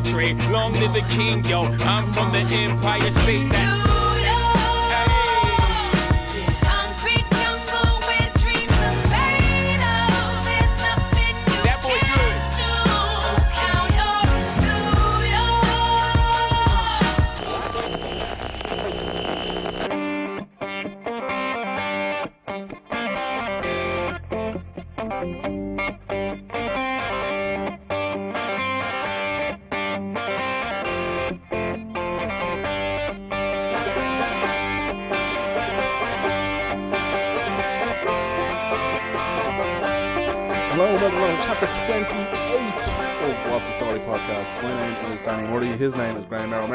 for. 0.00 0.38
Long 0.50 0.72
live 0.72 0.92
the 0.92 0.94
long 0.94 0.94
live 0.94 0.94
the 0.94 1.04
king, 1.14 1.44
yo. 1.44 1.62
I'm 1.62 2.12
from 2.12 2.32
the 2.32 2.40
Empire 2.40 3.12
State. 3.12 3.50
That's 3.50 3.93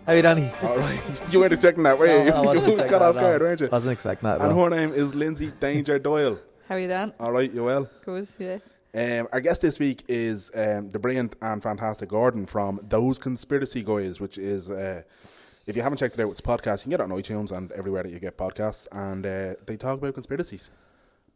How 0.06 0.12
you, 0.12 0.22
Danny? 0.22 0.50
Alright, 0.62 1.32
you 1.32 1.40
weren't 1.40 1.52
expecting 1.52 1.84
that, 1.84 1.98
were 1.98 2.06
you? 2.06 2.30
No, 2.30 2.36
I 2.36 2.40
wasn't 2.40 2.66
you 2.66 2.70
expecting 2.72 2.90
got 2.90 2.98
that 2.98 3.02
off 3.02 3.16
at 3.16 3.22
all. 3.22 3.28
guard, 3.30 3.42
weren't 3.42 3.60
you? 3.60 3.68
Wasn't 3.70 3.92
expecting 3.92 4.28
that. 4.28 4.40
at 4.40 4.42
And 4.48 4.52
all. 4.58 4.64
her 4.64 4.70
name 4.70 4.92
is 4.92 5.14
Lindsay 5.14 5.52
Danger 5.60 5.98
Doyle. 5.98 6.38
How 6.68 6.74
are 6.76 6.78
you 6.78 6.88
then? 6.88 7.12
Alright, 7.20 7.52
you 7.52 7.64
well? 7.64 7.88
Good, 8.04 8.28
yeah. 8.38 8.58
Um, 8.92 9.28
our 9.32 9.40
guest 9.40 9.62
this 9.62 9.78
week 9.78 10.02
is 10.08 10.50
um, 10.54 10.90
the 10.90 10.98
brilliant 10.98 11.36
and 11.42 11.62
fantastic 11.62 12.08
Gordon 12.08 12.46
from 12.46 12.80
Those 12.88 13.18
Conspiracy 13.18 13.82
Guys, 13.84 14.18
which 14.20 14.36
is, 14.38 14.68
uh, 14.70 15.02
if 15.66 15.76
you 15.76 15.82
haven't 15.82 15.98
checked 15.98 16.18
it 16.18 16.22
out, 16.22 16.30
it's 16.30 16.40
a 16.40 16.42
podcast. 16.42 16.78
You 16.78 16.82
can 16.84 16.90
get 16.90 17.00
it 17.00 17.04
on 17.04 17.10
iTunes 17.10 17.52
and 17.56 17.70
everywhere 17.72 18.02
that 18.02 18.10
you 18.12 18.18
get 18.18 18.36
podcasts. 18.36 18.88
And 18.92 19.24
uh, 19.26 19.54
they 19.66 19.76
talk 19.76 19.98
about 19.98 20.14
conspiracies. 20.14 20.70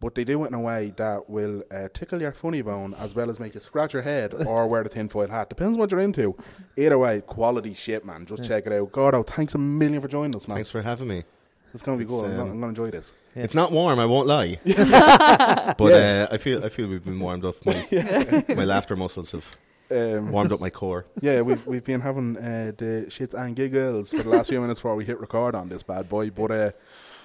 But 0.00 0.14
they 0.14 0.24
do 0.24 0.44
it 0.44 0.48
in 0.48 0.54
a 0.54 0.60
way 0.60 0.92
that 0.96 1.30
will 1.30 1.62
uh, 1.70 1.88
tickle 1.94 2.20
your 2.20 2.32
funny 2.32 2.60
bone 2.60 2.94
as 2.98 3.14
well 3.14 3.30
as 3.30 3.40
make 3.40 3.54
you 3.54 3.60
scratch 3.60 3.94
your 3.94 4.02
head 4.02 4.34
or 4.46 4.66
wear 4.68 4.82
the 4.82 4.88
tinfoil 4.90 5.28
hat. 5.28 5.48
Depends 5.48 5.78
what 5.78 5.90
you're 5.90 6.00
into. 6.00 6.36
Either 6.76 6.98
way, 6.98 7.22
quality 7.22 7.72
shit, 7.72 8.04
man. 8.04 8.26
Just 8.26 8.44
check 8.44 8.66
it 8.66 8.72
out. 8.72 8.92
Gordo, 8.92 9.22
thanks 9.22 9.54
a 9.54 9.58
million 9.58 10.02
for 10.02 10.08
joining 10.08 10.36
us, 10.36 10.46
man. 10.46 10.56
Thanks 10.56 10.70
for 10.70 10.82
having 10.82 11.08
me. 11.08 11.24
It's 11.72 11.82
going 11.82 11.98
to 11.98 12.04
be 12.04 12.08
good. 12.08 12.24
I'm 12.24 12.30
um, 12.32 12.36
gonna- 12.36 12.50
I'm 12.52 12.60
going 12.60 12.74
to 12.74 12.82
enjoy 12.82 12.90
this. 12.90 13.12
It's 13.34 13.54
not 13.54 13.72
warm, 13.72 13.98
I 13.98 14.06
won't 14.06 14.28
lie. 14.28 14.60
but 14.64 15.80
uh, 15.92 16.28
I 16.30 16.36
feel 16.36 16.64
I 16.64 16.68
feel 16.68 16.86
we've 16.86 17.04
been 17.04 17.18
warmed 17.18 17.44
up. 17.44 17.56
My, 17.66 17.84
my 18.48 18.64
laughter 18.64 18.94
muscles 18.94 19.32
have 19.32 19.44
Um, 19.90 20.30
warmed 20.30 20.52
up 20.52 20.60
my 20.60 20.70
core. 20.70 21.04
Yeah, 21.20 21.40
we've 21.42 21.66
we've 21.66 21.84
been 21.84 22.00
having 22.00 22.36
uh, 22.36 22.72
the 22.76 23.06
shits 23.08 23.34
and 23.34 23.56
giggles 23.56 24.12
for 24.12 24.22
the 24.22 24.28
last 24.28 24.50
few 24.50 24.60
minutes 24.60 24.78
before 24.78 24.94
we 24.94 25.04
hit 25.04 25.18
record 25.20 25.54
on 25.56 25.68
this 25.68 25.82
bad 25.82 26.08
boy. 26.08 26.30
But 26.30 26.50
uh, 26.52 26.70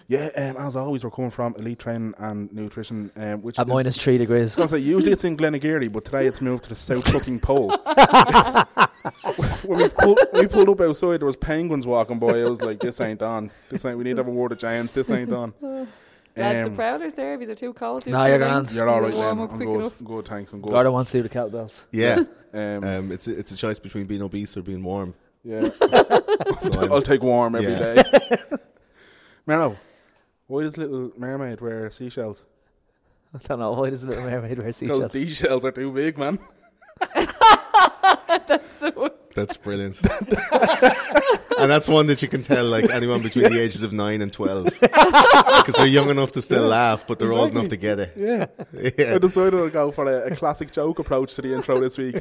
yeah, 0.10 0.30
um, 0.36 0.58
as 0.68 0.76
always, 0.76 1.04
we're 1.06 1.12
coming 1.12 1.30
from 1.32 1.56
elite 1.56 1.80
training 1.80 2.14
and 2.18 2.52
nutrition, 2.52 3.12
um, 3.16 3.42
which 3.42 3.58
At 3.58 3.68
is, 3.68 3.74
minus 3.74 3.98
three 3.98 4.18
degrees. 4.18 4.42
I 4.42 4.44
was 4.44 4.72
gonna 4.72 4.82
say, 4.82 4.86
usually 4.90 5.12
it's 5.14 5.24
in 5.24 5.38
Glenageary, 5.38 5.90
but 5.92 6.04
today 6.04 6.28
it's 6.28 6.42
moved 6.42 6.64
to 6.64 6.70
the 6.70 6.76
south 6.76 7.08
fucking 7.10 7.40
pole. 7.40 7.70
when 9.64 9.78
we 9.80 9.90
pulled, 9.90 10.20
we 10.34 10.48
pulled 10.48 10.70
up 10.70 10.82
outside, 10.82 11.20
there 11.22 11.26
was 11.28 11.36
penguins 11.36 11.86
walking 11.88 12.20
by. 12.20 12.42
I 12.42 12.46
was 12.50 12.62
like, 12.62 12.80
"This 12.80 13.00
ain't 13.00 13.22
on. 13.22 13.52
This 13.70 13.86
ain't. 13.86 13.98
We 13.98 14.04
need 14.04 14.16
to 14.16 14.18
have 14.24 14.28
a 14.28 14.32
word 14.32 14.52
of 14.52 14.58
James. 14.58 14.92
This 14.92 15.10
ain't 15.12 15.32
on." 15.32 15.54
Lads, 16.36 16.68
Um, 16.68 16.72
the 16.74 16.78
Prowlers 16.78 17.14
there, 17.16 17.34
if 17.34 17.46
they're 17.48 17.56
too 17.56 17.74
cold. 17.74 18.06
do 18.06 18.12
Nah, 18.12 18.24
the 18.24 18.30
you're 18.30 18.40
thing. 18.40 18.48
grand. 18.50 18.72
You're 18.72 18.88
all 18.88 19.02
right, 19.02 19.14
warm 19.14 19.38
man. 19.40 19.46
up 19.46 19.52
I'm 19.52 19.58
quick 19.58 19.68
good. 19.68 19.80
enough. 19.80 19.94
Good, 20.04 20.28
thanks. 20.28 20.54
I'm 20.54 20.62
good. 20.62 20.72
Gordo 20.72 20.92
wants 20.92 21.12
to 21.12 21.18
do 21.22 21.28
the 21.28 21.30
kettlebells. 21.30 21.86
Yeah. 21.92 22.24
Um, 22.54 22.84
Um, 22.84 23.12
it's 23.12 23.28
a, 23.28 23.38
it's 23.38 23.52
a 23.52 23.58
choice 23.58 23.78
between 23.80 24.06
being 24.06 24.22
obese 24.22 24.56
or 24.56 24.62
being 24.62 24.82
warm. 24.84 25.16
yeah, 25.44 25.70
So 25.80 26.80
I'm- 26.82 26.94
I'll 26.94 27.02
take 27.02 27.24
warm 27.24 27.56
every 27.56 27.72
Yeah. 27.74 28.04
day. 28.04 28.04
Mero, 29.48 29.76
why 30.50 30.64
does 30.64 30.78
little 30.78 31.12
mermaid 31.16 31.62
wear 31.62 31.92
seashells? 31.92 32.44
I 33.34 33.38
don't 33.48 33.60
know. 33.60 33.74
Why 33.74 33.92
does 33.92 34.04
Little 34.04 34.24
Mermaid 34.24 34.58
wear 34.58 34.72
seashells? 34.72 35.00
Because 35.00 35.14
seashells? 35.14 35.28
these 35.28 35.38
shells 35.38 35.66
are 35.66 35.72
too 35.72 35.92
big, 35.92 36.18
man. 36.18 36.40
that's 39.36 39.58
brilliant. 39.58 40.00
and 41.58 41.70
that's 41.70 41.88
one 41.88 42.08
that 42.08 42.22
you 42.22 42.28
can 42.28 42.42
tell 42.42 42.66
like 42.66 42.90
anyone 42.90 43.22
between 43.22 43.46
the 43.46 43.62
ages 43.62 43.84
of 43.84 43.94
nine 43.94 44.22
and 44.22 44.34
twelve 44.34 44.66
because 44.66 45.76
they're 45.78 45.88
young 45.88 46.10
enough 46.10 46.32
to 46.32 46.42
still 46.42 46.68
laugh, 46.68 47.06
but 47.08 47.20
they're 47.20 47.32
old 47.32 47.52
enough 47.52 47.70
to 47.70 47.78
get 47.78 48.00
it. 48.00 48.14
Yeah. 48.18 48.48
Yeah. 48.74 49.16
I 49.16 49.18
decided 49.20 49.52
to 49.52 49.70
go 49.70 49.92
for 49.92 50.06
a, 50.06 50.32
a 50.32 50.36
classic 50.36 50.72
joke 50.72 51.00
approach 51.00 51.36
to 51.36 51.44
the 51.44 51.54
intro 51.54 51.80
this 51.80 51.98
week. 51.98 52.16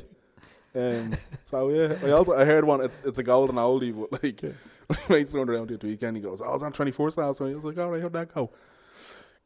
Um, 0.75 1.15
so 1.45 1.71
yeah, 1.71 1.97
I 2.05 2.11
also 2.11 2.35
I 2.35 2.45
heard 2.45 2.65
one. 2.65 2.83
It's 2.83 3.01
it's 3.05 3.19
a 3.19 3.23
golden 3.23 3.57
oldie, 3.57 3.95
but 3.99 4.23
like 4.23 4.43
my 4.89 4.97
mate's 5.17 5.33
going 5.33 5.49
around 5.49 5.71
the 5.71 5.87
weekend. 5.87 6.17
He 6.17 6.23
goes, 6.23 6.43
"Oh, 6.43 6.51
I 6.51 6.53
was 6.53 6.63
on 6.63 6.73
twenty 6.73 6.93
fourth 6.93 7.17
last 7.17 7.41
night." 7.41 7.53
I 7.53 7.55
was 7.55 7.65
like, 7.65 7.79
"All 7.79 7.91
right, 7.91 8.03
how'd 8.03 8.13
that 8.13 8.35
go?" 8.35 8.51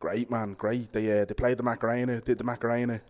Great 0.01 0.31
man, 0.31 0.55
great. 0.55 0.93
They 0.93 1.21
uh, 1.21 1.25
they 1.25 1.35
played 1.35 1.59
the 1.59 1.63
Macarena, 1.63 2.21
did 2.21 2.39
the 2.39 2.45
Macarena. 2.45 3.01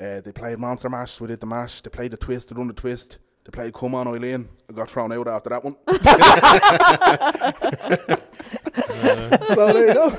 Uh, 0.00 0.20
they 0.22 0.32
played 0.32 0.58
Monster 0.58 0.88
Mash, 0.88 1.20
we 1.20 1.28
did 1.28 1.40
the 1.40 1.46
mash. 1.46 1.82
They 1.82 1.90
played 1.90 2.12
the 2.12 2.16
twist, 2.16 2.48
they 2.48 2.56
done 2.56 2.68
the 2.68 2.72
twist. 2.72 3.18
They 3.44 3.50
played 3.50 3.74
Come 3.74 3.94
On 3.94 4.08
Eileen. 4.08 4.48
I 4.68 4.72
got 4.72 4.88
thrown 4.88 5.12
out 5.12 5.28
after 5.28 5.50
that 5.50 5.62
one. 5.62 5.76
so 9.54 9.72
there 9.72 9.88
you 9.88 9.94
go. 9.94 10.18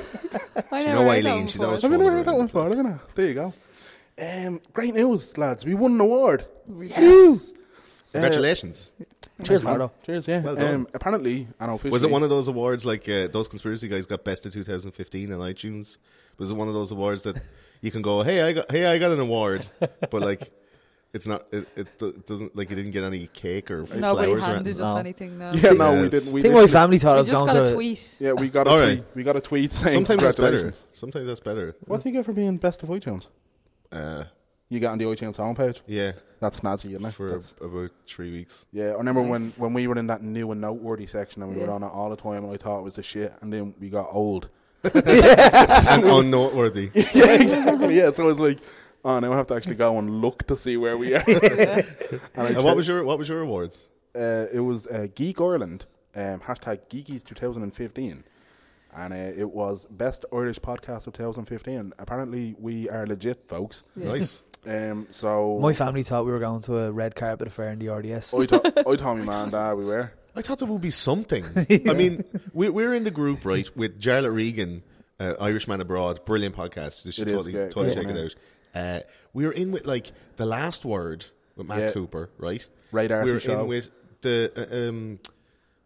I 0.70 0.80
You 0.80 0.86
know 0.86 1.04
heard 1.04 1.24
that 1.24 1.26
Eileen, 1.26 1.46
she's 1.48 1.62
always 1.62 1.84
I've 1.84 1.90
never 1.90 2.04
fun 2.04 2.12
heard 2.12 2.24
that 2.26 2.34
one 2.34 2.46
before. 2.46 2.66
it. 2.66 2.70
Look 2.70 2.78
at 2.78 2.84
that. 2.84 3.14
There 3.14 3.26
you 3.26 3.34
go. 3.34 3.52
Um, 4.22 4.60
great 4.72 4.94
news, 4.94 5.36
lads. 5.36 5.64
We 5.64 5.74
won 5.74 5.92
an 5.92 6.00
award. 6.00 6.44
Yes. 6.80 7.52
Congratulations. 8.12 8.92
Cheers, 9.42 9.64
Gordo. 9.64 9.90
Cheers, 10.06 10.28
yeah. 10.28 10.42
Well 10.42 10.54
done. 10.54 10.74
um, 10.74 10.86
apparently, 10.94 11.48
and 11.58 11.70
officially, 11.72 11.90
Was 11.90 12.04
it 12.04 12.10
one 12.10 12.22
of 12.22 12.30
those 12.30 12.46
awards 12.46 12.86
like 12.86 13.08
uh, 13.08 13.26
those 13.28 13.48
conspiracy 13.48 13.88
guys 13.88 14.06
got 14.06 14.22
best 14.22 14.46
of 14.46 14.52
2015 14.52 15.32
on 15.32 15.40
iTunes? 15.40 15.98
Was 16.38 16.50
it 16.50 16.54
one 16.54 16.68
of 16.68 16.74
those 16.74 16.92
awards 16.92 17.22
that 17.24 17.40
you 17.80 17.90
can 17.90 18.02
go, 18.02 18.22
hey, 18.22 18.42
I 18.42 18.52
got, 18.52 18.70
hey, 18.70 18.86
I 18.86 18.98
got 18.98 19.10
an 19.10 19.18
award, 19.20 19.66
but 19.80 20.12
like, 20.22 20.52
it's 21.12 21.26
not, 21.26 21.46
it, 21.50 21.66
it 21.74 21.98
do- 21.98 22.22
doesn't 22.26 22.54
like 22.54 22.70
you 22.70 22.76
didn't 22.76 22.92
get 22.92 23.02
any 23.04 23.26
cake 23.28 23.70
or 23.70 23.82
Nobody 23.94 24.32
flowers 24.36 24.48
or 24.48 24.54
anything. 24.56 24.74
us 24.74 24.78
No. 24.78 24.96
anything, 24.96 25.38
no. 25.38 25.52
Yeah, 25.54 25.70
no, 25.72 25.92
Yeah, 25.94 26.02
we 26.02 26.08
didn't. 26.10 26.32
We 26.32 26.40
I 26.40 26.42
think 26.42 26.54
my 26.54 26.66
family 26.66 26.98
thought 26.98 27.12
I 27.12 27.14
We 27.16 27.18
was 27.20 27.28
just 27.28 27.40
going 27.44 27.46
got 27.54 27.64
to. 27.64 27.70
a 27.70 27.72
a- 27.72 27.74
tweet. 27.74 28.16
Yeah, 28.20 28.32
we 28.32 28.48
got 28.50 28.66
a 28.66 28.70
All 28.70 28.76
tweet. 28.78 28.88
right. 28.98 29.04
We 29.16 29.22
got 29.24 29.36
a 29.36 29.40
tweet 29.40 29.72
saying 29.72 29.94
Sometimes 29.94 30.22
that's 30.22 30.36
better. 30.38 30.72
Sometimes 30.94 31.26
that's 31.26 31.40
better. 31.40 31.74
What 31.86 32.02
do 32.02 32.08
you 32.08 32.14
get 32.14 32.24
for 32.24 32.32
being 32.32 32.56
best 32.58 32.82
of 32.82 32.88
iTunes? 32.90 33.26
Uh, 33.92 34.24
You 34.68 34.80
got 34.80 34.92
on 34.92 34.98
the 34.98 35.04
iTunes 35.04 35.56
page. 35.56 35.82
yeah, 35.86 36.12
That's 36.40 36.60
snazzy, 36.60 36.90
isn't 36.92 37.04
it? 37.04 37.12
for 37.14 37.26
That's- 37.28 37.54
about 37.60 37.90
three 38.06 38.32
weeks. 38.32 38.64
yeah, 38.72 38.90
I 38.92 38.96
remember 38.96 39.20
when, 39.20 39.44
Nice. 39.44 39.58
when 39.58 39.74
we 39.74 39.86
were 39.86 39.98
in 39.98 40.06
that 40.06 40.22
new 40.22 40.50
and 40.50 40.60
noteworthy 40.62 41.06
section 41.06 41.42
and 41.42 41.54
we 41.54 41.60
were 41.62 41.70
on 41.70 41.82
it 41.82 41.86
all 41.92 42.08
the 42.08 42.16
time 42.16 42.44
and 42.44 42.52
I 42.52 42.56
thought 42.56 42.78
it 42.78 42.84
was 42.84 42.94
the 42.94 43.02
shit 43.02 43.34
and 43.42 43.52
then 43.52 43.74
we 43.78 43.90
got 43.90 44.08
old. 44.10 44.48
and 44.84 46.04
unnoteworthy. 46.04 46.90
yeah, 47.14 47.32
exactly. 47.34 47.96
Yeah, 47.96 48.10
so 48.12 48.24
I 48.24 48.26
was 48.26 48.40
like, 48.40 48.58
oh, 49.04 49.18
now 49.20 49.32
I 49.32 49.36
have 49.36 49.46
to 49.48 49.54
actually 49.54 49.76
go 49.76 49.98
and 49.98 50.20
look 50.22 50.46
to 50.46 50.56
see 50.56 50.76
where 50.76 50.96
we 50.96 51.14
are. 51.14 51.22
and 51.28 51.86
And 52.56 52.64
what 52.64 52.74
was 52.76 52.88
your 52.88 53.04
what 53.04 53.18
was 53.18 53.28
your 53.28 53.40
awards? 53.42 53.78
uh, 54.16 54.46
it 54.52 54.60
was 54.60 54.86
uh, 54.88 55.06
Geek 55.14 55.40
Ireland, 55.40 55.84
um, 56.16 56.40
hashtag 56.40 56.80
Geekies 56.90 57.24
2015. 57.24 58.24
And 58.94 59.12
uh, 59.12 59.16
it 59.16 59.50
was 59.50 59.86
Best 59.90 60.24
Irish 60.32 60.58
Podcast 60.58 61.06
of 61.06 61.14
2015. 61.14 61.94
Apparently, 61.98 62.54
we 62.58 62.88
are 62.90 63.06
legit, 63.06 63.48
folks. 63.48 63.84
Yeah. 63.96 64.08
Nice. 64.12 64.42
Um, 64.64 65.08
so, 65.10 65.58
My 65.60 65.72
family 65.72 66.04
thought 66.04 66.24
we 66.24 66.30
were 66.30 66.38
going 66.38 66.60
to 66.62 66.78
a 66.78 66.92
red 66.92 67.16
carpet 67.16 67.48
affair 67.48 67.70
in 67.70 67.80
the 67.80 67.88
RDS. 67.88 68.32
I, 68.32 68.46
th- 68.46 68.62
I 68.76 68.94
told 68.94 69.18
my 69.18 69.24
man 69.24 69.42
and 69.42 69.50
dad 69.50 69.72
we 69.72 69.84
were. 69.84 70.12
I 70.36 70.42
thought 70.42 70.60
there 70.60 70.68
would 70.68 70.80
be 70.80 70.92
something. 70.92 71.44
I 71.88 71.92
mean, 71.94 72.22
we, 72.52 72.68
we're 72.68 72.94
in 72.94 73.02
the 73.02 73.10
group, 73.10 73.44
right, 73.44 73.68
with 73.76 74.00
Jarlath 74.00 74.32
Regan, 74.32 74.84
uh, 75.18 75.34
Irishman 75.40 75.80
Abroad, 75.80 76.24
brilliant 76.24 76.54
podcast. 76.54 77.04
You 77.04 77.10
should 77.10 77.26
It 77.26 77.34
is, 77.34 77.38
totally, 77.46 77.54
yeah, 77.58 77.64
totally 77.70 77.88
yeah, 77.88 77.94
check 77.94 78.06
man. 78.06 78.16
it 78.18 78.36
out. 78.76 78.80
Uh, 78.80 79.00
we 79.32 79.46
were 79.46 79.52
in 79.52 79.72
with, 79.72 79.84
like, 79.84 80.12
The 80.36 80.46
Last 80.46 80.84
Word 80.84 81.24
with 81.56 81.66
Matt 81.66 81.80
Yeah. 81.80 81.90
Cooper, 81.90 82.30
right? 82.38 82.64
Ray 82.92 83.08
D'Arcy 83.08 83.26
we 83.26 83.32
were 83.32 83.40
show. 83.40 83.60
in 83.62 83.66
with 83.66 83.90
the, 84.20 84.52
uh, 84.56 84.88
um, 84.90 85.18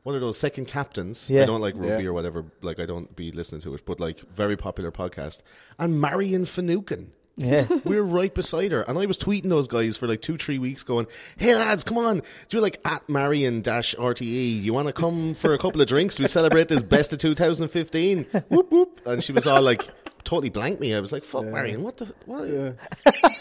what 0.07 0.15
are 0.15 0.21
those, 0.21 0.39
Second 0.39 0.67
Captains? 0.67 1.29
Yeah. 1.29 1.43
I 1.43 1.47
don't 1.47 1.61
like 1.61 1.75
rugby 1.75 2.05
Yeah. 2.05 2.11
or 2.11 2.13
whatever, 2.13 2.45
like, 2.63 2.79
I 2.79 2.87
don't 2.87 3.17
be 3.17 3.33
listening 3.33 3.61
to 3.63 3.75
it, 3.75 3.85
but, 3.85 3.99
like, 3.99 4.21
very 4.21 4.57
popular 4.57 4.93
podcast. 4.93 5.41
And 5.81 6.01
Marion 6.01 6.47
Finucane. 6.47 7.11
Yeah. 7.37 7.67
we 7.85 7.97
were 8.01 8.05
right 8.05 8.33
beside 8.33 8.71
her, 8.71 8.83
and 8.83 8.97
I 8.97 9.05
was 9.07 9.19
tweeting 9.19 9.49
those 9.49 9.67
guys 9.67 9.97
for 9.97 10.07
like 10.07 10.23
two, 10.23 10.39
three 10.39 10.59
weeks, 10.61 10.85
going, 10.85 11.07
"Hey 11.37 11.55
lads, 11.57 11.83
come 11.85 11.99
on, 11.99 12.21
do 12.21 12.57
you 12.57 12.61
like 12.63 12.81
at 12.87 13.07
Marion 13.11 13.61
dash 13.63 13.95
RTE? 13.97 14.63
You 14.63 14.73
want 14.73 14.87
to 14.87 14.93
come 14.95 15.35
for 15.35 15.53
a 15.53 15.59
couple 15.59 15.81
of 15.83 15.87
drinks? 15.89 16.19
We 16.21 16.29
celebrate 16.29 16.69
this 16.69 16.83
best 16.85 17.13
of 17.13 17.19
2015." 17.19 18.23
whoop 18.49 18.71
whoop, 18.73 19.01
and 19.05 19.23
she 19.23 19.33
was 19.33 19.47
all 19.47 19.61
like, 19.61 19.87
totally 20.27 20.51
blanked 20.51 20.81
me. 20.81 20.95
I 20.95 21.01
was 21.01 21.13
like, 21.13 21.25
"Fuck, 21.25 21.47
Marion, 21.47 21.83
what 21.83 21.97
the 21.97 22.13
what?" 22.27 22.47
Yeah. 22.47 22.73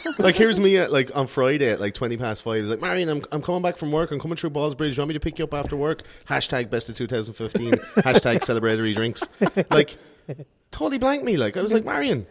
like 0.20 0.36
here's 0.36 0.60
me 0.60 0.78
at 0.78 0.92
like 0.94 1.14
on 1.16 1.28
Friday 1.28 1.72
at 1.72 1.82
like 1.82 1.94
twenty 1.94 2.16
past 2.16 2.44
five. 2.44 2.60
I 2.60 2.62
was 2.62 2.70
like, 2.70 2.82
Marion, 2.82 3.10
I'm 3.10 3.26
I'm 3.34 3.42
coming 3.42 3.62
back 3.62 3.76
from 3.76 3.92
work. 3.92 4.12
I'm 4.12 4.20
coming 4.20 4.38
through 4.38 4.52
Ballsbridge. 4.52 4.96
You 4.96 5.02
want 5.02 5.10
me 5.10 5.14
to 5.16 5.20
pick 5.20 5.38
you 5.38 5.44
up 5.44 5.54
after 5.54 5.76
work? 5.76 6.04
Hashtag 6.30 6.70
best 6.70 6.88
of 6.88 6.96
2015. 6.96 7.72
Hashtag 7.98 8.38
celebratory 8.38 8.96
drinks. 8.96 9.28
Like 9.70 9.98
totally 10.72 10.98
blanked 10.98 11.26
me. 11.26 11.36
Like 11.36 11.58
I 11.58 11.62
was 11.62 11.74
like, 11.74 11.84
Marion. 11.84 12.26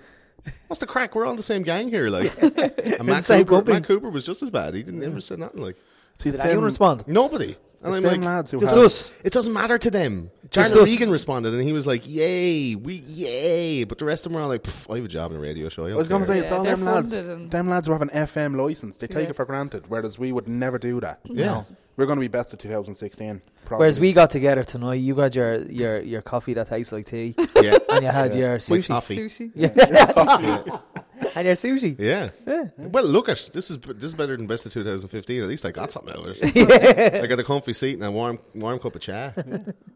What's 0.68 0.80
the 0.80 0.86
crack? 0.86 1.14
We're 1.14 1.24
all 1.24 1.30
in 1.30 1.36
the 1.38 1.42
same 1.42 1.62
gang 1.62 1.88
here, 1.88 2.08
like. 2.10 2.32
And 2.42 3.04
Matt 3.06 3.24
same 3.24 3.40
Cooper, 3.40 3.56
company. 3.56 3.78
Matt 3.78 3.84
Cooper 3.84 4.10
was 4.10 4.24
just 4.24 4.42
as 4.42 4.50
bad. 4.50 4.74
He 4.74 4.82
didn't 4.82 5.02
ever 5.02 5.20
say 5.20 5.36
nothing 5.36 5.62
like 5.62 5.76
See, 6.18 6.28
it's 6.28 6.38
Did 6.38 6.46
anyone 6.46 6.64
respond? 6.64 7.04
nobody. 7.06 7.56
And 7.84 7.94
It's 7.94 7.98
I'm 7.98 8.02
them 8.12 8.20
like, 8.22 8.26
lads 8.26 8.50
who 8.50 8.58
Just 8.60 8.74
have- 8.74 8.84
us. 8.84 9.14
it 9.22 9.32
doesn't 9.32 9.52
matter 9.52 9.76
to 9.76 9.90
them. 9.90 10.30
Just 10.50 10.72
Jarlath 10.72 10.82
us. 10.84 10.88
Regan 10.90 11.10
responded, 11.10 11.52
and 11.52 11.62
he 11.62 11.72
was 11.72 11.86
like, 11.86 12.08
"Yay, 12.08 12.76
we 12.76 12.94
yay!" 12.94 13.84
But 13.84 13.98
the 13.98 14.04
rest 14.06 14.24
of 14.24 14.32
them 14.32 14.36
were 14.36 14.42
all 14.42 14.48
like, 14.48 14.66
"I 14.88 14.96
have 14.96 15.04
a 15.04 15.08
job 15.08 15.32
in 15.32 15.36
a 15.36 15.40
radio 15.40 15.68
show." 15.68 15.84
I, 15.86 15.90
I 15.90 15.94
was 15.96 16.08
going 16.08 16.22
to 16.22 16.26
say, 16.26 16.38
it's 16.38 16.50
Yeah, 16.50 16.56
all 16.56 16.64
them 16.64 16.82
lads. 16.84 17.20
Them 17.22 17.68
lads 17.68 17.86
who 17.88 17.92
have 17.92 18.00
an 18.02 18.08
FM 18.10 18.56
license, 18.56 18.96
they 18.98 19.06
take 19.06 19.24
Yeah. 19.24 19.30
it 19.30 19.36
for 19.36 19.44
granted, 19.44 19.84
whereas 19.88 20.18
we 20.18 20.32
would 20.32 20.48
never 20.48 20.78
do 20.78 21.00
that. 21.00 21.20
yeah, 21.24 21.44
No. 21.46 21.66
We're 21.96 22.06
going 22.06 22.16
to 22.16 22.20
be 22.20 22.28
best 22.28 22.52
of 22.52 22.58
2016. 22.60 23.42
Probably. 23.66 23.82
Whereas 23.82 24.00
we 24.00 24.12
got 24.12 24.30
together 24.30 24.64
tonight, 24.64 24.94
you 24.96 25.14
got 25.14 25.34
your 25.34 25.56
your 25.64 25.98
your 26.00 26.22
coffee 26.22 26.54
that 26.54 26.68
tastes 26.68 26.92
like 26.92 27.04
tea, 27.06 27.34
yeah. 27.56 27.76
and 27.90 28.02
you 28.04 28.10
had 28.10 28.32
Yeah. 28.34 28.40
your 28.40 28.50
My 28.52 28.56
sushi. 28.58 28.86
toffee. 28.86 29.16
Sushi. 29.18 29.50
Yeah. 29.56 30.78
and 31.34 31.46
your 31.46 31.54
sushi. 31.54 31.98
Yeah. 31.98 32.30
Well, 32.76 33.04
look 33.04 33.28
at 33.28 33.50
this 33.52 33.70
is 33.70 33.78
this 33.78 34.04
is 34.04 34.14
better 34.14 34.36
than 34.36 34.46
best 34.46 34.66
of 34.66 34.72
2015. 34.72 35.42
At 35.42 35.48
least 35.48 35.64
I 35.64 35.70
got 35.70 35.92
something 35.92 36.14
out 36.14 36.28
of 36.28 36.36
it. 36.40 37.22
I 37.22 37.26
got 37.26 37.38
a 37.38 37.44
comfy 37.44 37.72
seat 37.72 37.94
and 37.94 38.04
a 38.04 38.10
warm 38.10 38.38
warm 38.54 38.78
cup 38.78 38.94
of 38.94 39.00
cha. 39.00 39.32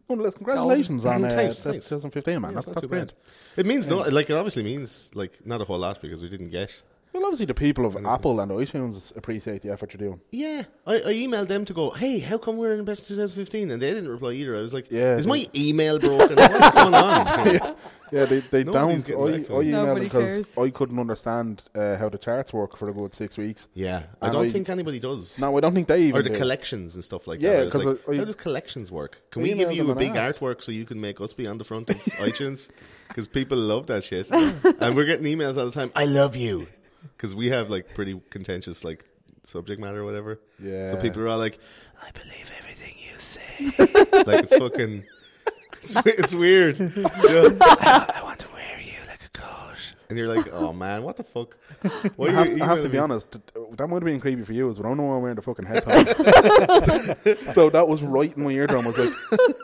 Oh, 0.09 0.13
look, 0.15 0.35
congratulations 0.35 1.05
on 1.05 1.23
uh, 1.25 1.29
Thanks, 1.29 1.61
thanks. 1.61 1.89
2015, 1.89 2.41
man. 2.41 2.51
Yeah, 2.51 2.55
that's 2.55 2.67
it's 2.67 2.67
not 2.67 2.73
that's 2.75 2.83
too 2.83 2.87
brilliant. 2.89 3.13
bad. 3.55 3.59
It 3.59 3.65
means 3.65 3.87
no, 3.87 3.99
like 3.99 4.29
it 4.29 4.33
obviously 4.33 4.63
means 4.63 5.09
like 5.13 5.45
not 5.45 5.61
a 5.61 5.65
whole 5.65 5.79
lot 5.79 6.01
because 6.01 6.21
we 6.21 6.29
didn't 6.29 6.49
get. 6.49 6.81
Well, 7.11 7.23
obviously, 7.25 7.47
the 7.47 7.55
people 7.55 7.85
of 7.87 7.97
Apple 8.05 8.39
and 8.39 8.51
iTunes 8.51 9.15
appreciate 9.17 9.63
the 9.63 9.71
effort 9.71 9.93
you're 9.93 10.07
doing. 10.09 10.21
Yeah, 10.31 10.63
I, 10.85 10.95
I 10.97 11.13
emailed 11.15 11.47
them 11.47 11.65
to 11.65 11.73
go. 11.73 11.89
Hey, 11.89 12.19
how 12.19 12.37
come 12.37 12.57
we're 12.57 12.73
in 12.73 12.85
best 12.85 13.07
2015? 13.07 13.71
And 13.71 13.81
they 13.81 13.91
didn't 13.91 14.09
reply 14.09 14.33
either. 14.33 14.55
I 14.55 14.61
was 14.61 14.73
like, 14.75 14.91
Yeah, 14.91 15.17
is 15.17 15.25
my 15.25 15.45
email 15.55 15.97
broken? 15.97 16.35
What's 16.37 16.69
going 16.71 16.93
on? 16.93 17.75
Yeah, 18.11 18.25
they, 18.25 18.39
they 18.39 18.63
Nobody's 18.63 19.03
don't. 19.03 19.21
I, 19.21 19.27
getting 19.31 19.41
back 19.43 19.47
to 19.49 19.53
I 19.55 19.63
emailed 19.63 19.85
Nobody 19.85 20.05
because 20.05 20.41
cares. 20.55 20.57
I 20.57 20.69
couldn't 20.71 20.97
understand 20.99 21.61
uh, 21.75 21.95
how 21.97 22.09
the 22.09 22.17
charts 22.17 22.51
work 22.51 22.75
for 22.75 22.89
a 22.89 22.91
good 22.91 23.13
six 23.13 23.37
weeks. 23.37 23.67
yeah, 23.75 24.01
I 24.19 24.25
And 24.27 24.33
don't 24.33 24.45
I- 24.47 24.49
think 24.49 24.67
anybody 24.67 24.99
does. 24.99 25.37
No, 25.37 25.55
I 25.55 25.59
don't 25.59 25.75
think 25.75 25.87
they 25.87 26.01
even 26.05 26.19
or 26.19 26.23
the 26.23 26.31
do. 26.31 26.35
collections 26.37 26.95
and 26.95 27.03
stuff 27.03 27.27
like 27.27 27.39
Yeah, 27.39 27.51
that. 27.51 27.59
I 27.59 27.63
was 27.65 27.73
'cause 27.73 27.85
like, 27.85 27.99
I- 28.09 28.11
I- 28.13 28.17
how 28.17 28.23
does 28.23 28.35
collections 28.35 28.91
work? 28.91 29.21
Can 29.29 29.41
I 29.41 29.43
we 29.43 29.53
give 29.53 29.69
emailed 29.69 29.75
you 29.75 29.81
them 29.83 29.89
a 29.89 29.91
and 29.91 29.99
big 29.99 30.15
asked. 30.15 30.39
artwork 30.39 30.63
so 30.63 30.71
you 30.71 30.87
can 30.87 30.99
make 30.99 31.21
us 31.21 31.33
be 31.33 31.45
on 31.45 31.59
the 31.59 31.63
front 31.63 31.87
of 31.91 31.97
iTunes? 32.17 32.71
Because 33.09 33.27
people 33.27 33.59
love 33.59 33.85
that 33.87 34.03
shit, 34.03 34.27
and 34.31 34.95
we're 34.95 35.05
getting 35.05 35.25
emails 35.27 35.59
all 35.59 35.65
the 35.67 35.71
time. 35.71 35.91
I 35.95 36.05
love 36.05 36.35
you, 36.35 36.65
because 37.15 37.35
we 37.35 37.47
have 37.49 37.69
like 37.69 37.93
pretty 37.93 38.19
contentious 38.29 38.83
like 38.83 39.05
subject 39.43 39.79
matter 39.81 40.01
or 40.01 40.05
whatever. 40.05 40.39
Yeah. 40.61 40.87
So 40.87 40.97
people 40.97 41.21
are 41.21 41.27
all 41.29 41.37
like, 41.37 41.59
"I 42.01 42.11
believe 42.11 42.51
everything 42.59 42.95
you 42.97 43.15
say." 43.19 43.65
like 44.25 44.43
it's 44.43 44.55
fucking, 44.57 45.03
it's, 45.83 45.95
it's 46.05 46.33
weird. 46.35 46.79
You 46.79 46.87
know, 47.03 47.57
I, 47.61 48.13
I 48.19 48.23
want 48.23 48.39
to 48.39 48.51
wear 48.53 48.79
you 48.81 48.93
like 49.07 49.23
a 49.25 49.29
coat, 49.29 49.77
and 50.09 50.17
you're 50.17 50.27
like, 50.33 50.47
"Oh 50.51 50.73
man, 50.73 51.03
what 51.03 51.17
the 51.17 51.23
fuck?" 51.23 51.57
Why 52.17 52.27
I 52.27 52.31
have, 52.31 52.57
you 52.57 52.63
I 52.63 52.67
have 52.67 52.81
to 52.81 52.89
be 52.89 52.93
me? 52.93 52.99
honest. 52.99 53.31
th- 53.31 53.43
That 53.77 53.87
might 53.87 53.95
have 53.95 54.03
been 54.03 54.19
creepy 54.19 54.43
for 54.43 54.53
you, 54.53 54.69
is 54.69 54.77
but 54.77 54.85
I 54.85 54.89
don't 54.89 54.97
know 54.97 55.03
why 55.03 55.15
I'm 55.15 55.21
wearing 55.21 55.35
the 55.37 55.41
fucking 55.41 55.65
headphones. 55.65 56.09
so 57.53 57.69
that 57.69 57.87
was 57.87 58.01
right 58.03 58.35
in 58.35 58.43
my 58.43 58.51
eardrum. 58.51 58.85
I 58.85 58.89
was 58.89 58.97
like, 58.97 59.13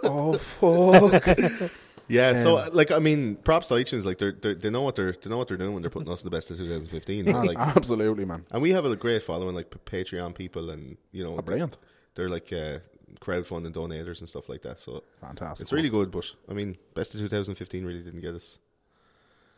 "Oh 0.04 0.38
fuck!" 0.38 1.72
Yeah, 2.08 2.40
so 2.40 2.60
Um, 2.60 2.70
like 2.74 2.92
I 2.92 3.00
mean, 3.00 3.36
props 3.38 3.68
to 3.70 3.74
iTunes. 3.76 4.06
Like 4.06 4.18
they're, 4.20 4.32
they're 4.32 4.54
they 4.56 4.70
know 4.70 4.82
what 4.84 4.96
they're 4.96 5.14
they 5.14 5.30
know 5.30 5.38
what 5.38 5.48
they're 5.48 5.58
doing 5.58 5.74
when 5.74 5.82
they're 5.82 5.90
putting 5.90 6.12
us 6.12 6.22
in 6.24 6.28
the 6.30 6.36
best 6.36 6.52
of 6.52 6.58
2015. 6.58 7.26
like, 7.46 7.58
Absolutely, 7.58 8.26
man. 8.26 8.46
and 8.52 8.62
we 8.62 8.72
have 8.72 8.86
a 8.86 8.96
great 8.96 9.24
following, 9.24 9.56
like 9.56 9.70
Patreon 9.86 10.36
people, 10.36 10.70
and 10.70 10.98
you 11.12 11.24
know, 11.24 11.36
Oh, 11.38 11.42
brilliant, 11.42 11.78
they're 12.14 12.30
like 12.30 12.54
uh, 12.54 12.80
crowdfunding 13.22 13.74
donators 13.74 14.20
and 14.20 14.30
stuff 14.30 14.50
like 14.50 14.62
that. 14.64 14.80
So 14.82 15.04
fantastic. 15.20 15.64
it's 15.64 15.74
really 15.74 15.90
good. 15.90 16.12
But 16.12 16.26
I 16.50 16.54
mean, 16.54 16.78
best 16.94 17.16
of 17.16 17.22
2015 17.22 17.84
really 17.86 18.02
didn't 18.04 18.22
get 18.22 18.36
us 18.36 18.60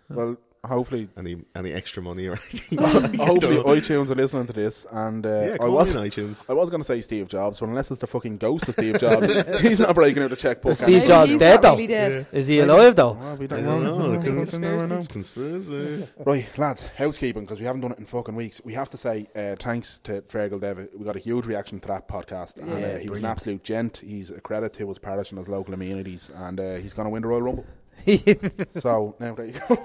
well. 0.10 0.38
Hopefully, 0.65 1.07
any 1.18 1.38
any 1.56 1.71
extra 1.71 2.01
money 2.01 2.27
or 2.27 2.33
anything. 2.51 2.77
hopefully 3.19 3.57
iTunes 3.80 4.09
are 4.09 4.15
listening 4.15 4.48
to 4.48 4.54
this, 4.54 4.86
and 4.92 5.25
uh, 5.25 5.30
yeah, 5.30 5.57
I 5.62 5.68
was 5.68 5.95
on 5.95 6.06
iTunes. 6.06 6.45
I 6.50 6.54
was 6.54 6.69
going 6.69 6.81
to 6.81 6.86
say 6.86 7.00
Steve 7.01 7.27
Jobs, 7.27 7.59
but 7.59 7.69
unless 7.69 7.92
it's 7.92 8.00
the 8.01 8.07
fucking 8.07 8.38
ghost 8.38 8.68
of 8.68 8.74
Steve 8.74 9.00
Jobs, 9.00 9.36
he's 9.62 9.80
not 9.80 9.95
breaking 9.95 10.24
out 10.24 10.30
the 10.30 10.36
checkbook. 10.36 10.75
Steve 10.75 11.04
Jobs 11.04 11.30
he's 11.30 11.38
dead, 11.38 11.62
though. 11.62 11.74
Really 11.74 11.88
dead. 11.88 12.27
Is 12.31 12.48
he 12.48 12.59
alive 12.59 12.95
though? 12.95 13.13
Well, 13.13 13.36
we 13.38 13.48
don't 13.48 13.63
don't 13.63 13.83
know. 13.83 13.98
know. 13.98 14.09
We 14.12 14.18
because 14.18 14.51
don't 14.51 14.62
know, 14.62 14.77
we 14.77 14.88
don't 14.88 14.92
It's 14.94 15.07
conspiracy. 15.07 16.07
Right, 16.25 16.57
lads, 16.57 16.88
housekeeping 16.88 17.44
because 17.44 17.60
we 17.60 17.65
haven't 17.65 17.81
done 17.81 17.92
it 17.92 18.00
in 18.00 18.06
fucking 18.06 18.36
weeks. 18.36 18.62
We 18.63 18.74
have 18.74 18.89
to 18.89 18.98
say 18.98 19.27
uh, 19.36 19.56
thanks 19.60 20.00
to 20.00 20.21
Fergal 20.24 20.60
Devitt. 20.60 20.98
We 20.98 21.06
got 21.06 21.15
a 21.15 21.19
huge 21.19 21.45
reaction 21.45 21.80
to 21.81 21.88
that 21.89 22.07
podcast, 22.07 22.57
and 22.57 22.83
uh, 22.83 22.98
he 22.98 23.10
was 23.10 23.19
an 23.19 23.25
absolute 23.25 23.63
gent. 23.63 24.01
He's 24.03 24.31
a 24.31 24.42
credit 24.42 24.74
to 24.74 24.88
his 24.88 24.98
parish 24.98 25.31
and 25.31 25.38
his 25.38 25.48
local 25.48 25.74
amenities, 25.74 26.30
and 26.36 26.60
uh, 26.60 26.75
he's 26.75 26.94
going 26.94 27.06
to 27.06 27.10
win 27.10 27.21
the 27.21 27.27
Royal 27.27 27.42
Rumble. 27.44 27.65
so 28.74 29.16
now 29.20 29.34
there 29.36 29.46
you 29.46 29.54
go. 29.68 29.78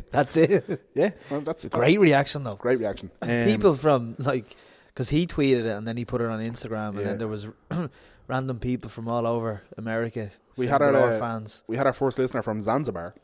That's 0.10 0.36
it. 0.36 0.82
yeah, 0.94 1.10
well, 1.30 1.40
that's 1.40 1.66
Great 1.66 2.00
reaction 2.00 2.44
though. 2.44 2.54
great 2.56 2.78
reaction. 2.78 3.10
Um, 3.22 3.28
People 3.46 3.74
from 3.74 4.16
like, 4.18 4.54
because 4.88 5.08
he 5.08 5.26
tweeted 5.26 5.64
it 5.64 5.76
and 5.76 5.86
then 5.86 5.96
he 5.96 6.04
put 6.04 6.20
it 6.20 6.26
on 6.28 6.40
Instagram 6.40 6.90
and 6.90 6.98
Yeah. 6.98 7.04
then 7.04 7.18
there 7.18 7.28
was 7.28 7.48
random 8.28 8.58
people 8.58 8.90
from 8.90 9.08
all 9.08 9.26
over 9.26 9.62
America. 9.78 10.30
We 10.56 10.66
had 10.66 10.82
our, 10.82 10.92
Galore 10.92 11.12
uh, 11.12 11.18
fans. 11.18 11.64
we 11.66 11.76
had 11.76 11.86
our 11.86 11.92
first 11.92 12.18
listener 12.18 12.42
from 12.42 12.60
Zanzibar. 12.62 13.14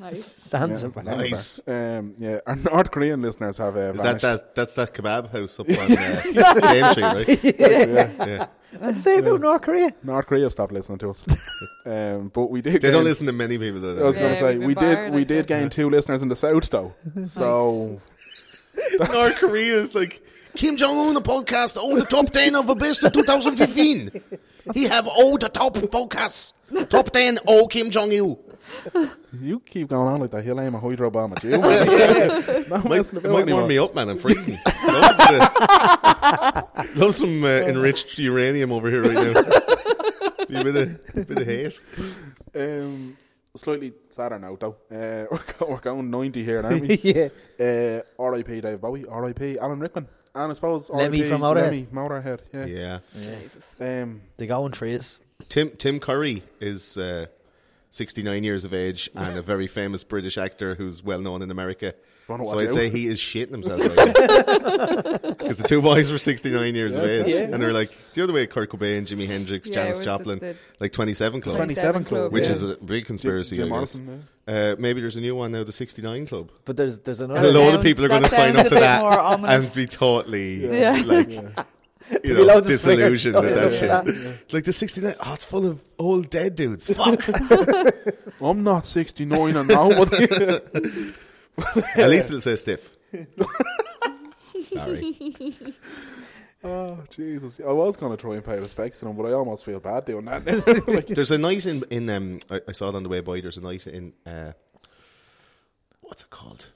Nice. 0.00 0.40
Zanzibar. 0.50 1.04
Yeah, 1.04 1.14
Nice. 1.16 1.60
Zanzibar. 1.64 1.98
Um, 1.98 2.14
yeah, 2.18 2.40
our 2.46 2.56
North 2.56 2.90
Korean 2.90 3.22
listeners 3.22 3.58
have 3.58 3.76
uh, 3.76 3.92
Is 3.94 4.00
that 4.00 4.20
vanished. 4.20 4.22
that 4.22 4.54
that's 4.54 4.74
that 4.74 4.94
kebab 4.94 5.30
house 5.30 5.60
up 5.60 5.68
on 5.68 5.74
uh, 5.76 6.60
Dame 6.72 6.90
Street, 6.90 7.04
right? 7.04 7.44
yeah. 7.60 8.26
Yeah. 8.26 8.46
What'd 8.78 8.96
you 8.96 9.02
say 9.02 9.18
about 9.18 9.40
North 9.42 9.62
Korea? 9.62 9.92
North 10.02 10.26
Korea 10.26 10.44
have 10.44 10.52
stopped 10.52 10.72
listening 10.72 10.98
to 10.98 11.10
us. 11.10 11.22
um, 11.84 12.28
but 12.34 12.46
we 12.50 12.62
did. 12.62 12.80
They 12.82 12.90
don't 12.90 13.04
listen 13.04 13.26
to 13.26 13.32
many 13.32 13.58
people. 13.58 13.80
Though, 13.82 13.98
I 14.00 14.02
was 14.04 14.16
do 14.16 14.22
going 14.22 14.34
to 14.34 14.40
say 14.40 14.58
we've 14.58 14.76
did. 14.78 15.12
We 15.12 15.20
I 15.20 15.24
did 15.24 15.46
gain 15.46 15.68
two 15.70 15.90
listeners 15.90 16.22
in 16.22 16.28
the 16.28 16.36
south, 16.36 16.70
though. 16.70 16.94
So 17.26 18.00
they? 18.74 18.96
North 19.06 19.36
Korea 19.36 19.80
is 19.82 19.94
like 19.94 20.24
Kim 20.56 20.76
Jong 20.78 20.96
Un, 20.96 21.14
the 21.14 21.20
podcast, 21.20 21.76
all 21.76 21.94
the 21.94 22.06
top 22.06 22.30
ten 22.30 22.56
of 22.56 22.66
the 22.66 22.74
best 22.74 23.04
of 23.04 23.12
2015. 23.12 24.10
He 24.74 24.84
have 24.84 25.06
all 25.06 25.36
the 25.36 25.48
top 25.50 25.74
podcasts, 25.74 26.54
top 26.88 27.10
ten. 27.10 27.38
All 27.46 27.68
Kim 27.68 27.90
Jong 27.90 28.10
Il. 28.12 28.38
you 29.40 29.60
keep 29.60 29.88
going 29.88 30.08
on 30.12 30.20
like 30.20 30.30
that. 30.30 30.44
He'll 30.44 30.60
aim 30.60 30.74
a 30.74 30.80
hydro 30.80 31.10
bomb 31.10 31.32
at 31.32 31.42
you. 31.44 31.50
Man. 31.60 32.64
Not 32.68 32.84
Might, 32.84 32.96
messing 32.98 33.18
it 33.18 33.24
might 33.24 33.48
warm 33.50 33.68
me 33.68 33.78
up, 33.78 33.94
man. 33.94 34.08
I'm 34.08 34.18
freezing. 34.18 34.54
love, 34.64 35.16
the- 35.18 36.66
love 36.96 37.14
some 37.14 37.44
uh, 37.44 37.48
enriched 37.48 38.18
uranium 38.18 38.72
over 38.72 38.90
here 38.90 39.02
right 39.02 39.12
now. 39.34 39.42
Be 40.46 40.56
a 40.56 40.64
bit 40.64 40.76
of, 40.76 41.28
bit 41.28 41.38
of 41.38 41.46
hate. 41.46 41.80
Um, 42.54 43.16
slightly 43.56 43.92
sadder 44.10 44.38
note 44.38 44.60
though. 44.60 44.76
Uh, 44.90 45.26
we're, 45.30 45.38
go- 45.58 45.66
we're 45.70 45.78
going 45.78 46.10
ninety 46.10 46.44
here, 46.44 46.62
aren't 46.62 46.82
we? 46.82 46.96
yeah. 47.02 47.28
uh, 47.60 48.02
R.I.P. 48.22 48.60
Dave 48.60 48.80
Bowie. 48.80 49.06
R.I.P. 49.06 49.58
Alan 49.58 49.78
Rickman. 49.80 50.08
And 50.34 50.50
I 50.50 50.54
suppose 50.54 50.88
Lemmy 50.88 51.18
R.I.P. 51.20 51.28
from 51.30 51.40
Motorhead. 51.42 51.62
Lemmy 51.62 51.86
Motorhead. 51.92 52.40
Yeah. 52.52 52.98
Yeah. 53.78 54.02
Um, 54.02 54.22
They 54.38 54.46
go 54.46 54.64
in 54.66 54.72
trees. 54.72 55.18
Tim 55.48 55.70
Tim 55.76 56.00
Curry 56.00 56.42
is 56.60 56.96
uh, 56.96 57.26
69 57.92 58.42
years 58.42 58.64
of 58.64 58.72
age 58.72 59.10
and 59.14 59.38
a 59.38 59.42
very 59.42 59.66
famous 59.66 60.02
British 60.02 60.38
actor 60.38 60.74
who's 60.74 61.02
well 61.02 61.20
known 61.20 61.42
in 61.42 61.50
America. 61.50 61.94
So 62.26 62.58
I'd 62.58 62.68
out. 62.68 62.72
say 62.72 62.88
he 62.88 63.06
is 63.06 63.18
shitting 63.18 63.50
himself 63.50 63.80
because 63.82 65.58
the 65.58 65.64
two 65.68 65.82
boys 65.82 66.10
were 66.10 66.18
69 66.18 66.74
years 66.74 66.94
of 66.94 67.04
age, 67.04 67.26
yeah. 67.26 67.40
and 67.40 67.62
they're 67.62 67.72
like 67.74 67.90
the 68.14 68.22
other 68.22 68.32
way: 68.32 68.46
Kurt 68.46 68.70
Cobain, 68.70 69.02
Jimi 69.02 69.26
Hendrix, 69.26 69.68
Yeah, 69.68 69.74
Janis 69.74 70.00
Joplin, 70.00 70.38
the- 70.38 70.56
like 70.80 70.92
27 70.92 71.42
Club, 71.42 71.56
27 71.56 72.04
Club, 72.04 72.32
which 72.32 72.44
yeah. 72.44 72.50
is 72.52 72.62
a 72.62 72.76
big 72.76 73.04
conspiracy. 73.04 73.56
Jim 73.56 73.64
I 73.72 73.80
guess. 73.80 73.96
Morrison, 73.96 74.26
Uh, 74.48 74.76
maybe 74.78 75.00
there's 75.02 75.16
a 75.16 75.20
new 75.20 75.34
one 75.36 75.52
now, 75.52 75.64
the 75.64 75.72
69 75.72 76.26
Club. 76.26 76.50
But 76.64 76.76
there's 76.78 77.00
there's 77.00 77.20
And 77.20 77.30
a 77.32 77.50
lot 77.52 77.74
of 77.74 77.82
people 77.82 78.04
are 78.04 78.08
going 78.08 78.22
to 78.22 78.30
sign 78.30 78.56
up 78.56 78.68
to 78.68 78.74
that 78.76 79.40
and 79.44 79.74
be 79.74 79.86
totally 79.86 80.66
Yeah. 80.80 81.02
like, 81.04 81.66
you 82.10 82.18
Be 82.22 82.32
know, 82.34 82.42
loads 82.42 82.66
of 82.66 82.72
disillusioned 82.72 83.34
with 83.40 83.54
that 83.54 83.72
Yeah. 83.72 84.04
shit. 84.04 84.52
Like 84.52 84.64
the 84.64 84.72
69, 84.72 85.14
oh, 85.20 85.34
it's 85.34 85.44
full 85.44 85.66
of 85.66 85.84
old 85.98 86.30
dead 86.30 86.56
dudes. 86.56 86.88
Fuck. 86.96 87.22
I'm 88.40 88.62
not 88.62 88.84
69 88.86 89.56
and 89.56 89.68
nobody. 89.68 90.24
At 91.96 92.10
least 92.10 92.28
it'll 92.28 92.40
say 92.40 92.56
stiff. 92.56 92.90
Sorry. 94.68 95.14
oh, 96.64 96.98
Jesus. 97.10 97.60
I 97.60 97.70
was 97.72 97.96
going 97.96 98.16
to 98.16 98.20
try 98.20 98.34
and 98.34 98.44
pay 98.44 98.58
respects 98.58 99.00
to 99.00 99.08
him, 99.08 99.16
but 99.16 99.26
I 99.26 99.32
almost 99.32 99.64
feel 99.64 99.80
bad 99.80 100.04
doing 100.06 100.24
that. 100.26 100.44
like, 100.88 101.06
There's 101.06 101.30
a 101.30 101.38
night 101.38 101.66
in 101.66 101.82
in 101.90 102.08
um. 102.10 102.40
I, 102.50 102.60
I 102.68 102.72
saw 102.72 102.88
it 102.88 102.94
on 102.94 103.02
the 103.02 103.08
way 103.08 103.20
by. 103.20 103.40
There's 103.40 103.56
a 103.58 103.60
night 103.60 103.86
in 103.86 104.12
uh. 104.26 104.52
What's 106.00 106.22
it 106.24 106.30
called? 106.30 106.68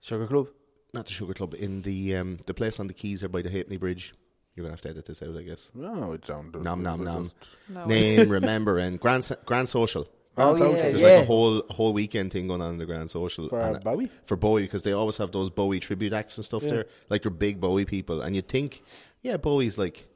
Sugar 0.00 0.26
Club. 0.26 0.48
Not 0.92 1.06
the 1.06 1.12
Sugar 1.12 1.34
Club. 1.34 1.54
In 1.58 1.82
the 1.82 2.16
um 2.16 2.38
the 2.46 2.54
place 2.54 2.80
on 2.80 2.86
the 2.86 2.94
Quays 2.94 3.20
there 3.20 3.28
by 3.28 3.42
the 3.42 3.50
Halfpenny 3.50 3.76
Bridge. 3.78 4.14
You're 4.56 4.64
gonna 4.64 4.72
have 4.72 4.80
to 4.82 4.90
edit 4.90 5.06
this 5.06 5.22
out, 5.22 5.36
I 5.36 5.42
guess. 5.42 5.70
no, 5.74 6.12
I 6.12 6.16
don't. 6.16 6.50
do- 6.52 6.60
Nom 6.60 6.82
nom 6.82 7.04
nom. 7.04 7.30
No. 7.68 7.86
Name, 7.86 8.28
remember, 8.38 8.78
and 8.78 8.98
Grand 8.98 9.24
So- 9.24 9.36
Grand 9.46 9.68
Social. 9.68 10.08
Oh, 10.36 10.56
Grand 10.56 10.76
yeah, 10.76 10.82
There's 10.82 11.02
yeah. 11.02 11.08
like 11.14 11.22
a 11.22 11.24
whole 11.26 11.60
a 11.60 11.72
whole 11.72 11.92
weekend 11.92 12.32
thing 12.32 12.48
going 12.48 12.60
on 12.60 12.72
in 12.72 12.78
the 12.78 12.86
Grand 12.86 13.10
Social 13.10 13.48
For 13.48 13.60
and- 13.60 13.82
Bowie? 13.82 14.10
for 14.26 14.36
Bowie 14.36 14.62
because 14.62 14.82
they 14.82 14.92
always 14.92 15.16
have 15.18 15.30
those 15.32 15.50
Bowie 15.50 15.78
tribute 15.80 16.12
acts 16.12 16.36
and 16.36 16.44
stuff 16.44 16.62
Yeah. 16.64 16.70
there. 16.70 16.86
Like 17.08 17.22
they're 17.22 17.30
big 17.30 17.60
Bowie 17.60 17.84
people, 17.84 18.20
and 18.22 18.34
you'd 18.34 18.48
think, 18.48 18.82
yeah, 19.22 19.36
Bowie's 19.36 19.78
like 19.78 20.08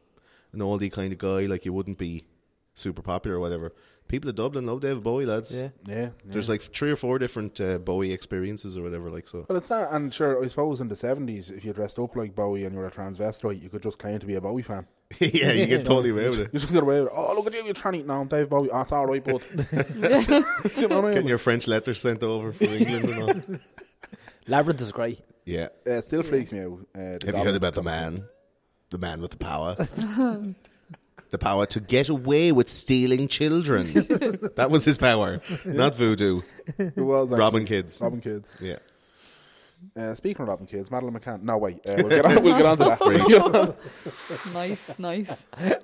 an 0.52 0.58
oldie 0.60 0.90
kind 0.90 1.12
of 1.12 1.18
guy. 1.18 1.46
Like 1.46 1.64
you 1.64 1.72
wouldn't 1.72 1.98
be 1.98 2.24
super 2.74 3.02
popular 3.02 3.36
or 3.36 3.40
whatever. 3.40 3.72
People 4.06 4.28
in 4.30 4.36
Dublin 4.36 4.66
love 4.66 4.80
David 4.80 5.02
Bowie, 5.02 5.24
lads. 5.24 5.56
Yeah. 5.56 5.68
Yeah, 5.86 6.10
There's 6.24 6.48
like 6.48 6.60
three 6.60 6.90
or 6.90 6.96
four 6.96 7.18
different 7.18 7.58
uh, 7.60 7.78
Bowie 7.78 8.12
experiences 8.12 8.76
or 8.76 8.82
whatever. 8.82 9.10
Like 9.10 9.26
so. 9.26 9.46
Well, 9.48 9.56
it's 9.58 9.70
not, 9.70 9.92
and 9.92 10.12
sure, 10.12 10.44
I 10.44 10.46
suppose 10.48 10.80
in 10.80 10.88
the 10.88 10.94
70s, 10.94 11.50
if 11.50 11.64
you 11.64 11.72
dressed 11.72 11.98
up 11.98 12.14
like 12.14 12.34
Bowie 12.34 12.64
and 12.64 12.74
you 12.74 12.80
were 12.80 12.86
a 12.86 12.90
transvestite, 12.90 13.62
you 13.62 13.70
could 13.70 13.82
just 13.82 13.98
claim 13.98 14.18
to 14.18 14.26
be 14.26 14.34
a 14.34 14.40
Bowie 14.42 14.62
fan. 14.62 14.86
yeah, 15.18 15.52
you 15.52 15.66
get 15.66 15.84
totally 15.86 16.10
away 16.10 16.28
with 16.28 16.40
it. 16.40 16.50
You 16.52 16.60
just 16.60 16.72
get 16.72 16.82
away 16.82 17.00
with 17.00 17.08
it. 17.08 17.14
Oh, 17.16 17.34
look 17.34 17.46
at 17.46 17.54
you, 17.54 17.64
you're 17.64 17.74
tranny. 17.74 18.04
No, 18.04 18.20
I'm 18.20 18.28
Dave 18.28 18.50
Bowie. 18.50 18.68
Oh, 18.70 18.80
it's 18.82 18.92
alright, 18.92 19.24
bud. 19.24 19.42
Do 19.56 19.66
you 19.72 20.88
know 20.88 20.96
what 20.96 21.04
I 21.04 21.06
mean? 21.06 21.14
Getting 21.14 21.28
your 21.28 21.38
French 21.38 21.66
letters 21.66 22.00
sent 22.00 22.22
over 22.22 22.52
from 22.52 22.66
England 22.68 23.08
and 23.08 23.22
all. 23.50 23.58
Labyrinth 24.46 24.82
is 24.82 24.92
great. 24.92 25.20
Yeah. 25.46 25.68
Uh, 25.86 25.92
it 25.92 26.02
still 26.04 26.22
freaks 26.22 26.52
me 26.52 26.60
out. 26.60 26.86
Uh, 26.94 26.98
Have 26.98 27.24
you 27.24 27.32
heard 27.44 27.54
about 27.54 27.74
the 27.74 27.82
man? 27.82 28.24
The 28.90 28.98
man 28.98 29.20
with 29.22 29.30
the 29.32 29.38
power. 29.38 29.76
The 31.34 31.38
power 31.38 31.66
to 31.66 31.80
get 31.80 32.08
away 32.10 32.52
with 32.52 32.68
stealing 32.68 33.26
children. 33.26 33.86
that 34.54 34.68
was 34.70 34.84
his 34.84 34.96
power, 34.98 35.38
not 35.64 35.96
voodoo. 35.96 36.42
It 36.78 36.96
was 36.96 37.26
actually- 37.28 37.38
Robin 37.40 37.64
Kids. 37.64 38.00
Robin 38.00 38.20
Kids. 38.20 38.48
Yeah. 38.60 38.76
Uh, 39.96 40.14
speaking 40.14 40.42
of 40.42 40.48
Robin 40.48 40.64
Kids, 40.64 40.92
Madeleine 40.92 41.18
McCann. 41.18 41.42
No, 41.42 41.58
wait. 41.58 41.80
Uh, 41.84 41.94
we'll, 41.98 42.08
get 42.08 42.24
on, 42.24 42.34
we'll 42.44 42.56
get 42.56 42.66
on 42.66 42.78
to 42.78 42.84
that. 42.84 43.00
We'll 43.04 43.28
get 43.28 43.42
on. 43.42 43.74
nice, 44.54 44.98
nice. 45.00 45.28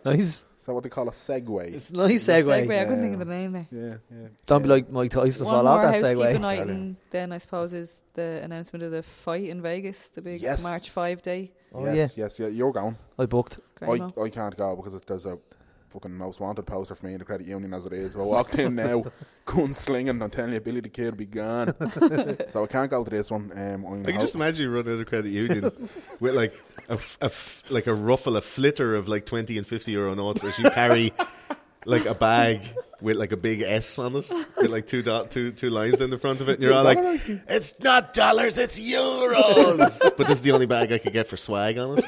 Nice. 0.04 0.44
Is 0.60 0.66
that 0.66 0.72
what 0.72 0.84
they 0.84 0.88
call 0.88 1.08
a 1.08 1.10
segue? 1.10 1.74
It's 1.74 1.90
a 1.90 1.96
nice 1.96 2.22
segue. 2.28 2.44
Segue. 2.44 2.80
I 2.80 2.84
couldn't 2.84 3.02
think 3.02 3.14
of 3.14 3.18
the 3.18 3.24
name 3.24 3.50
there. 3.52 3.66
Yeah, 3.72 3.94
yeah. 4.08 4.28
Don't 4.46 4.62
be 4.62 4.68
like 4.68 4.88
Mike 4.88 5.10
Tyson 5.10 5.46
One 5.46 5.54
fall 5.56 5.66
off 5.66 5.82
more 5.82 5.90
that 5.90 6.00
housekeeping 6.04 6.42
segue. 6.42 6.44
item, 6.44 6.96
then 7.10 7.32
I 7.32 7.38
suppose, 7.38 7.72
is 7.72 8.02
the 8.14 8.38
announcement 8.44 8.84
of 8.84 8.92
the 8.92 9.02
fight 9.02 9.48
in 9.48 9.62
Vegas, 9.62 9.98
the 10.10 10.22
big 10.22 10.40
Yes. 10.40 10.62
March 10.62 10.90
5 10.90 11.22
day. 11.22 11.50
Oh 11.74 11.92
yes, 11.92 12.16
yes, 12.16 12.38
yeah. 12.38 12.46
You're 12.46 12.72
going. 12.72 12.96
I 13.18 13.26
booked. 13.26 13.58
Grimo. 13.80 14.18
I, 14.18 14.22
I 14.22 14.28
can't 14.28 14.56
go 14.56 14.76
because 14.76 14.94
it, 14.94 15.06
there's 15.06 15.26
a 15.26 15.38
fucking 15.90 16.14
most 16.16 16.38
wanted 16.38 16.62
poster 16.66 16.94
for 16.94 17.06
me 17.06 17.12
in 17.14 17.18
the 17.18 17.24
credit 17.24 17.46
union 17.46 17.74
as 17.74 17.84
it 17.84 17.92
is. 17.92 18.14
If 18.14 18.20
I 18.20 18.24
walked 18.24 18.54
in 18.56 18.76
now, 18.76 19.04
gun 19.44 19.72
slinging, 19.72 20.22
I'm 20.22 20.30
telling 20.30 20.52
you, 20.52 20.60
Billy 20.60 20.80
the 20.80 20.88
Kid 20.88 21.10
will 21.10 21.18
be 21.18 21.26
gone. 21.26 21.74
so 22.48 22.64
I 22.64 22.66
can't 22.66 22.90
go 22.90 23.02
to 23.02 23.10
this 23.10 23.30
one. 23.30 23.50
Um, 23.54 23.84
I'm 23.84 24.00
I 24.02 24.04
can 24.06 24.14
ho- 24.14 24.20
just 24.20 24.34
imagine 24.36 24.64
you 24.64 24.70
run 24.70 24.86
out 24.88 25.00
of 25.00 25.06
credit 25.06 25.30
union 25.30 25.64
with 26.20 26.34
like 26.34 26.54
a, 26.88 26.92
f- 26.92 27.18
a 27.20 27.24
f- 27.26 27.62
like 27.70 27.86
a 27.86 27.94
ruffle, 27.94 28.36
a 28.36 28.40
flitter 28.40 28.94
of 28.94 29.08
like 29.08 29.26
twenty 29.26 29.58
and 29.58 29.66
fifty 29.66 29.92
euro 29.92 30.14
notes 30.14 30.44
as 30.44 30.58
you 30.58 30.70
carry 30.70 31.12
like 31.86 32.04
a 32.06 32.14
bag 32.14 32.62
with 33.00 33.16
like 33.16 33.32
a 33.32 33.36
big 33.36 33.62
S 33.62 33.98
on 33.98 34.14
it, 34.14 34.30
with 34.58 34.70
like 34.70 34.86
two 34.86 35.02
dot 35.02 35.30
two 35.30 35.50
two 35.52 35.70
lines 35.70 36.00
in 36.00 36.10
the 36.10 36.18
front 36.18 36.40
of 36.40 36.48
it, 36.48 36.54
and 36.54 36.62
you're 36.62 36.74
all 36.74 36.84
like, 36.84 36.98
"It's 37.48 37.72
not 37.80 38.14
dollars, 38.14 38.58
it's 38.58 38.78
euros." 38.78 39.98
but 40.16 40.26
this 40.28 40.38
is 40.38 40.40
the 40.42 40.52
only 40.52 40.66
bag 40.66 40.92
I 40.92 40.98
could 40.98 41.12
get 41.12 41.26
for 41.26 41.36
swag 41.36 41.78
on 41.78 41.98
it. 41.98 42.04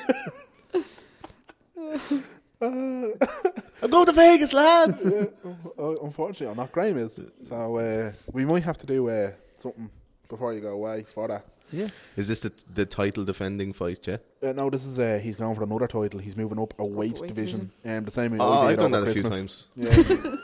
I'm 2.61 3.91
going 3.91 4.07
to 4.07 4.13
Vegas, 4.13 4.53
lads. 4.53 5.03
Uh, 5.79 5.99
unfortunately, 6.05 6.49
I'm 6.49 6.57
not 6.57 6.71
Graham 6.71 6.97
is. 6.99 7.19
So 7.43 7.77
uh, 7.77 8.13
we 8.33 8.45
might 8.45 8.63
have 8.63 8.79
to 8.79 8.87
do 8.87 9.09
uh, 9.09 9.33
something 9.59 9.91
before 10.29 10.53
you 10.53 10.61
go 10.61 10.69
away 10.75 11.03
for 11.03 11.27
that. 11.29 11.45
Yeah. 11.73 11.89
Is 12.17 12.29
this 12.29 12.41
the 12.41 12.53
the 12.75 12.85
title 12.87 13.25
defending 13.25 13.73
fight? 13.73 14.07
Yeah. 14.07 14.19
Uh, 14.43 14.53
no, 14.53 14.71
this 14.71 14.85
is 14.85 14.99
uh, 14.99 15.19
he's 15.21 15.37
going 15.37 15.55
for 15.57 15.63
another 15.65 15.89
title. 15.89 16.21
He's 16.21 16.37
moving 16.37 16.61
up 16.61 16.75
a 16.79 16.85
weight, 16.85 17.19
weight 17.19 17.29
division. 17.35 17.73
Um, 17.85 18.05
the 18.05 18.11
same 18.11 18.33
way 18.33 18.39
Oh, 18.41 18.53
I 18.53 18.63
I've 18.65 18.77
did 18.77 18.83
done 18.83 18.95
over 18.95 19.07
that 19.07 19.11
a 19.11 19.15
few 19.15 19.23
Christmas. 19.23 19.69
times. 19.75 20.39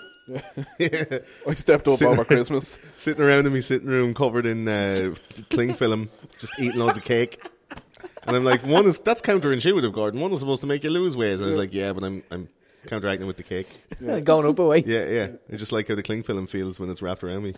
Yeah. 0.80 1.18
I 1.46 1.54
stepped 1.54 1.86
up 1.88 1.94
Sitting- 1.94 2.12
over 2.12 2.24
Christmas. 2.24 2.78
Sitting 2.96 3.22
around 3.22 3.46
in 3.46 3.52
my 3.52 3.60
sitting 3.60 3.88
room 3.88 4.14
covered 4.14 4.46
in 4.46 4.66
uh, 4.66 5.14
cling 5.50 5.74
film, 5.74 6.08
just 6.38 6.52
eating 6.58 6.78
loads 6.80 6.98
of 6.98 7.04
cake. 7.04 7.40
And 8.26 8.36
I'm 8.36 8.44
like, 8.44 8.60
one 8.66 8.86
is 8.86 8.98
that's 8.98 9.22
counterintuitive, 9.22 9.92
Gordon. 9.92 10.20
One 10.20 10.32
is 10.32 10.40
supposed 10.40 10.60
to 10.62 10.66
make 10.66 10.84
you 10.84 10.90
lose 10.90 11.16
weight. 11.16 11.34
And 11.34 11.44
I 11.44 11.46
was 11.46 11.56
like, 11.56 11.72
yeah, 11.72 11.92
but 11.92 12.04
I'm 12.04 12.22
I'm 12.30 12.48
counteracting 12.86 13.26
with 13.26 13.36
the 13.36 13.42
cake. 13.42 13.68
Going 14.24 14.46
up 14.46 14.58
a 14.58 14.64
way. 14.64 14.82
Yeah, 14.86 15.06
yeah. 15.06 15.28
I 15.52 15.56
just 15.56 15.72
like 15.72 15.88
how 15.88 15.94
the 15.94 16.02
cling 16.02 16.22
film 16.22 16.46
feels 16.46 16.78
when 16.80 16.90
it's 16.90 17.02
wrapped 17.02 17.22
around 17.24 17.42
me. 17.44 17.54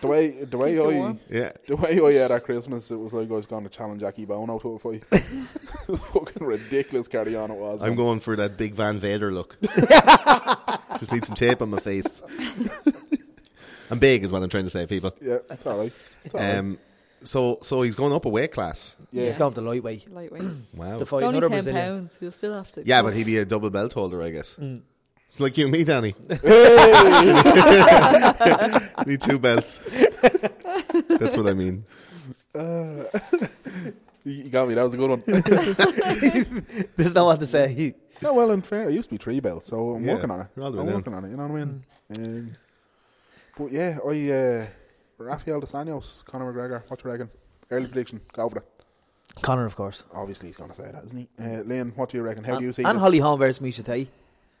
The 0.00 0.06
way 0.06 0.30
the 0.30 0.56
way 0.56 0.70
Keeps 0.72 0.82
you 0.82 0.90
I 0.90 0.94
warm. 0.94 1.20
Yeah. 1.28 1.52
the 1.66 1.76
way 1.76 2.18
I 2.18 2.22
had 2.22 2.30
at 2.30 2.44
Christmas, 2.44 2.90
it 2.90 2.96
was 2.96 3.12
like 3.12 3.30
I 3.30 3.34
was 3.34 3.46
going 3.46 3.64
to 3.64 3.68
challenge 3.68 4.00
Jackie 4.00 4.24
Bono 4.24 4.58
to 4.58 4.72
a 4.72 4.78
fight. 4.78 5.04
it 5.12 5.88
was 5.88 6.00
fucking 6.12 6.46
ridiculous 6.46 7.08
carry 7.08 7.36
on 7.36 7.50
it 7.50 7.56
was. 7.56 7.82
I'm 7.82 7.88
man. 7.88 7.96
going 7.96 8.20
for 8.20 8.36
that 8.36 8.56
big 8.56 8.74
Van 8.74 8.98
Vader 8.98 9.32
look. 9.32 9.56
just 10.98 11.12
need 11.12 11.26
some 11.26 11.36
tape 11.36 11.60
on 11.60 11.70
my 11.70 11.78
face. 11.78 12.22
I'm 13.90 13.98
big, 13.98 14.24
is 14.24 14.32
what 14.32 14.42
I'm 14.42 14.48
trying 14.48 14.64
to 14.64 14.70
say, 14.70 14.86
people. 14.86 15.14
Yeah, 15.20 15.38
it's 15.50 15.66
all 15.66 15.78
right. 15.78 15.92
It's 16.24 16.34
all 16.34 16.40
right. 16.40 16.56
Um, 16.56 16.78
so 17.24 17.58
so 17.62 17.82
he's 17.82 17.96
going 17.96 18.12
up 18.12 18.24
a 18.24 18.28
weight 18.28 18.52
class. 18.52 18.94
Yeah. 19.12 19.24
He's 19.24 19.38
going 19.38 19.54
to 19.54 19.60
lightweight 19.60 20.10
Lightweight. 20.12 20.42
Wow. 20.74 20.96
to 20.98 21.02
It's 21.02 21.12
only 21.12 21.26
another 21.28 21.48
10 21.48 21.50
Brazilian. 21.50 21.86
pounds. 21.86 22.12
He'll 22.20 22.32
still 22.32 22.54
have 22.54 22.70
to. 22.72 22.82
Yeah, 22.86 23.02
but 23.02 23.14
he'd 23.14 23.26
be 23.26 23.38
a 23.38 23.44
double 23.44 23.70
belt 23.70 23.92
holder, 23.94 24.22
I 24.22 24.30
guess. 24.30 24.56
Like 25.38 25.56
you 25.58 25.64
and 25.66 25.72
me, 25.72 25.84
Danny. 25.84 26.14
Need 29.06 29.20
two 29.20 29.38
belts. 29.38 29.78
That's 31.08 31.36
what 31.36 31.46
I 31.46 31.52
mean. 31.54 31.84
You 32.54 33.06
you 34.24 34.48
got 34.48 34.66
me. 34.68 34.74
That 34.74 34.82
was 34.82 34.94
a 34.94 34.96
good 34.96 35.10
one. 35.10 35.22
There's 36.96 37.14
no 37.14 37.26
one 37.26 37.38
to 37.38 37.46
say. 37.46 37.94
no, 38.22 38.32
well, 38.34 38.50
in 38.52 38.62
fair, 38.62 38.86
I 38.86 38.90
used 38.90 39.08
to 39.10 39.14
be 39.14 39.18
three 39.18 39.40
belts, 39.40 39.66
so 39.66 39.90
I'm 39.90 40.04
Yeah, 40.04 40.14
working 40.14 40.30
on 40.30 40.40
it. 40.40 40.46
we're 40.56 40.62
all 40.64 40.72
the 40.72 40.80
I'm 40.80 40.86
down. 40.86 40.94
working 40.94 41.14
on 41.14 41.24
it. 41.26 41.30
You 41.30 41.36
know 41.36 41.46
what 41.46 41.60
I 41.60 41.64
mean? 41.64 41.84
Um, 42.18 42.50
but 43.58 43.72
yeah, 43.72 43.98
I 44.06 44.30
uh, 44.32 44.66
Rafael 45.18 45.60
dos 45.60 45.72
Anjos, 45.72 46.24
Conor 46.24 46.52
McGregor. 46.52 46.82
What 46.88 47.02
do 47.02 47.08
you 47.08 47.12
reckon? 47.12 47.30
Early 47.70 47.86
prediction. 47.86 48.20
Go 48.32 48.48
for 48.48 48.58
it. 48.58 48.64
Conor, 49.42 49.64
of 49.66 49.74
course. 49.76 50.04
Obviously, 50.14 50.48
he's 50.48 50.56
going 50.56 50.70
to 50.70 50.76
say 50.76 50.90
that, 50.90 51.04
isn't 51.04 51.18
he? 51.18 51.28
Uh, 51.42 51.62
Lynn, 51.62 51.90
what 51.96 52.10
do 52.10 52.16
you 52.16 52.22
reckon? 52.22 52.44
How 52.44 52.58
do 52.58 52.64
you 52.64 52.72
see 52.72 52.82
and 52.84 52.96
this? 52.96 53.00
Holly 53.02 53.18
Holm 53.18 53.38
versus 53.38 53.62
Miesha 53.62 53.84
Tate. 53.84 54.08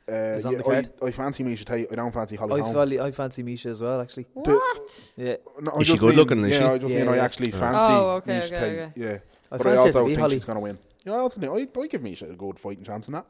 Uh, 0.08 0.12
is 0.36 0.46
on 0.46 0.52
yeah, 0.52 0.58
the 0.58 0.64
card. 0.64 0.90
I, 1.02 1.06
I 1.06 1.10
fancy 1.10 1.42
Miesha 1.44 1.64
Tate. 1.64 1.88
I 1.90 1.94
don't 1.96 2.12
fancy 2.12 2.36
Holly 2.36 2.60
I, 2.60 2.64
Holm. 2.64 2.74
fancy, 2.74 3.00
I 3.00 3.10
fancy 3.10 3.42
Miesha 3.42 3.66
as 3.66 3.80
well, 3.82 4.00
actually. 4.00 4.26
What? 4.34 5.12
Yeah. 5.16 5.36
No, 5.60 5.72
I 5.72 5.78
Is 5.80 5.86
she 5.88 5.96
good 5.96 6.08
mean- 6.10 6.16
looking, 6.16 6.44
is 6.44 6.52
yeah, 6.52 6.58
she? 6.58 6.64
I 6.64 6.78
just 6.78 6.92
Yeah, 6.92 7.00
mean 7.00 7.08
I 7.08 7.18
actually 7.18 7.50
fancy 7.50 7.78
Oh, 7.92 8.10
okay, 8.16 8.32
Miesha 8.38 8.46
okay, 8.46 8.58
Tate. 8.58 8.78
okay. 8.78 8.92
Yeah. 8.96 9.18
I 9.50 9.56
but 9.56 9.66
I 9.66 9.70
fancy 9.70 9.86
her 9.86 9.92
to 9.92 9.98
also 9.98 10.06
think 10.06 10.18
Holly. 10.18 10.34
she's 10.36 10.44
going 10.44 10.56
to 10.56 10.60
win. 10.60 10.78
Yeah, 11.04 11.12
I 11.12 11.16
also 11.18 11.40
think 11.40 11.52
I, 11.76 11.80
I 11.80 11.86
give 11.86 12.00
Miesha 12.02 12.30
a 12.30 12.36
good 12.36 12.58
fighting 12.58 12.84
chance 12.84 13.08
in 13.08 13.14
that. 13.14 13.26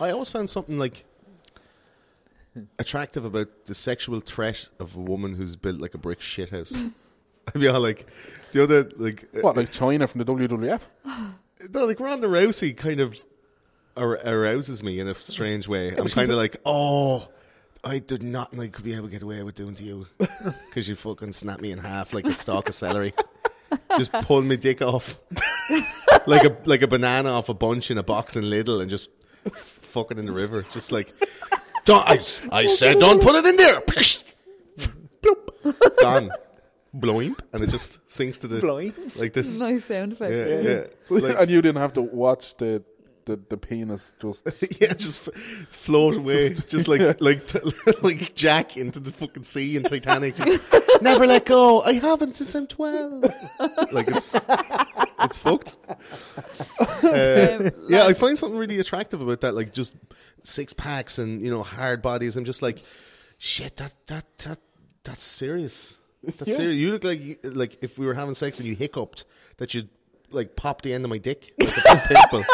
I 0.00 0.10
always 0.10 0.30
found 0.30 0.48
something 0.48 0.78
like 0.78 1.04
attractive 2.78 3.24
about 3.24 3.66
the 3.66 3.74
sexual 3.74 4.20
threat 4.20 4.68
of 4.78 4.96
a 4.96 5.00
woman 5.00 5.34
who's 5.34 5.56
built 5.56 5.80
like 5.80 5.94
a 5.94 5.98
brick 5.98 6.20
shithouse. 6.20 6.92
Be 7.54 7.68
all 7.68 7.80
like, 7.80 8.06
the 8.52 8.62
other 8.62 8.90
like, 8.96 9.24
uh, 9.36 9.40
What, 9.40 9.56
like 9.56 9.72
Chyna 9.72 10.08
from 10.08 10.18
the 10.18 10.24
WWF? 10.24 10.80
no, 11.72 11.84
like 11.86 11.98
Ronda 11.98 12.28
Rousey 12.28 12.76
kind 12.76 13.00
of 13.00 13.20
ar- 13.96 14.18
arouses 14.18 14.82
me 14.82 15.00
in 15.00 15.08
a 15.08 15.14
strange 15.14 15.66
way. 15.66 15.94
I'm 15.96 16.08
kind 16.08 16.30
of 16.30 16.36
like, 16.36 16.60
oh. 16.64 17.28
I 17.82 17.98
did 17.98 18.22
not 18.22 18.54
like 18.54 18.82
be 18.82 18.92
able 18.92 19.06
to 19.06 19.10
get 19.10 19.22
away 19.22 19.42
with 19.42 19.54
doing 19.54 19.74
to 19.76 19.82
you 19.82 20.06
because 20.18 20.86
you 20.86 20.94
fucking 20.94 21.32
snapped 21.32 21.62
me 21.62 21.72
in 21.72 21.78
half 21.78 22.12
like 22.12 22.26
a 22.26 22.34
stalk 22.34 22.68
of 22.68 22.74
celery. 22.74 23.14
Just 23.96 24.12
pull 24.12 24.42
my 24.42 24.56
dick 24.56 24.82
off 24.82 25.18
like 26.26 26.44
a 26.44 26.54
like 26.66 26.82
a 26.82 26.86
banana 26.86 27.30
off 27.30 27.48
a 27.48 27.54
bunch 27.54 27.90
in 27.90 27.96
a 27.96 28.02
box 28.02 28.36
in 28.36 28.44
Lidl 28.44 28.82
and 28.82 28.90
just 28.90 29.08
fucking 29.52 30.18
in 30.18 30.26
the 30.26 30.32
river. 30.32 30.62
Just 30.72 30.92
like, 30.92 31.08
don't, 31.84 32.08
I, 32.08 32.18
I 32.52 32.66
said 32.66 32.98
don't 32.98 33.22
put 33.22 33.34
it 33.36 33.46
in 33.46 33.56
there. 33.56 33.80
Bloop. 33.80 35.96
Gone. 36.00 36.30
Bloimp. 36.96 37.38
And 37.52 37.62
it 37.62 37.70
just 37.70 37.98
sinks 38.10 38.38
to 38.38 38.48
the 38.48 38.60
Bloimp? 38.60 39.16
like 39.16 39.32
this. 39.32 39.58
Nice 39.58 39.84
sound 39.84 40.12
effect. 40.12 40.34
Yeah, 40.34 40.60
yeah. 40.70 40.84
So, 41.04 41.14
Like- 41.16 41.36
and 41.38 41.50
you 41.50 41.62
didn't 41.62 41.80
have 41.80 41.92
to 41.94 42.02
watch 42.02 42.56
the 42.56 42.82
the, 43.26 43.38
the 43.48 43.56
penis 43.56 44.14
just. 44.20 44.46
yeah, 44.80 44.92
just 44.94 45.26
f- 45.28 45.34
float 45.34 46.16
away, 46.16 46.54
just 46.54 46.88
like 46.92 47.20
like 47.20 47.46
t- 47.46 47.58
like 48.02 48.34
Jack 48.34 48.76
into 48.76 49.00
the 49.00 49.12
fucking 49.12 49.44
sea 49.44 49.76
in 49.76 49.82
Titanic. 49.82 50.36
Just 50.36 50.60
never 51.02 51.26
let 51.26 51.46
go. 51.46 51.82
I 51.82 51.94
haven't 51.94 52.36
since 52.36 52.54
I'm 52.54 52.66
twelve. 52.66 53.22
like 53.92 54.08
it's 54.08 54.34
it's 55.20 55.38
fucked. 55.38 55.76
Uh, 56.78 57.56
Um, 57.60 57.70
yeah, 57.88 58.04
I 58.06 58.14
find 58.14 58.38
something 58.38 58.58
really 58.58 58.78
attractive 58.78 59.20
about 59.20 59.40
that. 59.42 59.54
Like 59.54 59.72
just 59.72 59.94
six 60.42 60.72
packs 60.72 61.18
and 61.18 61.42
you 61.42 61.50
know 61.50 61.62
hard 61.62 62.02
bodies. 62.02 62.36
I'm 62.36 62.44
just 62.44 62.62
like, 62.62 62.78
shit. 63.38 63.76
That 63.76 63.92
that 64.06 64.24
that 64.38 64.58
that's 65.04 65.24
serious. 65.24 65.96
That's 66.22 66.50
Yeah. 66.50 66.56
serious. 66.56 66.76
You 66.76 66.92
look 66.92 67.04
like 67.04 67.20
you- 67.22 67.38
like 67.44 67.78
if 67.82 67.98
we 67.98 68.06
were 68.06 68.14
having 68.14 68.34
sex 68.34 68.58
and 68.58 68.68
you 68.68 68.76
hiccuped 68.76 69.24
that 69.58 69.72
you'd 69.74 69.88
like 70.30 70.54
pop 70.54 70.82
the 70.82 70.92
end 70.94 71.04
of 71.04 71.10
my 71.10 71.18
dick 71.18 71.52
like 71.58 71.70
a 71.76 72.08
pimple. 72.08 72.44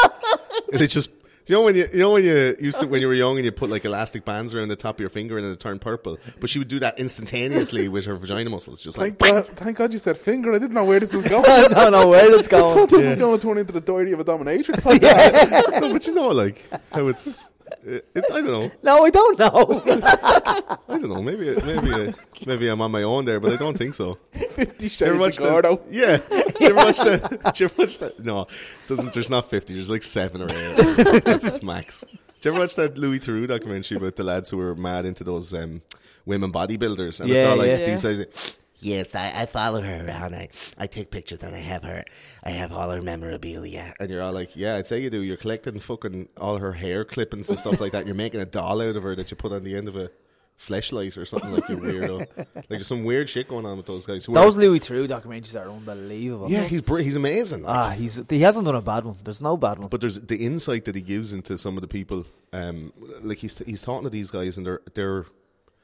And 0.71 0.81
it 0.81 0.87
just 0.87 1.09
you 1.45 1.55
know 1.55 1.61
when 1.63 1.75
you 1.75 1.85
you 1.93 1.99
know 1.99 2.11
when 2.11 2.23
you 2.25 2.55
used 2.59 2.79
to 2.79 2.87
when 2.87 2.99
you 2.99 3.07
were 3.07 3.13
young 3.13 3.37
and 3.37 3.45
you 3.45 3.51
put 3.51 3.69
like 3.69 3.85
elastic 3.85 4.25
bands 4.25 4.53
around 4.53 4.67
the 4.67 4.75
top 4.75 4.95
of 4.95 4.99
your 4.99 5.09
finger 5.09 5.37
and 5.37 5.47
it 5.47 5.59
turned 5.59 5.79
purple, 5.81 6.17
but 6.41 6.49
she 6.49 6.59
would 6.59 6.67
do 6.67 6.79
that 6.79 6.99
instantaneously 6.99 7.87
with 7.87 8.05
her 8.05 8.15
vagina 8.17 8.49
muscles, 8.49 8.81
just 8.81 8.97
like 8.97 9.17
Thank 9.17 9.33
God, 9.47 9.47
thank 9.55 9.77
God 9.77 9.93
you 9.93 9.99
said 9.99 10.17
finger. 10.17 10.51
I 10.53 10.59
didn't 10.59 10.73
know 10.73 10.83
where 10.83 10.99
this 10.99 11.13
was 11.13 11.23
going. 11.23 11.45
I 11.49 11.67
don't 11.69 11.91
know 11.93 12.07
where 12.09 12.33
it's 12.37 12.47
I 12.53 12.59
thought 12.59 12.75
going. 12.75 12.87
this 12.87 13.05
was 13.07 13.15
going 13.15 13.39
to 13.39 13.47
turn 13.47 13.57
into 13.57 13.71
the 13.71 13.81
diary 13.81 14.11
of 14.11 14.19
a 14.19 14.25
dominatrix 14.25 14.81
podcast. 14.81 15.79
no, 15.81 15.93
but 15.93 16.05
you 16.05 16.13
know 16.13 16.27
like 16.29 16.63
how 16.91 17.07
it's. 17.07 17.49
It, 17.85 18.07
it, 18.15 18.25
I 18.31 18.41
don't 18.41 18.45
know. 18.45 18.71
No, 18.83 19.05
I 19.05 19.09
don't 19.09 19.39
know. 19.39 19.81
I 20.89 20.97
don't 20.97 21.09
know. 21.09 21.21
Maybe 21.21 21.55
maybe 21.65 21.91
uh, 22.09 22.11
maybe 22.45 22.67
I'm 22.67 22.81
on 22.81 22.91
my 22.91 23.03
own 23.03 23.25
there, 23.25 23.39
but 23.39 23.53
I 23.53 23.55
don't 23.55 23.77
think 23.77 23.93
so. 23.95 24.15
Fifty 24.33 24.87
Shades 24.87 25.01
ever 25.03 25.13
of 25.13 25.19
watch 25.19 25.37
Gordo. 25.37 25.75
that? 25.77 25.93
Yeah. 25.93 26.19
You 26.59 26.67
ever 26.67 26.75
watch 26.75 26.97
that? 26.99 27.41
Did 27.45 27.59
you 27.59 27.65
ever 27.65 27.75
watch 27.77 27.97
that? 27.99 28.19
No, 28.23 28.47
doesn't. 28.87 29.13
There's 29.13 29.29
not 29.29 29.49
fifty. 29.49 29.73
There's 29.73 29.89
like 29.89 30.03
seven 30.03 30.41
or 30.41 30.47
eight. 30.51 31.23
That's 31.23 31.61
max. 31.63 32.01
Did 32.01 32.45
you 32.45 32.51
ever 32.51 32.59
watch 32.61 32.75
that 32.75 32.97
Louis 32.97 33.19
Theroux 33.19 33.47
documentary 33.47 33.97
about 33.97 34.15
the 34.15 34.23
lads 34.23 34.49
who 34.49 34.57
were 34.57 34.75
mad 34.75 35.05
into 35.05 35.23
those 35.23 35.53
um, 35.53 35.81
women 36.25 36.51
bodybuilders? 36.51 37.19
And 37.21 37.29
it's 37.29 37.43
Yeah, 37.43 37.49
all 37.49 37.57
like 37.57 37.67
yeah. 37.67 37.85
these 37.85 38.03
guys. 38.03 38.57
Yes, 38.79 39.13
I, 39.15 39.31
I 39.35 39.45
follow 39.47 39.81
her 39.81 40.05
around. 40.07 40.35
I, 40.35 40.49
I 40.77 40.87
take 40.87 41.09
pictures 41.09 41.39
and 41.41 41.55
I 41.55 41.59
have 41.59 41.83
her. 41.83 42.03
I 42.43 42.51
have 42.51 42.71
all 42.71 42.89
her 42.91 43.01
memorabilia. 43.01 43.93
And 43.99 44.09
you're 44.09 44.21
all 44.21 44.33
like, 44.33 44.55
yeah, 44.55 44.75
I'd 44.75 44.87
say 44.87 44.99
you 45.01 45.09
do. 45.09 45.21
You're 45.21 45.37
collecting 45.37 45.79
fucking 45.79 46.29
all 46.37 46.57
her 46.57 46.73
hair 46.73 47.03
clippings 47.03 47.49
and 47.49 47.57
stuff 47.57 47.81
like 47.81 47.91
that. 47.93 48.05
You're 48.05 48.15
making 48.15 48.39
a 48.41 48.45
doll 48.45 48.81
out 48.81 48.95
of 48.95 49.03
her 49.03 49.15
that 49.15 49.31
you 49.31 49.37
put 49.37 49.51
on 49.51 49.63
the 49.63 49.75
end 49.75 49.87
of 49.87 49.95
a 49.95 50.11
fleshlight 50.59 51.15
or 51.17 51.25
something 51.25 51.51
like 51.51 51.67
you 51.69 51.77
weirdo. 51.77 52.19
like 52.55 52.67
there's 52.67 52.87
some 52.87 53.03
weird 53.03 53.29
shit 53.29 53.47
going 53.47 53.65
on 53.65 53.77
with 53.77 53.85
those 53.85 54.05
guys. 54.05 54.25
Who 54.25 54.33
are- 54.33 54.43
Those 54.43 54.57
Louis 54.57 54.79
Theroux 54.79 55.07
documentaries 55.07 55.59
are 55.59 55.69
unbelievable. 55.69 56.49
yeah, 56.49 56.63
he's 56.63 56.85
he's 56.87 57.15
amazing. 57.15 57.63
like. 57.63 57.75
Ah, 57.75 57.89
he's 57.91 58.21
he 58.29 58.39
hasn't 58.39 58.65
done 58.65 58.75
a 58.75 58.81
bad 58.81 59.05
one. 59.05 59.17
There's 59.23 59.41
no 59.41 59.55
bad 59.57 59.79
one. 59.79 59.87
But 59.89 60.01
there's 60.01 60.19
the 60.19 60.37
insight 60.45 60.85
that 60.85 60.95
he 60.95 61.01
gives 61.01 61.31
into 61.33 61.57
some 61.57 61.77
of 61.77 61.81
the 61.81 61.87
people. 61.87 62.25
Um, 62.53 62.91
like 63.21 63.37
he's 63.39 63.57
he's 63.59 63.81
talking 63.81 64.03
to 64.05 64.09
these 64.09 64.31
guys, 64.31 64.57
and 64.57 64.65
they're 64.65 64.81
they're 64.95 65.25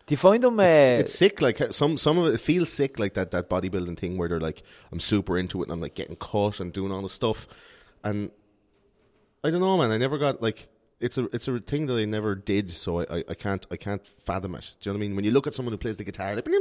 Do 0.05 0.13
you 0.13 0.17
find 0.17 0.43
them? 0.43 0.59
Uh, 0.59 0.63
it's, 0.63 0.89
it's 0.89 1.15
sick. 1.15 1.41
Like 1.41 1.61
some 1.71 1.97
some 1.97 2.17
of 2.17 2.33
it, 2.33 2.39
feels 2.39 2.71
sick, 2.71 2.99
like 2.99 3.13
that 3.13 3.31
that 3.31 3.49
bodybuilding 3.49 3.97
thing 3.97 4.17
where 4.17 4.27
they're 4.27 4.39
like, 4.39 4.63
I'm 4.91 4.99
super 4.99 5.37
into 5.37 5.61
it, 5.61 5.65
and 5.65 5.73
I'm 5.73 5.81
like 5.81 5.95
getting 5.95 6.15
caught 6.15 6.59
and 6.59 6.73
doing 6.73 6.91
all 6.91 7.01
the 7.01 7.09
stuff, 7.09 7.47
and 8.03 8.31
I 9.43 9.49
don't 9.49 9.61
know, 9.61 9.77
man. 9.77 9.91
I 9.91 9.97
never 9.97 10.17
got 10.17 10.41
like 10.41 10.67
it's 10.99 11.17
a 11.17 11.25
it's 11.33 11.47
a 11.47 11.59
thing 11.59 11.85
that 11.87 11.95
I 11.95 12.05
never 12.05 12.35
did, 12.35 12.69
so 12.71 12.99
I, 12.99 13.03
I, 13.17 13.23
I 13.29 13.33
can't 13.33 13.65
I 13.71 13.77
can't 13.77 14.05
fathom 14.05 14.55
it. 14.55 14.71
Do 14.79 14.89
you 14.89 14.93
know 14.93 14.99
what 14.99 15.03
I 15.03 15.07
mean? 15.07 15.15
When 15.15 15.25
you 15.25 15.31
look 15.31 15.47
at 15.47 15.53
someone 15.53 15.71
who 15.71 15.77
plays 15.77 15.97
the 15.97 16.03
guitar, 16.03 16.35
like, 16.35 16.45
and 16.47 16.55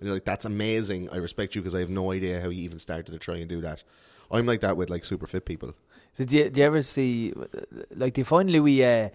you're 0.00 0.12
like, 0.12 0.24
that's 0.24 0.44
amazing. 0.44 1.08
I 1.10 1.16
respect 1.16 1.54
you 1.54 1.62
because 1.62 1.74
I 1.74 1.80
have 1.80 1.90
no 1.90 2.12
idea 2.12 2.40
how 2.40 2.48
you 2.48 2.62
even 2.62 2.78
started 2.78 3.12
to 3.12 3.18
try 3.18 3.36
and 3.36 3.48
do 3.48 3.60
that. 3.62 3.82
I'm 4.30 4.44
like 4.44 4.60
that 4.60 4.76
with 4.76 4.90
like 4.90 5.04
super 5.04 5.26
fit 5.26 5.46
people. 5.46 5.74
Did 6.16 6.32
you, 6.32 6.50
do 6.50 6.60
you 6.60 6.66
ever 6.66 6.82
see, 6.82 7.32
like, 7.94 8.14
do 8.14 8.22
you 8.22 8.24
find 8.24 8.50
Louis, 8.50 8.84
uh, 8.84 9.08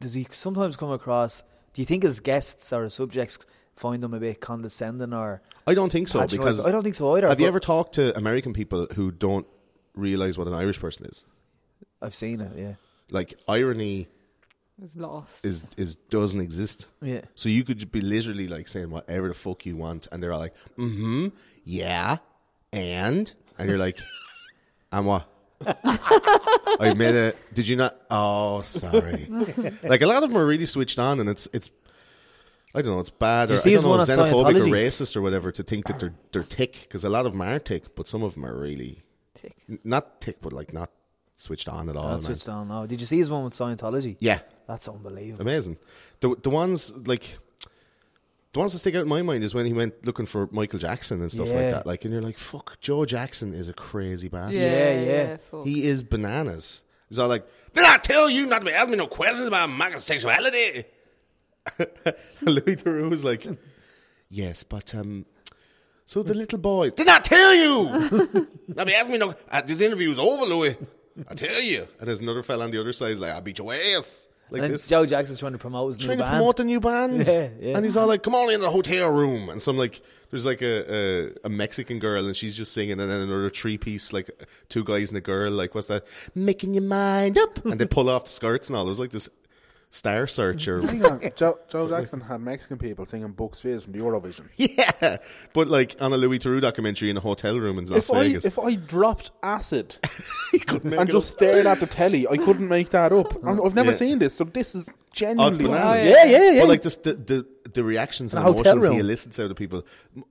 does 0.00 0.14
he 0.14 0.26
sometimes 0.30 0.76
come 0.76 0.90
across, 0.90 1.42
do 1.72 1.82
you 1.82 1.86
think 1.86 2.02
his 2.02 2.20
guests 2.20 2.72
or 2.72 2.84
his 2.84 2.94
subjects 2.94 3.46
find 3.76 4.02
them 4.02 4.14
a 4.14 4.20
bit 4.20 4.40
condescending 4.40 5.12
or 5.12 5.42
I 5.66 5.74
don't 5.74 5.90
think 5.90 6.08
so 6.08 6.26
because 6.26 6.64
I 6.66 6.70
don't 6.70 6.82
think 6.82 6.94
so 6.94 7.16
either. 7.16 7.28
Have 7.28 7.40
you 7.40 7.46
ever 7.46 7.60
talked 7.60 7.94
to 7.94 8.16
American 8.16 8.52
people 8.52 8.86
who 8.94 9.10
don't 9.10 9.46
realize 9.94 10.36
what 10.38 10.46
an 10.46 10.54
Irish 10.54 10.80
person 10.80 11.06
is? 11.06 11.24
I've 12.00 12.14
seen 12.14 12.40
it, 12.40 12.52
yeah. 12.56 12.74
Like 13.10 13.34
irony 13.46 14.08
is 14.82 14.96
lost. 14.96 15.44
is 15.44 15.62
is 15.76 15.94
doesn't 15.94 16.40
exist. 16.40 16.88
Yeah. 17.00 17.22
So 17.34 17.48
you 17.48 17.64
could 17.64 17.90
be 17.92 18.00
literally 18.00 18.48
like 18.48 18.68
saying 18.68 18.90
whatever 18.90 19.28
the 19.28 19.34
fuck 19.34 19.64
you 19.66 19.76
want, 19.76 20.08
and 20.10 20.22
they're 20.22 20.32
all 20.32 20.40
like, 20.40 20.54
"Mm-hmm, 20.78 21.28
yeah, 21.64 22.18
and," 22.72 23.32
and 23.58 23.68
you're 23.68 23.78
like, 23.78 23.98
"And 24.92 25.06
what?" 25.06 25.28
Oh, 26.74 26.76
I 26.80 26.94
made 26.94 27.14
it. 27.14 27.36
Did 27.54 27.68
you 27.68 27.76
not? 27.76 27.96
Oh, 28.10 28.62
sorry. 28.62 29.26
like 29.82 30.00
a 30.02 30.06
lot 30.06 30.22
of 30.22 30.30
them 30.30 30.38
are 30.38 30.46
really 30.46 30.64
switched 30.66 30.98
on, 30.98 31.20
and 31.20 31.28
it's 31.28 31.46
it's. 31.52 31.70
I 32.74 32.80
don't 32.80 32.92
know. 32.94 33.00
It's 33.00 33.10
bad 33.10 33.46
Did 33.48 33.52
or 33.52 33.54
you 33.56 33.60
see 33.60 33.70
I 33.70 33.72
his 33.74 33.82
don't 33.82 33.90
know, 33.90 33.98
one 33.98 34.00
on 34.00 34.06
xenophobic 34.06 34.56
or 34.56 34.64
Scientology? 34.66 34.70
racist 34.72 35.16
or 35.16 35.20
whatever 35.22 35.52
to 35.52 35.62
think 35.62 35.86
that 35.86 36.00
they're 36.00 36.14
they're 36.32 36.42
tick 36.42 36.78
because 36.82 37.04
a 37.04 37.10
lot 37.10 37.26
of 37.26 37.32
them 37.32 37.42
are 37.42 37.58
tick, 37.58 37.94
but 37.94 38.08
some 38.08 38.22
of 38.22 38.34
them 38.34 38.46
are 38.46 38.56
really 38.58 39.02
Tick. 39.34 39.54
n- 39.68 39.78
not 39.84 40.20
tick, 40.22 40.38
but 40.40 40.52
like 40.54 40.72
not 40.72 40.90
switched 41.36 41.68
on 41.68 41.90
at 41.90 41.96
all. 41.96 42.08
That's 42.14 42.26
man. 42.28 42.36
switched 42.36 42.48
on 42.48 42.68
now. 42.68 42.86
Did 42.86 43.00
you 43.00 43.06
see 43.06 43.18
his 43.18 43.30
one 43.30 43.44
with 43.44 43.52
Scientology? 43.52 44.16
Yeah, 44.20 44.38
That's 44.66 44.88
unbelievable. 44.88 45.42
amazing. 45.42 45.76
The 46.20 46.34
the 46.42 46.50
ones 46.50 46.90
like 47.06 47.36
the 48.52 48.58
ones 48.58 48.72
that 48.72 48.78
stick 48.78 48.94
out 48.94 49.02
in 49.02 49.08
my 49.08 49.22
mind 49.22 49.44
is 49.44 49.54
when 49.54 49.64
he 49.66 49.72
went 49.72 50.04
looking 50.04 50.26
for 50.26 50.48
Michael 50.52 50.78
Jackson 50.78 51.20
and 51.20 51.30
stuff 51.32 51.48
like 51.48 51.70
that. 51.70 51.86
Like, 51.86 52.04
and 52.04 52.12
you're 52.12 52.22
like, 52.22 52.36
"Fuck, 52.38 52.78
Joe 52.80 53.04
Jackson 53.04 53.54
is 53.54 53.68
a 53.68 53.72
crazy 53.72 54.28
bastard. 54.28 54.58
Yeah, 54.60 54.72
Yeah, 54.72 55.00
yeah. 55.00 55.06
yeah. 55.06 55.36
fuck. 55.50 55.64
He 55.64 55.84
is 55.84 56.04
bananas." 56.04 56.82
He's 57.08 57.18
all 57.18 57.28
like, 57.28 57.46
"Did 57.74 57.84
I 57.84 57.96
tell 57.98 58.28
you 58.30 58.46
not 58.46 58.60
to 58.60 58.64
be 58.66 58.72
asking 58.72 58.92
me 58.92 58.98
no 58.98 59.06
questions 59.06 59.46
about 59.48 59.68
my 59.70 59.92
sexuality?" 59.96 60.84
Louis 62.42 62.76
Theroux 62.76 63.08
was 63.10 63.24
like, 63.24 63.46
"Yes, 64.28 64.64
but 64.64 64.94
um." 64.94 65.26
So 66.04 66.22
the 66.22 66.34
little 66.34 66.58
boy 66.58 66.90
did 66.90 67.06
not 67.06 67.24
tell 67.24 67.54
you. 67.54 67.84
not 68.68 68.86
be 68.86 68.94
asking 68.94 69.12
me 69.12 69.18
no. 69.18 69.34
Uh, 69.50 69.62
this 69.62 69.80
interview 69.80 70.10
is 70.10 70.18
over, 70.18 70.44
Louis. 70.44 70.76
I 71.28 71.34
tell 71.34 71.60
you. 71.62 71.86
And 72.00 72.08
there's 72.08 72.20
another 72.20 72.42
fella 72.42 72.64
on 72.64 72.70
the 72.70 72.80
other 72.80 72.92
side. 72.92 73.10
He's 73.10 73.20
like, 73.20 73.30
"I'll 73.32 73.40
beat 73.40 73.58
your 73.58 73.72
ass." 73.72 74.28
Like 74.52 74.62
and 74.62 74.74
this 74.74 74.86
Joe 74.86 75.06
Jackson's 75.06 75.38
trying 75.40 75.52
to 75.52 75.58
promote 75.58 75.88
his 75.88 75.98
trying 75.98 76.18
new 76.18 76.24
to 76.24 76.28
band. 76.28 76.36
promote 76.36 76.56
the 76.58 76.64
new 76.64 76.78
band. 76.78 77.26
Yeah, 77.26 77.48
yeah. 77.58 77.76
And 77.76 77.84
he's 77.84 77.96
all 77.96 78.06
like, 78.06 78.22
"Come 78.22 78.34
on 78.34 78.52
in 78.52 78.60
the 78.60 78.70
hotel 78.70 79.08
room." 79.08 79.48
And 79.48 79.62
some 79.62 79.78
like, 79.78 80.02
there's 80.30 80.44
like 80.44 80.60
a, 80.60 80.94
a 80.94 81.32
a 81.44 81.48
Mexican 81.48 81.98
girl, 81.98 82.26
and 82.26 82.36
she's 82.36 82.54
just 82.54 82.72
singing, 82.72 83.00
and 83.00 83.10
then 83.10 83.20
another 83.20 83.48
three 83.48 83.78
piece, 83.78 84.12
like 84.12 84.30
two 84.68 84.84
guys 84.84 85.08
and 85.08 85.16
a 85.16 85.22
girl, 85.22 85.50
like 85.50 85.74
what's 85.74 85.86
that? 85.86 86.04
Making 86.34 86.74
your 86.74 86.82
mind 86.82 87.38
up, 87.38 87.64
and 87.64 87.80
they 87.80 87.86
pull 87.86 88.10
off 88.10 88.26
the 88.26 88.30
skirts 88.30 88.68
and 88.68 88.76
all. 88.76 88.84
It 88.84 88.88
was 88.90 88.98
like 88.98 89.10
this 89.10 89.28
Star 89.94 90.26
Searcher. 90.26 90.80
Hang 90.86 91.04
on, 91.04 91.20
Joe, 91.36 91.58
Joe 91.68 91.86
Jackson 91.88 92.20
had 92.20 92.40
Mexican 92.40 92.78
people 92.78 93.04
singing 93.06 93.30
Bucks 93.32 93.60
Fizz 93.60 93.84
from 93.84 93.92
the 93.92 93.98
Eurovision. 93.98 94.48
yeah, 94.56 95.18
but 95.52 95.68
like 95.68 95.94
on 96.00 96.12
a 96.12 96.16
Louis 96.16 96.38
Theroux 96.38 96.60
documentary 96.62 97.10
in 97.10 97.16
a 97.18 97.20
hotel 97.20 97.60
room 97.60 97.78
in 97.78 97.84
Las 97.86 98.08
If 98.08 98.10
I 98.10 98.22
Vegas. 98.24 98.44
if 98.46 98.58
I 98.58 98.74
dropped 98.74 99.30
acid 99.42 99.98
and 100.72 101.10
just 101.10 101.30
stared 101.30 101.66
at 101.66 101.78
the 101.78 101.86
telly, 101.86 102.26
I 102.26 102.38
couldn't 102.38 102.68
make 102.68 102.88
that 102.90 103.12
up. 103.12 103.34
I'm- 103.44 103.60
I've 103.62 103.74
never 103.74 103.90
Yeah. 103.90 103.96
seen 103.98 104.18
this, 104.18 104.34
so 104.34 104.44
this 104.44 104.74
is 104.74 104.90
genuinely. 105.12 105.64
bananas. 105.64 106.10
yeah, 106.10 106.24
yeah, 106.24 106.50
yeah. 106.52 106.60
But 106.62 106.68
like 106.68 106.82
this, 106.82 106.96
the, 106.96 107.12
the 107.14 107.46
the 107.74 107.84
reactions 107.84 108.34
In 108.34 108.38
and 108.38 108.48
a 108.48 108.52
hotel 108.52 108.72
emotions 108.72 108.84
he 108.92 108.98
room. 108.98 109.06
elicits 109.06 109.38
out 109.38 109.50
of 109.50 109.56
people, 109.56 109.86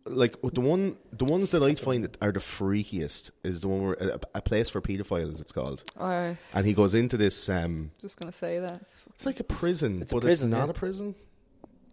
like 0.06 0.36
the 0.41 0.62
one, 0.62 0.98
the 1.12 1.26
ones 1.26 1.50
that 1.52 1.63
I 1.63 1.74
find 1.76 2.04
that 2.04 2.17
are 2.22 2.32
the 2.32 2.39
freakiest 2.39 3.32
is 3.44 3.62
the 3.62 3.67
one 3.67 3.82
where 3.84 3.94
a, 3.94 4.20
a 4.36 4.41
place 4.41 4.70
for 4.70 4.82
paedophiles. 4.82 5.41
It's 5.41 5.52
called, 5.52 5.84
I 6.00 6.38
and 6.54 6.65
he 6.65 6.74
goes 6.74 6.94
into 6.96 7.17
this. 7.17 7.50
um 7.50 7.91
just 8.00 8.17
gonna 8.20 8.32
say 8.32 8.60
that. 8.60 8.82
It's 9.15 9.26
like 9.26 9.39
a 9.39 9.44
prison, 9.44 10.02
It's 10.02 10.12
a 10.12 10.15
but 10.15 10.24
prison, 10.24 10.50
it's 10.52 10.58
not 10.60 10.65
yeah. 10.65 10.72
a 10.72 10.74
prison. 10.74 11.15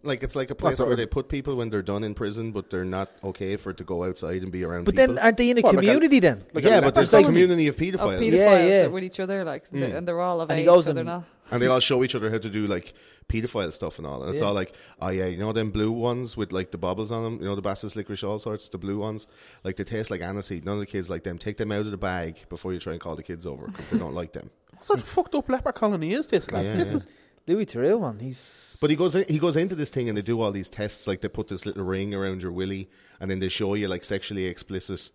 Like 0.01 0.23
it's 0.23 0.35
like 0.35 0.49
a 0.49 0.55
place 0.55 0.79
where 0.79 0.95
they 0.95 1.05
put 1.05 1.27
people 1.27 1.55
when 1.57 1.69
they're 1.69 1.81
done 1.81 2.03
in 2.05 2.13
prison, 2.13 2.51
but 2.53 2.69
they're 2.69 2.85
not 2.85 3.09
okay 3.23 3.57
for 3.57 3.71
it 3.71 3.77
to 3.77 3.83
go 3.83 4.05
outside 4.05 4.41
and 4.43 4.51
be 4.51 4.63
around. 4.63 4.85
but 4.85 4.95
people. 4.95 5.15
then 5.15 5.23
aren't 5.23 5.37
they 5.37 5.49
in 5.49 5.57
a 5.57 5.61
What, 5.61 5.75
like 5.75 5.83
a- 5.83 5.87
community 5.87 6.19
then? 6.19 6.43
like 6.53 6.63
yeah, 6.63 6.69
leper 6.75 6.85
but 6.87 6.95
there's 6.95 7.13
a 7.13 7.23
community 7.23 7.67
of 7.67 7.75
Of 7.75 7.81
paedophiles, 7.81 8.31
Yeah, 8.31 8.65
yeah. 8.65 8.87
with 8.87 9.03
each 9.03 9.19
other, 9.19 9.43
like, 9.43 9.67
hmm. 9.67 9.79
the- 9.81 9.97
and 9.97 10.07
they're 10.07 10.21
all 10.21 10.39
of 10.39 10.49
And 10.49 10.59
age, 10.59 10.67
so 10.67 10.93
they're 10.93 11.03
not. 11.03 11.25
and 11.51 11.61
they 11.61 11.67
all 11.67 11.81
show 11.81 12.01
each 12.03 12.15
other 12.15 12.29
how 12.31 12.37
to 12.37 12.49
do 12.49 12.65
like 12.67 12.93
pedophile 13.27 13.73
stuff 13.73 13.97
and 13.97 14.07
all. 14.07 14.21
And 14.23 14.31
it's 14.31 14.41
Yeah. 14.41 14.47
all 14.47 14.53
like, 14.53 14.73
oh 15.01 15.09
yeah, 15.09 15.25
you 15.25 15.37
know 15.37 15.51
them 15.51 15.69
blue 15.71 15.91
ones 15.91 16.37
with 16.37 16.53
like 16.53 16.71
the 16.71 16.77
bubbles 16.77 17.11
on 17.11 17.23
them, 17.23 17.39
you 17.41 17.45
know 17.49 17.55
the 17.55 17.61
Bassett's 17.61 17.95
licorice, 17.97 18.23
all 18.23 18.39
sorts, 18.39 18.69
the 18.69 18.77
blue 18.77 18.99
ones, 18.99 19.27
like 19.65 19.75
they 19.75 19.83
taste 19.83 20.09
like 20.09 20.21
aniseed. 20.21 20.63
None 20.63 20.75
of 20.75 20.79
the 20.79 20.85
kids 20.85 21.09
like 21.09 21.23
them. 21.23 21.37
Take 21.37 21.57
them 21.57 21.71
out 21.73 21.81
of 21.81 21.91
the 21.91 21.97
bag 21.97 22.45
before 22.47 22.71
you 22.73 22.79
try 22.79 22.93
and 22.93 23.01
call 23.01 23.15
the 23.17 23.23
kids 23.23 23.45
over 23.45 23.67
because 23.67 23.87
they 23.89 23.97
don't 23.97 24.15
like 24.15 24.31
them. 24.31 24.49
What 24.79 24.85
sort 24.85 24.99
of 24.99 25.07
fucked 25.09 25.35
up 25.35 25.49
leper 25.49 25.73
colony 25.73 26.13
is 26.13 26.27
this, 26.27 26.49
lads? 26.53 26.67
Yeah, 26.67 26.75
this 26.77 26.91
yeah. 26.91 26.95
is 26.97 27.07
Louis 27.49 27.65
Theroux, 27.65 27.99
man, 27.99 28.19
he's 28.19 28.77
But 28.79 28.91
he 28.91 28.95
goes 28.95 29.15
in, 29.15 29.25
he 29.27 29.39
goes 29.39 29.55
into 29.55 29.73
this 29.73 29.89
thing 29.89 30.07
and 30.07 30.15
they 30.15 30.21
do 30.21 30.39
all 30.39 30.51
these 30.51 30.69
tests. 30.69 31.07
Like 31.07 31.21
they 31.21 31.27
put 31.27 31.47
this 31.47 31.65
little 31.65 31.83
ring 31.83 32.13
around 32.13 32.43
your 32.43 32.51
willy, 32.51 32.91
and 33.19 33.31
then 33.31 33.39
they 33.39 33.49
show 33.49 33.73
you 33.73 33.87
like 33.87 34.03
sexually 34.03 34.45
explicit 34.45 35.09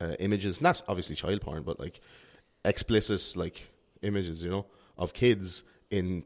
uh, 0.00 0.14
images, 0.18 0.62
not 0.62 0.82
obviously 0.88 1.14
child 1.14 1.42
porn, 1.42 1.62
but 1.62 1.78
like 1.78 2.00
explicit 2.64 3.36
like 3.36 3.70
images, 4.00 4.42
you 4.42 4.50
know, 4.50 4.64
of 4.96 5.12
kids 5.12 5.62
in 5.90 6.24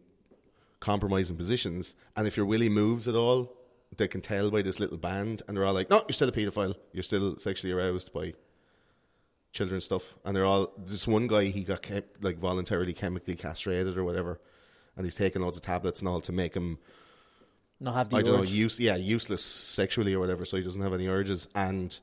compromising 0.78 1.36
positions. 1.36 1.96
And 2.16 2.28
if 2.28 2.36
your 2.36 2.46
willy 2.46 2.68
moves 2.68 3.08
at 3.08 3.16
all, 3.16 3.52
they 3.96 4.06
can 4.06 4.20
tell 4.20 4.52
by 4.52 4.62
this 4.62 4.78
little 4.78 4.96
band, 4.96 5.42
and 5.48 5.56
they're 5.56 5.64
all 5.64 5.74
like, 5.74 5.90
"No, 5.90 6.04
you're 6.06 6.14
still 6.14 6.28
a 6.28 6.32
paedophile. 6.32 6.76
You're 6.92 7.02
still 7.02 7.36
sexually 7.40 7.72
aroused 7.72 8.12
by." 8.12 8.34
Children 9.50 9.80
stuff, 9.80 10.14
and 10.24 10.36
they're 10.36 10.44
all. 10.44 10.72
This 10.76 11.08
one 11.08 11.26
guy, 11.26 11.44
he 11.46 11.64
got 11.64 11.90
like 12.20 12.38
voluntarily 12.38 12.92
chemically 12.92 13.34
castrated 13.34 13.96
or 13.96 14.04
whatever, 14.04 14.40
and 14.98 15.06
he's 15.06 15.14
taking 15.14 15.40
loads 15.40 15.56
of 15.56 15.62
tablets 15.62 16.00
and 16.00 16.08
all 16.08 16.20
to 16.20 16.32
make 16.32 16.54
him 16.54 16.78
not 17.80 17.94
have 17.94 18.08
the 18.10 18.16
I 18.16 18.22
don't 18.22 18.36
know, 18.36 18.42
use, 18.42 18.80
yeah, 18.80 18.96
useless 18.96 19.42
sexually 19.42 20.12
or 20.12 20.18
whatever, 20.18 20.44
so 20.44 20.56
he 20.56 20.64
doesn't 20.64 20.82
have 20.82 20.92
any 20.92 21.06
urges. 21.06 21.48
And 21.54 21.98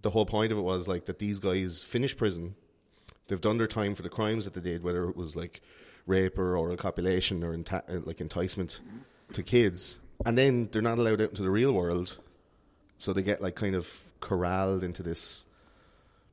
the 0.00 0.10
whole 0.10 0.24
point 0.24 0.50
of 0.50 0.58
it 0.58 0.62
was 0.62 0.88
like 0.88 1.04
that 1.04 1.18
these 1.18 1.38
guys 1.38 1.84
finish 1.84 2.16
prison, 2.16 2.56
they've 3.28 3.40
done 3.40 3.58
their 3.58 3.66
time 3.66 3.94
for 3.94 4.02
the 4.02 4.08
crimes 4.08 4.46
that 4.46 4.54
they 4.54 4.60
did, 4.62 4.82
whether 4.82 5.08
it 5.08 5.16
was 5.16 5.36
like 5.36 5.60
rape 6.06 6.38
or 6.38 6.56
oral 6.56 6.76
copulation 6.78 7.44
or 7.44 7.54
uh, 7.70 7.80
like 8.04 8.20
enticement 8.22 8.80
to 9.34 9.42
kids, 9.42 9.98
and 10.24 10.38
then 10.38 10.70
they're 10.72 10.82
not 10.82 10.98
allowed 10.98 11.20
out 11.20 11.30
into 11.30 11.42
the 11.42 11.50
real 11.50 11.72
world, 11.72 12.16
so 12.96 13.12
they 13.12 13.22
get 13.22 13.42
like 13.42 13.54
kind 13.54 13.74
of 13.74 14.00
corralled 14.20 14.82
into 14.82 15.02
this 15.02 15.44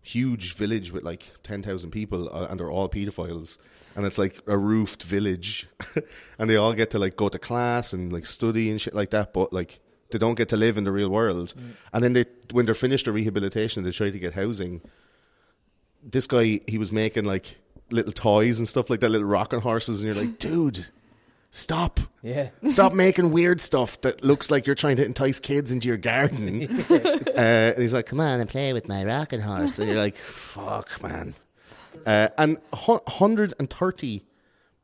huge 0.07 0.53
village 0.53 0.91
with 0.91 1.03
like 1.03 1.33
10,000 1.43 1.91
people 1.91 2.29
uh, 2.33 2.47
and 2.49 2.59
they're 2.59 2.71
all 2.71 2.87
pedophiles 2.89 3.57
and 3.95 4.05
it's 4.05 4.17
like 4.17 4.39
a 4.47 4.57
roofed 4.57 5.03
village. 5.03 5.67
And 6.39 6.49
they 6.49 6.55
all 6.55 6.73
get 6.73 6.91
to 6.91 6.99
like 6.99 7.17
go 7.17 7.29
to 7.29 7.39
class 7.39 7.93
and 7.93 8.13
like 8.13 8.25
study 8.25 8.69
and 8.69 8.79
shit 8.79 8.93
like 8.93 9.09
that 9.09 9.33
but 9.33 9.51
like 9.51 9.79
they 10.11 10.17
don't 10.17 10.35
get 10.35 10.49
to 10.49 10.57
live 10.57 10.77
in 10.77 10.83
the 10.85 10.91
real 10.91 11.09
world. 11.09 11.53
And 11.91 12.03
then 12.03 12.13
they 12.13 12.25
when 12.51 12.65
they're 12.65 12.75
finished 12.75 13.05
their 13.05 13.13
rehabilitation 13.13 13.83
they 13.83 13.91
try 13.91 14.09
to 14.09 14.19
get 14.19 14.33
housing. 14.33 14.81
This 16.03 16.27
guy 16.27 16.61
he 16.67 16.77
was 16.77 16.91
making 16.91 17.25
like 17.25 17.57
little 17.89 18.13
toys 18.13 18.59
and 18.59 18.67
stuff 18.67 18.89
like 18.89 18.99
that 19.01 19.09
little 19.09 19.27
rocking 19.27 19.61
horses 19.61 20.03
and 20.03 20.13
you're 20.13 20.23
like 20.23 20.39
dude 20.47 20.87
stop 21.51 21.99
Yeah. 22.21 22.49
Stop 22.67 22.93
making 22.93 23.31
weird 23.31 23.61
stuff 23.61 24.01
that 24.01 24.23
looks 24.23 24.51
like 24.51 24.65
you're 24.65 24.75
trying 24.75 24.97
to 24.97 25.05
entice 25.05 25.39
kids 25.39 25.71
into 25.71 25.87
your 25.87 25.97
garden. 25.97 26.83
uh, 26.89 26.93
and 27.37 27.81
he's 27.81 27.93
like, 27.93 28.05
come 28.05 28.19
on 28.19 28.39
and 28.39 28.49
play 28.49 28.73
with 28.73 28.87
my 28.87 29.03
rocking 29.03 29.39
horse. 29.39 29.79
And 29.79 29.87
you're 29.87 29.97
like, 29.97 30.15
fuck, 30.17 31.01
man. 31.01 31.35
Uh, 32.05 32.29
and 32.37 32.57
hu- 32.73 32.93
130 33.05 34.23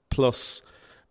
plus 0.10 0.62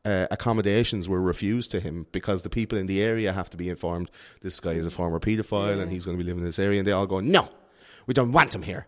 uh, 0.05 0.27
accommodations 0.31 1.09
were 1.09 1.21
refused 1.21 1.71
to 1.71 1.81
him 1.81 2.07
because 2.13 2.43
the 2.43 2.51
people 2.51 2.77
in 2.77 2.87
the 2.87 3.03
area 3.03 3.33
have 3.33 3.51
to 3.51 3.57
be 3.57 3.69
informed 3.69 4.11
this 4.41 4.59
guy 4.59 4.73
is 4.73 4.87
a 4.87 4.91
former 4.91 5.21
paedophile 5.21 5.81
and 5.81 5.93
he's 5.93 6.05
going 6.05 6.17
to 6.17 6.23
be 6.23 6.27
living 6.27 6.41
in 6.41 6.47
this 6.47 6.59
area, 6.59 6.79
and 6.81 6.87
they 6.87 6.93
all 6.93 7.07
go, 7.07 7.21
no, 7.21 7.49
we 8.07 8.15
don't 8.15 8.33
want 8.33 8.55
him 8.55 8.63
here. 8.63 8.87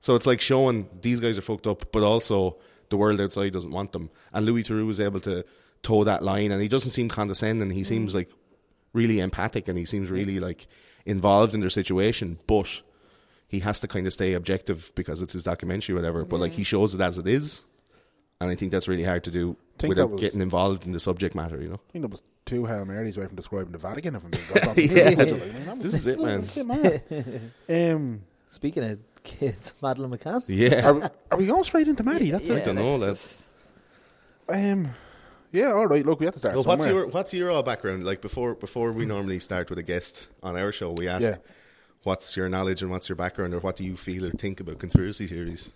So 0.00 0.14
it's 0.16 0.26
like 0.26 0.40
showing 0.40 0.88
these 1.02 1.20
guys 1.20 1.38
are 1.38 1.42
fucked 1.42 1.66
up, 1.66 1.92
but 1.92 2.02
also 2.02 2.56
the 2.90 2.96
world 2.96 3.20
outside 3.20 3.52
doesn't 3.52 3.70
want 3.70 3.92
them. 3.92 4.10
And 4.32 4.44
Louis 4.46 4.62
Theroux 4.64 4.86
was 4.86 5.00
able 5.00 5.20
to 5.20 5.44
toe 5.82 6.04
that 6.04 6.22
line, 6.22 6.50
and 6.52 6.60
he 6.62 6.68
doesn't 6.68 6.90
seem 6.90 7.08
condescending. 7.08 7.70
He 7.70 7.84
seems 7.84 8.14
like 8.14 8.30
really 8.92 9.20
empathic, 9.20 9.68
and 9.68 9.76
he 9.78 9.84
seems 9.84 10.10
really 10.10 10.40
like 10.40 10.66
involved 11.04 11.54
in 11.54 11.60
their 11.60 11.70
situation, 11.70 12.38
but 12.46 12.82
he 13.48 13.60
has 13.60 13.78
to 13.80 13.88
kind 13.88 14.06
of 14.06 14.12
stay 14.12 14.32
objective 14.32 14.90
because 14.94 15.22
it's 15.22 15.32
his 15.32 15.44
documentary, 15.44 15.92
or 15.94 15.96
whatever. 15.96 16.24
But 16.24 16.40
like 16.40 16.52
he 16.52 16.62
shows 16.64 16.94
it 16.94 17.00
as 17.00 17.18
it 17.18 17.26
is, 17.28 17.62
and 18.40 18.50
I 18.50 18.54
think 18.56 18.72
that's 18.72 18.88
really 18.88 19.04
hard 19.04 19.22
to 19.24 19.30
do 19.30 19.56
Think 19.78 19.90
without 19.90 20.10
was- 20.10 20.20
getting 20.20 20.40
involved 20.40 20.84
in 20.86 20.92
the 20.92 21.00
subject 21.00 21.34
matter. 21.34 21.60
You 21.62 21.68
know, 21.68 21.80
I 21.88 21.92
think 21.92 22.02
there 22.02 22.08
was 22.08 22.22
two 22.46 22.64
Hail 22.66 22.84
Marys 22.84 23.16
away 23.16 23.26
from 23.26 23.36
describing 23.36 23.72
the 23.72 23.78
Vatican. 23.78 24.14
If 24.16 24.24
I'm 24.24 24.30
being 24.74 25.18
honest. 25.20 25.34
Yeah. 25.34 25.74
This 25.76 25.92
This 25.92 25.94
is 25.94 26.06
it, 26.06 26.18
man. 26.18 27.52
Um, 27.68 28.22
Speaking 28.48 28.84
of 28.84 28.98
kids, 29.24 29.74
Madeleine 29.82 30.12
McCann. 30.12 30.44
yeah. 30.46 30.86
are, 30.88 30.94
we, 30.94 31.02
are 31.32 31.38
we 31.38 31.46
going 31.46 31.64
straight 31.64 31.88
into 31.88 32.04
Maddie? 32.04 32.30
That's 32.30 32.46
yeah, 32.48 32.54
it. 32.56 32.64
don't 32.64 32.76
know, 32.76 32.96
that's 32.98 33.42
Um, 34.48 34.90
yeah, 35.52 35.72
all 35.72 35.86
right. 35.86 36.04
Look, 36.04 36.20
we 36.20 36.26
have 36.26 36.34
to 36.34 36.38
start. 36.38 36.54
Well, 36.54 36.64
what's 36.64 36.84
somewhere. 36.84 37.04
your 37.04 37.10
what's 37.12 37.32
your 37.32 37.50
all 37.50 37.62
background 37.62 38.04
like 38.04 38.20
before 38.20 38.54
before 38.54 38.92
we 38.92 39.04
normally 39.06 39.38
start 39.40 39.70
with 39.70 39.78
a 39.78 39.82
guest 39.82 40.28
on 40.42 40.56
our 40.56 40.72
show? 40.72 40.92
We 40.92 41.08
ask, 41.08 41.26
Yeah. 41.28 41.36
what's 42.02 42.36
your 42.36 42.48
knowledge 42.48 42.82
and 42.82 42.90
what's 42.90 43.08
your 43.08 43.16
background, 43.16 43.54
or 43.54 43.60
what 43.60 43.76
do 43.76 43.84
you 43.84 43.96
feel 43.96 44.24
or 44.26 44.30
think 44.30 44.60
about 44.60 44.78
conspiracy 44.78 45.26
theories? 45.26 45.72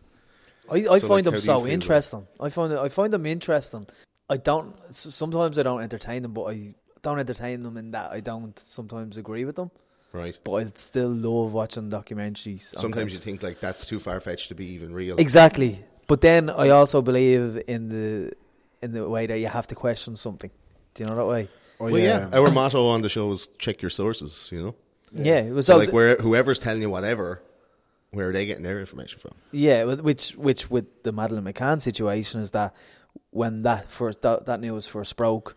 I, 0.70 0.87
I 0.88 0.98
So, 0.98 1.09
find 1.09 1.11
like, 1.11 1.24
them 1.24 1.35
how 1.35 1.37
do 1.37 1.37
you 1.37 1.40
so 1.40 1.61
feel 1.64 1.72
interesting. 1.72 2.26
I 2.38 2.48
find 2.50 2.72
I 2.74 2.88
find 2.88 3.12
them 3.12 3.26
interesting. 3.26 3.87
I 4.28 4.37
don't. 4.37 4.74
Sometimes 4.94 5.59
I 5.59 5.62
don't 5.64 5.83
entertain 5.83 6.22
them, 6.22 6.33
but 6.35 6.44
I 6.44 6.74
don't 7.02 7.18
entertain 7.18 7.62
them 7.62 7.76
in 7.76 7.90
that 7.92 8.12
I 8.12 8.20
don't 8.20 8.56
sometimes 8.59 9.16
agree 9.18 9.44
with 9.44 9.56
them. 9.56 9.70
Right. 10.12 10.37
But 10.44 10.52
I 10.54 10.66
still 10.74 11.09
love 11.09 11.52
watching 11.52 11.88
documentaries. 11.90 12.74
on 12.76 12.80
Sometimes 12.83 13.14
you 13.14 13.20
think 13.20 13.42
like 13.42 13.61
that's 13.61 13.85
too 13.85 14.00
far 14.00 14.20
fetched 14.20 14.48
to 14.48 14.54
be 14.54 14.66
even 14.66 14.92
real. 14.92 15.16
exactly. 15.18 15.85
But 16.09 16.20
then 16.20 16.50
I 16.50 16.70
also 16.70 17.00
believe 17.02 17.62
in 17.68 17.88
the 17.88 18.33
in 18.82 18.92
the 18.92 19.08
way 19.08 19.26
that 19.26 19.38
you 19.38 19.48
have 19.48 19.66
to 19.68 19.74
question 19.74 20.16
something. 20.16 20.50
Do 20.94 21.02
you 21.04 21.08
know 21.10 21.16
that 21.16 21.26
way? 21.26 21.48
Oh, 21.78 21.86
Well, 21.90 21.98
yeah. 21.98 22.28
Our 22.32 22.50
motto 22.50 22.88
on 22.88 23.02
the 23.02 23.08
show 23.08 23.30
is 23.32 23.48
check 23.58 23.82
your 23.82 23.90
sources. 23.90 24.50
You 24.52 24.62
know, 24.62 24.74
Yeah, 25.12 25.40
it 25.40 25.52
was 25.52 25.66
so 25.66 25.74
all 25.74 25.78
like 25.78 25.92
where 25.92 26.16
whoever's 26.16 26.58
telling 26.58 26.82
you 26.82 26.90
whatever, 26.90 27.42
where 28.10 28.28
are 28.28 28.32
they 28.32 28.46
getting 28.46 28.64
their 28.64 28.80
information 28.80 29.18
from? 29.18 29.32
Yeah, 29.52 29.84
with- 29.84 30.00
which 30.02 30.32
which 30.36 30.70
with 30.70 31.02
the 31.04 31.12
Madeleine 31.12 31.44
McCann 31.44 31.80
situation 31.80 32.40
is 32.40 32.50
that 32.52 32.74
when 33.30 33.62
that 33.62 33.88
first 33.90 34.22
that, 34.22 34.46
that 34.46 34.60
news 34.60 34.86
first 34.86 35.16
broke, 35.16 35.56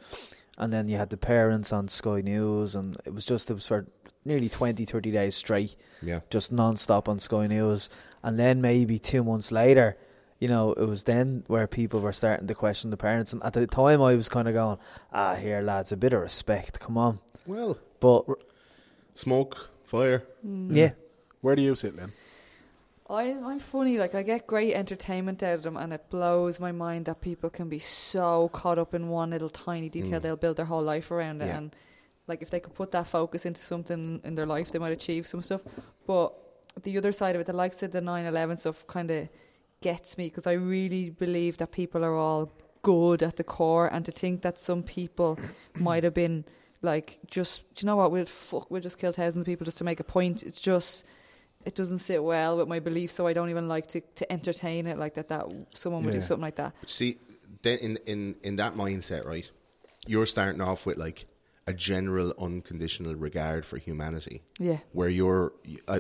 and 0.58 0.72
then 0.72 0.88
you 0.88 0.98
had 0.98 1.10
the 1.10 1.18
parents 1.18 1.74
on 1.74 1.88
Sky 1.88 2.22
News, 2.22 2.76
and 2.76 2.98
it 3.06 3.14
was 3.14 3.26
just 3.26 3.50
it 3.50 3.54
was 3.56 3.68
for 3.68 3.88
nearly 4.26 4.48
20, 4.48 4.86
30 4.86 5.12
days 5.12 5.36
straight, 5.36 5.76
Yeah. 6.02 6.22
just 6.30 6.52
non-stop 6.54 7.10
on 7.10 7.20
Sky 7.20 7.46
News, 7.48 7.90
and 8.24 8.40
then 8.40 8.62
maybe 8.62 8.98
two 8.98 9.22
months 9.24 9.52
later, 9.52 9.98
you 10.44 10.50
know, 10.54 10.74
it 10.74 10.88
was 10.94 11.02
then 11.06 11.44
where 11.48 11.68
people 11.68 12.00
were 12.02 12.12
starting 12.22 12.48
to 12.48 12.56
question 12.56 12.92
the 12.92 12.98
parents, 12.98 13.32
and 13.34 13.42
at 13.44 13.54
the 13.54 13.66
time 13.66 14.02
I 14.02 14.14
was 14.22 14.28
kind 14.28 14.48
of 14.50 14.54
going, 14.54 14.78
ah, 15.14 15.36
here 15.36 15.62
lads, 15.62 15.92
a 15.94 15.98
bit 15.98 16.12
of 16.14 16.22
respect, 16.22 16.74
come 16.86 16.98
on, 16.98 17.20
Well, 17.46 17.78
but 18.02 18.22
smoke, 19.14 19.70
fire. 19.84 20.24
yeah, 20.44 20.92
Where 21.42 21.56
do 21.56 21.62
you 21.62 21.76
sit, 21.76 21.96
Lynn? 21.96 22.12
I, 23.10 23.24
I'm 23.50 23.60
funny, 23.60 23.98
like 23.98 24.16
I 24.16 24.24
get 24.24 24.48
great 24.48 24.74
entertainment 24.74 25.44
out 25.44 25.56
of 25.56 25.64
them, 25.64 25.78
and 25.78 25.94
it 25.94 26.10
blows 26.10 26.60
my 26.60 26.72
mind 26.72 27.06
that 27.06 27.22
people 27.22 27.50
can 27.50 27.68
be 27.70 27.80
so 27.80 28.50
caught 28.54 28.80
up 28.80 28.94
in 28.94 29.10
one 29.10 29.30
little 29.32 29.50
tiny 29.50 29.90
detail. 29.90 30.20
They'll 30.20 30.36
build 30.46 30.58
their 30.58 30.66
whole 30.66 30.82
life 30.84 31.12
around 31.12 31.42
it, 31.42 31.48
Yeah. 31.48 31.58
and 31.58 31.76
like 32.28 32.42
if 32.42 32.50
they 32.50 32.60
could 32.62 32.74
put 32.74 32.92
that 32.92 33.08
focus 33.08 33.46
into 33.46 33.62
something 33.62 34.22
in 34.24 34.36
their 34.36 34.46
life, 34.46 34.72
they 34.72 34.80
might 34.80 34.94
achieve 34.94 35.28
some 35.28 35.42
stuff. 35.42 35.62
But 36.08 36.34
the 36.82 36.98
other 36.98 37.12
side 37.12 37.36
of 37.36 37.42
it, 37.42 37.48
the 37.48 37.54
likes 37.64 37.84
of 37.84 37.92
the 37.92 38.02
9/11 38.02 38.58
stuff, 38.60 38.86
kind 38.88 39.12
of 39.12 39.28
gets 39.84 40.18
me 40.18 40.26
because 40.30 40.48
I 40.48 40.54
really 40.54 41.10
believe 41.26 41.58
that 41.58 41.72
people 41.72 42.02
are 42.04 42.16
all 42.26 42.52
good 42.82 43.22
at 43.24 43.36
the 43.36 43.44
core, 43.44 43.88
and 43.94 44.04
to 44.06 44.12
think 44.12 44.42
that 44.42 44.58
some 44.60 44.82
people 44.84 45.32
might 45.90 46.04
have 46.04 46.14
been 46.14 46.44
like 46.82 47.20
just, 47.38 47.54
do 47.76 47.84
you 47.84 47.88
know 47.88 47.96
what? 48.02 48.12
We'll 48.12 48.26
fuck, 48.26 48.70
we'll 48.72 48.82
just 48.90 48.98
kill 48.98 49.12
thousands 49.14 49.44
of 49.44 49.46
people 49.46 49.66
just 49.66 49.78
to 49.78 49.84
make 49.84 50.00
a 50.00 50.04
point. 50.18 50.44
It's 50.44 50.60
just 50.62 51.06
it 51.66 51.76
doesn't 51.76 52.00
sit 52.00 52.22
well 52.22 52.58
with 52.58 52.68
my 52.68 52.80
beliefs, 52.80 53.14
so 53.14 53.26
I 53.26 53.34
don't 53.38 53.50
even 53.50 53.68
like 53.70 53.88
to, 53.94 54.02
to 54.20 54.24
entertain 54.38 54.86
it 54.92 54.98
like 55.04 55.14
that. 55.16 55.28
That 55.30 55.46
someone 55.76 56.04
would 56.04 56.14
Yeah. 56.14 56.20
do 56.20 56.26
something 56.28 56.42
like 56.50 56.56
that. 56.64 56.74
But 56.82 56.90
see, 56.90 57.18
then 57.62 57.78
in, 57.80 57.98
in, 58.06 58.36
in 58.44 58.56
that 58.58 58.76
mindset, 58.76 59.26
right, 59.26 59.50
you're 60.06 60.26
starting 60.26 60.60
off 60.62 60.86
with 60.86 60.98
like 60.98 61.26
a 61.66 61.74
general 61.74 62.34
unconditional 62.38 63.16
regard 63.16 63.64
for 63.66 63.78
humanity, 63.78 64.42
Yeah, 64.60 64.80
where 64.92 65.08
you're, 65.08 65.54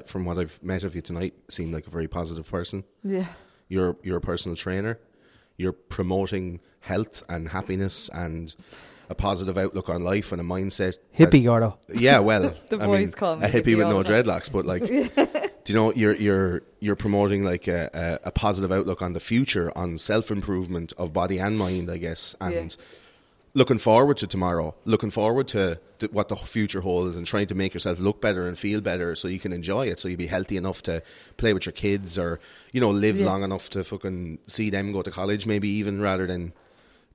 from 0.05 0.25
what 0.25 0.37
I've 0.37 0.61
met 0.61 0.83
of 0.83 0.93
you 0.95 1.01
tonight, 1.01 1.33
seem 1.49 1.71
like 1.71 1.87
a 1.87 1.89
very 1.97 2.09
positive 2.09 2.49
person. 2.49 2.83
yeah, 3.01 3.27
You're 3.73 3.95
you're 4.03 4.17
a 4.17 4.21
personal 4.31 4.55
trainer. 4.55 4.99
You're 5.57 5.73
promoting 5.97 6.59
health 6.79 7.23
and 7.29 7.49
happiness 7.49 8.09
and 8.13 8.55
a 9.09 9.15
positive 9.15 9.57
outlook 9.57 9.89
on 9.89 10.03
life 10.03 10.31
and 10.31 10.39
a 10.41 10.43
mindset. 10.43 10.95
hippie 11.17 11.43
Gordo. 11.43 11.77
yeah, 11.93 12.19
well, 12.19 12.53
The 12.69 12.77
I 12.79 12.85
boys 12.85 12.99
mean, 12.99 13.11
call 13.11 13.35
me 13.37 13.45
a 13.45 13.49
hippie 13.49 13.63
hippie 13.63 13.77
with 13.77 13.87
no 13.89 14.01
time. 14.03 14.11
dreadlocks, 14.13 14.51
but 14.51 14.65
like, 14.65 14.81
do 15.63 15.73
you 15.73 15.75
know 15.79 15.93
you're 15.93 16.15
you're 16.15 16.61
you're 16.79 16.95
promoting 16.95 17.43
like 17.43 17.67
a, 17.67 17.89
a, 18.23 18.27
a 18.29 18.31
positive 18.31 18.71
outlook 18.71 19.01
on 19.01 19.13
the 19.13 19.19
future, 19.19 19.71
on 19.77 19.97
self 19.97 20.31
improvement 20.31 20.93
of 20.97 21.13
body 21.13 21.37
and 21.39 21.57
mind, 21.57 21.89
I 21.91 21.97
guess, 21.97 22.35
and 22.39 22.53
Yeah. 22.77 22.85
Looking 23.55 23.77
forward 23.77 24.17
to 24.17 24.27
tomorrow, 24.27 24.73
looking 24.85 25.11
forward 25.11 25.47
to, 25.49 25.79
to 25.99 26.07
what 26.07 26.27
the 26.29 26.35
future 26.35 26.81
holds, 26.81 27.15
and 27.15 27.25
trying 27.27 27.47
to 27.47 27.55
make 27.55 27.73
yourself 27.73 27.99
look 27.99 28.19
better 28.19 28.47
and 28.47 28.57
feel 28.57 28.81
better, 28.81 29.15
so 29.15 29.27
you 29.27 29.39
can 29.39 29.53
enjoy 29.53 29.87
it, 29.87 29.99
so 29.99 30.07
you 30.07 30.17
be 30.17 30.27
healthy 30.27 30.57
enough 30.57 30.81
to 30.83 31.01
play 31.37 31.53
with 31.53 31.65
your 31.65 31.73
kids, 31.73 32.17
or 32.17 32.39
you 32.71 32.81
know 32.81 32.89
live 32.91 33.17
Yeah. 33.17 33.25
long 33.27 33.43
enough 33.43 33.69
to 33.71 33.83
fucking 33.83 34.39
see 34.47 34.69
them 34.69 34.91
go 34.91 35.01
to 35.03 35.11
college, 35.11 35.45
maybe 35.45 35.69
even 35.69 36.01
rather 36.01 36.25
than 36.27 36.53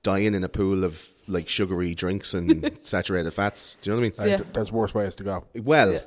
dying 0.01 0.33
in 0.33 0.43
a 0.43 0.49
pool 0.49 0.83
of 0.85 1.09
like 1.29 1.47
sugary 1.49 1.93
drinks 1.95 2.33
and 2.33 2.69
saturated 2.83 3.31
fats. 3.31 3.77
Do 3.81 3.89
you 3.89 3.95
know 3.95 4.01
what 4.01 4.05
I 4.05 4.09
mean? 4.09 4.13
Like, 4.17 4.29
Yeah. 4.29 4.37
th- 4.43 4.53
There's 4.53 4.71
worse 4.71 4.93
ways 4.93 5.15
to 5.15 5.23
go. 5.23 5.45
Well, 5.55 6.01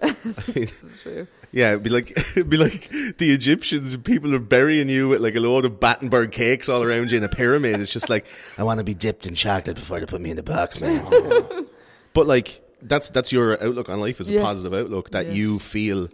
it's 0.48 1.00
true. 1.02 1.26
yeah, 1.52 1.68
it'd 1.70 1.82
be 1.82 1.90
like 1.90 2.11
it'd 2.37 2.50
be 2.50 2.56
like 2.56 2.88
the 3.18 3.30
Egyptians. 3.32 3.96
People 3.98 4.35
are 4.35 4.38
burying 4.38 4.88
you 4.88 5.08
with 5.08 5.20
like 5.20 5.35
a 5.37 5.40
load 5.40 5.64
of 5.64 5.78
Battenberg 5.80 6.32
cakes 6.32 6.68
all 6.68 6.82
around 6.82 7.11
you 7.11 7.18
in 7.18 7.24
a 7.24 7.28
pyramid. 7.28 7.80
It's 7.80 7.92
just 7.92 8.11
like, 8.11 8.26
I 8.58 8.62
want 8.64 8.78
to 8.78 8.85
be 8.85 8.94
dipped 8.94 9.26
in 9.26 9.35
chocolate 9.35 9.76
before 9.76 10.00
they 10.00 10.06
put 10.06 10.20
me 10.20 10.30
in 10.30 10.37
the 10.37 10.42
box, 10.42 10.80
man. 10.80 11.66
but 12.14 12.26
like 12.26 12.61
that's 12.82 13.11
that's 13.11 13.32
your 13.32 13.62
outlook 13.62 13.88
on 13.88 14.00
life 14.00 14.20
is 14.20 14.30
a 14.30 14.40
positive 14.40 14.74
outlook 14.74 15.11
that 15.11 15.26
Yeah. 15.28 15.32
you 15.35 15.58
feel 15.61 16.08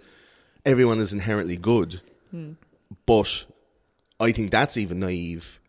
everyone 0.66 1.01
is 1.01 1.12
inherently 1.12 1.57
good. 1.57 2.01
Hmm. 2.31 2.53
But 3.07 3.44
I 4.21 4.33
think 4.33 4.51
that's 4.51 4.77
even 4.77 5.01
naive 5.01 5.61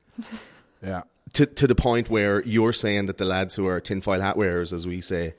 Yeah. 0.84 1.04
To 1.34 1.46
to 1.46 1.68
the 1.68 1.76
point 1.76 2.10
where 2.10 2.44
you're 2.44 2.74
saying 2.74 3.08
that 3.08 3.18
the 3.18 3.26
lads 3.26 3.56
who 3.56 3.68
are 3.68 3.80
tinfoil 3.80 4.22
hat 4.22 4.38
wearers, 4.38 4.74
as 4.74 4.88
we 4.88 5.02
say, 5.02 5.36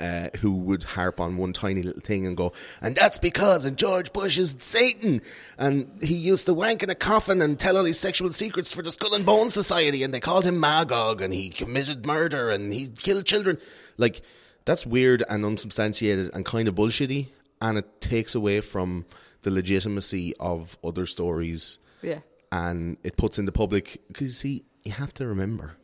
uh, 0.00 0.28
who 0.40 0.54
would 0.54 0.82
harp 0.82 1.20
on 1.20 1.36
one 1.36 1.52
tiny 1.52 1.82
little 1.82 2.00
thing 2.00 2.26
and 2.26 2.36
go, 2.36 2.52
and 2.80 2.96
that's 2.96 3.18
because 3.18 3.64
and 3.64 3.76
George 3.76 4.12
Bush 4.12 4.38
is 4.38 4.56
Satan, 4.58 5.20
and 5.58 6.02
he 6.02 6.14
used 6.14 6.46
to 6.46 6.54
wank 6.54 6.82
in 6.82 6.90
a 6.90 6.94
coffin 6.94 7.42
and 7.42 7.58
tell 7.58 7.76
all 7.76 7.84
his 7.84 7.98
sexual 8.00 8.32
secrets 8.32 8.72
for 8.72 8.82
the 8.82 8.90
Skull 8.90 9.14
and 9.14 9.26
Bone 9.26 9.50
Society, 9.50 10.02
and 10.02 10.12
they 10.12 10.20
called 10.20 10.46
him 10.46 10.58
Magog, 10.58 11.20
and 11.20 11.34
he 11.34 11.50
committed 11.50 12.06
murder 12.06 12.50
and 12.50 12.72
he 12.72 12.88
killed 12.88 13.26
children. 13.26 13.58
Like 13.98 14.22
that's 14.64 14.86
weird 14.86 15.22
and 15.28 15.44
unsubstantiated 15.44 16.30
and 16.34 16.44
kind 16.44 16.68
of 16.68 16.74
bullshitty, 16.74 17.28
and 17.60 17.78
it 17.78 18.00
takes 18.00 18.34
away 18.34 18.60
from 18.60 19.04
the 19.42 19.50
legitimacy 19.50 20.34
of 20.38 20.76
other 20.84 21.06
stories 21.06 21.78
Yeah, 22.02 22.20
and 22.52 22.96
it 23.04 23.16
puts 23.16 23.38
in 23.38 23.44
the 23.44 23.52
public 23.52 24.00
because 24.08 24.26
you 24.26 24.32
see 24.32 24.64
you 24.84 24.92
have 24.92 25.12
to 25.14 25.26
remember 25.26 25.76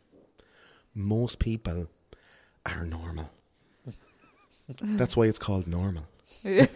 most 0.93 1.39
people 1.39 1.87
are 2.65 2.85
normal 2.85 3.29
that's 4.81 5.15
why 5.15 5.25
it's 5.25 5.39
called 5.39 5.67
normal 5.67 6.03
Yeah. 6.43 6.65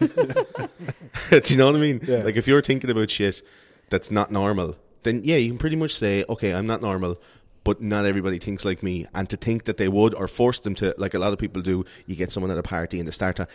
do 1.30 1.40
you 1.46 1.56
know 1.56 1.66
what 1.66 1.76
i 1.76 1.78
mean 1.80 2.00
Yeah. 2.04 2.22
like 2.22 2.36
if 2.36 2.46
you're 2.46 2.62
thinking 2.62 2.90
about 2.90 3.10
shit 3.10 3.42
that's 3.90 4.10
not 4.10 4.30
normal 4.30 4.76
then 5.02 5.20
yeah 5.24 5.36
you 5.36 5.50
can 5.50 5.58
pretty 5.58 5.76
much 5.76 5.94
say 5.94 6.24
okay 6.28 6.54
i'm 6.54 6.66
not 6.66 6.80
normal 6.82 7.18
but 7.64 7.80
not 7.80 8.04
everybody 8.06 8.38
thinks 8.38 8.64
like 8.64 8.82
me 8.82 9.06
and 9.14 9.28
to 9.28 9.36
think 9.36 9.64
that 9.64 9.76
they 9.76 9.88
would 9.88 10.14
or 10.14 10.26
force 10.28 10.60
them 10.60 10.74
to 10.76 10.94
like 10.98 11.14
a 11.14 11.18
lot 11.18 11.32
of 11.32 11.38
people 11.38 11.62
do 11.62 11.84
you 12.06 12.16
get 12.16 12.32
someone 12.32 12.50
at 12.50 12.58
a 12.58 12.62
party 12.62 12.98
and 12.98 13.06
they 13.08 13.12
start 13.12 13.36
to 13.36 13.46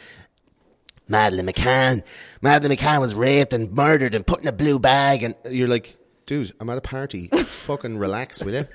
Madeleine 1.10 1.48
McCann. 1.48 2.04
Madeleine 2.42 2.76
McCann 2.78 3.00
was 3.00 3.16
raped 3.16 3.54
and 3.54 3.72
murdered 3.72 4.14
and 4.14 4.28
put 4.28 4.42
in 4.42 4.48
a 4.48 4.52
blue 4.52 4.78
bag. 4.78 5.24
And 5.24 5.36
you're 5.50 5.70
like, 5.70 5.96
dude, 6.28 6.54
I'm 6.60 6.70
at 6.70 6.78
a 6.78 6.82
party. 6.82 7.28
Fucking 7.30 7.98
relax 7.98 8.44
will 8.44 8.54
you? 8.54 8.68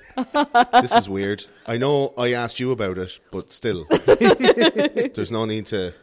This 0.81 0.93
is 0.93 1.09
weird. 1.09 1.47
I 1.67 1.77
know 1.77 2.13
I 2.19 2.33
asked 2.33 2.59
you 2.59 2.73
about 2.73 2.99
it, 2.99 3.21
but 3.31 3.53
still, 3.53 3.85
there's 4.07 5.31
no 5.31 5.45
need 5.45 5.67
to. 5.67 5.95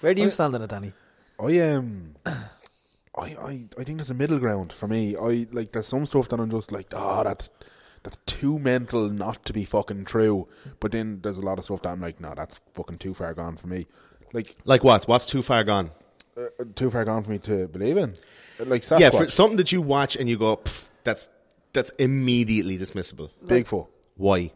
Where 0.00 0.14
do 0.14 0.22
you 0.22 0.30
stand 0.30 0.56
on 0.56 0.62
it, 0.62 0.70
Danny? 0.70 0.92
I 1.38 1.60
um, 1.60 2.16
I, 2.26 2.40
I 3.16 3.64
I 3.78 3.84
think 3.84 3.98
there's 3.98 4.10
a 4.10 4.14
middle 4.14 4.40
ground 4.40 4.72
for 4.72 4.88
me. 4.88 5.16
I 5.16 5.46
like 5.52 5.70
there's 5.72 5.86
some 5.86 6.04
stuff 6.06 6.28
that 6.30 6.40
I'm 6.40 6.50
just 6.50 6.72
like, 6.72 6.88
oh, 6.92 7.22
that's 7.22 7.50
that's 8.02 8.16
too 8.26 8.58
mental 8.58 9.08
not 9.08 9.44
to 9.44 9.52
be 9.52 9.64
fucking 9.64 10.04
true. 10.06 10.48
But 10.80 10.92
then 10.92 11.20
there's 11.22 11.38
a 11.38 11.42
lot 11.42 11.58
of 11.58 11.64
stuff 11.64 11.82
that 11.82 11.90
I'm 11.90 12.00
like, 12.00 12.20
no, 12.20 12.32
that's 12.34 12.60
fucking 12.74 12.98
too 12.98 13.14
far 13.14 13.34
gone 13.34 13.56
for 13.56 13.68
me. 13.68 13.86
Like 14.32 14.56
Like 14.64 14.82
what? 14.82 15.06
What's 15.06 15.26
too 15.26 15.42
far 15.42 15.62
gone? 15.64 15.90
uh, 16.36 16.64
too 16.74 16.90
far 16.90 17.04
gone 17.04 17.24
for 17.24 17.30
me 17.30 17.38
to 17.38 17.66
believe 17.68 17.96
in. 17.96 18.16
Like 18.60 18.82
Sasquatch, 18.82 19.00
Yeah, 19.00 19.10
for 19.10 19.28
something 19.30 19.56
that 19.58 19.72
you 19.72 19.80
watch 19.82 20.16
and 20.16 20.28
you 20.28 20.36
go, 20.38 20.60
that's 21.04 21.28
that's 21.72 21.90
immediately 21.98 22.78
dismissible. 22.78 23.30
Bigfoot, 23.44 23.86
Why? 24.16 24.52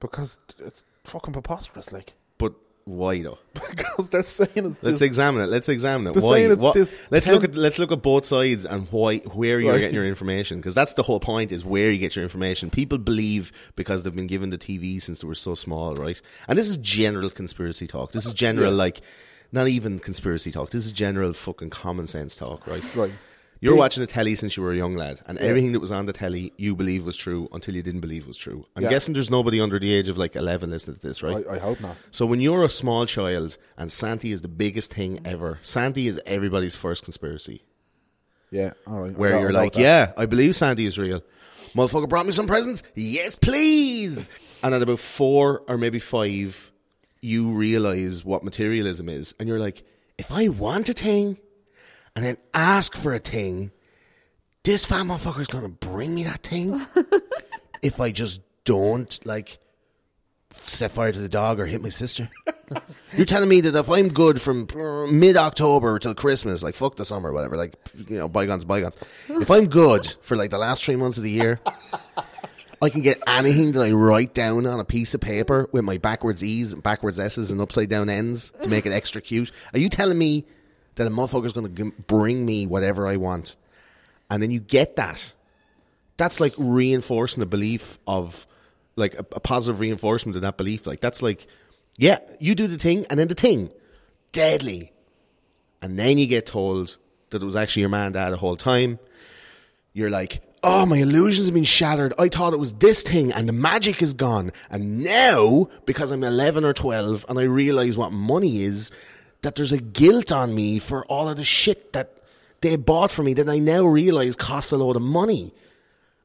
because 0.00 0.38
it's 0.58 0.82
fucking 1.04 1.32
preposterous. 1.32 1.92
Like 1.92 2.14
But 2.38 2.52
why 2.84 3.22
though? 3.22 3.38
because 3.54 4.08
they're 4.10 4.22
saying 4.22 4.50
it's 4.56 4.82
Let's 4.82 4.98
this, 4.98 5.02
examine 5.02 5.42
it. 5.42 5.46
Let's 5.46 5.68
examine 5.68 6.08
it. 6.14 6.20
Why? 6.20 6.30
saying 6.40 6.52
it's 6.52 6.62
What- 6.62 6.74
this 6.74 6.96
let's 7.10 7.26
ten- 7.26 7.34
look 7.34 7.44
at 7.44 7.54
let's 7.54 7.78
look 7.78 7.92
at 7.92 8.02
both 8.02 8.26
sides 8.26 8.66
and 8.66 8.88
why 8.90 9.18
where 9.18 9.60
you're 9.60 9.72
Right. 9.72 9.78
getting 9.80 9.94
your 9.94 10.04
information 10.06 10.58
because 10.58 10.74
that's 10.74 10.94
the 10.94 11.02
whole 11.02 11.20
point 11.20 11.52
is 11.52 11.64
where 11.64 11.90
you 11.92 11.98
get 11.98 12.16
your 12.16 12.22
information. 12.24 12.70
People 12.70 12.98
believe 12.98 13.52
because 13.76 14.02
they've 14.02 14.14
been 14.14 14.26
given 14.26 14.50
the 14.50 14.58
TV 14.58 15.00
since 15.00 15.20
they 15.20 15.28
were 15.28 15.34
so 15.34 15.54
small, 15.54 15.94
right? 15.94 16.20
And 16.48 16.58
this 16.58 16.68
is 16.68 16.76
general 16.78 17.30
conspiracy 17.30 17.86
talk. 17.86 18.12
This 18.12 18.26
is 18.26 18.34
general 18.34 18.72
Yeah. 18.72 18.76
like 18.78 19.00
not 19.52 19.68
even 19.68 20.00
conspiracy 20.00 20.50
talk. 20.50 20.70
This 20.70 20.84
is 20.84 20.92
general 20.92 21.32
fucking 21.32 21.70
common 21.70 22.06
sense 22.08 22.34
talk, 22.36 22.66
right? 22.66 22.82
right. 22.96 23.12
You're 23.60 23.72
Big- 23.74 23.78
watching 23.78 24.00
the 24.02 24.06
telly 24.06 24.34
since 24.34 24.56
you 24.56 24.62
were 24.62 24.72
a 24.72 24.76
young 24.76 24.94
lad, 24.96 25.20
and 25.26 25.38
everything 25.38 25.72
that 25.72 25.80
was 25.80 25.90
on 25.90 26.04
the 26.06 26.12
telly 26.12 26.52
you 26.58 26.76
believe 26.76 27.06
was 27.06 27.16
true 27.16 27.48
until 27.52 27.74
you 27.74 27.82
didn't 27.82 28.00
believe 28.00 28.26
was 28.26 28.36
true. 28.36 28.66
I'm 28.76 28.82
Yeah. 28.82 28.90
guessing 28.90 29.14
there's 29.14 29.30
nobody 29.30 29.60
under 29.60 29.78
the 29.78 29.92
age 29.94 30.08
of 30.10 30.18
like 30.18 30.36
11 30.36 30.70
listening 30.70 30.96
to 30.96 31.06
this, 31.08 31.22
right? 31.22 31.44
I, 31.48 31.54
I 31.54 31.58
hope 31.58 31.80
not. 31.80 31.96
So 32.10 32.26
when 32.26 32.40
you're 32.40 32.64
a 32.64 32.68
small 32.68 33.06
child 33.06 33.56
and 33.78 33.90
Santi 33.90 34.32
is 34.32 34.42
the 34.42 34.48
biggest 34.48 34.92
thing 34.92 35.20
ever, 35.24 35.60
Santi 35.62 36.08
is 36.08 36.20
everybody's 36.26 36.74
first 36.74 37.04
conspiracy. 37.04 37.62
Yeah, 38.50 38.72
all 38.86 39.00
right. 39.00 39.16
Where 39.16 39.30
got- 39.30 39.40
you're 39.40 39.52
like, 39.52 39.76
yeah, 39.76 40.12
I 40.16 40.26
believe 40.26 40.54
Santi 40.54 40.84
is 40.86 40.98
real. 40.98 41.22
Motherfucker 41.74 42.08
brought 42.08 42.26
me 42.26 42.32
some 42.32 42.46
presents. 42.46 42.82
Yes, 42.94 43.34
please. 43.34 44.28
And 44.62 44.74
at 44.74 44.82
about 44.82 45.00
four 45.00 45.62
or 45.66 45.76
maybe 45.78 45.98
five, 45.98 46.70
you 47.20 47.48
realize 47.48 48.24
what 48.24 48.44
materialism 48.44 49.08
is, 49.08 49.34
and 49.40 49.48
you're 49.48 49.58
like, 49.58 49.82
if 50.18 50.30
I 50.30 50.48
want 50.48 50.88
a 50.88 50.92
thing, 50.92 51.38
and 52.14 52.24
then 52.24 52.36
ask 52.52 52.96
for 52.96 53.12
a 53.14 53.18
thing, 53.18 53.70
this 54.62 54.86
fat 54.86 55.04
motherfucker's 55.04 55.48
gonna 55.48 55.68
bring 55.68 56.14
me 56.14 56.24
that 56.24 56.42
thing. 56.42 56.80
if 57.82 58.00
I 58.00 58.12
just 58.12 58.40
don't 58.64 59.24
like 59.26 59.58
set 60.50 60.90
fire 60.90 61.12
to 61.12 61.18
the 61.18 61.28
dog 61.28 61.60
or 61.60 61.66
hit 61.66 61.82
my 61.82 61.88
sister. 61.88 62.28
You're 63.16 63.26
telling 63.26 63.48
me 63.48 63.60
that 63.62 63.74
if 63.74 63.90
I'm 63.90 64.08
good 64.08 64.40
from 64.40 64.66
mid 65.18 65.36
October 65.36 65.98
till 65.98 66.14
Christmas, 66.14 66.62
like 66.62 66.74
fuck 66.74 66.96
the 66.96 67.04
summer, 67.04 67.32
whatever, 67.32 67.56
like 67.56 67.74
you 68.08 68.16
know, 68.16 68.28
bygones, 68.28 68.64
bygones. 68.64 68.96
If 69.28 69.50
I'm 69.50 69.66
good 69.66 70.06
for 70.22 70.36
like 70.36 70.50
the 70.50 70.58
last 70.58 70.84
three 70.84 70.96
months 70.96 71.18
of 71.18 71.24
the 71.24 71.30
year, 71.30 71.60
I 72.80 72.88
can 72.88 73.02
get 73.02 73.22
anything 73.26 73.72
that 73.72 73.82
I 73.82 73.92
write 73.92 74.34
down 74.34 74.66
on 74.66 74.80
a 74.80 74.84
piece 74.84 75.14
of 75.14 75.20
paper 75.20 75.68
with 75.72 75.84
my 75.84 75.98
backwards 75.98 76.42
E's 76.42 76.72
and 76.72 76.82
backwards 76.82 77.20
S's 77.20 77.50
and 77.50 77.60
upside 77.60 77.88
down 77.88 78.08
N's 78.08 78.52
to 78.62 78.68
make 78.68 78.86
it 78.86 78.92
extra 78.92 79.20
cute. 79.20 79.52
Are 79.72 79.78
you 79.78 79.88
telling 79.88 80.18
me 80.18 80.46
that 80.96 81.06
a 81.06 81.10
motherfucker's 81.10 81.52
going 81.52 81.74
to 81.74 81.92
bring 82.06 82.44
me 82.44 82.66
whatever 82.66 83.06
I 83.06 83.16
want? 83.16 83.56
And 84.30 84.42
then 84.42 84.50
you 84.50 84.60
get 84.60 84.96
that. 84.96 85.32
That's 86.16 86.40
like 86.40 86.54
reinforcing 86.56 87.40
the 87.40 87.46
belief 87.46 87.98
of, 88.06 88.46
like, 88.96 89.14
a, 89.14 89.26
a 89.32 89.40
positive 89.40 89.80
reinforcement 89.80 90.36
of 90.36 90.42
that 90.42 90.56
belief. 90.56 90.86
Like, 90.86 91.00
that's 91.00 91.22
like, 91.22 91.46
yeah, 91.96 92.18
you 92.38 92.54
do 92.54 92.66
the 92.66 92.78
thing, 92.78 93.06
and 93.10 93.18
then 93.18 93.28
the 93.28 93.34
thing, 93.34 93.70
deadly. 94.32 94.92
And 95.82 95.98
then 95.98 96.18
you 96.18 96.26
get 96.26 96.46
told 96.46 96.96
that 97.30 97.42
it 97.42 97.44
was 97.44 97.56
actually 97.56 97.80
your 97.80 97.90
man 97.90 98.12
dad 98.12 98.30
the 98.30 98.36
whole 98.36 98.56
time 98.56 98.98
you're 99.94 100.10
like, 100.10 100.42
oh, 100.62 100.84
my 100.84 100.98
illusions 100.98 101.46
have 101.46 101.54
been 101.54 101.64
shattered. 101.64 102.12
I 102.18 102.28
thought 102.28 102.52
it 102.52 102.58
was 102.58 102.72
this 102.74 103.02
thing 103.02 103.32
and 103.32 103.48
the 103.48 103.52
magic 103.52 104.02
is 104.02 104.12
gone. 104.12 104.52
And 104.70 105.04
now, 105.04 105.68
because 105.86 106.10
I'm 106.10 106.24
11 106.24 106.64
or 106.64 106.72
12 106.72 107.24
and 107.28 107.38
I 107.38 107.44
realize 107.44 107.96
what 107.96 108.12
money 108.12 108.62
is, 108.62 108.90
that 109.44 109.54
there's 109.54 109.72
a 109.72 109.78
guilt 109.78 110.32
on 110.32 110.54
me 110.54 110.78
for 110.78 111.04
all 111.06 111.28
of 111.28 111.36
the 111.36 111.44
shit 111.44 111.92
that 111.92 112.18
they 112.60 112.76
bought 112.76 113.10
for 113.10 113.22
me 113.22 113.34
that 113.34 113.48
I 113.48 113.58
now 113.58 113.84
realize 113.84 114.36
costs 114.36 114.72
a 114.72 114.76
load 114.76 114.96
of 114.96 115.02
money. 115.02 115.52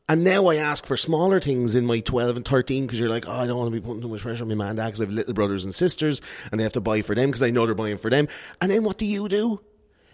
And 0.08 0.23
now 0.23 0.47
I 0.47 0.55
ask 0.55 0.86
for 0.86 0.97
smaller 0.97 1.39
things 1.39 1.75
in 1.75 1.86
my 1.86 1.99
12 1.99 2.38
and 2.38 2.47
13 2.47 2.88
because 2.88 2.99
you're 2.99 3.10
like, 3.10 3.27
oh, 3.27 3.32
I 3.32 3.45
don't 3.45 3.58
want 3.58 3.71
to 3.71 3.79
be 3.79 3.86
putting 3.86 4.01
too 4.01 4.08
much 4.08 4.21
pressure 4.21 4.43
on 4.43 4.49
my 4.49 4.55
man 4.55 4.77
dad 4.77 4.88
because 4.88 5.01
I 5.01 5.03
have 5.03 5.13
little 5.13 5.34
brothers 5.34 5.65
and 5.65 5.75
sisters 5.75 6.21
and 6.49 6.60
they 6.60 6.63
have 6.63 6.73
to 6.73 6.82
buy 6.82 7.01
for 7.01 7.13
them 7.13 7.29
because 7.29 7.43
I 7.43 7.51
know 7.51 7.65
they're 7.65 7.75
buying 7.75 7.97
for 7.97 8.10
them. 8.10 8.27
And 8.60 8.71
then 8.71 8.84
what 8.84 8.97
do 8.97 9.05
you 9.05 9.27
do? 9.27 9.62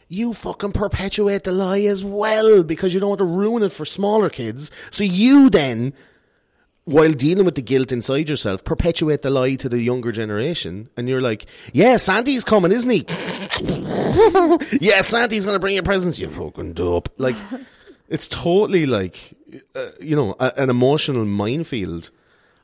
You 0.08 0.34
fucking 0.34 0.74
perpetuate 0.74 1.46
the 1.46 1.52
lie 1.52 1.82
as 1.82 2.04
well 2.04 2.64
because 2.64 2.94
you 2.94 3.00
don't 3.00 3.10
want 3.10 3.20
to 3.20 3.26
ruin 3.26 3.64
it 3.64 3.72
for 3.72 3.86
smaller 3.86 4.30
kids. 4.30 4.70
So 4.92 5.04
you 5.04 5.50
then, 5.50 5.94
while 6.86 7.12
dealing 7.12 7.46
with 7.46 7.56
the 7.56 7.62
guilt 7.62 7.92
inside 7.92 8.30
yourself, 8.30 8.64
perpetuate 8.64 9.24
the 9.24 9.30
lie 9.32 9.56
to 9.56 9.68
the 9.68 9.82
younger 9.82 10.12
generation. 10.12 10.90
And 10.96 11.10
you're 11.10 11.22
like, 11.22 11.48
yeah, 11.74 11.98
Sandy's 11.98 12.44
coming, 12.44 12.72
isn't 12.72 12.90
he? 12.90 13.06
yeah, 14.80 15.02
Sandy's 15.02 15.46
going 15.46 15.56
to 15.56 15.60
bring 15.60 15.76
you 15.76 15.84
presents, 15.84 16.20
you 16.20 16.30
fucking 16.30 16.74
dope. 16.74 17.10
Like, 17.18 17.36
it's 18.08 18.28
totally 18.28 18.86
like, 18.86 19.34
uh, 19.76 19.88
you 20.00 20.16
know, 20.16 20.36
a, 20.40 20.54
an 20.58 20.70
emotional 20.70 21.26
minefield. 21.26 22.12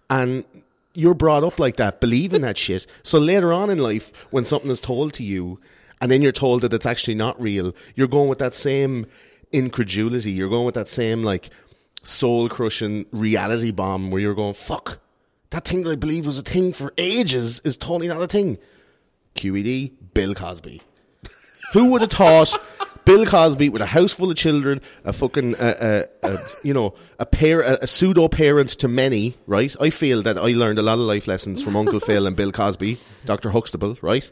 And 0.09 0.45
you're 0.93 1.15
brought 1.15 1.43
up 1.43 1.57
like 1.57 1.77
that, 1.77 1.99
believing 1.99 2.41
that 2.41 2.57
shit. 2.57 2.85
So 3.01 3.17
later 3.17 3.51
on 3.51 3.71
in 3.71 3.79
life, 3.79 4.27
when 4.29 4.45
something 4.45 4.69
is 4.69 4.81
told 4.81 5.13
to 5.13 5.23
you, 5.23 5.59
and 5.99 6.11
then 6.11 6.21
you're 6.21 6.31
told 6.31 6.61
that 6.61 6.73
it's 6.73 6.85
actually 6.85 7.15
not 7.15 7.41
real, 7.41 7.73
you're 7.95 8.07
going 8.07 8.29
with 8.29 8.39
that 8.39 8.53
same 8.53 9.07
incredulity. 9.51 10.31
You're 10.31 10.49
going 10.49 10.65
with 10.65 10.75
that 10.75 10.89
same, 10.89 11.23
like, 11.23 11.49
soul 12.03 12.49
crushing 12.49 13.05
reality 13.11 13.71
bomb 13.71 14.11
where 14.11 14.21
you're 14.21 14.35
going, 14.35 14.53
fuck, 14.53 14.99
that 15.51 15.65
thing 15.65 15.83
that 15.83 15.91
I 15.91 15.95
believe 15.95 16.25
was 16.25 16.37
a 16.37 16.43
thing 16.43 16.73
for 16.73 16.93
ages 16.97 17.59
is 17.63 17.77
totally 17.77 18.07
not 18.07 18.21
a 18.21 18.27
thing. 18.27 18.57
QED, 19.35 19.91
Bill 20.13 20.33
Cosby. 20.33 20.81
Who 21.73 21.85
would 21.85 22.01
have 22.01 22.11
thought 22.11 22.57
Bill 23.05 23.25
Cosby 23.25 23.69
with 23.69 23.81
a 23.81 23.87
house 23.87 24.13
full 24.13 24.31
of 24.31 24.37
children, 24.37 24.81
a 25.03 25.13
fucking, 25.13 25.55
uh, 25.55 26.07
uh, 26.23 26.27
uh, 26.27 26.37
you 26.63 26.73
know, 26.73 26.93
a 27.19 27.25
pair, 27.25 27.61
a, 27.61 27.79
a 27.81 27.87
pseudo 27.87 28.27
parent 28.27 28.69
to 28.69 28.87
many, 28.87 29.35
right? 29.47 29.75
I 29.79 29.89
feel 29.89 30.21
that 30.23 30.37
I 30.37 30.51
learned 30.51 30.79
a 30.79 30.83
lot 30.83 30.93
of 30.93 30.99
life 30.99 31.27
lessons 31.27 31.61
from 31.61 31.75
Uncle 31.75 31.99
Phil 31.99 32.27
and 32.27 32.35
Bill 32.35 32.51
Cosby, 32.51 32.97
Doctor 33.25 33.49
Huxtable, 33.51 33.97
right? 34.01 34.29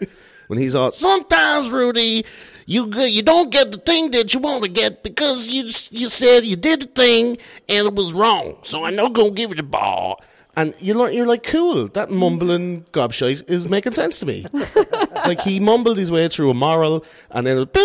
When 0.48 0.58
he's 0.58 0.76
all, 0.76 0.92
sometimes 0.92 1.70
Rudy, 1.70 2.26
you 2.70 2.94
you 3.02 3.24
don't 3.24 3.50
get 3.50 3.72
the 3.72 3.80
thing 3.80 4.12
that 4.12 4.32
you 4.36 4.40
want 4.40 4.64
to 4.64 4.70
get 4.70 5.02
because 5.02 5.48
you 5.48 5.64
you 5.90 6.08
said 6.08 6.46
you 6.46 6.56
did 6.56 6.82
the 6.84 6.86
thing 6.86 7.38
and 7.68 7.88
it 7.88 7.96
was 7.96 8.14
wrong, 8.14 8.60
so 8.62 8.86
I'm 8.86 8.96
not 8.96 9.14
gonna 9.14 9.32
give 9.32 9.50
you 9.50 9.56
the 9.56 9.64
ball. 9.64 10.22
And 10.56 10.76
you 10.80 10.94
learn, 10.94 11.14
you're 11.14 11.26
like, 11.26 11.44
cool. 11.44 11.88
That 11.88 12.12
mumbling 12.12 12.84
gobshite 12.92 13.50
is 13.50 13.70
making 13.70 13.94
sense 13.94 14.20
to 14.20 14.26
me. 14.26 14.46
like 15.26 15.42
he 15.42 15.60
mumbled 15.60 15.98
his 15.98 16.12
way 16.12 16.28
through 16.28 16.52
a 16.52 16.54
moral, 16.54 17.06
and 17.32 17.48
then 17.48 17.58
it 17.58 17.76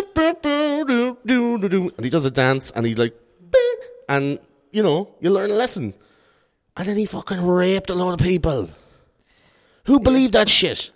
and 1.25 2.05
he 2.05 2.11
does 2.11 2.27
a 2.27 2.31
dance, 2.31 2.71
and 2.73 2.85
he 2.85 2.95
like, 2.95 3.15
and 4.09 4.39
you 4.71 4.83
know, 4.83 5.15
you 5.21 5.31
learn 5.31 5.51
a 5.51 5.55
lesson. 5.55 5.95
And 6.77 6.89
then 6.89 6.97
he 6.99 7.07
fucking 7.07 7.41
raped 7.41 7.89
a 7.89 7.95
lot 7.95 8.13
of 8.13 8.19
people. 8.19 8.69
Who 9.85 10.01
believed 10.01 10.35
that 10.35 10.49
shit? 10.49 10.91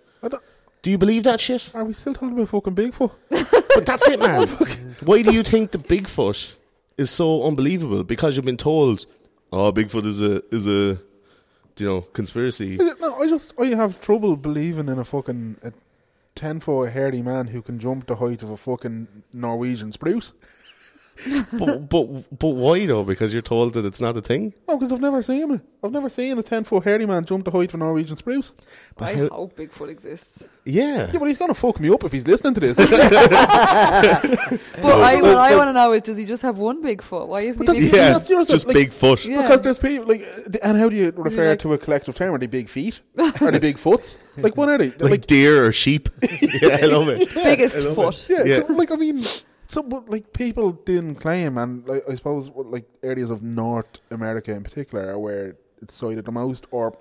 I 0.88 0.90
don't- 0.90 0.90
Do 0.90 0.92
you 0.92 0.98
believe 0.98 1.24
that 1.24 1.40
shit? 1.40 1.70
Are 1.74 1.84
we 1.84 1.92
still 1.92 2.14
talking 2.14 2.32
about 2.32 2.48
fucking 2.48 2.74
Bigfoot? 2.74 3.12
But 3.74 3.86
that's 3.86 4.08
it, 4.08 4.18
man. 4.18 4.48
Why 5.04 5.22
do 5.22 5.32
you 5.32 5.42
think 5.44 5.70
the 5.70 5.78
Bigfoot 5.78 6.54
is 6.96 7.10
so 7.10 7.44
unbelievable? 7.44 8.02
Because 8.02 8.34
you've 8.34 8.44
been 8.46 8.56
told, 8.56 9.06
oh, 9.52 9.70
Bigfoot 9.72 10.04
is 10.06 10.20
a 10.20 10.42
is 10.52 10.66
a 10.66 10.98
you 11.78 11.86
know 11.86 12.00
conspiracy. 12.12 12.76
No, 12.76 13.14
I 13.22 13.28
just 13.28 13.52
I 13.58 13.66
have 13.66 14.00
trouble 14.00 14.36
believing 14.36 14.88
in 14.88 14.98
a 14.98 15.04
fucking 15.04 15.58
a 15.62 15.72
ten 16.34 16.60
foot 16.60 16.90
hairy 16.92 17.22
man 17.22 17.48
who 17.48 17.62
can 17.62 17.78
jump 17.78 18.06
the 18.06 18.16
height 18.16 18.42
of 18.42 18.50
a 18.50 18.56
fucking 18.56 19.06
Norwegian 19.32 19.92
spruce. 19.92 20.32
but 21.52 21.88
but 21.88 22.38
but 22.38 22.48
why 22.48 22.86
though? 22.86 23.02
Because 23.02 23.32
you're 23.32 23.42
told 23.42 23.72
that 23.74 23.84
it's 23.84 24.00
not 24.00 24.16
a 24.16 24.22
thing. 24.22 24.54
Oh, 24.68 24.72
no, 24.72 24.78
because 24.78 24.92
I've 24.92 25.00
never 25.00 25.22
seen 25.22 25.50
it. 25.52 25.60
I've 25.82 25.92
never 25.92 26.08
seen 26.08 26.38
a 26.38 26.42
ten 26.42 26.64
foot 26.64 26.84
hairy 26.84 27.06
man 27.06 27.24
jump 27.24 27.44
the 27.44 27.50
height 27.50 27.70
of 27.70 27.74
a 27.74 27.78
Norwegian 27.78 28.16
spruce. 28.16 28.52
I 28.98 29.14
how- 29.14 29.28
hope 29.28 29.56
Bigfoot 29.56 29.88
exists. 29.88 30.44
Yeah. 30.64 31.10
Yeah, 31.12 31.18
but 31.18 31.26
he's 31.26 31.38
gonna 31.38 31.54
fuck 31.54 31.80
me 31.80 31.90
up 31.90 32.04
if 32.04 32.12
he's 32.12 32.26
listening 32.26 32.54
to 32.54 32.60
this. 32.60 32.78
But 34.80 35.00
I, 35.02 35.20
what 35.20 35.36
I 35.36 35.56
want 35.56 35.68
to 35.68 35.72
know 35.72 35.92
is, 35.92 36.02
does 36.02 36.16
he 36.16 36.24
just 36.24 36.42
have 36.42 36.58
one 36.58 36.80
big 36.82 37.02
foot? 37.02 37.28
Why 37.28 37.42
isn't 37.42 37.60
he 37.60 37.66
that's- 37.66 37.84
big? 37.84 37.92
yeah, 37.94 38.10
that's 38.12 38.30
yours, 38.30 38.48
just 38.48 38.66
like- 38.66 38.76
Bigfoot. 38.76 39.24
Yeah. 39.24 39.42
Because 39.42 39.62
there's 39.62 39.78
people 39.78 40.06
like, 40.06 40.24
and 40.62 40.78
how 40.78 40.88
do 40.88 40.96
you 40.96 41.12
refer 41.16 41.50
like- 41.50 41.58
to 41.60 41.72
a 41.72 41.78
collective 41.78 42.14
term? 42.14 42.34
Are 42.34 42.38
they 42.38 42.46
big 42.46 42.68
feet? 42.68 43.00
Are 43.18 43.50
they 43.50 43.58
big 43.58 43.78
foots? 43.78 44.18
Like, 44.36 44.56
what 44.56 44.68
are 44.68 44.78
they? 44.78 44.90
Like, 44.90 45.00
like, 45.10 45.26
deer 45.26 45.66
or 45.66 45.72
sheep. 45.72 46.08
yeah, 46.22 46.78
I 46.82 46.86
love 46.86 47.08
it. 47.08 47.32
Biggest 47.34 47.76
I 47.76 47.80
love 47.80 47.94
foot. 47.94 48.28
yeah, 48.30 48.44
Yeah. 48.44 48.66
So, 48.66 48.72
like 48.74 48.90
I 48.92 48.96
mean, 48.96 49.24
so 49.68 49.82
but, 49.82 50.08
like 50.08 50.32
people 50.32 50.72
didn't 50.72 51.16
claim, 51.16 51.56
and 51.58 51.86
like 51.86 52.02
I 52.08 52.14
suppose 52.16 52.50
like 52.54 52.86
areas 53.02 53.30
of 53.30 53.42
North 53.42 54.00
America 54.10 54.52
in 54.52 54.62
particular 54.64 55.10
are 55.12 55.18
where 55.18 55.56
it's 55.82 55.94
cited 55.94 56.24
the 56.24 56.32
most, 56.32 56.66
or 56.70 56.96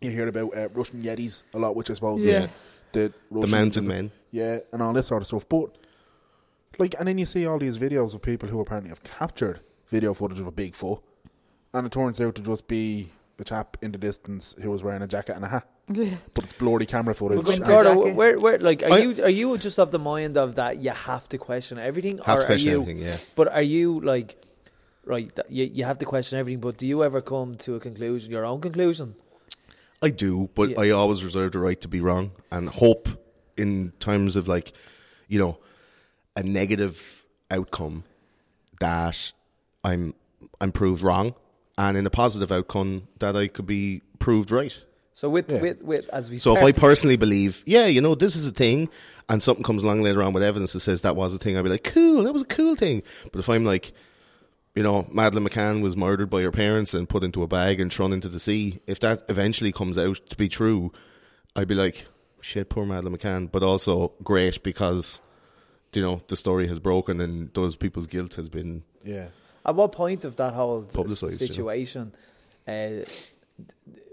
you 0.00 0.10
hear 0.10 0.26
about 0.28 0.56
uh, 0.56 0.68
Russian 0.72 1.02
Yetis 1.02 1.42
a 1.54 1.58
lot, 1.58 1.76
which 1.76 1.90
I 1.90 1.94
suppose 1.94 2.24
Yeah. 2.24 2.44
is 2.44 2.50
the 2.92 3.12
The 3.30 3.46
mountain 3.48 3.86
men. 3.86 4.10
yeah, 4.30 4.60
and 4.72 4.82
all 4.82 4.92
this 4.92 5.06
sort 5.08 5.22
of 5.22 5.26
stuff. 5.26 5.46
But 5.48 5.76
like, 6.78 6.94
and 6.98 7.06
then 7.08 7.18
you 7.18 7.26
see 7.26 7.46
all 7.46 7.58
these 7.58 7.78
videos 7.78 8.14
of 8.14 8.22
people 8.22 8.48
who 8.48 8.60
apparently 8.60 8.90
have 8.90 9.02
captured 9.02 9.60
video 9.88 10.14
footage 10.14 10.40
of 10.40 10.46
a 10.46 10.52
Bigfoot, 10.52 11.00
and 11.74 11.86
it 11.86 11.92
turns 11.92 12.20
out 12.20 12.34
to 12.36 12.42
just 12.42 12.66
be 12.68 13.10
a 13.38 13.44
chap 13.44 13.76
in 13.82 13.92
the 13.92 13.98
distance 13.98 14.54
who 14.60 14.70
was 14.70 14.82
wearing 14.82 15.02
a 15.02 15.06
jacket 15.06 15.36
and 15.36 15.44
a 15.44 15.48
hat. 15.48 15.68
But 15.88 16.44
it's 16.44 16.52
blurry 16.52 16.86
camera 16.86 17.14
footage. 17.14 17.38
But 17.38 17.46
Winter 17.48 17.64
Gordo, 17.64 18.12
where, 18.14 18.38
where, 18.38 18.58
like, 18.58 18.82
are 18.82 18.92
I- 18.92 18.98
you 18.98 19.22
are 19.24 19.28
you 19.30 19.56
just 19.58 19.78
of 19.78 19.90
the 19.92 19.98
mind 20.00 20.36
of 20.36 20.56
that 20.56 20.78
you 20.78 20.90
have 20.90 21.28
to 21.28 21.38
question 21.38 21.78
everything, 21.78 22.18
Have 22.24 22.38
or 22.38 22.40
to 22.40 22.46
question 22.46 22.68
are 22.68 22.72
you? 22.72 22.80
everything, 22.82 23.02
yeah. 23.04 23.16
But 23.36 23.52
are 23.52 23.62
you 23.62 24.00
like, 24.00 24.36
right? 25.04 25.32
That 25.36 25.50
you 25.50 25.64
you 25.72 25.84
have 25.84 25.98
to 25.98 26.04
question 26.06 26.38
everything, 26.40 26.60
but 26.60 26.76
do 26.78 26.86
you 26.86 27.04
ever 27.04 27.20
come 27.20 27.56
to 27.58 27.76
a 27.76 27.80
conclusion, 27.80 28.30
your 28.32 28.44
own 28.44 28.60
conclusion? 28.60 29.14
I 30.02 30.10
do, 30.10 30.50
but 30.54 30.70
Yeah. 30.70 30.80
I 30.80 30.90
always 30.90 31.22
reserve 31.24 31.52
the 31.52 31.58
right 31.60 31.80
to 31.80 31.88
be 31.88 32.00
wrong 32.00 32.32
and 32.50 32.68
hope 32.68 33.08
in 33.56 33.92
terms 34.00 34.34
of 34.36 34.46
like, 34.48 34.72
you 35.28 35.38
know, 35.38 35.58
a 36.34 36.42
negative 36.42 37.24
outcome 37.50 38.04
that 38.80 39.32
I'm 39.84 40.14
I'm 40.60 40.72
proved 40.72 41.02
wrong, 41.02 41.34
and 41.78 41.96
in 41.96 42.06
a 42.06 42.10
positive 42.10 42.50
outcome 42.52 43.08
that 43.18 43.36
I 43.36 43.48
could 43.48 43.66
be 43.66 44.02
proved 44.18 44.50
right. 44.50 44.76
So 45.12 45.30
with 45.30 45.50
Yeah. 45.50 45.60
with, 45.60 45.82
with 45.82 46.08
as 46.12 46.30
we 46.30 46.36
So 46.36 46.56
if 46.56 46.62
I 46.62 46.72
personally 46.72 47.16
believe, 47.16 47.62
yeah, 47.66 47.86
you 47.86 48.00
know, 48.00 48.14
this 48.14 48.36
is 48.36 48.46
a 48.46 48.50
thing, 48.52 48.88
and 49.28 49.42
something 49.42 49.62
comes 49.64 49.82
along 49.82 50.02
later 50.02 50.22
on 50.22 50.32
with 50.32 50.42
evidence 50.42 50.72
that 50.74 50.80
says 50.80 51.02
that 51.02 51.16
was 51.16 51.34
a 51.34 51.38
thing, 51.38 51.56
I'd 51.56 51.62
be 51.64 51.70
like, 51.70 51.84
cool, 51.84 52.24
that 52.24 52.32
was 52.32 52.42
a 52.42 52.46
cool 52.46 52.76
thing. 52.76 53.02
But 53.32 53.38
if 53.38 53.48
I'm 53.48 53.64
like, 53.64 53.92
you 54.74 54.82
know, 54.82 55.06
Madeleine 55.10 55.48
McCann 55.48 55.80
was 55.82 55.96
murdered 55.96 56.28
by 56.28 56.42
her 56.42 56.52
parents 56.52 56.92
and 56.92 57.08
put 57.08 57.24
into 57.24 57.42
a 57.42 57.46
bag 57.46 57.80
and 57.80 57.90
thrown 57.90 58.12
into 58.12 58.28
the 58.28 58.38
sea, 58.38 58.80
if 58.86 59.00
that 59.00 59.24
eventually 59.30 59.72
comes 59.72 59.96
out 59.96 60.20
to 60.28 60.36
be 60.36 60.48
true, 60.50 60.92
I'd 61.54 61.66
be 61.68 61.74
like, 61.74 62.06
shit, 62.42 62.68
poor 62.68 62.84
Madeleine 62.84 63.16
McCann, 63.16 63.50
but 63.50 63.62
also 63.62 64.12
great 64.22 64.62
because, 64.62 65.22
you 65.94 66.02
know, 66.02 66.20
the 66.28 66.36
story 66.36 66.68
has 66.68 66.78
broken 66.78 67.22
and 67.22 67.52
those 67.54 67.74
people's 67.74 68.06
guilt 68.06 68.34
has 68.34 68.50
been. 68.50 68.82
yeah. 69.02 69.28
At 69.66 69.74
what 69.74 69.92
point 69.92 70.24
of 70.24 70.36
that 70.36 70.54
whole 70.54 70.84
s- 70.86 70.92
Publicised, 70.92 71.40
you 71.40 71.48
know. 71.48 71.52
situation 71.54 72.14
uh, 72.68 73.04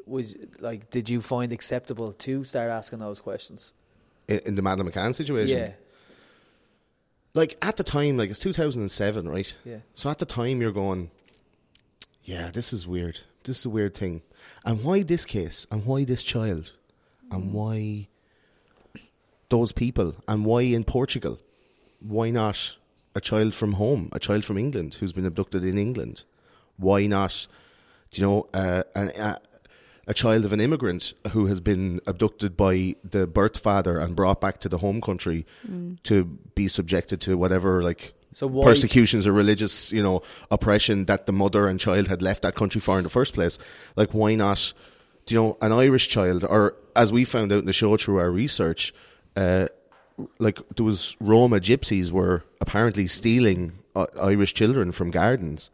was 0.06 0.36
like? 0.60 0.90
Did 0.90 1.10
you 1.10 1.22
find 1.22 1.54
acceptable 1.54 2.12
to 2.14 2.44
start 2.44 2.70
asking 2.72 3.00
those 3.00 3.22
questions? 3.22 3.74
In 4.28 4.40
in 4.46 4.56
the 4.56 4.62
Madeleine 4.62 4.92
McCann 4.92 5.14
situation, 5.14 5.58
Yeah, 5.58 5.74
like 7.34 7.58
at 7.62 7.78
the 7.78 7.84
time, 7.84 8.18
like 8.18 8.30
it's 8.30 8.40
2007, 8.40 9.28
right? 9.30 9.56
yeah. 9.64 9.78
So 9.96 10.10
at 10.10 10.18
the 10.20 10.26
time, 10.26 10.62
you're 10.62 10.72
going, 10.72 11.12
yeah, 12.24 12.50
this 12.52 12.74
is 12.74 12.88
weird. 12.88 13.20
This 13.44 13.60
is 13.60 13.66
a 13.66 13.70
weird 13.70 13.94
thing. 13.94 14.22
And 14.66 14.84
why 14.84 15.04
this 15.04 15.26
case? 15.26 15.68
And 15.70 15.86
why 15.86 16.06
this 16.06 16.24
child? 16.24 16.72
And 17.32 17.52
why 17.54 18.08
those 19.50 19.72
people? 19.72 20.16
And 20.28 20.46
why 20.46 20.62
in 20.62 20.84
Portugal? 20.84 21.40
Why 22.00 22.30
not 22.30 22.78
a 23.16 23.22
child 23.22 23.54
from 23.54 23.74
home, 23.74 24.10
a 24.12 24.20
child 24.20 24.44
from 24.46 24.58
England 24.58 24.96
who's 24.96 25.14
been 25.14 25.26
abducted 25.26 25.64
in 25.64 25.78
England? 25.78 26.24
Why 26.78 27.06
not, 27.06 27.48
do 28.12 28.22
you 28.22 28.28
know, 28.28 28.48
uh, 28.54 28.84
an, 28.96 29.12
a, 29.18 29.38
a 30.08 30.14
child 30.14 30.44
of 30.46 30.52
an 30.54 30.60
immigrant 30.60 31.14
who 31.32 31.46
has 31.46 31.62
been 31.62 32.00
abducted 32.08 32.58
by 32.58 32.96
the 33.10 33.26
birth 33.28 33.60
father 33.60 34.00
and 34.00 34.16
brought 34.16 34.42
back 34.42 34.60
to 34.62 34.70
the 34.70 34.80
home 34.80 35.00
country 35.02 35.46
to 36.04 36.26
be 36.56 36.68
subjected 36.68 37.22
to 37.22 37.38
whatever, 37.38 37.82
like, 37.84 38.14
So 38.34 38.48
why? 38.48 38.66
persecutions 38.66 39.26
or 39.28 39.32
religious, 39.32 39.92
you 39.92 40.04
know, 40.04 40.22
oppression 40.50 41.06
that 41.06 41.26
the 41.26 41.32
mother 41.32 41.68
and 41.68 41.80
child 41.80 42.08
had 42.08 42.22
left 42.22 42.42
that 42.42 42.56
country 42.56 42.82
for 42.82 42.98
in 42.98 43.04
the 43.04 43.10
first 43.10 43.34
place. 43.34 43.60
Like, 43.96 44.14
why 44.14 44.36
not, 44.36 44.74
do 45.26 45.36
you 45.36 45.42
know, 45.42 45.58
an 45.62 45.72
Irish 45.72 46.10
child, 46.10 46.44
or 46.44 46.76
as 46.96 47.14
we 47.14 47.24
found 47.24 47.52
out 47.54 47.60
in 47.60 47.66
the 47.66 47.74
show 47.74 47.96
through 47.96 48.18
our 48.18 48.32
research, 48.32 48.94
uh, 49.38 49.68
like 50.40 50.60
there 50.76 50.86
was 50.86 51.16
Roma 51.20 51.60
gypsies 51.60 52.12
were 52.12 52.44
apparently 52.62 53.08
stealing 53.08 53.80
uh, 53.96 54.06
Irish 54.22 54.54
children 54.54 54.92
from 54.92 55.12
gardens, 55.12 55.72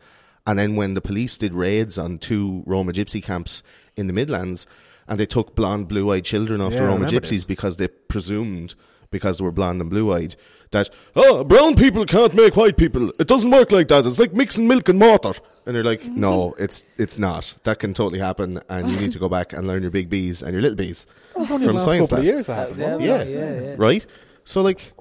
and 0.48 0.58
then 0.58 0.76
when 0.76 0.94
the 0.94 1.02
police 1.02 1.38
did 1.38 1.54
raids 1.54 1.98
on 1.98 2.18
two 2.18 2.64
Roma 2.66 2.92
gypsy 2.94 3.22
camps 3.24 3.64
in 3.96 4.08
the 4.08 4.14
Midlands, 4.14 4.66
and 5.08 5.20
they 5.20 5.26
took 5.26 5.56
blonde, 5.56 5.88
blue-eyed 5.88 6.26
children 6.26 6.62
off 6.62 6.74
Yeah, 6.74 6.82
the 6.82 6.86
Roma 6.88 7.08
gypsies 7.08 7.30
this. 7.30 7.46
because 7.46 7.78
they 7.78 7.88
presumed 7.88 8.76
because 9.12 9.38
they 9.38 9.44
were 9.44 9.52
blonde 9.52 9.82
and 9.82 9.90
blue-eyed 9.90 10.36
that 10.72 10.88
oh 11.16 11.44
brown 11.44 11.76
people 11.76 12.06
can't 12.06 12.34
make 12.34 12.56
white 12.56 12.78
people. 12.78 13.12
It 13.20 13.28
doesn't 13.28 13.50
work 13.50 13.72
like 13.72 13.88
that. 13.88 14.06
It's 14.06 14.20
like 14.20 14.34
mixing 14.34 14.68
milk 14.68 14.88
and 14.88 15.02
water. 15.02 15.32
And 15.66 15.76
they're 15.76 15.84
like, 15.84 16.06
no, 16.06 16.54
it's 16.60 16.84
it's 16.98 17.18
not. 17.18 17.56
That 17.64 17.80
can 17.80 17.94
totally 17.94 18.20
happen, 18.20 18.62
and 18.70 18.90
you 18.90 19.00
need 19.00 19.12
to 19.14 19.20
go 19.20 19.30
back 19.30 19.52
and 19.54 19.68
learn 19.68 19.82
your 19.82 19.92
big 19.92 20.10
B's 20.10 20.44
and 20.44 20.54
your 20.54 20.62
little 20.62 20.78
B's 20.78 21.08
from 21.34 21.80
science 21.80 22.10
class. 22.10 22.24
years 22.24 22.48
that 22.48 22.76
yeah, 22.78 22.98
yeah, 22.98 23.24
yeah, 23.24 23.62
yeah. 23.62 23.76
right? 23.78 24.06
So 24.50 24.64
like, 24.64 24.94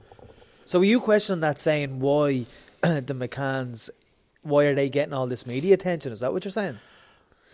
So 0.67 0.79
were 0.79 0.85
you 0.85 1.01
questioning 1.01 1.41
that, 1.41 1.59
saying 1.59 2.01
why 2.01 2.45
the 2.83 3.15
McCanns, 3.15 3.89
why 4.43 4.65
are 4.65 4.75
they 4.75 4.91
getting 4.91 5.15
all 5.15 5.27
this 5.27 5.47
media 5.47 5.73
attention? 5.73 6.13
Is 6.13 6.21
that 6.21 6.35
what 6.35 6.45
you're 6.45 6.53
saying? 6.53 6.79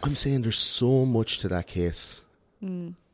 I'm 0.03 0.17
saying 0.17 0.43
there's 0.43 0.59
so 0.59 1.07
much 1.07 1.39
to 1.39 1.49
that 1.49 1.69
case 1.69 2.23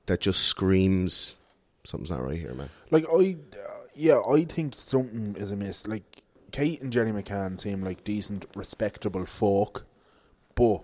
that 0.07 0.21
just 0.21 0.45
screams 0.45 1.37
something's 1.85 2.11
not 2.11 2.25
right 2.25 2.38
here, 2.38 2.55
man. 2.55 2.71
Like 2.90 3.05
I, 3.12 3.37
uh, 3.53 3.81
yeah, 3.95 4.21
I 4.21 4.45
think 4.45 4.75
something 4.75 5.37
is 5.38 5.53
amiss. 5.53 5.87
Like 5.87 6.23
Kate 6.51 6.81
and 6.81 6.90
Gerry 6.90 7.11
McCann 7.11 7.61
seem 7.61 7.83
like 7.85 8.03
decent, 8.03 8.47
respectable 8.55 9.27
folk, 9.27 9.85
but 10.55 10.81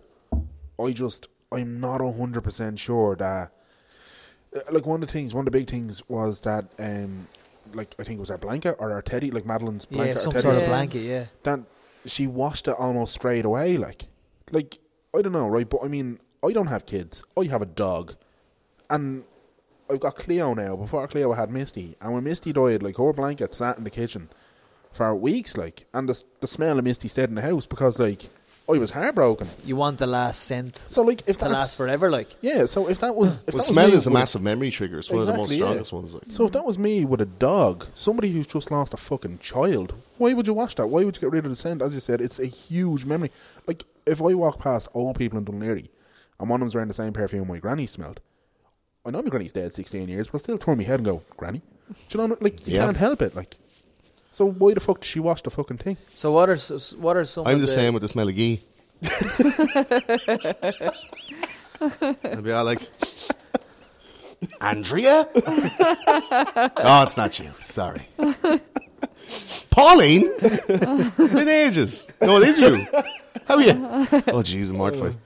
I 0.78 0.90
just 0.92 1.28
I'm 1.50 1.80
not 1.80 2.02
hundred 2.02 2.42
percent 2.42 2.78
sure 2.78 3.16
that. 3.16 3.52
uh, 4.54 4.60
Like 4.70 4.84
one 4.84 5.02
of 5.02 5.08
the 5.08 5.12
things, 5.12 5.32
one 5.32 5.42
of 5.46 5.52
the 5.52 5.58
big 5.58 5.70
things 5.70 6.06
was 6.10 6.40
that, 6.42 6.66
um, 6.78 7.26
like 7.76 7.94
I 7.98 8.04
think 8.04 8.16
it 8.18 8.20
was 8.20 8.30
our 8.30 8.38
blanket 8.38 8.76
or 8.78 8.92
our 8.92 9.02
teddy, 9.02 9.30
like 9.30 9.44
Madeleine's 9.44 9.84
blanket 9.84 10.08
yeah, 10.08 10.14
some 10.14 10.32
teddy, 10.32 10.42
sort 10.42 10.54
of 10.56 10.60
Yeah. 10.62 10.68
blanket. 10.68 11.00
Yeah. 11.00 11.24
that 11.44 11.60
she 12.06 12.26
washed 12.26 12.68
it 12.68 12.74
almost 12.78 13.14
straight 13.14 13.44
away. 13.44 13.76
Like, 13.76 14.04
like 14.50 14.78
I 15.16 15.22
don't 15.22 15.32
know, 15.32 15.48
right? 15.48 15.68
But 15.68 15.80
I 15.84 15.88
mean, 15.88 16.18
I 16.44 16.52
don't 16.52 16.66
have 16.68 16.86
kids. 16.86 17.22
I 17.38 17.44
have 17.44 17.62
a 17.62 17.66
dog, 17.66 18.14
and 18.90 19.24
I've 19.90 20.00
got 20.00 20.16
Cleo 20.16 20.54
now. 20.54 20.76
Before 20.76 21.06
Cleo, 21.08 21.32
I 21.32 21.36
had 21.36 21.50
Misty, 21.50 21.96
and 22.00 22.12
when 22.14 22.24
Misty 22.24 22.52
died, 22.52 22.82
like 22.82 22.96
her 22.96 23.12
blanket 23.12 23.54
sat 23.54 23.78
in 23.78 23.84
the 23.84 23.90
kitchen 23.90 24.28
for 24.92 25.14
weeks, 25.14 25.56
like, 25.56 25.86
and 25.92 26.08
the 26.08 26.22
the 26.40 26.46
smell 26.46 26.78
of 26.78 26.84
Misty 26.84 27.08
stayed 27.08 27.28
in 27.28 27.34
the 27.34 27.42
house 27.42 27.66
because 27.66 27.98
like 27.98 28.30
Oh, 28.68 28.74
I 28.74 28.78
was 28.78 28.90
heartbroken. 28.90 29.48
You 29.64 29.76
want 29.76 29.98
the 29.98 30.08
last 30.08 30.42
scent 30.42 30.76
So 30.76 31.02
like, 31.02 31.20
if 31.28 31.36
to 31.38 31.44
that's 31.44 31.52
last 31.54 31.76
forever, 31.76 32.10
like. 32.10 32.34
yeah, 32.40 32.66
so 32.66 32.88
if 32.88 32.98
that 32.98 33.14
was 33.14 33.38
if 33.38 33.46
that 33.46 33.52
Well, 33.54 33.58
was 33.58 33.66
smell 33.68 33.88
me 33.88 33.94
is 33.94 34.06
a 34.08 34.10
massive 34.10 34.42
memory 34.42 34.70
trigger. 34.72 34.98
It's 34.98 35.08
one 35.08 35.20
of 35.20 35.28
the 35.28 35.34
most 35.36 35.52
Exactly, 35.52 35.58
yeah. 35.58 35.64
strongest 35.84 35.92
ones. 35.92 36.14
Like. 36.14 36.24
So 36.30 36.46
if 36.46 36.52
that 36.52 36.64
was 36.64 36.76
me 36.76 37.04
with 37.04 37.20
a 37.20 37.26
dog, 37.26 37.86
somebody 37.94 38.32
who's 38.32 38.46
just 38.48 38.72
lost 38.72 38.92
a 38.92 38.96
fucking 38.96 39.38
child, 39.38 39.94
why 40.18 40.32
would 40.34 40.48
you 40.48 40.54
wash 40.54 40.74
that? 40.74 40.88
Why 40.88 41.04
would 41.04 41.16
you 41.16 41.20
get 41.20 41.30
rid 41.30 41.44
of 41.44 41.50
the 41.50 41.56
scent? 41.56 41.80
As 41.80 41.94
you 41.94 42.00
said, 42.00 42.20
it's 42.20 42.40
a 42.40 42.46
huge 42.46 43.04
memory. 43.04 43.30
Like 43.68 43.84
if 44.04 44.20
I 44.20 44.34
walk 44.34 44.58
past 44.58 44.88
old 44.94 45.16
people 45.16 45.38
in 45.38 45.44
Dún 45.44 45.60
Laoghaire 45.62 45.88
and 46.40 46.50
one 46.50 46.60
of 46.60 46.64
them's 46.64 46.74
wearing 46.74 46.88
the 46.88 46.94
same 46.94 47.12
perfume 47.12 47.46
my 47.46 47.58
granny 47.58 47.86
smelled, 47.86 48.18
I 49.04 49.10
know 49.10 49.22
my 49.22 49.28
granny's 49.30 49.52
dead 49.52 49.72
sixteen 49.74 50.08
years, 50.08 50.26
but 50.26 50.34
I'll 50.38 50.40
still 50.40 50.58
turn 50.58 50.78
my 50.78 50.82
head 50.82 50.98
and 50.98 51.04
go, 51.04 51.22
Granny. 51.36 51.62
Do 52.08 52.18
you 52.18 52.26
know 52.26 52.36
like 52.40 52.66
you 52.66 52.74
Yeah. 52.74 52.86
can't 52.86 52.96
help 52.96 53.22
it, 53.22 53.36
like 53.36 53.54
so 54.36 54.44
why 54.50 54.74
the 54.74 54.80
fuck 54.80 55.00
did 55.00 55.06
she 55.06 55.18
wash 55.18 55.40
the 55.40 55.48
fucking 55.48 55.78
thing? 55.78 55.96
So 56.14 56.30
what 56.32 56.50
are 56.50 56.52
s- 56.52 56.92
what 56.94 57.16
are 57.16 57.24
some? 57.24 57.46
I'm 57.46 57.54
of 57.54 57.60
the 57.60 57.66
the 57.66 57.72
same 57.72 57.94
with 57.94 58.02
the 58.02 58.08
smell 58.08 58.28
of 58.28 58.34
ghee. 58.34 58.60
I'd 61.80 62.44
be 62.44 62.52
all 62.52 62.64
like, 62.66 62.82
Andrea? 64.60 65.26
oh, 65.34 67.02
it's 67.02 67.16
not 67.16 67.38
you. 67.38 67.50
Sorry. 67.60 68.06
Pauline? 69.70 70.30
it's 70.38 71.32
been 71.34 71.48
ages. 71.48 72.06
No, 72.20 72.36
it 72.36 72.48
is 72.48 72.58
you. 72.60 72.86
How 73.48 73.54
are 73.56 73.62
you? 73.62 73.70
Oh, 73.72 74.42
jeez, 74.42 74.70
I'm 74.70 74.76
mortified. 74.76 75.16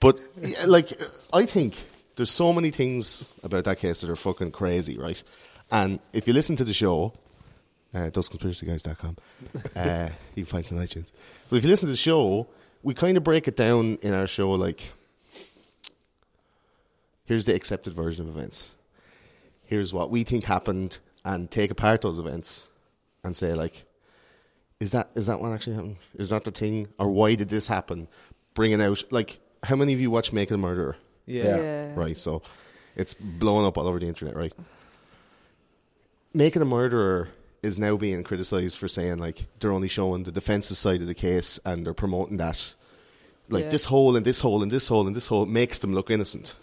But, 0.00 0.20
yeah, 0.40 0.64
like, 0.66 0.98
I 1.34 1.44
think 1.44 1.74
there's 2.16 2.30
so 2.30 2.54
many 2.54 2.70
things 2.70 3.28
about 3.42 3.64
that 3.64 3.78
case 3.78 4.00
that 4.00 4.08
are 4.08 4.16
fucking 4.16 4.52
crazy, 4.52 4.96
right? 4.96 5.22
And 5.70 5.98
if 6.14 6.26
you 6.26 6.32
listen 6.32 6.56
to 6.56 6.64
the 6.64 6.72
show, 6.72 7.12
uh, 7.94 8.10
thoseconspiracyguys.com, 8.10 9.16
uh, 9.76 10.08
you 10.34 10.44
can 10.44 10.50
find 10.50 10.66
some 10.66 10.78
on 10.78 10.86
iTunes. 10.86 11.10
But 11.48 11.56
if 11.56 11.64
you 11.64 11.70
listen 11.70 11.86
to 11.86 11.92
the 11.92 11.96
show, 11.96 12.46
we 12.82 12.94
kind 12.94 13.16
of 13.16 13.24
break 13.24 13.48
it 13.48 13.56
down 13.56 13.98
in 14.02 14.12
our 14.14 14.26
show 14.26 14.50
like 14.52 14.92
here's 17.24 17.44
the 17.44 17.54
accepted 17.54 17.94
version 17.94 18.28
of 18.28 18.36
events. 18.36 18.74
Here's 19.64 19.92
what 19.92 20.10
we 20.10 20.24
think 20.24 20.44
happened, 20.44 20.98
and 21.24 21.50
take 21.50 21.70
apart 21.70 22.00
those 22.02 22.18
events 22.18 22.68
and 23.22 23.36
say 23.36 23.54
like, 23.54 23.84
is 24.80 24.92
that 24.92 25.10
is 25.14 25.26
that 25.26 25.40
what 25.40 25.52
actually 25.52 25.74
happened? 25.76 25.96
Is 26.18 26.30
that 26.30 26.44
the 26.44 26.50
thing, 26.50 26.88
or 26.98 27.08
why 27.08 27.34
did 27.34 27.48
this 27.48 27.66
happen? 27.66 28.08
Bringing 28.54 28.80
out 28.80 29.02
like, 29.10 29.38
how 29.62 29.76
many 29.76 29.92
of 29.92 30.00
you 30.00 30.10
watch 30.10 30.32
Making 30.32 30.54
a 30.54 30.58
Murderer? 30.58 30.96
yeah. 31.26 31.56
Yeah. 31.56 31.94
Right, 31.94 32.16
so 32.16 32.42
it's 32.96 33.14
blowing 33.14 33.66
up 33.66 33.76
all 33.76 33.86
over 33.86 33.98
the 33.98 34.06
internet, 34.08 34.34
right? 34.34 34.52
Making 36.32 36.62
a 36.62 36.64
Murderer 36.64 37.28
is 37.62 37.78
now 37.78 37.96
being 37.96 38.22
criticised 38.22 38.78
for 38.78 38.88
saying 38.88 39.18
like 39.18 39.46
they're 39.58 39.72
only 39.72 39.88
showing 39.88 40.22
the 40.22 40.32
defence's 40.32 40.78
side 40.78 41.00
of 41.00 41.06
the 41.08 41.14
case 41.14 41.58
and 41.64 41.84
they're 41.84 41.94
promoting 41.94 42.36
that 42.36 42.74
like 43.48 43.64
Yeah. 43.64 43.70
this 43.70 43.84
hole 43.84 44.16
and 44.16 44.24
this 44.24 44.40
hole 44.40 44.62
and 44.62 44.70
this 44.70 44.86
hole 44.88 45.06
and 45.06 45.16
this 45.16 45.26
hole 45.26 45.46
makes 45.46 45.78
them 45.80 45.94
look 45.94 46.10
innocent. 46.10 46.54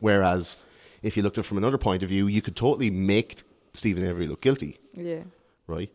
Whereas 0.00 0.56
if 1.02 1.16
you 1.16 1.22
looked 1.22 1.38
at 1.38 1.44
it 1.44 1.48
from 1.48 1.58
another 1.58 1.78
point 1.78 2.02
of 2.02 2.08
view, 2.08 2.26
you 2.26 2.42
could 2.42 2.56
totally 2.56 2.90
make 2.90 3.42
Steven 3.74 4.04
Avery 4.04 4.26
look 4.26 4.40
guilty, 4.40 4.78
Yeah. 4.94 5.22
right? 5.66 5.90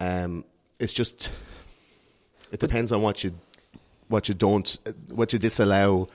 Um, 0.00 0.44
it's 0.78 0.92
just 0.92 1.32
it 2.52 2.60
depends 2.60 2.92
on 2.92 3.02
what 3.02 3.24
you 3.24 3.32
what 4.08 4.28
you 4.28 4.34
don't, 4.34 4.78
what 5.08 5.32
you 5.32 5.38
disallow 5.38 6.08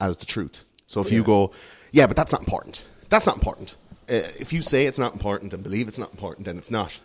as 0.00 0.16
the 0.16 0.26
truth. 0.26 0.64
So 0.86 1.00
if 1.00 1.12
you 1.12 1.22
go, 1.22 1.52
yeah, 1.92 2.06
but 2.06 2.16
that's 2.16 2.32
not 2.32 2.40
important. 2.40 2.84
That's 3.10 3.26
not 3.26 3.36
important. 3.36 3.76
Uh, 4.10 4.24
if 4.40 4.52
you 4.52 4.62
say 4.62 4.86
it's 4.86 4.98
not 4.98 5.12
important 5.12 5.52
and 5.52 5.62
believe 5.62 5.88
it's 5.88 5.98
not 5.98 6.12
important, 6.12 6.46
then 6.46 6.58
it's 6.58 6.70
not. 6.70 6.98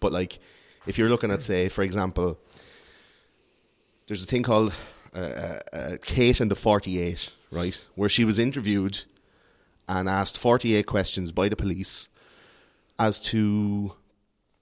But 0.00 0.12
like, 0.12 0.38
if 0.86 0.98
you're 0.98 1.08
looking 1.08 1.30
at, 1.30 1.42
say, 1.42 1.68
for 1.68 1.82
example, 1.82 2.38
there's 4.06 4.22
a 4.22 4.26
thing 4.26 4.42
called 4.42 4.74
uh, 5.14 5.18
uh, 5.18 5.60
uh, 5.72 5.96
Kate 6.02 6.40
and 6.40 6.50
the 6.50 6.56
48, 6.56 7.30
right? 7.50 7.80
Where 7.94 8.08
she 8.08 8.24
was 8.24 8.38
interviewed 8.38 9.04
and 9.88 10.08
asked 10.08 10.38
48 10.38 10.86
questions 10.86 11.32
by 11.32 11.48
the 11.48 11.56
police 11.56 12.08
as 12.98 13.18
to 13.20 13.94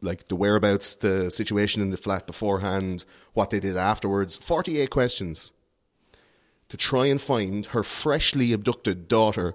like 0.03 0.29
the 0.29 0.37
whereabouts, 0.37 0.95
the 0.95 1.31
situation 1.31 1.83
in 1.83 1.91
the 1.91 1.97
flat 1.97 2.27
beforehand, 2.27 3.05
what 3.35 3.51
they 3.51 3.61
did 3.61 3.77
afterwards. 3.77 4.37
48 4.39 4.91
questions 4.91 5.53
to 6.69 6.77
try 6.77 7.07
and 7.07 7.21
find 7.21 7.67
her 7.67 7.83
freshly 7.83 8.53
abducted 8.53 9.09
daughter 9.09 9.55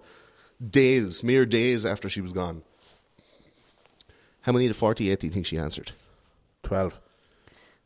days, 0.71 1.23
mere 1.23 1.45
days 1.45 1.85
after 1.85 2.09
she 2.09 2.21
was 2.21 2.33
gone. 2.33 2.63
How 4.41 4.51
many 4.51 4.65
of 4.65 4.69
the 4.71 4.77
48 4.77 5.19
do 5.19 5.27
you 5.27 5.33
think 5.33 5.45
she 5.45 5.57
answered? 5.57 5.91
12. 6.63 6.99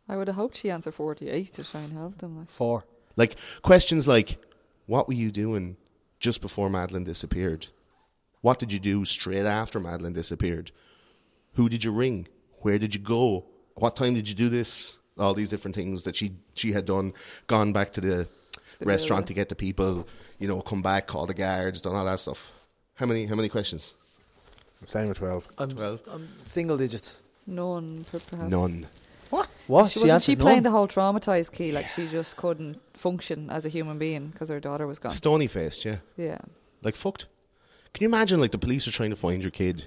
I 0.07 0.17
would 0.17 0.28
have 0.28 0.36
hoped 0.36 0.57
she 0.57 0.70
answered 0.72 0.93
48 0.93 1.53
to 1.53 1.63
try 1.63 1.82
and 1.82 1.93
help 1.93 2.17
them. 2.17 2.39
Like. 2.39 2.49
Four. 2.49 2.86
Like 3.15 3.36
questions 3.61 4.07
like, 4.07 4.38
"What 4.88 5.07
were 5.07 5.13
you 5.13 5.32
doing 5.32 5.78
just 6.20 6.41
before 6.41 6.70
Madeleine 6.70 7.03
disappeared? 7.03 7.67
What 8.41 8.59
did 8.59 8.72
you 8.72 8.80
do 8.80 9.05
straight 9.05 9.45
after 9.45 9.80
Madeleine 9.80 10.13
disappeared? 10.13 10.72
Who 11.53 11.70
did 11.70 11.84
you 11.84 11.91
ring? 11.91 12.28
Where 12.59 12.80
did 12.80 12.93
you 12.95 12.99
go? 13.01 13.45
What 13.76 13.95
time 13.95 14.13
did 14.15 14.28
you 14.30 14.36
do 14.36 14.49
this?" 14.49 14.95
All 15.17 15.34
these 15.34 15.49
different 15.49 15.76
things 15.76 16.03
that 16.03 16.15
she 16.15 16.32
she 16.53 16.72
had 16.72 16.86
done, 16.86 17.13
gone 17.47 17.74
back 17.74 17.91
to 17.93 18.01
the, 18.01 18.28
The 18.80 18.86
restaurant 18.86 19.24
building. 19.26 19.28
to 19.28 19.34
get 19.34 19.49
the 19.49 19.55
people, 19.55 20.07
you 20.39 20.47
know, 20.47 20.61
come 20.61 20.82
back, 20.82 21.07
call 21.07 21.26
the 21.26 21.34
guards, 21.34 21.82
done 21.82 21.95
all 21.95 22.05
that 22.05 22.22
stuff. 22.22 22.51
How 23.00 23.06
many 23.06 23.26
how 23.26 23.36
many 23.36 23.50
questions? 23.50 23.93
Same 24.86 25.10
with 25.10 25.18
12. 25.18 25.47
I'm, 25.58 25.70
Twelve. 25.72 26.02
I'm 26.12 26.30
single 26.45 26.78
digits. 26.78 27.24
None, 27.45 28.06
per- 28.12 28.20
perhaps. 28.20 28.50
None. 28.50 28.88
What? 29.30 29.47
She, 29.89 29.93
She, 29.93 30.00
wasn't 30.00 30.12
answered 30.12 30.26
she 30.32 30.36
playing 30.36 30.58
none? 30.58 30.64
the 30.64 30.72
whole 30.72 30.88
traumatized 30.88 31.52
key? 31.52 31.72
Like 31.72 31.89
she 31.89 32.08
just 32.08 32.36
couldn't 32.38 32.80
function 32.93 33.50
as 33.50 33.66
a 33.66 33.70
human 33.70 33.97
being 33.97 34.28
because 34.30 34.50
her 34.50 34.60
daughter 34.60 34.88
was 34.88 34.97
gone. 35.00 35.12
Stony 35.12 35.47
faced, 35.47 35.86
yeah. 35.86 35.97
Yeah. 36.18 36.39
Like 36.82 36.95
fucked. 36.95 37.26
Can 37.93 38.04
you 38.04 38.08
imagine 38.10 38.39
like 38.39 38.52
the 38.52 38.58
police 38.58 38.88
are 38.88 38.91
trying 38.91 39.10
to 39.12 39.16
find 39.16 39.41
your 39.43 39.52
kid 39.52 39.86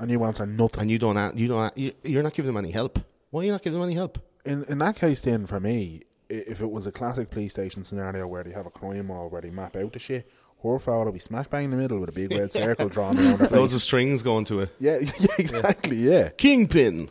And 0.00 0.10
you 0.10 0.22
answer 0.24 0.46
nothing. 0.46 0.80
and 0.82 0.90
you 0.90 0.98
don't 0.98 1.16
a- 1.16 1.32
you 1.34 1.48
don't 1.48 1.76
a- 1.76 1.80
you- 1.80 1.92
you're 2.04 2.22
not 2.22 2.34
giving 2.34 2.48
them 2.52 2.56
any 2.64 2.70
help? 2.72 2.98
Why 3.30 3.42
are 3.42 3.44
you 3.44 3.52
not 3.52 3.62
giving 3.62 3.78
them 3.78 3.88
any 3.88 3.94
help? 3.96 4.18
In 4.44 4.64
in 4.64 4.78
that 4.78 4.96
case, 4.96 5.20
then 5.20 5.46
for 5.46 5.60
me, 5.60 6.02
i- 6.30 6.34
if 6.34 6.60
it 6.60 6.70
was 6.70 6.86
a 6.86 6.92
classic 6.92 7.30
police 7.30 7.52
station 7.52 7.84
scenario 7.84 8.26
where 8.26 8.42
they 8.42 8.52
have 8.52 8.66
a 8.66 8.70
crime 8.70 9.08
wall 9.08 9.28
where 9.28 9.42
they 9.42 9.50
map 9.50 9.76
out 9.76 9.92
the 9.92 9.98
shit, 9.98 10.28
her 10.62 10.78
father 10.78 11.06
would 11.06 11.14
be 11.14 11.20
smack 11.20 11.50
bang 11.50 11.64
in 11.66 11.70
the 11.70 11.76
middle 11.76 11.98
with 12.00 12.08
a 12.08 12.12
big 12.12 12.30
red 12.32 12.50
circle 12.62 12.88
drawn 12.88 13.18
around 13.18 13.38
her 13.38 13.46
Loads 13.48 13.72
face. 13.72 13.76
of 13.76 13.82
strings 13.82 14.22
going 14.22 14.44
to 14.46 14.60
it. 14.60 14.74
yeah, 14.80 14.98
yeah, 15.20 15.26
exactly. 15.38 15.96
Yeah, 15.96 16.30
Kingpin. 16.30 17.10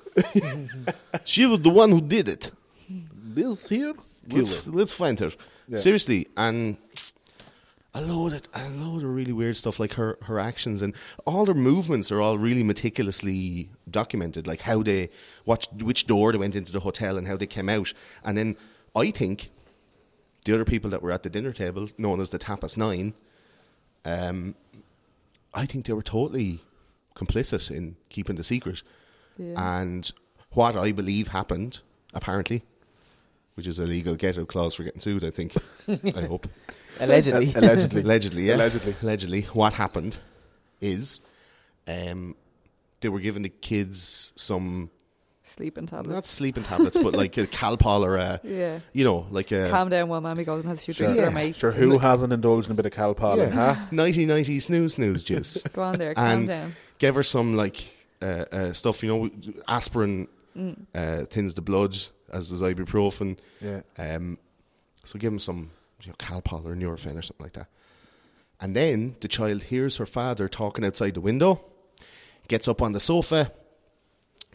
she 1.23 1.45
was 1.45 1.61
the 1.61 1.69
one 1.69 1.91
who 1.91 2.01
did 2.01 2.27
it. 2.27 2.51
this 3.13 3.69
here, 3.69 3.93
kill 4.29 4.39
Let's, 4.43 4.67
let's 4.67 4.91
find 4.93 5.19
her. 5.19 5.31
Yeah. 5.69 5.77
Seriously, 5.77 6.27
and 6.37 6.77
a 7.93 8.01
load 8.01 8.33
of 8.33 8.41
a 8.53 8.69
load 8.69 9.03
of 9.03 9.09
really 9.09 9.31
weird 9.33 9.57
stuff 9.57 9.79
like 9.79 9.93
her 9.93 10.17
her 10.23 10.39
actions 10.39 10.81
and 10.81 10.93
all 11.25 11.45
their 11.45 11.55
movements 11.55 12.11
are 12.11 12.21
all 12.21 12.37
really 12.37 12.63
meticulously 12.63 13.69
documented, 13.89 14.45
like 14.47 14.61
how 14.61 14.83
they 14.83 15.09
what 15.45 15.67
which 15.81 16.05
door 16.07 16.31
they 16.31 16.37
went 16.37 16.55
into 16.55 16.71
the 16.71 16.81
hotel 16.81 17.17
and 17.17 17.27
how 17.27 17.35
they 17.37 17.47
came 17.47 17.69
out. 17.69 17.93
And 18.23 18.37
then 18.37 18.55
I 18.95 19.11
think 19.11 19.49
the 20.45 20.53
other 20.53 20.65
people 20.65 20.89
that 20.91 21.01
were 21.01 21.11
at 21.11 21.23
the 21.23 21.29
dinner 21.29 21.51
table, 21.51 21.89
known 21.97 22.19
as 22.21 22.29
the 22.29 22.39
Tapas 22.39 22.77
Nine, 22.77 23.13
um, 24.05 24.55
I 25.53 25.65
think 25.65 25.85
they 25.85 25.93
were 25.93 26.03
totally 26.03 26.59
complicit 27.15 27.71
in 27.71 27.95
keeping 28.09 28.35
the 28.35 28.43
secret. 28.43 28.83
Yeah. 29.37 29.81
And 29.81 30.11
what 30.51 30.75
I 30.75 30.91
believe 30.91 31.29
happened, 31.29 31.81
apparently, 32.13 32.63
which 33.55 33.67
is 33.67 33.79
a 33.79 33.85
legal 33.85 34.15
get 34.15 34.37
out 34.37 34.47
clause 34.47 34.75
for 34.75 34.83
getting 34.83 34.99
sued, 34.99 35.23
I 35.23 35.31
think. 35.31 35.55
I 36.15 36.21
hope. 36.21 36.47
Allegedly. 36.99 37.53
allegedly, 37.55 38.01
Allegedly, 38.01 38.47
yeah. 38.47 38.55
Allegedly. 38.55 38.95
Allegedly. 39.01 39.41
What 39.53 39.73
happened 39.73 40.17
is 40.79 41.21
um, 41.87 42.35
they 43.01 43.09
were 43.09 43.19
giving 43.19 43.43
the 43.43 43.49
kids 43.49 44.31
some, 44.35 44.89
Sleeping 45.57 45.85
tablets. 45.87 46.07
not 46.07 46.13
tablets. 46.13 46.31
sleeping 46.31 46.63
tablets, 46.63 46.97
but 46.97 47.13
like 47.13 47.35
a 47.37 47.47
Calpol 47.47 48.03
or 48.05 48.15
a, 48.15 48.39
Yeah. 48.43 48.79
you 48.93 49.03
know, 49.03 49.25
like 49.31 49.51
a 49.51 49.69
Calm 49.69 49.89
down 49.89 50.07
while 50.07 50.21
mommy 50.21 50.43
goes 50.43 50.61
and 50.61 50.69
has 50.69 50.79
a 50.79 50.83
few 50.83 50.93
Sure. 50.93 51.07
drinks 51.07 51.17
with 51.17 51.25
Yeah. 51.25 51.31
her 51.31 51.35
mates. 51.45 51.57
Sure, 51.57 51.71
who 51.71 51.97
hasn't 51.97 52.31
indulged 52.31 52.67
in 52.67 52.71
a 52.73 52.75
bit 52.75 52.85
of 52.85 52.93
Calpol? 52.93 53.51
Huh? 53.51 53.75
nighty 53.91 54.25
nighty 54.25 54.59
snooze 54.59 54.93
snooze 54.93 55.23
juice. 55.23 55.61
Go 55.73 55.81
on 55.81 55.97
there, 55.97 56.13
calm 56.13 56.25
and 56.25 56.47
down. 56.47 56.75
Give 56.99 57.15
her 57.15 57.23
some 57.23 57.55
like 57.55 57.83
uh, 58.21 58.45
uh, 58.51 58.73
stuff, 58.73 59.03
you 59.03 59.09
know, 59.09 59.29
aspirin 59.67 60.27
Mm. 60.57 60.75
uh, 60.95 61.25
thins 61.25 61.53
the 61.53 61.61
blood, 61.61 61.95
as 62.33 62.49
does 62.49 62.61
ibuprofen. 62.63 63.37
Yeah. 63.61 63.81
Um, 63.97 64.39
so 65.03 65.19
give 65.19 65.31
him 65.31 65.37
some 65.39 65.69
you 66.01 66.09
know, 66.09 66.15
Calpol 66.17 66.65
or 66.65 66.75
Nurofen 66.75 67.15
or 67.17 67.21
something 67.21 67.43
like 67.43 67.53
that. 67.53 67.67
And 68.59 68.75
then 68.75 69.15
the 69.21 69.27
child 69.27 69.63
hears 69.63 69.97
her 69.97 70.05
father 70.07 70.47
talking 70.47 70.83
outside 70.83 71.13
the 71.13 71.21
window, 71.21 71.61
gets 72.47 72.67
up 72.67 72.81
on 72.81 72.93
the 72.93 72.99
sofa, 72.99 73.51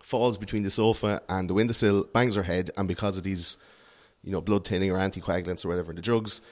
falls 0.02 0.36
between 0.38 0.62
the 0.62 0.70
sofa 0.70 1.22
and 1.28 1.48
the 1.48 1.54
windowsill, 1.54 2.04
bangs 2.04 2.34
her 2.34 2.42
head, 2.42 2.70
and 2.76 2.86
because 2.88 3.16
of 3.16 3.22
these, 3.22 3.56
you 4.22 4.32
know, 4.32 4.40
blood 4.40 4.66
thinning 4.66 4.90
or 4.90 4.98
anticoagulants 4.98 5.64
or 5.64 5.68
whatever, 5.68 5.92
the 5.92 6.02
drugs, 6.02 6.42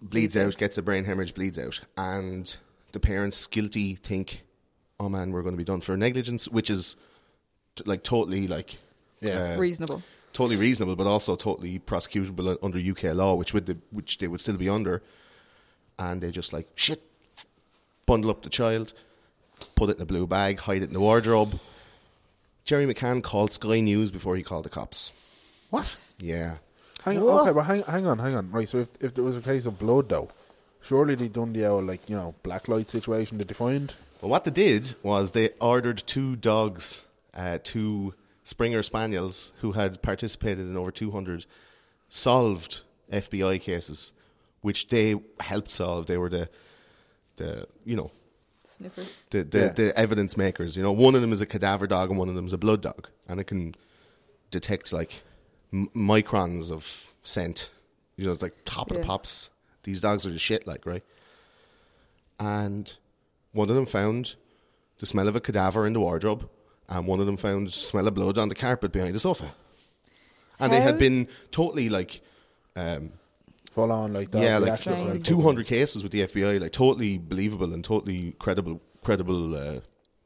bleeds 0.00 0.36
out, 0.36 0.56
gets 0.56 0.78
a 0.78 0.82
brain 0.82 1.04
hemorrhage, 1.04 1.34
bleeds 1.34 1.58
out. 1.58 1.80
And 1.96 2.56
the 2.92 3.00
parents, 3.00 3.46
guilty, 3.46 3.94
think, 3.96 4.42
oh 4.98 5.08
man, 5.08 5.32
we're 5.32 5.42
going 5.42 5.54
to 5.54 5.58
be 5.58 5.64
done 5.64 5.80
for 5.80 5.96
negligence, 5.96 6.48
which 6.48 6.70
is 6.70 6.96
t- 7.76 7.84
like 7.86 8.02
totally 8.02 8.46
like. 8.48 8.78
Yeah. 9.20 9.54
uh, 9.54 9.58
Reasonable. 9.58 10.02
totally 10.32 10.56
reasonable, 10.56 10.96
but 10.96 11.06
also 11.06 11.36
totally 11.36 11.78
prosecutable 11.78 12.56
under 12.62 12.78
UK 12.78 13.14
law, 13.14 13.34
which 13.34 13.52
would 13.52 13.66
the, 13.66 13.76
which 13.90 14.16
they 14.18 14.28
would 14.28 14.40
still 14.40 14.56
be 14.56 14.68
under. 14.68 15.02
And 15.98 16.22
they 16.22 16.30
just 16.30 16.54
like 16.54 16.68
shit, 16.76 17.02
bundle 18.06 18.30
up 18.30 18.42
the 18.42 18.48
child, 18.48 18.94
put 19.74 19.90
it 19.90 19.96
in 19.96 20.02
a 20.02 20.06
blue 20.06 20.26
bag, 20.26 20.60
hide 20.60 20.78
it 20.82 20.84
in 20.84 20.94
the 20.94 21.00
wardrobe. 21.00 21.60
Gerry 22.70 22.86
McCann 22.86 23.20
called 23.20 23.52
Sky 23.52 23.80
News 23.80 24.12
before 24.12 24.36
he 24.36 24.44
called 24.44 24.64
the 24.64 24.68
cops. 24.68 25.10
What? 25.70 25.96
Yeah, 26.20 26.58
Hang 27.02 27.18
on, 27.18 27.40
okay, 27.40 27.52
but 27.52 27.62
hang, 27.62 27.82
hang 27.82 28.06
on, 28.06 28.20
hang 28.20 28.36
on. 28.36 28.52
Right, 28.52 28.68
so 28.68 28.78
if, 28.78 28.88
if 29.00 29.12
there 29.12 29.24
was 29.24 29.34
a 29.34 29.40
case 29.40 29.66
of 29.66 29.76
blood, 29.76 30.08
though, 30.08 30.28
surely 30.80 31.16
they'd 31.16 31.32
done 31.32 31.52
the 31.52 31.66
old, 31.66 31.88
like, 31.88 32.08
you 32.08 32.14
know, 32.14 32.32
black 32.44 32.68
light 32.68 32.88
situation 32.88 33.38
that 33.38 33.48
they 33.48 33.54
find? 33.54 33.92
Well, 34.20 34.30
what 34.30 34.44
they 34.44 34.52
did 34.52 34.94
was 35.02 35.32
they 35.32 35.50
ordered 35.60 36.04
two 36.06 36.36
dogs, 36.36 37.02
uh, 37.34 37.58
two 37.64 38.14
Springer 38.44 38.84
Spaniels, 38.84 39.50
who 39.62 39.72
had 39.72 40.00
participated 40.00 40.60
in 40.68 40.76
over 40.76 40.92
200 40.92 41.46
solved 42.08 42.82
FBI 43.12 43.60
cases, 43.60 44.12
which 44.60 44.90
they 44.90 45.16
helped 45.40 45.72
solve. 45.72 46.06
They 46.06 46.18
were 46.18 46.28
the, 46.28 46.48
the 47.34 47.66
you 47.84 47.96
know, 47.96 48.12
Sniffers. 48.80 49.14
the 49.30 49.44
the, 49.44 49.58
Yeah. 49.58 49.68
the 49.72 49.98
evidence 49.98 50.36
makers. 50.36 50.76
You 50.76 50.82
know, 50.82 50.92
one 50.92 51.14
of 51.14 51.20
them 51.20 51.32
is 51.32 51.40
a 51.40 51.46
cadaver 51.46 51.86
dog 51.86 52.10
and 52.10 52.18
one 52.18 52.28
of 52.28 52.34
them 52.34 52.46
is 52.46 52.52
a 52.52 52.58
blood 52.58 52.80
dog, 52.82 53.08
and 53.28 53.38
it 53.40 53.44
can 53.44 53.74
detect 54.50 54.92
like 54.92 55.22
m- 55.72 55.88
microns 55.94 56.72
of 56.72 57.12
scent. 57.22 57.70
You 58.16 58.24
know, 58.26 58.32
it's 58.32 58.42
like 58.42 58.54
top 58.64 58.90
of 58.90 58.96
Yeah. 58.96 59.02
the 59.02 59.06
pops. 59.06 59.50
These 59.84 60.00
dogs 60.00 60.26
are 60.26 60.30
the 60.30 60.38
shit, 60.38 60.66
like 60.66 60.84
right. 60.86 61.04
And 62.38 62.92
one 63.52 63.68
of 63.70 63.76
them 63.76 63.86
found 63.86 64.34
the 64.98 65.06
smell 65.06 65.28
of 65.28 65.36
a 65.36 65.40
cadaver 65.40 65.86
in 65.86 65.92
the 65.92 66.00
wardrobe, 66.00 66.48
and 66.88 67.06
one 67.06 67.20
of 67.20 67.26
them 67.26 67.36
found 67.36 67.68
the 67.68 67.72
smell 67.72 68.06
of 68.08 68.14
blood 68.14 68.38
on 68.38 68.48
the 68.48 68.54
carpet 68.54 68.92
behind 68.92 69.14
the 69.14 69.20
sofa. 69.20 69.54
And 70.58 70.72
they 70.72 70.80
had 70.80 70.98
been 70.98 71.28
totally 71.50 71.88
like. 71.88 72.20
Um, 72.76 73.12
Full 73.70 73.92
on, 73.92 74.12
like 74.12 74.30
that. 74.32 74.42
yeah, 74.42 74.56
like, 74.58 74.64
reaction, 74.66 74.92
Strange. 74.98 75.10
like, 75.14 75.24
two 75.24 75.40
hundred 75.42 75.66
cases 75.66 76.02
with 76.02 76.12
the 76.12 76.22
FBI, 76.22 76.60
like 76.60 76.72
totally 76.72 77.18
believable 77.18 77.72
and 77.72 77.84
totally 77.84 78.32
credible, 78.40 78.80
credible 79.04 79.54
uh, 79.54 79.80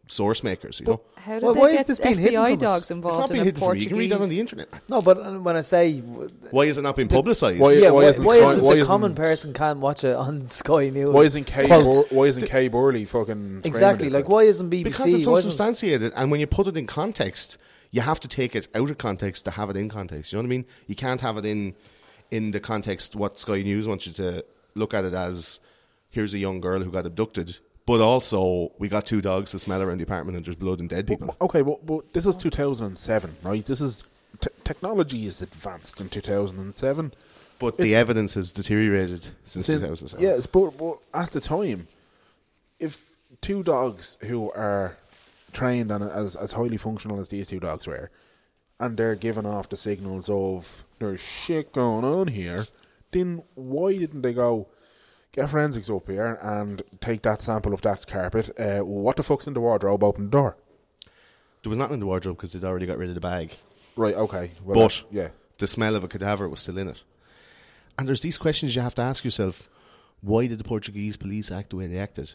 source 0.08 0.42
makers. 0.42 0.80
You 0.80 0.86
know, 0.86 1.00
How 1.16 1.34
did 1.34 1.42
Well, 1.42 1.54
why 1.54 1.68
is 1.70 1.84
this 1.84 1.98
being 1.98 2.16
hidden 2.18 2.40
FBI 2.40 2.44
from 2.46 2.54
us? 2.54 2.60
dogs 2.60 2.82
it's 2.84 2.90
involved 2.90 3.18
not 3.18 3.30
in 3.30 3.34
being 3.34 3.40
a 3.42 3.44
hidden 3.44 3.60
from 3.60 3.74
you. 3.76 3.82
You 3.82 3.88
can 3.88 3.98
read 3.98 4.12
that 4.12 4.20
on 4.22 4.28
the 4.30 4.40
internet. 4.40 4.68
No, 4.88 5.02
but 5.02 5.18
uh, 5.18 5.32
when 5.40 5.56
I 5.56 5.60
say 5.60 5.98
Why 6.00 6.66
has 6.66 6.78
it 6.78 6.82
not 6.82 6.96
been 6.96 7.08
publicised? 7.08 7.60
Why- 7.60 7.72
yeah, 7.74 7.90
why, 7.90 8.04
isn't 8.04 8.24
why 8.24 8.36
is 8.36 8.40
it 8.56 8.62
why 8.62 8.62
the 8.62 8.70
isn't- 8.80 8.86
common 8.86 9.14
person 9.14 9.52
can't 9.52 9.78
watch 9.80 10.04
it 10.04 10.16
on 10.16 10.48
Sky 10.62 10.88
News? 10.88 11.12
Why 11.12 11.22
isn't 11.22 11.44
Kay, 11.44 11.66
Bur- 11.68 12.04
why 12.10 12.24
isn't 12.24 12.46
Kay 12.46 12.68
Burley 12.68 13.04
fucking 13.04 13.60
exactly 13.64 14.06
this, 14.06 14.14
like 14.14 14.28
why 14.28 14.42
isn't 14.44 14.70
BBC? 14.70 14.84
because 14.84 15.12
it's 15.12 15.26
why 15.26 15.34
isn't- 15.34 15.48
unsubstantiated, 15.50 16.12
and 16.16 16.30
when 16.30 16.40
you 16.40 16.46
put 16.46 16.66
it 16.66 16.76
in 16.78 16.86
context, 16.86 17.58
you 17.90 18.00
have 18.00 18.20
to 18.20 18.28
take 18.28 18.56
it 18.56 18.68
out 18.74 18.88
of 18.90 18.96
context 18.98 19.44
to 19.44 19.50
have 19.52 19.68
it 19.70 19.76
in 19.76 19.88
context. 19.90 20.32
You 20.32 20.38
know 20.38 20.42
what 20.42 20.46
I 20.46 20.50
mean? 20.50 20.64
You 20.86 20.94
can't 20.94 21.20
have 21.20 21.36
it 21.36 21.44
in 21.46 21.74
in 22.34 22.50
the 22.50 22.60
context 22.60 23.14
what 23.14 23.38
Sky 23.38 23.62
News 23.62 23.86
wants 23.86 24.06
you 24.06 24.12
to 24.14 24.44
look 24.74 24.92
at 24.92 25.04
it 25.04 25.14
as. 25.14 25.60
Here's 26.10 26.32
a 26.32 26.38
young 26.38 26.60
girl 26.60 26.80
who 26.80 26.92
got 26.92 27.06
abducted, 27.06 27.58
but 27.86 28.00
also 28.00 28.72
we 28.78 28.88
got 28.88 29.04
two 29.04 29.20
dogs 29.20 29.50
to 29.50 29.58
smell 29.58 29.82
around 29.82 29.98
the 29.98 30.04
apartment, 30.04 30.36
and 30.36 30.46
there's 30.46 30.56
blood 30.56 30.78
and 30.78 30.88
dead 30.88 31.08
people. 31.08 31.36
Okay, 31.40 31.60
but, 31.62 31.84
but 31.84 32.12
this 32.12 32.24
is 32.24 32.36
2007, 32.36 33.36
right? 33.42 33.64
This 33.64 33.80
is 33.80 34.04
t- 34.40 34.50
technology 34.62 35.26
is 35.26 35.42
advanced 35.42 36.00
in 36.00 36.08
2007. 36.08 37.12
But 37.58 37.78
the 37.78 37.94
evidence 37.96 38.34
has 38.34 38.52
deteriorated 38.52 39.26
since 39.44 39.66
Sin- 39.66 39.80
2007. 39.80 40.24
Yes, 40.24 40.46
but, 40.46 40.78
but 40.78 40.98
at 41.12 41.32
the 41.32 41.40
time, 41.40 41.88
if 42.78 43.10
two 43.40 43.62
dogs 43.64 44.16
who 44.20 44.50
are 44.52 44.96
trained 45.52 45.90
and 45.90 46.04
as 46.04 46.36
as 46.36 46.52
highly 46.52 46.76
functional 46.76 47.20
as 47.20 47.28
these 47.28 47.48
two 47.48 47.60
dogs 47.60 47.86
were, 47.86 48.10
and 48.80 48.96
they're 48.96 49.14
giving 49.16 49.46
off 49.46 49.68
the 49.68 49.76
signals 49.76 50.28
of 50.28 50.84
there's 50.98 51.22
shit 51.22 51.72
going 51.72 52.04
on 52.04 52.28
here, 52.28 52.66
then 53.12 53.42
why 53.54 53.96
didn't 53.96 54.22
they 54.22 54.32
go 54.32 54.68
get 55.32 55.50
forensics 55.50 55.90
up 55.90 56.08
here 56.08 56.38
and 56.42 56.82
take 57.00 57.22
that 57.22 57.42
sample 57.42 57.72
of 57.72 57.82
that 57.82 58.06
carpet? 58.06 58.50
Uh, 58.58 58.80
what 58.84 59.16
the 59.16 59.22
fuck's 59.22 59.46
in 59.46 59.54
the 59.54 59.60
wardrobe? 59.60 60.02
Open 60.02 60.24
the 60.24 60.30
door. 60.30 60.56
There 61.62 61.70
was 61.70 61.78
nothing 61.78 61.94
in 61.94 62.00
the 62.00 62.06
wardrobe 62.06 62.36
because 62.36 62.52
they'd 62.52 62.64
already 62.64 62.86
got 62.86 62.98
rid 62.98 63.08
of 63.08 63.14
the 63.14 63.20
bag. 63.20 63.54
Right. 63.96 64.14
Okay. 64.14 64.50
Well, 64.62 64.74
But- 64.88 65.04
that- 65.10 65.16
yeah. 65.16 65.28
The 65.58 65.68
smell 65.68 65.94
of 65.94 66.02
a 66.02 66.08
cadaver 66.08 66.48
was 66.48 66.60
still 66.62 66.78
in 66.78 66.88
it. 66.88 67.00
And 67.96 68.08
there's 68.08 68.20
these 68.22 68.38
questions 68.38 68.74
you 68.74 68.82
have 68.82 68.96
to 68.96 69.02
ask 69.02 69.24
yourself. 69.24 69.68
Why 70.20 70.48
did 70.48 70.58
the 70.58 70.64
Portuguese 70.64 71.16
police 71.16 71.52
act 71.52 71.70
the 71.70 71.76
way 71.76 71.86
they 71.86 71.98
acted? 71.98 72.32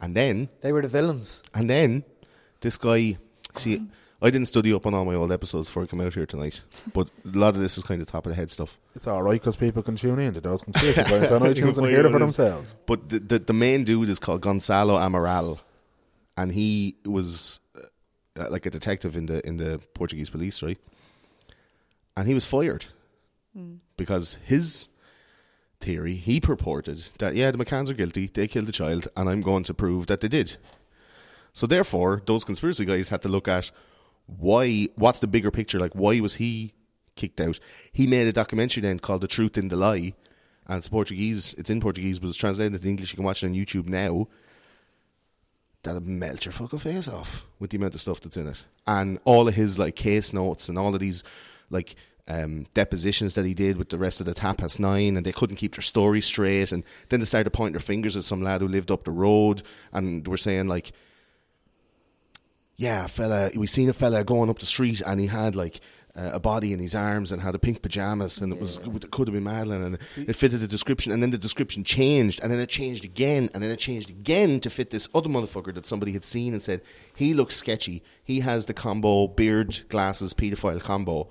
And 0.00 0.16
then 0.16 0.48
They 0.60 0.72
were 0.72 0.82
the 0.82 0.88
villains. 0.88 1.44
And 1.54 1.70
then 1.70 2.02
this 2.62 2.76
guy, 2.76 3.18
see, 3.54 3.86
I 4.22 4.30
didn't 4.30 4.48
study 4.48 4.72
up 4.74 4.86
on 4.86 4.94
all 4.94 5.04
my 5.04 5.14
old 5.14 5.32
episodes 5.32 5.68
before 5.68 5.84
I 5.84 5.86
come 5.86 6.00
out 6.00 6.12
here 6.12 6.26
tonight, 6.26 6.60
but 6.92 7.08
a 7.24 7.38
lot 7.38 7.54
of 7.54 7.60
this 7.60 7.78
is 7.78 7.84
kind 7.84 8.02
of 8.02 8.06
top 8.06 8.26
of 8.26 8.30
the 8.30 8.36
head 8.36 8.50
stuff. 8.50 8.78
It's 8.94 9.06
all 9.06 9.22
right 9.22 9.40
because 9.40 9.56
people 9.56 9.82
can 9.82 9.96
tune 9.96 10.18
in 10.18 10.34
to 10.34 10.40
those 10.40 10.62
conspiracy 10.62 11.02
theories 11.04 11.30
on 11.30 11.40
iTunes 11.40 11.78
and 11.78 11.86
hear 11.86 12.06
it 12.06 12.10
for 12.10 12.18
themselves. 12.18 12.74
But 12.86 13.08
the, 13.08 13.18
the 13.18 13.38
the 13.38 13.52
main 13.52 13.84
dude 13.84 14.10
is 14.10 14.18
called 14.18 14.42
Gonzalo 14.42 14.98
Amaral, 14.98 15.58
and 16.36 16.52
he 16.52 16.96
was 17.04 17.60
uh, 17.76 18.50
like 18.50 18.66
a 18.66 18.70
detective 18.70 19.16
in 19.16 19.26
the 19.26 19.46
in 19.46 19.56
the 19.56 19.80
Portuguese 19.94 20.28
police, 20.28 20.62
right? 20.62 20.78
And 22.16 22.28
he 22.28 22.34
was 22.34 22.44
fired 22.44 22.86
because 23.96 24.36
his 24.44 24.88
theory, 25.80 26.14
he 26.14 26.40
purported 26.40 27.04
that 27.18 27.34
yeah, 27.34 27.50
the 27.50 27.58
McCanns 27.58 27.90
are 27.90 27.94
guilty, 27.94 28.30
they 28.32 28.46
killed 28.46 28.66
the 28.66 28.72
child, 28.72 29.08
and 29.16 29.28
I'm 29.28 29.40
going 29.40 29.64
to 29.64 29.74
prove 29.74 30.06
that 30.08 30.20
they 30.20 30.28
did. 30.28 30.56
So 31.52 31.66
therefore, 31.66 32.22
those 32.26 32.44
conspiracy 32.44 32.84
guys 32.84 33.08
had 33.08 33.22
to 33.22 33.28
look 33.28 33.48
at 33.48 33.70
why. 34.38 34.88
What's 34.96 35.20
the 35.20 35.26
bigger 35.26 35.50
picture? 35.50 35.78
Like, 35.78 35.94
why 35.94 36.20
was 36.20 36.36
he 36.36 36.72
kicked 37.16 37.40
out? 37.40 37.58
He 37.92 38.06
made 38.06 38.26
a 38.26 38.32
documentary 38.32 38.82
then 38.82 38.98
called 38.98 39.20
"The 39.20 39.28
Truth 39.28 39.58
in 39.58 39.68
the 39.68 39.76
Lie," 39.76 40.14
and 40.66 40.78
it's 40.78 40.88
Portuguese. 40.88 41.54
It's 41.58 41.70
in 41.70 41.80
Portuguese, 41.80 42.18
but 42.18 42.28
it's 42.28 42.36
translated 42.36 42.74
into 42.74 42.88
English. 42.88 43.12
You 43.12 43.16
can 43.16 43.24
watch 43.24 43.42
it 43.42 43.46
on 43.46 43.54
YouTube 43.54 43.88
now. 43.88 44.28
That'll 45.82 46.02
melt 46.02 46.44
your 46.44 46.52
fucking 46.52 46.78
face 46.78 47.08
off 47.08 47.46
with 47.58 47.70
the 47.70 47.78
amount 47.78 47.94
of 47.94 48.00
stuff 48.02 48.20
that's 48.20 48.36
in 48.36 48.48
it, 48.48 48.64
and 48.86 49.18
all 49.24 49.48
of 49.48 49.54
his 49.54 49.78
like 49.78 49.96
case 49.96 50.32
notes 50.32 50.68
and 50.68 50.78
all 50.78 50.94
of 50.94 51.00
these 51.00 51.24
like 51.70 51.94
um, 52.28 52.66
depositions 52.74 53.34
that 53.34 53.44
he 53.44 53.54
did 53.54 53.76
with 53.76 53.88
the 53.88 53.98
rest 53.98 54.20
of 54.20 54.26
the 54.26 54.34
Tapas 54.34 54.78
Nine, 54.78 55.16
and 55.16 55.26
they 55.26 55.32
couldn't 55.32 55.56
keep 55.56 55.74
their 55.74 55.82
story 55.82 56.20
straight, 56.20 56.70
and 56.70 56.84
then 57.08 57.20
they 57.20 57.26
started 57.26 57.50
pointing 57.50 57.72
their 57.72 57.80
fingers 57.80 58.16
at 58.16 58.24
some 58.24 58.42
lad 58.42 58.60
who 58.60 58.68
lived 58.68 58.90
up 58.90 59.04
the 59.04 59.10
road, 59.10 59.62
and 59.92 60.26
were 60.28 60.36
saying 60.36 60.68
like 60.68 60.92
yeah, 62.80 63.06
fella, 63.08 63.50
we 63.54 63.66
seen 63.66 63.90
a 63.90 63.92
fella 63.92 64.24
going 64.24 64.48
up 64.48 64.58
the 64.58 64.64
street 64.64 65.02
and 65.02 65.20
he 65.20 65.26
had 65.26 65.54
like 65.54 65.80
uh, 66.16 66.30
a 66.32 66.40
body 66.40 66.72
in 66.72 66.78
his 66.78 66.94
arms 66.94 67.30
and 67.30 67.42
had 67.42 67.54
a 67.54 67.58
pink 67.58 67.82
pajamas 67.82 68.40
and 68.40 68.54
it 68.54 68.58
was 68.58 68.78
it 68.78 69.10
could 69.10 69.28
have 69.28 69.34
been 69.34 69.44
Madeleine 69.44 69.82
and 69.82 69.98
it 70.16 70.32
fitted 70.32 70.60
the 70.60 70.66
description 70.66 71.12
and 71.12 71.22
then 71.22 71.30
the 71.30 71.36
description 71.36 71.84
changed 71.84 72.40
and 72.42 72.50
then 72.50 72.58
it 72.58 72.70
changed 72.70 73.04
again 73.04 73.50
and 73.52 73.62
then 73.62 73.70
it 73.70 73.78
changed 73.78 74.08
again 74.08 74.60
to 74.60 74.70
fit 74.70 74.88
this 74.88 75.08
other 75.14 75.28
motherfucker 75.28 75.74
that 75.74 75.84
somebody 75.84 76.12
had 76.12 76.24
seen 76.24 76.54
and 76.54 76.62
said 76.62 76.80
he 77.14 77.34
looks 77.34 77.54
sketchy. 77.54 78.02
He 78.24 78.40
has 78.40 78.64
the 78.64 78.72
combo 78.72 79.26
beard 79.26 79.82
glasses 79.90 80.32
pedophile 80.32 80.80
combo. 80.80 81.28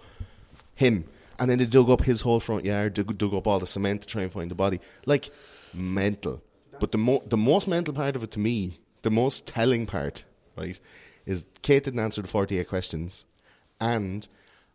Him. 0.75 1.05
And 1.39 1.49
then 1.49 1.57
they 1.57 1.65
dug 1.65 1.89
up 1.89 2.03
his 2.03 2.21
whole 2.21 2.39
front 2.39 2.63
yard, 2.63 2.93
dug, 2.93 3.17
dug 3.17 3.33
up 3.33 3.47
all 3.47 3.57
the 3.57 3.65
cement 3.65 4.03
to 4.03 4.07
try 4.07 4.21
and 4.21 4.31
find 4.31 4.51
the 4.51 4.55
body. 4.55 4.81
Like 5.07 5.31
mental. 5.73 6.43
But 6.79 6.91
the 6.91 6.99
mo- 6.99 7.23
the 7.25 7.37
most 7.37 7.67
mental 7.67 7.95
part 7.95 8.15
of 8.15 8.21
it 8.21 8.29
to 8.31 8.39
me, 8.39 8.79
the 9.01 9.09
most 9.09 9.47
telling 9.47 9.87
part, 9.87 10.25
right, 10.55 10.79
is 11.29 11.45
Kate 11.61 11.83
didn't 11.83 11.99
answer 11.99 12.23
the 12.23 12.27
48 12.27 12.67
questions. 12.67 13.23
And 13.79 14.27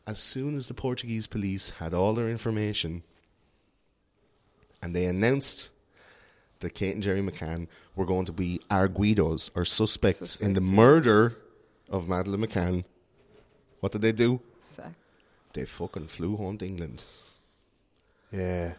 as 0.07 0.21
soon 0.21 0.57
as 0.57 0.69
the 0.69 0.75
Portuguese 0.75 1.27
police 1.27 1.71
had 1.71 1.93
all 1.93 2.15
their 2.15 2.29
information 2.29 3.03
and 4.81 4.95
they 4.95 5.07
announced 5.07 5.71
that 6.61 6.75
Kate 6.75 6.95
and 6.95 7.03
Gerry 7.03 7.23
McCann 7.23 7.67
were 7.97 8.07
going 8.07 8.25
to 8.27 8.33
be 8.33 8.61
arguidos 8.71 9.51
or 9.57 9.65
suspects 9.65 10.37
in 10.37 10.53
the 10.53 10.61
murder 10.61 11.37
of 11.91 12.09
Madeleine 12.09 12.47
McCann, 12.47 12.85
what 13.81 13.91
did 13.91 14.03
they 14.03 14.13
do? 14.13 14.41
Sack. 14.61 14.93
They 15.55 15.65
fucking 15.65 16.07
flew 16.07 16.37
home 16.37 16.59
to 16.59 16.67
England. 16.67 17.03
Yeah. 18.31 18.75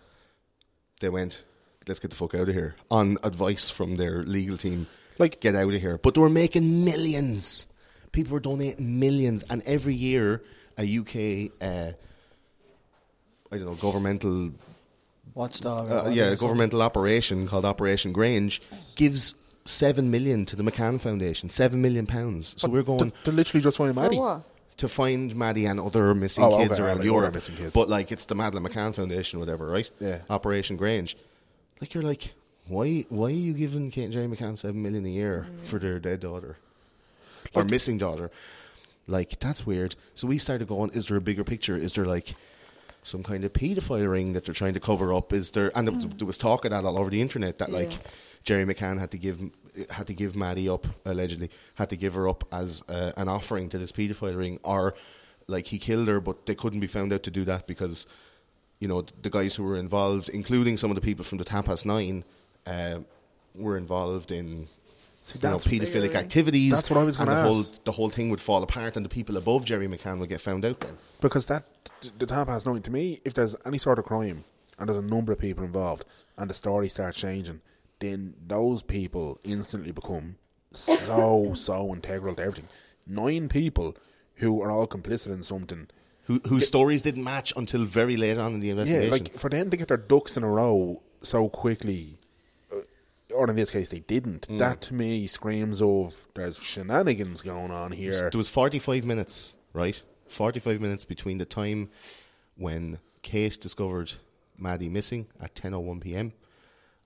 They 1.01 1.09
went, 1.09 1.43
let's 1.87 1.99
get 1.99 2.11
the 2.11 2.15
fuck 2.15 2.35
out 2.35 2.47
of 2.47 2.55
here. 2.55 2.75
On 2.89 3.17
advice 3.21 3.69
from 3.69 3.97
their 3.97 4.23
legal 4.23 4.57
team. 4.57 4.87
Like- 5.17 5.39
get 5.39 5.55
out 5.55 5.73
of 5.73 5.79
here. 5.81 5.97
But 5.97 6.13
they 6.13 6.21
were 6.21 6.29
making 6.29 6.83
millions. 6.85 7.67
People 8.11 8.33
were 8.33 8.39
donating 8.39 8.99
millions. 8.99 9.43
And 9.49 9.61
every 9.65 9.93
year, 9.93 10.43
a 10.77 10.83
UK, 10.85 11.51
uh, 11.61 11.91
I 13.51 13.57
don't 13.57 13.65
know, 13.65 13.75
governmental 13.75 14.51
Watchdog. 15.33 15.91
uh, 15.91 16.09
yeah, 16.09 16.25
a 16.25 16.35
governmental 16.35 16.81
operation 16.81 17.47
called 17.47 17.65
Operation 17.65 18.11
Grange 18.13 18.61
gives 18.95 19.35
seven 19.65 20.11
million 20.11 20.45
to 20.47 20.55
the 20.55 20.63
McCann 20.63 20.99
Foundation. 20.99 21.49
Seven 21.49 21.81
million 21.81 22.05
pounds. 22.05 22.55
So 22.57 22.69
we're 22.69 22.83
going 22.83 22.99
They're, 22.99 23.11
they're 23.25 23.33
literally 23.33 23.63
just 23.63 23.77
finding 23.77 23.95
Maddie. 23.95 24.43
to 24.77 24.87
find 24.87 25.35
Maddie 25.35 25.65
and 25.65 25.79
other 25.79 26.13
missing 26.13 26.43
Oh, 26.43 26.57
kids 26.57 26.73
okay, 26.79 26.83
around 26.87 26.97
right, 26.97 27.05
Europe. 27.05 27.33
missing 27.33 27.55
kids. 27.55 27.73
But 27.73 27.89
like 27.89 28.11
it's 28.11 28.25
the 28.27 28.35
Madeleine 28.35 28.63
McCann 28.65 28.93
Foundation, 28.95 29.39
whatever, 29.39 29.65
right? 29.67 29.89
Yeah. 29.99 30.19
Operation 30.29 30.77
Grange. 30.77 31.17
Like 31.81 31.93
you're 31.93 32.03
like, 32.03 32.33
why? 32.67 33.05
Why 33.09 33.27
are 33.27 33.31
you 33.31 33.53
giving 33.53 33.91
Kate 33.91 34.05
and 34.05 34.13
Gerry 34.13 34.27
McCann 34.27 34.57
seven 34.57 34.81
million 34.81 35.05
a 35.05 35.09
year 35.09 35.47
for 35.65 35.79
their 35.79 35.99
dead 35.99 36.19
daughter 36.19 36.57
or 37.53 37.63
missing 37.63 37.97
daughter? 37.97 38.31
Like 39.07 39.39
that's 39.39 39.65
weird. 39.65 39.95
So 40.15 40.27
we 40.27 40.37
started 40.37 40.67
going. 40.67 40.91
Is 40.91 41.07
there 41.07 41.17
a 41.17 41.21
bigger 41.21 41.43
picture? 41.43 41.77
Is 41.77 41.93
there 41.93 42.05
like 42.05 42.33
some 43.03 43.21
kind 43.21 43.43
of 43.43 43.53
paedophile 43.53 44.09
ring 44.09 44.33
that 44.33 44.45
they're 44.45 44.53
trying 44.53 44.73
to 44.73 44.79
cover 44.79 45.13
up? 45.13 45.31
Is 45.31 45.51
there? 45.51 45.71
And 45.77 45.87
there 45.87 45.95
was, 45.95 46.07
there 46.07 46.27
was 46.27 46.37
talk 46.37 46.65
of 46.65 46.71
that 46.71 46.85
all 46.85 46.97
over 46.97 47.09
the 47.09 47.21
internet 47.21 47.59
that 47.59 47.71
like 47.71 47.91
Gerry 48.43 48.65
McCann 48.65 48.99
had 48.99 49.11
to 49.11 49.17
give 49.17 49.41
had 49.89 50.07
to 50.07 50.13
give 50.13 50.35
Maddie 50.35 50.69
up 50.69 50.87
allegedly 51.05 51.51
had 51.75 51.89
to 51.89 51.95
give 51.95 52.13
her 52.13 52.27
up 52.27 52.45
as 52.51 52.83
uh, 52.87 53.11
an 53.17 53.27
offering 53.27 53.69
to 53.69 53.77
this 53.77 53.91
paedophile 53.91 54.37
ring, 54.37 54.59
or 54.63 54.95
like 55.47 55.67
he 55.67 55.77
killed 55.77 56.07
her, 56.07 56.19
but 56.19 56.45
they 56.45 56.55
couldn't 56.55 56.79
be 56.79 56.87
found 56.87 57.13
out 57.13 57.23
to 57.23 57.31
do 57.31 57.43
that 57.45 57.67
because 57.67 58.07
you 58.79 58.87
know 58.87 59.05
the 59.21 59.29
guys 59.29 59.55
who 59.55 59.63
were 59.63 59.77
involved, 59.77 60.29
including 60.29 60.77
some 60.77 60.89
of 60.89 60.95
the 60.95 61.01
people 61.01 61.23
from 61.25 61.37
the 61.37 61.45
Tapas 61.45 61.85
Nine, 61.85 62.23
uh, 62.65 62.99
were 63.53 63.77
involved 63.77 64.31
in. 64.31 64.67
See, 65.21 65.39
You 65.41 65.49
know, 65.49 65.57
Figuring. 65.57 66.15
activities. 66.15 66.71
That's 66.73 66.89
what 66.89 66.99
I 66.99 67.03
was 67.03 67.15
gonna 67.17 67.35
the 67.35 67.41
whole 67.41 67.63
the 67.83 67.91
whole 67.91 68.09
thing 68.11 68.29
would 68.29 68.41
fall 68.41 68.61
apart, 68.61 68.95
and 68.95 69.03
the 69.03 69.09
people 69.09 69.37
above 69.37 69.65
Gerry 69.65 69.87
McCann 69.87 70.19
would 70.19 70.29
get 70.29 70.39
found 70.41 70.63
out. 70.65 70.79
Then 70.81 70.97
because 71.19 71.47
that 71.47 71.63
the 72.19 72.27
Tapas 72.27 72.65
Nine 72.67 72.81
to 72.83 72.91
me. 72.91 73.21
If 73.25 73.33
there's 73.33 73.55
any 73.65 73.79
sort 73.79 73.97
of 73.97 74.05
crime 74.05 74.43
and 74.77 74.87
there's 74.87 74.97
a 74.97 75.01
number 75.01 75.33
of 75.33 75.39
people 75.39 75.63
involved, 75.63 76.05
and 76.37 76.49
the 76.49 76.53
story 76.53 76.87
starts 76.89 77.17
changing, 77.17 77.61
then 77.99 78.35
those 78.45 78.83
people 78.83 79.39
instantly 79.43 79.91
become 79.91 80.35
so 80.71 81.53
so 81.55 81.91
integral 81.93 82.35
to 82.35 82.43
everything. 82.43 82.67
Nine 83.07 83.49
people 83.49 83.95
who 84.35 84.61
are 84.61 84.69
all 84.69 84.85
complicit 84.87 85.27
in 85.33 85.41
something. 85.41 85.87
who, 86.25 86.41
whose 86.47 86.67
stories 86.67 87.01
didn't 87.03 87.23
match 87.23 87.53
until 87.55 87.85
very 87.85 88.17
late 88.17 88.37
on 88.37 88.53
in 88.55 88.59
the 88.59 88.69
investigation. 88.71 89.05
Yeah, 89.05 89.11
like 89.11 89.39
for 89.39 89.49
them 89.49 89.69
to 89.69 89.77
get 89.77 89.87
their 89.87 89.97
ducks 89.97 90.37
in 90.37 90.43
a 90.43 90.49
row 90.49 91.01
so 91.21 91.49
quickly, 91.49 92.19
or 93.35 93.49
in 93.49 93.55
this 93.55 93.71
case 93.71 93.89
they 93.89 93.99
didn't. 93.99 94.47
Mm. 94.47 94.59
That 94.59 94.81
to 94.81 94.93
me 94.93 95.27
screams 95.27 95.81
of 95.81 96.27
there's 96.35 96.57
shenanigans 96.57 97.41
going 97.41 97.71
on 97.71 97.91
here. 97.91 98.29
There 98.29 98.37
was 98.37 98.49
45 98.49 99.05
minutes, 99.05 99.53
right? 99.73 100.01
45 100.27 100.81
minutes 100.81 101.05
between 101.05 101.37
the 101.37 101.45
time 101.45 101.89
when 102.55 102.99
Kate 103.21 103.59
discovered 103.59 104.13
Maddie 104.57 104.89
missing 104.89 105.27
at 105.41 105.55
10.01 105.55 106.01
p.m. 106.01 106.33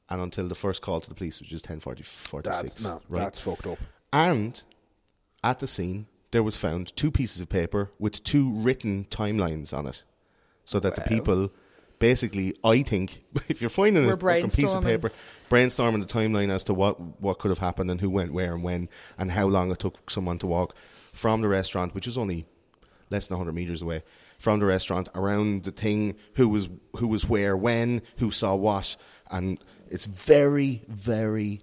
and 0.10 0.22
until 0.22 0.48
the 0.48 0.56
first 0.56 0.82
call 0.82 1.02
to 1.02 1.10
the 1.10 1.16
police, 1.16 1.40
which 1.40 1.52
is 1.52 1.62
10:46. 1.62 2.44
That's 2.44 2.84
no, 2.84 3.02
right? 3.10 3.20
that's 3.24 3.40
fucked 3.40 3.68
up. 3.68 3.80
And 4.14 4.62
at 5.44 5.60
the 5.60 5.68
scene, 5.68 6.08
there 6.32 6.44
was 6.44 6.56
found 6.56 6.96
two 6.96 7.12
pieces 7.12 7.42
of 7.42 7.50
paper 7.50 7.92
with 8.00 8.24
two 8.24 8.52
written 8.52 9.06
timelines 9.10 9.76
on 9.76 9.88
it. 9.88 10.04
So 10.64 10.80
that 10.80 10.96
the 10.96 11.02
people, 11.02 11.52
basically, 12.00 12.56
I 12.64 12.82
think, 12.82 13.24
if 13.50 13.62
you're 13.62 13.70
finding 13.70 14.06
We're 14.06 14.14
a 14.14 14.48
piece 14.48 14.74
of 14.74 14.84
paper, 14.84 15.12
brainstorming 15.50 16.00
the 16.00 16.12
timeline 16.12 16.50
as 16.50 16.64
to 16.66 16.74
what, 16.74 17.00
what 17.22 17.40
could 17.40 17.50
have 17.50 17.60
happened 17.60 17.92
and 17.92 18.02
who 18.02 18.10
went 18.10 18.34
where 18.34 18.54
and 18.54 18.64
when 18.64 18.90
and 19.18 19.32
how 19.32 19.48
long 19.48 19.72
it 19.72 19.80
took 19.80 20.10
someone 20.10 20.40
to 20.40 20.48
walk 20.48 20.76
from 21.14 21.42
the 21.42 21.48
restaurant, 21.48 21.94
which 21.94 22.08
is 22.08 22.18
only 22.18 22.46
less 23.10 23.28
than 23.28 23.38
100 23.38 23.54
meters 23.54 23.82
away, 23.82 24.04
from 24.40 24.60
the 24.60 24.66
restaurant 24.66 25.10
around 25.16 25.64
the 25.64 25.72
thing, 25.72 26.16
who 26.36 26.48
was 26.48 26.70
who 26.98 27.08
was 27.08 27.28
where, 27.28 27.58
when, 27.58 28.02
who 28.18 28.32
saw 28.32 28.56
what, 28.56 28.96
and 29.30 29.60
it's 29.90 30.06
very, 30.06 30.84
very 30.88 31.62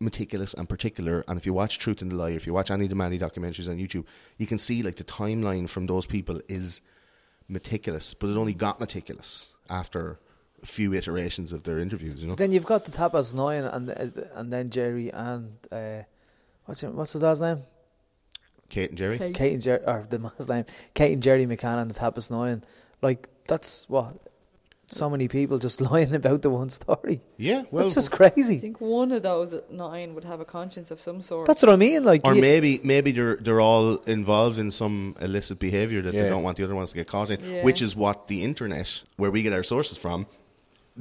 meticulous 0.00 0.54
and 0.54 0.68
particular. 0.68 1.24
And 1.28 1.38
if 1.38 1.46
you 1.46 1.52
watch 1.52 1.78
Truth 1.78 2.02
in 2.02 2.10
the 2.10 2.16
Lie, 2.16 2.30
if 2.30 2.46
you 2.46 2.52
watch 2.52 2.70
any 2.70 2.84
of 2.84 2.90
the 2.90 2.96
many 2.96 3.18
documentaries 3.18 3.68
on 3.68 3.78
YouTube, 3.78 4.06
you 4.36 4.46
can 4.46 4.58
see 4.58 4.82
like 4.82 4.96
the 4.96 5.04
timeline 5.04 5.68
from 5.68 5.86
those 5.86 6.06
people 6.06 6.40
is 6.48 6.80
meticulous, 7.48 8.14
but 8.14 8.28
it 8.28 8.36
only 8.36 8.54
got 8.54 8.78
meticulous 8.80 9.48
after 9.68 10.18
a 10.62 10.66
few 10.66 10.92
iterations 10.92 11.52
of 11.52 11.62
their 11.62 11.78
interviews. 11.78 12.22
You 12.22 12.28
know, 12.28 12.34
Then 12.34 12.52
you've 12.52 12.66
got 12.66 12.84
the 12.84 12.90
Tapas 12.90 13.34
Nine 13.34 13.64
and 13.64 13.90
and 13.90 14.52
then 14.52 14.70
Gerry 14.70 15.12
and 15.12 15.56
uh, 15.70 16.02
what's 16.64 16.82
your, 16.82 16.90
what's 16.92 17.12
the 17.12 17.20
dad's 17.20 17.40
name? 17.40 17.58
Kate 18.68 18.90
and 18.90 18.98
Gerry. 18.98 19.18
Kate 19.18 19.52
and 19.52 19.62
Gerry 19.62 19.80
or 19.86 20.06
the 20.08 20.18
man's 20.18 20.48
name? 20.48 20.64
Kate 20.94 21.12
and 21.12 21.22
Gerry 21.22 21.46
McCann 21.46 21.80
and 21.80 21.90
the 21.90 21.98
Tapas 21.98 22.30
Nine. 22.30 22.64
Like 23.02 23.28
that's 23.46 23.88
what 23.88 24.16
so 24.88 25.08
many 25.10 25.28
people 25.28 25.58
just 25.58 25.80
lying 25.92 26.14
about 26.14 26.42
the 26.42 26.50
one 26.50 26.70
story. 26.70 27.20
Yeah, 27.36 27.64
well, 27.70 27.84
That's 27.84 27.94
just 27.94 28.10
crazy. 28.10 28.56
I 28.56 28.58
think 28.58 28.80
one 28.80 29.12
of 29.12 29.22
those 29.22 29.52
at 29.52 29.70
nine 29.70 30.14
would 30.14 30.24
have 30.24 30.40
a 30.40 30.44
conscience 30.44 30.90
of 30.90 31.00
some 31.00 31.20
sort. 31.22 31.46
That's 31.46 31.62
what 31.62 31.70
I 31.70 31.76
mean. 31.76 32.04
Like 32.04 32.22
or 32.24 32.34
you- 32.34 32.40
maybe 32.40 32.80
maybe 32.82 33.12
they're 33.12 33.36
they're 33.36 33.60
all 33.60 33.96
involved 33.98 34.58
in 34.58 34.70
some 34.70 35.14
illicit 35.20 35.58
behavior 35.58 36.02
that 36.02 36.12
they 36.12 36.28
don't 36.28 36.42
want 36.42 36.56
the 36.56 36.64
other 36.64 36.74
ones 36.74 36.90
to 36.90 36.96
get 36.96 37.06
caught 37.06 37.30
in, 37.30 37.40
Yeah. 37.42 37.64
which 37.64 37.82
is 37.82 37.94
what 37.94 38.28
the 38.28 38.42
internet, 38.42 39.02
where 39.16 39.30
we 39.30 39.42
get 39.42 39.52
our 39.52 39.62
sources 39.62 39.98
from, 39.98 40.26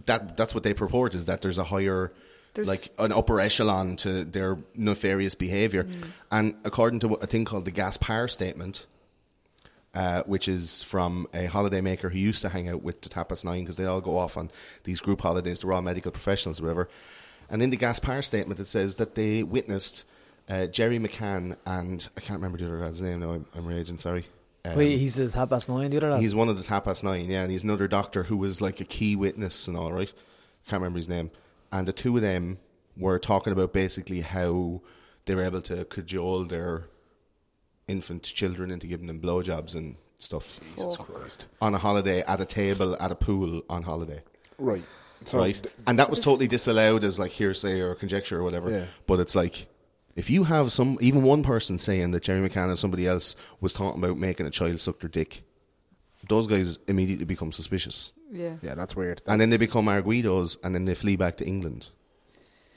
that 0.06 0.38
that's 0.38 0.54
what 0.54 0.64
they 0.64 0.74
purport 0.74 1.16
is 1.16 1.26
that 1.26 1.42
there's 1.42 1.58
a 1.58 1.64
higher. 1.66 2.12
There's- 2.54 2.68
like 2.68 2.90
an 2.98 3.12
upper 3.12 3.40
echelon 3.40 3.98
to 3.98 4.24
their 4.24 4.58
nefarious 4.74 5.36
behavior, 5.36 5.84
mm. 5.84 6.08
and 6.32 6.56
according 6.66 7.02
to 7.02 7.14
a 7.16 7.28
thing 7.28 7.46
called 7.46 7.66
the 7.66 7.72
Gaspar 7.72 8.28
Statement, 8.28 8.88
uh, 9.98 10.22
which 10.28 10.48
is 10.48 10.84
from 10.84 11.26
a 11.34 11.48
holiday 11.48 11.82
maker 11.82 12.10
who 12.10 12.20
used 12.20 12.44
to 12.44 12.50
hang 12.50 12.70
out 12.70 12.84
with 12.84 13.02
the 13.02 13.10
Tapas 13.10 13.44
Nine 13.44 13.62
because 13.62 13.78
they 13.78 13.86
all 13.86 14.00
go 14.00 14.16
off 14.16 14.38
on 14.38 14.52
these 14.84 15.02
group 15.02 15.22
holidays. 15.22 15.62
They're 15.62 15.74
all 15.74 15.82
medical 15.82 16.12
professionals 16.12 16.60
or 16.60 16.66
whatever. 16.66 16.88
And 17.50 17.64
in 17.64 17.72
the 17.72 17.78
Gaspar 17.78 18.22
statement, 18.22 18.60
it 18.60 18.68
says 18.70 18.98
that 18.98 19.16
they 19.16 19.42
witnessed 19.42 20.04
uh, 20.48 20.68
Gerry 20.68 21.00
McCann 21.00 21.58
and 21.66 22.08
I 22.16 22.20
can't 22.20 22.38
remember 22.40 22.60
the 22.60 22.68
other 22.68 22.80
guy's 22.80 23.02
name 23.02 23.22
No, 23.22 23.32
I'm, 23.32 23.46
I'm 23.56 23.66
raging. 23.66 23.98
Sorry. 23.98 24.28
Um, 24.66 24.76
Wait, 24.76 25.00
he's 25.00 25.16
the 25.16 25.30
Tapas 25.30 25.68
Nine. 25.68 25.90
The 25.90 25.98
other 25.98 26.12
lad. 26.12 26.22
he's 26.22 26.36
one 26.36 26.50
of 26.50 26.58
the 26.60 26.64
Tapas 26.64 27.04
Nine, 27.04 27.26
yeah, 27.26 27.42
and 27.42 27.50
he's 27.50 27.64
another 27.64 27.88
doctor 27.88 28.22
who 28.22 28.38
was 28.38 28.62
like 28.62 28.80
a 28.80 28.86
key 28.86 29.16
witness 29.16 29.68
and 29.68 29.76
all 29.76 29.92
right. 29.92 30.14
Can't 30.68 30.80
remember 30.80 30.98
his 30.98 31.10
name. 31.10 31.32
And 31.72 31.88
the 31.88 31.94
two 31.94 32.16
of 32.16 32.22
them 32.22 32.60
were 32.96 33.18
talking 33.18 33.52
about 33.52 33.74
basically 33.74 34.22
how 34.22 34.82
they 35.26 35.34
were 35.34 35.44
able 35.44 35.64
to 35.64 35.86
cajole 35.86 36.44
their 36.44 36.86
infant 37.88 38.24
children 38.24 38.72
into 38.72 38.88
giving 38.88 39.08
them 39.08 39.20
blowjobs 39.20 39.76
and 39.76 39.96
stuff 40.20 40.60
Fuck. 40.78 41.10
on 41.62 41.76
a 41.76 41.78
holiday 41.78 42.22
at 42.22 42.42
a 42.42 42.46
table 42.46 42.96
at 43.00 43.12
a 43.12 43.16
pool 43.16 43.62
on 43.70 43.84
holiday. 43.84 44.22
Right. 44.58 44.84
So 45.24 45.38
right? 45.40 45.54
th- 45.56 45.74
And 45.86 45.98
that 46.00 46.10
was 46.10 46.20
totally 46.20 46.48
disallowed 46.48 47.04
as 47.04 47.18
like 47.20 47.32
hearsay 47.32 47.80
or 47.82 47.96
conjecture 47.96 48.40
or 48.40 48.44
whatever. 48.44 48.70
Yeah. 48.72 48.86
But 49.06 49.20
it's 49.20 49.36
like 49.36 49.68
if 50.16 50.30
you 50.30 50.44
have 50.46 50.72
some 50.72 50.98
even 51.02 51.22
one 51.24 51.44
person 51.44 51.78
saying 51.78 52.12
that 52.12 52.24
Gerry 52.24 52.48
McCann 52.48 52.70
and 52.70 52.80
somebody 52.80 53.06
else 53.08 53.36
was 53.62 53.74
talking 53.74 54.04
about 54.04 54.18
making 54.18 54.46
a 54.48 54.50
child 54.50 54.80
suck 54.82 55.00
their 55.00 55.10
dick, 55.10 55.44
those 56.28 56.48
guys 56.48 56.80
immediately 56.88 57.26
become 57.26 57.52
suspicious. 57.52 58.12
Yeah. 58.30 58.56
yeah, 58.62 58.76
that's 58.76 58.96
weird. 58.96 59.22
and 59.28 59.40
then 59.40 59.50
they 59.50 59.58
That's- 59.58 59.70
become 59.70 59.86
Arguidos 59.86 60.58
and 60.64 60.74
then 60.76 60.86
they 60.86 60.96
flee 60.96 61.16
back 61.16 61.38
to 61.38 61.46
England. 61.46 61.90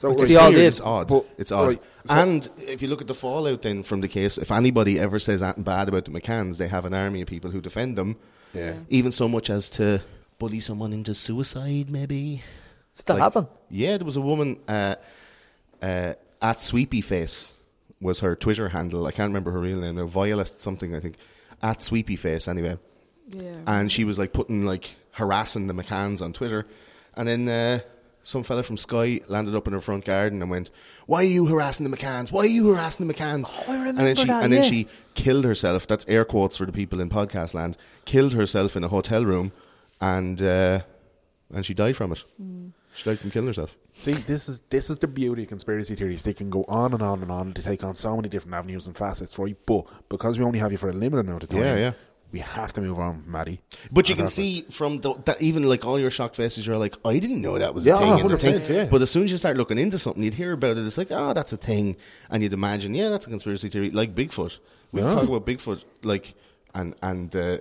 So 0.00 0.08
Which 0.08 0.20
right, 0.20 0.28
they 0.28 0.36
all 0.36 0.48
Weird, 0.48 0.56
did. 0.60 0.66
It's 0.68 0.80
odd. 0.80 1.08
But- 1.08 1.26
it's 1.36 1.52
odd. 1.52 1.68
right, 1.68 1.82
so- 2.06 2.14
and 2.14 2.48
if 2.56 2.80
you 2.80 2.88
look 2.88 3.02
at 3.02 3.06
the 3.06 3.14
fallout 3.14 3.60
then 3.60 3.82
from 3.82 4.00
the 4.00 4.08
case, 4.08 4.38
if 4.38 4.50
anybody 4.50 4.98
ever 4.98 5.18
says 5.18 5.42
anything 5.42 5.62
bad 5.64 5.88
about 5.88 6.06
the 6.06 6.10
McCanns, 6.10 6.56
they 6.56 6.68
have 6.68 6.86
an 6.86 6.94
army 6.94 7.20
of 7.20 7.28
people 7.28 7.50
who 7.50 7.60
defend 7.60 7.98
them, 7.98 8.16
Yeah. 8.54 8.74
even 8.88 9.12
so 9.12 9.28
much 9.28 9.50
as 9.50 9.68
to 9.70 10.00
bully 10.38 10.60
someone 10.60 10.94
into 10.94 11.12
suicide, 11.12 11.90
maybe. 11.90 12.42
Did 12.96 13.06
that 13.06 13.12
Like- 13.14 13.22
happen? 13.22 13.46
Yeah, 13.68 13.98
there 13.98 14.04
was 14.06 14.16
a 14.16 14.22
woman 14.22 14.56
uh, 14.66 14.94
uh, 15.82 16.14
at 16.40 16.62
Sweepy 16.64 17.02
Face 17.02 17.52
was 18.00 18.20
her 18.20 18.34
Twitter 18.34 18.70
handle. 18.70 19.06
I 19.06 19.10
can't 19.12 19.28
remember 19.28 19.50
her 19.50 19.60
real 19.60 19.80
name 19.80 19.96
now. 19.96 20.06
Violet 20.06 20.62
something, 20.62 20.94
I 20.94 21.00
think. 21.00 21.16
At 21.62 21.82
Sweepy 21.82 22.16
Face, 22.16 22.48
anyway. 22.48 22.78
Yeah. 23.30 23.56
And 23.66 23.92
she 23.92 24.04
was 24.04 24.18
like 24.18 24.32
putting 24.32 24.64
like 24.64 24.96
harassing 25.12 25.66
the 25.66 25.74
McCanns 25.74 26.22
on 26.22 26.32
Twitter, 26.32 26.66
and 27.14 27.28
then 27.28 27.46
uh, 27.48 27.80
some 28.22 28.42
fella 28.42 28.62
from 28.62 28.76
Sky 28.76 29.20
landed 29.28 29.54
up 29.54 29.66
in 29.66 29.72
her 29.72 29.80
front 29.80 30.04
garden 30.04 30.42
and 30.42 30.50
went, 30.50 30.70
"Why 31.06 31.20
are 31.22 31.24
you 31.24 31.46
harassing 31.46 31.88
the 31.88 31.96
McCanns? 31.96 32.30
Why 32.30 32.42
are 32.42 32.46
you 32.46 32.68
harassing 32.68 33.06
the 33.06 33.14
McCanns?" 33.14 33.50
Oh, 33.50 33.72
I 33.72 33.88
and 33.88 33.98
then 33.98 34.16
she 34.16 34.24
that, 34.26 34.44
and 34.44 34.52
then 34.52 34.64
she 34.64 34.88
killed 35.14 35.44
herself. 35.44 35.86
That's 35.86 36.06
air 36.06 36.24
quotes 36.24 36.56
for 36.56 36.66
the 36.66 36.72
people 36.72 37.00
in 37.00 37.08
podcast 37.08 37.54
land. 37.54 37.76
Killed 38.04 38.34
herself 38.34 38.76
in 38.76 38.84
a 38.84 38.88
hotel 38.88 39.24
room, 39.24 39.52
and 40.00 40.42
uh, 40.42 40.80
and 41.52 41.64
she 41.64 41.74
died 41.74 41.96
from 41.96 42.12
it. 42.12 42.24
She 42.94 43.04
died 43.04 43.18
from 43.18 43.30
killing 43.30 43.46
herself. 43.46 43.76
See, 43.94 44.12
this 44.12 44.48
is 44.48 44.60
this 44.70 44.90
is 44.90 44.98
the 44.98 45.06
beauty 45.06 45.42
of 45.42 45.48
conspiracy 45.48 45.94
theories. 45.94 46.22
They 46.22 46.34
can 46.34 46.50
go 46.50 46.64
on 46.64 46.92
and 46.92 47.02
on 47.02 47.22
and 47.22 47.30
on 47.30 47.52
to 47.54 47.62
take 47.62 47.84
on 47.84 47.94
so 47.94 48.16
many 48.16 48.28
different 48.28 48.54
avenues 48.54 48.86
and 48.86 48.96
facets, 48.96 49.38
right? 49.38 49.56
But 49.66 49.86
because 50.08 50.38
we 50.38 50.44
only 50.44 50.58
have 50.58 50.72
you 50.72 50.78
for 50.78 50.88
a 50.88 50.92
limited 50.92 51.26
amount 51.26 51.42
of 51.44 51.50
time, 51.50 51.60
Yeah, 51.60 51.76
yeah. 51.76 51.92
We 52.32 52.38
have 52.40 52.72
to 52.74 52.80
move 52.80 52.98
on, 52.98 53.24
Maddie. 53.26 53.60
But 53.90 54.08
you 54.08 54.14
can 54.16 54.26
see 54.28 54.62
from 54.70 55.00
the, 55.00 55.14
that 55.24 55.40
even 55.42 55.64
like 55.64 55.84
all 55.84 55.98
your 55.98 56.10
shocked 56.10 56.36
faces, 56.36 56.66
you're 56.66 56.78
like, 56.78 56.94
I 57.04 57.18
didn't 57.18 57.42
know 57.42 57.58
that 57.58 57.74
was 57.74 57.84
Yeah, 57.84 57.96
a 57.96 57.98
thing. 57.98 58.20
and 58.20 58.30
100%, 58.30 58.40
thing. 58.62 58.76
yeah. 58.76 58.84
But 58.84 59.02
as 59.02 59.10
soon 59.10 59.24
as 59.24 59.32
you 59.32 59.36
start 59.38 59.56
looking 59.56 59.78
into 59.78 59.98
something, 59.98 60.22
you'd 60.22 60.34
hear 60.34 60.52
about 60.52 60.76
it. 60.78 60.86
It's 60.86 60.98
like, 60.98 61.10
oh, 61.10 61.32
that's 61.32 61.52
a 61.52 61.56
thing, 61.56 61.96
and 62.30 62.42
you'd 62.42 62.52
imagine, 62.52 62.94
yeah, 62.94 63.08
that's 63.08 63.26
a 63.26 63.30
conspiracy 63.30 63.68
theory, 63.68 63.90
like 63.90 64.14
Bigfoot. 64.14 64.58
We 64.92 65.00
Yeah. 65.02 65.14
talk 65.14 65.28
about 65.28 65.46
Bigfoot, 65.46 65.84
like 66.02 66.34
and 66.74 66.94
and 67.02 67.34
uh, 67.34 67.58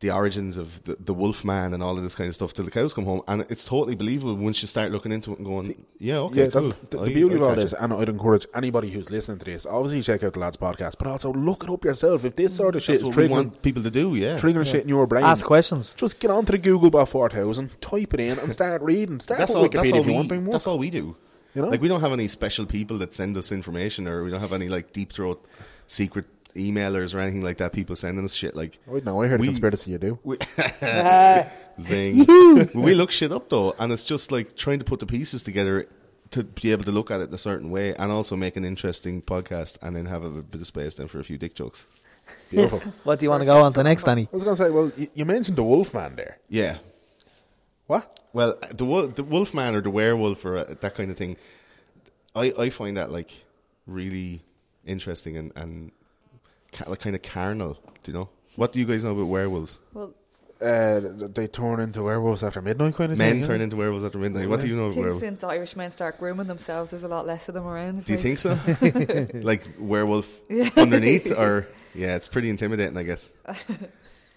the 0.00 0.12
origins 0.12 0.56
of 0.56 0.84
the, 0.84 0.96
the 1.00 1.12
wolf 1.12 1.44
man 1.44 1.74
and 1.74 1.82
all 1.82 1.96
of 1.96 2.02
this 2.04 2.14
kind 2.14 2.28
of 2.28 2.34
stuff 2.34 2.54
till 2.54 2.64
the 2.64 2.70
cows 2.70 2.94
come 2.94 3.04
home, 3.04 3.20
and 3.26 3.44
it's 3.48 3.64
totally 3.64 3.96
believable 3.96 4.36
once 4.36 4.62
you 4.62 4.68
start 4.68 4.92
looking 4.92 5.10
into 5.10 5.32
it 5.32 5.38
and 5.38 5.46
going, 5.46 5.84
yeah, 5.98 6.18
okay, 6.18 6.44
yeah, 6.44 6.50
cool. 6.50 6.68
that's 6.68 6.88
the, 6.90 7.00
I- 7.00 7.04
the 7.06 7.14
beauty 7.14 7.34
I 7.34 7.38
of 7.38 7.42
all 7.42 7.54
this, 7.56 7.72
it. 7.72 7.78
and 7.80 7.92
I'd 7.92 8.08
encourage 8.08 8.46
anybody 8.54 8.90
who's 8.90 9.10
listening 9.10 9.38
to 9.38 9.44
this, 9.44 9.66
obviously 9.66 10.02
check 10.02 10.22
out 10.22 10.34
the 10.34 10.38
lads 10.38 10.56
podcast, 10.56 10.94
but 10.98 11.08
also 11.08 11.32
look 11.32 11.64
it 11.64 11.70
up 11.70 11.84
yourself. 11.84 12.24
If 12.24 12.36
this 12.36 12.54
sort 12.54 12.76
of 12.76 12.82
shit 12.82 13.00
That's 13.00 13.02
is 13.02 13.08
what 13.08 13.16
we 13.16 13.22
triggering, 13.24 13.30
want 13.30 13.62
people 13.62 13.82
to 13.82 13.90
do. 13.90 14.14
Yeah, 14.14 14.36
triggering 14.38 14.66
shit 14.70 14.82
in 14.82 14.88
your 14.88 15.06
brain, 15.08 15.24
Ask 15.24 15.44
questions. 15.44 15.94
just 15.94 16.20
get 16.20 16.30
onto 16.30 16.52
the 16.52 16.58
Google 16.58 16.90
Bot 16.90 17.08
4000, 17.08 17.80
type 17.80 18.14
it 18.14 18.20
in, 18.20 18.38
and 18.38 18.52
start 18.52 18.80
reading. 18.82 19.18
Start 19.18 19.38
that's 19.40 19.50
with 19.52 19.56
all. 19.58 19.68
Wikipedia 19.68 19.72
That's 19.82 19.92
all 19.92 19.98
if 20.00 20.06
you 20.06 20.12
we. 20.12 20.16
want. 20.16 20.28
Bring 20.28 20.44
That's 20.44 20.66
all 20.68 20.78
we 20.78 20.90
do. 20.90 21.16
You 21.56 21.62
know? 21.62 21.68
like 21.70 21.80
we 21.80 21.88
don't 21.88 22.02
have 22.02 22.12
any 22.12 22.28
special 22.28 22.66
people 22.66 22.98
that 22.98 23.14
send 23.14 23.36
us 23.36 23.50
information, 23.50 24.06
or 24.06 24.22
we 24.22 24.30
don't 24.30 24.40
have 24.40 24.52
any 24.52 24.68
like 24.68 24.92
deep 24.92 25.12
throat 25.12 25.44
secret 25.88 26.26
emailers 26.58 27.14
or 27.14 27.18
anything 27.20 27.42
like 27.42 27.58
that. 27.58 27.72
People 27.72 27.96
sending 27.96 28.24
us 28.24 28.34
shit 28.34 28.54
like. 28.54 28.78
Right 28.86 29.04
now, 29.04 29.20
I 29.22 29.26
heard 29.28 29.40
we- 29.40 29.48
a 29.48 29.50
conspiracy 29.50 29.90
you 29.92 29.98
do. 29.98 30.18
We, 30.22 30.36
zing. 31.80 32.26
we 32.74 32.94
look 32.94 33.10
shit 33.10 33.32
up 33.32 33.48
though, 33.48 33.74
and 33.78 33.92
it's 33.92 34.04
just 34.04 34.32
like 34.32 34.56
trying 34.56 34.78
to 34.78 34.84
put 34.84 35.00
the 35.00 35.06
pieces 35.06 35.42
together 35.42 35.86
to 36.30 36.44
be 36.44 36.72
able 36.72 36.84
to 36.84 36.92
look 36.92 37.10
at 37.10 37.20
it 37.20 37.28
in 37.28 37.34
a 37.34 37.38
certain 37.38 37.70
way, 37.70 37.94
and 37.94 38.12
also 38.12 38.36
make 38.36 38.56
an 38.56 38.64
interesting 38.64 39.22
podcast, 39.22 39.78
and 39.82 39.96
then 39.96 40.06
have 40.06 40.24
a 40.24 40.30
bit 40.42 40.60
of 40.60 40.66
space 40.66 40.94
then 40.96 41.08
for 41.08 41.20
a 41.20 41.24
few 41.24 41.38
dick 41.38 41.54
jokes. 41.54 41.86
Beautiful. 42.50 42.80
What 43.04 43.18
do 43.18 43.24
you 43.24 43.30
want 43.30 43.40
to 43.40 43.46
go 43.46 43.62
on 43.62 43.72
to 43.72 43.82
next, 43.82 44.02
Danny? 44.02 44.28
I 44.30 44.36
was 44.36 44.42
going 44.44 44.54
to 44.54 44.62
say, 44.62 44.70
well, 44.70 44.92
you, 44.98 45.08
you 45.14 45.24
mentioned 45.24 45.56
the 45.56 45.62
Wolfman 45.62 46.16
there. 46.16 46.36
Yeah. 46.50 46.76
What? 47.86 48.20
Well, 48.34 48.58
the 48.70 48.84
wolf, 48.84 49.14
the 49.14 49.22
wolf 49.24 49.54
man 49.54 49.74
or 49.74 49.80
the 49.80 49.88
werewolf 49.88 50.44
or 50.44 50.58
uh, 50.58 50.74
that 50.82 50.94
kind 50.94 51.10
of 51.10 51.16
thing, 51.16 51.38
I, 52.34 52.52
I 52.58 52.68
find 52.70 52.98
that 52.98 53.10
like 53.10 53.30
really 53.86 54.42
interesting 54.84 55.38
and 55.38 55.52
and 55.56 55.90
ca- 55.90 55.97
like 56.86 57.00
kind 57.00 57.16
of 57.16 57.22
carnal. 57.22 57.74
Do 58.02 58.12
you 58.12 58.18
know? 58.18 58.28
What 58.56 58.72
do 58.72 58.78
you 58.78 58.84
guys 58.86 59.04
know 59.04 59.12
about 59.12 59.26
werewolves? 59.26 59.78
well, 59.94 60.14
Uh, 60.60 61.00
they 61.36 61.46
turn 61.46 61.78
into 61.78 62.02
werewolves 62.02 62.42
after 62.42 62.60
midnight, 62.60 62.96
kind 62.96 63.12
of 63.12 63.18
Men 63.18 63.34
thing. 63.36 63.44
turn 63.44 63.58
yeah? 63.60 63.64
into 63.64 63.76
werewolves 63.76 64.04
after 64.04 64.18
midnight. 64.18 64.48
What 64.48 64.60
do 64.60 64.66
you 64.66 64.74
know 64.74 64.82
I 64.82 64.86
about 64.86 64.94
think 64.94 65.04
werewolves? 65.04 65.24
since 65.24 65.44
Irish 65.44 65.76
men 65.76 65.90
start 65.92 66.18
grooming 66.18 66.48
themselves, 66.48 66.90
there's 66.90 67.04
a 67.04 67.08
lot 67.08 67.24
less 67.26 67.48
of 67.48 67.54
them 67.54 67.64
around. 67.66 68.04
Do 68.04 68.12
you 68.12 68.18
think 68.18 68.38
so? 68.40 68.58
like 69.34 69.62
werewolf 69.78 70.28
underneath, 70.76 71.30
or 71.30 71.68
yeah, 71.94 72.16
it's 72.16 72.26
pretty 72.26 72.50
intimidating, 72.50 72.96
I 72.96 73.04
guess. 73.04 73.30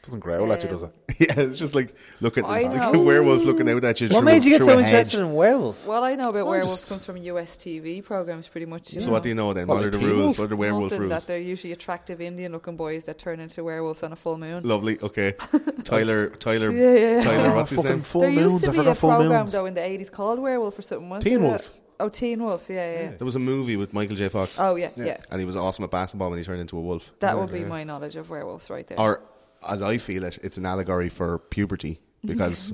Doesn't 0.04 0.20
growl 0.22 0.52
at 0.52 0.64
you, 0.64 0.70
does 0.70 0.82
it? 0.82 0.92
yeah, 1.20 1.40
it's 1.42 1.60
just 1.60 1.76
like 1.76 1.94
looking, 2.22 2.44
I 2.44 2.58
it's 2.58 2.66
like 2.66 2.96
a 2.96 3.00
werewolf 3.00 3.44
looking 3.44 3.70
out 3.70 3.84
at 3.84 4.02
you. 4.02 4.10
What 4.10 4.24
made 4.24 4.44
you 4.44 4.50
get 4.52 4.64
so 4.64 4.72
a 4.80 4.82
hedge. 4.82 4.86
interested 4.92 5.20
in 5.20 5.34
werewolves? 5.36 5.86
Well, 5.86 6.04
I 6.04 6.16
know 6.16 6.30
about 6.30 6.42
Oh, 6.48 6.50
werewolves 6.50 6.80
just- 6.80 6.90
comes 6.90 7.06
from 7.06 7.18
US 7.18 7.56
TV 7.56 8.04
programs, 8.04 8.48
pretty 8.48 8.66
much. 8.66 8.94
You 8.94 9.02
So 9.02 9.08
know. 9.08 9.14
what 9.14 9.22
do 9.24 9.30
you 9.30 9.36
know 9.36 9.54
then? 9.54 9.68
Well, 9.68 9.78
what 9.78 9.86
are 9.86 9.92
the 9.92 10.00
Teen 10.00 10.08
rules? 10.08 10.20
Wolf? 10.24 10.40
What 10.40 10.46
are 10.46 10.48
the 10.48 10.56
werewolf 10.56 10.84
Nothing, 10.86 11.00
rules? 11.02 11.12
that 11.12 11.28
they're 11.28 11.40
usually 11.40 11.72
attractive 11.74 12.20
Indian-looking 12.20 12.78
boys 12.78 13.06
that 13.06 13.20
turn 13.20 13.40
into 13.40 13.64
werewolves 13.64 14.02
on 14.02 14.12
a 14.12 14.16
full 14.16 14.40
moon. 14.40 14.64
Lovely. 14.68 15.00
Okay. 15.02 15.34
Tyler. 15.84 16.30
Tyler. 16.32 16.72
Yeah, 16.72 16.94
yeah, 16.94 17.16
yeah. 17.18 17.22
Tyler. 17.22 17.50
Oh, 17.52 17.56
What's 17.58 17.70
his 17.70 17.84
name? 17.84 18.02
Full 18.02 18.22
there 18.22 18.32
moons. 18.32 18.54
used 18.54 18.64
to 18.64 18.70
I 18.70 18.72
be 18.72 18.78
forgot 18.80 18.92
a 18.92 18.96
full 18.96 19.10
program 19.12 19.40
moons. 19.42 19.52
though 19.52 19.66
in 19.68 19.74
the 19.76 19.86
eighties 19.86 20.10
called 20.10 20.40
Werewolf 20.40 20.80
or 20.80 20.82
something. 20.82 21.10
Was 21.10 21.24
Teen 21.24 21.42
there? 21.42 21.50
Wolf. 21.52 21.80
Oh, 22.00 22.10
Teen 22.10 22.44
Wolf. 22.44 22.66
Yeah, 22.68 22.92
yeah. 23.04 23.12
There 23.12 23.26
was 23.26 23.36
a 23.36 23.40
movie 23.40 23.78
with 23.78 23.94
Michael 23.94 24.16
J. 24.16 24.28
Fox. 24.30 24.60
Oh, 24.60 24.76
yeah, 24.76 24.90
yeah. 24.96 25.18
and 25.30 25.40
he 25.40 25.46
was 25.46 25.56
awesome 25.56 25.84
at 25.84 25.92
basketball 25.92 26.32
when 26.32 26.40
he 26.40 26.44
turned 26.46 26.60
into 26.60 26.76
a 26.76 26.82
wolf. 26.82 27.12
That 27.20 27.38
would 27.38 27.52
be 27.54 27.64
my 27.64 27.84
knowledge 27.84 28.16
of 28.16 28.32
werewolves 28.32 28.72
right 28.72 28.88
there. 28.88 29.00
Or, 29.00 29.22
as 29.70 29.82
I 29.82 29.98
feel 29.98 30.24
it, 30.24 30.40
it's 30.44 30.58
an 30.58 30.66
allegory 30.66 31.10
for 31.10 31.40
puberty 31.40 32.00
because, 32.26 32.74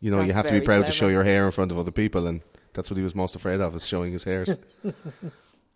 you 0.00 0.10
know, 0.10 0.20
you 0.20 0.32
have 0.32 0.46
to 0.46 0.52
be 0.52 0.58
very 0.58 0.64
proud 0.66 0.86
to 0.86 0.92
show 0.92 1.08
your 1.08 1.24
hair 1.24 1.46
in 1.46 1.52
front 1.52 1.70
of 1.72 1.78
other 1.78 1.90
people, 1.90 2.26
and 2.26 2.42
that's 2.72 2.90
what 2.90 2.96
he 2.96 3.02
was 3.02 3.14
most 3.14 3.34
afraid 3.34 3.60
of, 3.60 3.74
is 3.74 3.86
showing 3.86 4.12
his 4.12 4.24
hairs. 4.24 4.56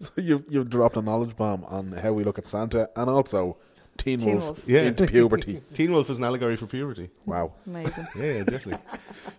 So 0.02 0.10
you 0.16 0.44
you've 0.48 0.68
dropped 0.68 0.96
a 0.96 1.02
knowledge 1.02 1.36
bomb 1.36 1.64
on 1.66 1.92
how 1.92 2.12
we 2.12 2.24
look 2.24 2.36
at 2.36 2.44
Santa 2.44 2.90
and 2.96 3.08
also 3.08 3.56
Teen, 3.96 4.18
Teen 4.18 4.30
Wolf, 4.32 4.44
Wolf. 4.44 4.60
Yeah. 4.66 4.80
into 4.80 5.06
puberty. 5.06 5.62
Teen 5.74 5.92
Wolf 5.92 6.10
is 6.10 6.18
an 6.18 6.24
allegory 6.24 6.56
for 6.56 6.66
puberty. 6.66 7.08
Wow. 7.24 7.52
Amazing. 7.66 8.06
Yeah, 8.16 8.24
yeah 8.24 8.38
definitely. 8.42 8.82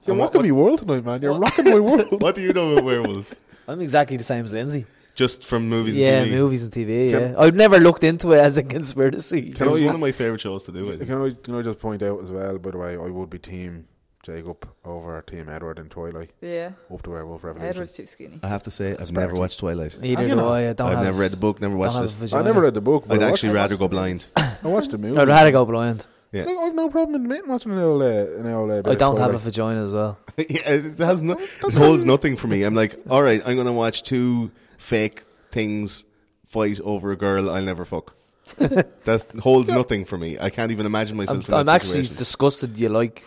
You're 0.06 0.14
And 0.14 0.20
what- 0.20 0.34
rocking 0.34 0.49
my 0.49 0.51
world 0.51 0.80
tonight, 0.80 1.04
man. 1.04 1.22
You're 1.22 1.38
rocking 1.38 1.66
my 1.66 1.80
world. 1.82 2.22
What 2.22 2.36
do 2.36 2.41
you 2.43 2.54
know 2.54 2.72
about 2.72 2.86
werewolves? 2.86 3.36
I'm 3.68 3.82
exactly 3.82 4.16
the 4.16 4.24
same 4.24 4.45
as 4.45 4.54
Lindsay. 4.54 4.86
Just 5.16 5.43
from 5.45 5.70
movies 5.70 5.95
Yeah, 5.95 6.22
and 6.22 6.32
TV. 6.32 6.36
movies 6.36 6.64
and 6.64 6.72
TV. 6.72 7.11
Can- 7.11 7.22
yeah, 7.22 7.34
I've 7.38 7.55
never 7.55 7.80
looked 7.80 8.03
into 8.03 8.32
it 8.32 8.39
as 8.39 8.57
a 8.57 8.64
conspiracy. 8.78 9.51
Can 9.51 9.68
I- 9.68 9.72
one 9.86 9.95
of 9.95 9.99
my 10.01 10.11
favourite 10.11 10.41
shows 10.41 10.64
to 10.64 10.72
do 10.72 10.89
it. 10.89 11.05
Can 11.05 11.22
I 11.22 11.32
can 11.43 11.55
I 11.55 11.61
just 11.61 11.80
point 11.80 12.01
out 12.01 12.22
as 12.22 12.32
well? 12.32 12.57
By 12.57 12.72
the 12.72 12.78
way, 12.80 12.93
I 12.93 12.97
would 13.09 13.30
be 13.30 13.38
team 13.39 13.88
Jacob 14.24 14.68
over 14.86 15.22
Team 15.22 15.49
Edward 15.49 15.78
in 15.80 15.89
Twilight, 15.89 16.32
Yeah. 16.41 16.72
up 16.91 17.01
to 17.03 17.09
Werewolf 17.09 17.43
Revolution. 17.43 17.70
Edward's 17.70 17.91
too 17.91 18.05
skinny. 18.05 18.39
I 18.41 18.47
have 18.47 18.64
to 18.64 18.72
say, 18.72 18.91
I've 18.91 19.07
Sparky. 19.09 19.14
never 19.28 19.34
watched 19.36 19.59
Twilight. 19.59 19.99
Neither 19.99 20.24
you 20.24 20.30
do 20.30 20.36
not? 20.38 20.51
I. 20.53 20.70
I 20.70 20.74
don't 20.74 20.88
I've 20.88 20.95
have, 20.97 21.05
never 21.07 21.18
read 21.20 21.32
the 21.32 21.38
book, 21.38 21.59
never 21.61 21.76
watched 21.76 21.95
have 21.95 22.24
it. 22.24 22.34
I 22.34 22.41
never 22.41 22.61
read 22.61 22.74
the 22.74 22.82
book. 22.82 23.03
But 23.05 23.22
I'd 23.22 23.24
actually 23.32 23.49
watched, 23.49 23.55
rather 23.57 23.78
go 23.78 23.88
blind. 23.89 24.26
I 24.38 24.55
watched 24.64 24.91
the 24.91 24.97
movie. 24.97 25.18
I'd 25.18 25.28
rather 25.28 25.51
go 25.51 25.66
blind. 25.66 26.07
Yeah. 26.32 26.45
Like, 26.45 26.57
I've 26.57 26.74
no 26.74 26.89
problem 26.89 27.22
admitting 27.22 27.47
watching 27.49 27.74
an 27.74 27.78
old, 27.80 28.01
uh, 28.01 28.05
an 28.39 28.47
old 28.47 28.72
uh, 28.72 28.82
bit 28.82 28.91
I 28.91 28.95
don't 28.95 29.20
have 29.20 29.36
a 29.36 29.38
vagina 29.38 29.84
as 29.84 29.93
well. 29.93 30.18
yeah, 30.38 30.45
it 30.66 30.97
has 30.97 31.22
no, 31.22 31.34
it 31.38 31.74
holds 31.76 32.05
nothing 32.05 32.38
for 32.38 32.47
me. 32.47 32.64
I'm 32.64 32.74
like, 32.74 32.97
all 33.09 33.22
right, 33.22 33.39
I'm 33.45 33.53
going 33.55 33.68
to 33.68 33.74
watch 33.74 34.01
two 34.01 34.49
fake 34.84 35.24
things 35.52 36.06
fight 36.46 36.80
over 36.82 37.12
a 37.12 37.16
girl 37.26 37.50
I'll 37.50 37.64
never 37.72 37.86
fuck. 37.86 38.08
that 38.58 39.26
holds 39.42 39.70
nothing 39.70 40.04
for 40.06 40.18
me. 40.18 40.38
I 40.48 40.50
can't 40.50 40.72
even 40.72 40.86
imagine 40.86 41.16
myself. 41.16 41.48
I'm, 41.48 41.54
in 41.54 41.60
I'm 41.62 41.70
actually 41.70 42.02
situation. 42.04 42.16
disgusted. 42.18 42.78
You 42.78 42.90
like 42.90 43.24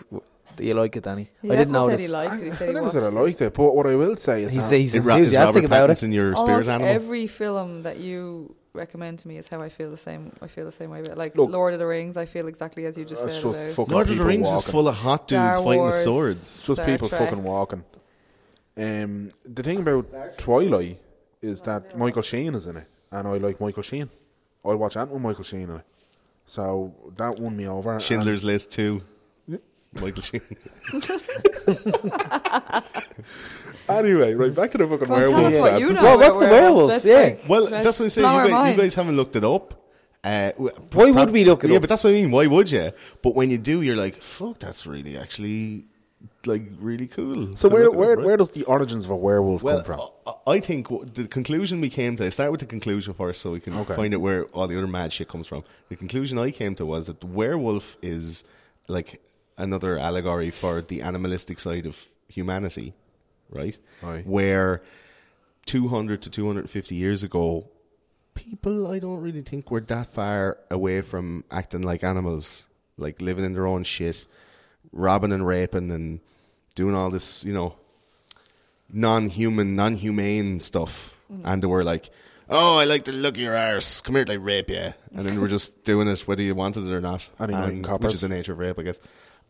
you 0.59 0.75
like 0.75 0.95
it, 0.97 1.05
Danny? 1.05 1.31
He 1.43 1.51
I 1.51 1.57
didn't 1.57 1.73
know 1.73 1.89
this. 1.89 2.03
he 2.07 2.09
liked 2.09 2.35
it. 2.43 2.45
He 2.45 2.51
said 2.53 2.63
I 2.63 2.67
he 2.69 2.75
never 2.75 2.91
said 2.91 3.03
I 3.03 3.09
it. 3.09 3.15
liked 3.23 3.41
it, 3.41 3.55
but 3.55 3.75
what 3.75 3.87
I 3.87 3.95
will 3.95 4.17
say 4.17 4.43
is 4.45 4.53
He's 4.53 4.69
that 4.71 4.77
he's 4.77 4.95
Is 4.95 5.01
is 5.01 5.07
enthusiastic 5.07 5.65
about 5.65 5.89
it. 5.91 5.95
Pattinson 5.95 6.13
your 6.13 6.35
Almost 6.35 6.67
spirit 6.67 6.69
animal? 6.75 6.95
every 6.95 7.27
film 7.27 7.83
that 7.85 7.99
you 7.99 8.55
recommend 8.75 9.19
to 9.21 9.29
me 9.29 9.39
is 9.39 9.49
how 9.49 9.61
I 9.63 9.71
feel 9.71 9.91
the 9.91 9.97
same. 10.09 10.33
I 10.43 10.49
feel 10.49 10.67
the 10.67 10.73
same 10.81 10.91
way. 10.91 11.01
About, 11.01 11.17
like 11.17 11.35
Look- 11.37 11.51
Lord 11.51 11.73
of 11.73 11.81
the 11.81 11.87
Rings, 11.87 12.17
I 12.19 12.27
feel 12.27 12.47
exactly 12.47 12.85
as 12.85 12.97
you 12.99 13.05
just 13.07 13.23
said. 13.23 13.43
just 13.43 13.79
about 13.79 13.89
Lord 13.89 14.11
of 14.11 14.19
the 14.19 14.25
Rings 14.25 14.47
walking. 14.49 14.67
is 14.67 14.71
full 14.75 14.89
of 14.89 14.97
hot 14.97 15.23
dudes 15.29 15.55
Star 15.57 15.65
fighting 15.65 15.87
with 15.87 15.95
swords. 15.95 16.39
It's 16.41 16.67
just 16.67 16.77
Star 16.77 16.87
people 16.87 17.09
Trek. 17.09 17.21
fucking 17.23 17.43
walking. 17.43 17.83
Um, 18.77 19.31
the 19.47 19.63
thing 19.63 19.79
about 19.79 20.37
Twilight 20.37 21.01
is 21.43 21.63
that 21.63 21.97
Michael 21.99 22.23
Sheen 22.23 22.55
is 22.55 22.67
in 22.67 22.77
it, 22.77 22.87
and 23.11 23.27
I 23.29 23.33
like 23.39 23.61
Michael 23.61 23.83
Sheen. 23.83 24.09
I'll 24.65 24.77
watch 24.77 24.95
that 24.95 25.09
with 25.09 25.23
Michael 25.23 25.45
Sheen 25.45 25.63
in 25.71 25.77
it. 25.77 25.85
So 26.47 26.95
that 27.17 27.39
won 27.39 27.57
me 27.57 27.67
over. 27.69 27.99
Schindler's 28.01 28.43
List 28.45 28.73
too. 28.73 29.03
Michael 29.95 30.23
Sheen. 30.23 30.41
Anyway, 33.89 34.35
right 34.35 34.55
back 34.55 34.71
to 34.73 34.79
the 34.79 34.87
fucking 34.87 35.07
Come 35.07 35.15
on, 35.15 35.29
tell 35.29 35.47
us 35.47 35.61
what 35.61 35.81
you 35.81 35.93
know. 35.93 36.03
Well, 36.03 36.19
what's 36.19 36.39
the 36.39 36.47
about 36.47 36.63
werewolf? 36.63 36.89
Let's 36.89 37.05
Yeah. 37.05 37.23
break- 37.23 37.49
Well, 37.49 37.61
let's 37.63 37.85
that's 37.85 38.01
what 38.01 38.05
I'm 38.07 38.11
saying. 38.11 38.45
You 38.45 38.51
guys, 38.51 38.71
you 38.73 38.77
guys 38.83 38.95
haven't 38.95 39.17
looked 39.17 39.37
it 39.37 39.45
up. 39.45 39.75
Uh, 40.25 40.51
Why 40.93 41.11
would 41.13 41.31
we 41.31 41.45
look 41.45 41.63
it 41.63 41.71
yeah, 41.71 41.77
up? 41.77 41.83
but 41.83 41.91
that's 41.91 42.03
what 42.03 42.11
I 42.11 42.15
mean. 42.15 42.33
Why 42.33 42.49
would 42.49 42.69
you? 42.71 42.91
But 43.23 43.37
when 43.37 43.49
you 43.49 43.59
do, 43.59 43.83
you're 43.83 43.95
like, 43.95 44.21
"Fuck, 44.21 44.59
that's 44.59 44.87
really 44.89 45.17
actually 45.17 45.85
like 46.47 46.63
really 46.81 47.07
cool." 47.07 47.57
So 47.57 47.69
where 47.69 47.91
where 47.91 48.17
right? 48.17 48.25
where 48.25 48.37
does 48.37 48.51
the 48.51 48.65
origins 48.65 49.05
of 49.05 49.11
a 49.11 49.17
werewolf 49.17 49.63
Well, 49.63 49.83
come 49.83 49.85
from? 49.97 50.01
I- 50.27 50.33
I 50.55 50.61
think 50.61 50.89
the 51.15 51.27
conclusion 51.27 51.81
we 51.81 51.89
came 51.91 52.17
to. 52.17 52.31
Start 52.31 52.51
with 52.53 52.61
the 52.61 52.67
conclusion 52.67 53.15
first, 53.15 53.41
so 53.43 53.53
we 53.53 53.61
can 53.61 53.75
Okay. 53.79 53.97
find 53.97 54.15
out 54.15 54.21
where 54.21 54.45
all 54.47 54.67
the 54.69 54.77
other 54.79 54.87
mad 54.87 55.13
shit 55.13 55.29
comes 55.29 55.47
from. 55.49 55.65
The 55.89 55.97
conclusion 55.97 56.39
I 56.39 56.51
came 56.53 56.75
to 56.77 56.87
was 56.87 57.07
that 57.07 57.21
the 57.21 57.27
werewolf 57.27 57.97
is 58.03 58.45
like 58.89 59.21
another 59.59 59.99
allegory 59.99 60.51
for 60.51 60.81
the 60.83 61.03
animalistic 61.03 61.59
side 61.59 61.85
of 61.87 62.07
humanity, 62.29 62.95
right? 63.51 63.77
Aye. 64.05 64.23
Where 64.25 64.83
200 65.67 66.23
to 66.23 66.31
250 66.31 66.95
years 66.95 67.25
ago, 67.25 67.69
people 68.35 68.87
I 68.87 68.99
don't 69.01 69.21
really 69.21 69.43
think 69.43 69.71
were 69.71 69.81
that 69.81 70.13
far 70.13 70.59
away 70.71 71.01
from 71.01 71.43
acting 71.51 71.83
like 71.83 72.05
animals, 72.05 72.67
like 72.99 73.21
living 73.21 73.45
in 73.45 73.55
their 73.55 73.67
own 73.67 73.83
shit, 73.83 74.27
robbing 74.93 75.33
and 75.33 75.45
raping 75.47 75.91
and 75.91 76.21
doing 76.77 76.95
all 76.95 77.11
this, 77.11 77.43
you 77.45 77.53
know, 77.53 77.75
non-human, 78.93 79.75
non-humane 79.75 80.61
stuff. 80.61 81.13
And 81.43 81.61
they 81.61 81.67
were 81.67 81.83
like, 81.83 82.11
"Oh, 82.49 82.77
I 82.79 82.85
like 82.85 83.05
the 83.05 83.11
look 83.13 83.35
of 83.35 83.41
your 83.41 83.57
arse. 83.57 84.01
Come 84.01 84.15
here, 84.15 84.25
till 84.25 84.35
I 84.35 84.39
rape 84.39 84.71
you." 84.71 84.95
And 85.13 85.27
then 85.27 85.35
they 85.35 85.41
were 85.41 85.49
just 85.49 85.83
doing 85.83 86.07
it 86.07 86.21
whether 86.29 86.43
you 86.43 86.55
wanted 86.55 86.87
it 86.87 86.93
or 86.93 87.01
not, 87.01 87.29
And 87.41 87.51
he 87.51 87.57
went 87.59 87.87
and- 87.87 88.03
which 88.05 88.15
is 88.15 88.21
the 88.21 88.29
nature 88.29 88.53
of 88.53 88.59
rape, 88.61 88.79
I 88.79 88.83
guess. 88.85 89.01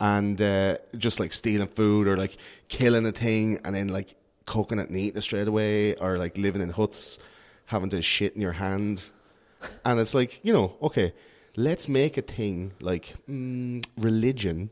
And 0.00 0.40
uh, 0.40 0.78
just 0.96 1.20
like 1.20 1.32
stealing 1.34 1.68
food 1.68 2.06
or 2.08 2.16
like 2.16 2.36
killing 2.68 3.04
a 3.06 3.12
thing 3.12 3.60
and 3.64 3.74
then 3.74 3.88
like 3.88 4.14
cooking 4.46 4.78
it 4.78 4.88
and 4.88 4.96
eating 4.96 5.18
it 5.18 5.22
straight 5.22 5.48
away, 5.48 5.94
or 5.96 6.16
like 6.16 6.38
living 6.38 6.62
in 6.62 6.70
huts, 6.70 7.18
having 7.66 7.90
to 7.90 8.00
shit 8.00 8.34
in 8.34 8.40
your 8.40 8.52
hand. 8.52 9.04
And 9.84 9.98
it's 10.00 10.14
like, 10.14 10.40
you 10.42 10.52
know, 10.52 10.76
okay, 10.82 11.12
let's 11.56 11.88
make 11.88 12.16
a 12.16 12.22
thing 12.22 12.72
like 12.80 13.14
mm, 13.28 13.84
religion 13.98 14.70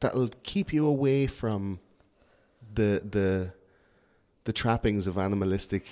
that'll 0.00 0.30
keep 0.42 0.72
you 0.72 0.86
away 0.86 1.26
from 1.26 1.80
the 2.74 3.02
the 3.08 3.52
the 4.44 4.52
trappings 4.52 5.06
of 5.06 5.18
animalistic 5.18 5.86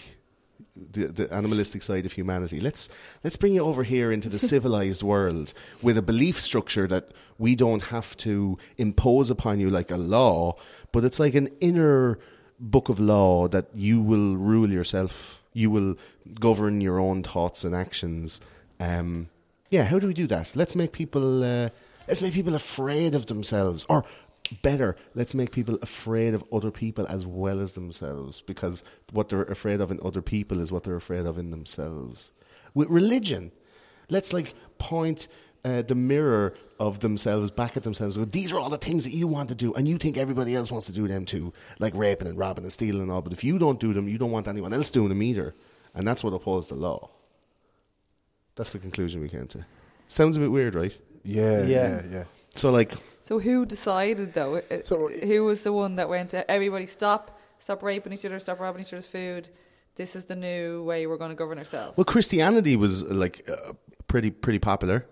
the, 0.93 1.07
the 1.07 1.33
animalistic 1.33 1.83
side 1.83 2.07
of 2.07 2.13
humanity. 2.13 2.61
Let's 2.61 2.89
let's 3.23 3.37
bring 3.37 3.55
you 3.55 3.65
over 3.65 3.85
here 3.85 4.13
into 4.13 4.29
the 4.29 4.39
civilized 4.53 5.03
world 5.03 5.53
with 5.83 5.99
a 5.99 6.03
belief 6.03 6.41
structure 6.41 6.87
that 6.89 7.13
we 7.39 7.55
don't 7.55 7.85
have 7.85 8.17
to 8.19 8.59
impose 8.77 9.31
upon 9.31 9.61
you 9.61 9.71
like 9.71 9.91
a 9.91 9.97
law, 9.97 10.55
but 10.93 11.05
it's 11.05 11.21
like 11.21 11.35
an 11.35 11.49
inner 11.61 12.19
book 12.59 12.89
of 12.89 12.99
law 12.99 13.49
that 13.49 13.67
you 13.75 14.01
will 14.01 14.37
rule 14.37 14.71
yourself. 14.71 15.43
You 15.53 15.71
will 15.71 15.97
govern 16.41 16.81
your 16.81 16.99
own 16.99 17.23
thoughts 17.23 17.65
and 17.65 17.75
actions. 17.75 18.41
Um, 18.81 19.29
yeah, 19.71 19.85
how 19.85 19.99
do 19.99 20.07
we 20.07 20.15
do 20.15 20.27
that? 20.29 20.55
Let's 20.55 20.75
make 20.75 20.93
people 20.93 21.45
uh, 21.45 21.71
let's 22.09 22.23
make 22.23 22.33
people 22.33 22.55
afraid 22.55 23.15
of 23.15 23.27
themselves, 23.27 23.87
or 23.89 24.05
better, 24.63 24.97
let's 25.15 25.35
make 25.35 25.53
people 25.53 25.79
afraid 25.83 26.35
of 26.35 26.43
other 26.53 26.71
people 26.71 27.07
as 27.09 27.27
well 27.27 27.61
as 27.61 27.73
themselves, 27.73 28.41
because 28.41 28.83
what 29.13 29.29
they're 29.29 29.43
afraid 29.43 29.81
of 29.81 29.91
in 29.91 30.01
other 30.03 30.23
people 30.23 30.61
is 30.61 30.73
what 30.73 30.85
they're 30.85 30.97
afraid 30.97 31.27
of 31.27 31.39
in 31.39 31.51
themselves. 31.51 32.33
With 32.75 32.89
religion, 32.89 33.53
let's 34.09 34.33
like 34.33 34.55
point 34.79 35.29
uh, 35.65 35.83
the 35.83 35.95
mirror 35.95 36.55
of 36.79 37.01
themselves 37.01 37.51
back 37.51 37.77
at 37.77 37.83
themselves. 37.83 38.17
These 38.31 38.53
are 38.53 38.59
all 38.59 38.71
the 38.71 38.79
things 38.79 39.05
that 39.05 39.13
you 39.13 39.27
want 39.27 39.49
to 39.51 39.55
do, 39.55 39.75
and 39.75 39.87
you 39.87 39.99
think 39.99 40.17
everybody 40.17 40.55
else 40.55 40.71
wants 40.71 40.87
to 40.87 40.93
do 40.93 41.09
them 41.09 41.25
too, 41.25 41.53
like 41.79 41.95
raping 41.95 42.29
and 42.29 42.39
robbing 42.39 42.65
and 42.65 42.73
stealing 42.73 43.03
and 43.03 43.11
all. 43.11 43.21
But 43.21 43.33
if 43.33 43.45
you 43.45 43.59
don't 43.59 43.81
do 43.81 43.93
them, 43.93 44.09
you 44.09 44.17
don't 44.19 44.31
want 44.31 44.49
anyone 44.49 44.73
else 44.73 44.89
doing 44.89 45.09
them 45.09 45.23
either, 45.23 45.55
and 45.95 46.07
that's 46.07 46.25
what 46.25 46.33
upholds 46.33 46.69
the 46.69 46.75
law. 46.75 47.11
That's 48.55 48.73
the 48.73 48.79
conclusion 48.79 49.21
we 49.21 49.29
came 49.29 49.47
to. 49.49 49.65
Sounds 50.07 50.37
a 50.37 50.41
bit 50.41 50.51
weird, 50.51 50.75
right? 50.75 50.97
Yeah, 51.25 51.63
yeah, 51.65 51.67
Yeah. 51.67 52.03
yeah. 52.13 52.25
So, 52.55 52.71
like, 52.71 52.93
So 53.23 53.39
who 53.39 53.67
decided 53.67 54.33
though? 54.35 54.57
Uh, 54.57 54.79
So- 54.85 55.09
who 55.09 55.45
was 55.45 55.63
the 55.63 55.73
one 55.73 55.97
that 55.97 56.09
went? 56.09 56.33
Everybody 56.35 56.87
stop! 56.87 57.39
Stop 57.59 57.83
raping 57.83 58.13
each 58.13 58.25
other! 58.25 58.39
Stop 58.39 58.61
robbing 58.61 58.83
each 58.83 58.93
other's 58.93 59.07
food! 59.07 59.49
This 59.97 60.15
is 60.17 60.25
the 60.27 60.37
new 60.37 60.83
way 60.85 61.07
we're 61.07 61.19
going 61.19 61.31
to 61.31 61.37
govern 61.37 61.59
ourselves. 61.59 61.97
Well, 61.99 62.05
Christianity 62.05 62.77
was 62.77 63.03
uh, 63.03 63.09
like 63.09 63.49
uh, 63.51 63.73
pretty 64.07 64.31
pretty 64.31 64.61
popular, 64.61 65.05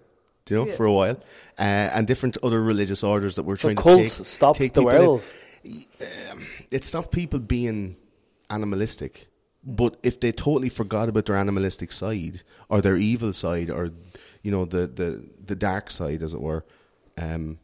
you 0.48 0.56
know, 0.56 0.66
Yeah. 0.66 0.76
for 0.76 0.86
a 0.86 0.92
while, 0.92 1.16
uh, 1.58 1.62
and 1.96 2.06
different 2.06 2.38
other 2.42 2.62
religious 2.62 3.02
orders 3.04 3.34
that 3.36 3.42
were 3.44 3.56
So 3.56 3.68
trying 3.68 3.76
cults 3.76 4.12
to 4.12 4.18
take, 4.18 4.26
stopped 4.26 4.58
take 4.60 4.72
the 4.74 4.80
people 4.82 4.90
in. 4.92 4.98
werewolf. 4.98 5.34
It 6.70 6.84
stopped 6.84 7.10
people 7.12 7.40
being 7.40 7.96
animalistic, 8.50 9.26
but 9.64 9.96
if 10.02 10.20
they 10.20 10.32
totally 10.32 10.68
forgot 10.68 11.08
about 11.08 11.26
their 11.26 11.36
animalistic 11.36 11.92
side 11.92 12.42
or 12.68 12.80
their 12.80 12.96
evil 12.96 13.32
side 13.32 13.70
or 13.70 13.90
you 14.46 14.52
know 14.52 14.64
the 14.64 14.86
the 14.86 15.08
the 15.44 15.56
dark 15.56 15.90
side, 15.90 16.22
as 16.22 16.32
it 16.32 16.40
were, 16.40 16.64
um, 17.18 17.58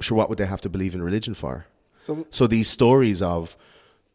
sure, 0.00 0.16
what 0.16 0.30
would 0.30 0.38
they 0.38 0.46
have 0.46 0.62
to 0.62 0.70
believe 0.70 0.94
in 0.94 1.02
religion 1.02 1.34
for? 1.34 1.66
So 1.98 2.26
So 2.30 2.46
these 2.46 2.70
stories 2.70 3.20
of 3.20 3.58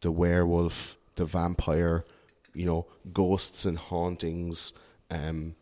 the 0.00 0.10
werewolf, 0.10 0.98
the 1.14 1.24
vampire, 1.24 2.04
you 2.52 2.66
know, 2.66 2.86
ghosts 3.12 3.64
and 3.64 3.78
hauntings, 3.78 4.72
um, 5.08 5.54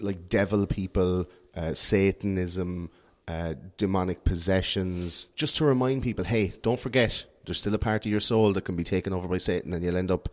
like 0.00 0.30
devil 0.30 0.66
people, 0.66 1.26
uh, 1.54 1.74
Satanism, 1.74 2.88
uh, 3.28 3.54
demonic 3.76 4.24
possessions, 4.24 5.28
just 5.36 5.56
to 5.56 5.66
remind 5.66 6.02
people, 6.02 6.24
hey, 6.24 6.54
don't 6.62 6.80
forget, 6.80 7.26
there's 7.44 7.60
still 7.60 7.74
a 7.74 7.78
part 7.78 8.06
of 8.06 8.10
your 8.10 8.20
soul 8.20 8.54
that 8.54 8.64
can 8.64 8.76
be 8.76 8.84
taken 8.84 9.12
over 9.12 9.28
by 9.28 9.38
Satan, 9.38 9.74
and 9.74 9.84
you'll 9.84 9.98
end 9.98 10.10
up 10.10 10.30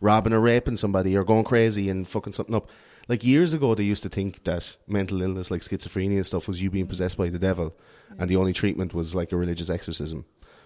robbing 0.00 0.32
or 0.32 0.40
raping 0.40 0.78
somebody 0.78 1.14
or 1.14 1.24
going 1.24 1.44
crazy 1.44 1.90
and 1.90 2.08
fucking 2.08 2.32
something 2.32 2.54
up. 2.54 2.70
Like 3.08 3.24
years 3.24 3.52
ago, 3.52 3.74
they 3.74 3.82
used 3.82 4.02
to 4.04 4.08
think 4.08 4.44
that 4.44 4.76
mental 4.86 5.20
illness, 5.20 5.50
like 5.50 5.60
schizophrenia 5.60 6.16
and 6.16 6.26
stuff, 6.26 6.48
was 6.48 6.62
you 6.62 6.70
being 6.70 6.86
possessed 6.86 7.18
by 7.18 7.28
the 7.28 7.38
devil, 7.38 7.74
and 8.18 8.30
the 8.30 8.36
only 8.36 8.52
treatment 8.52 8.94
was 8.94 9.14
like 9.14 9.32
a 9.32 9.36
religious 9.36 9.68
exorcism. 9.68 10.24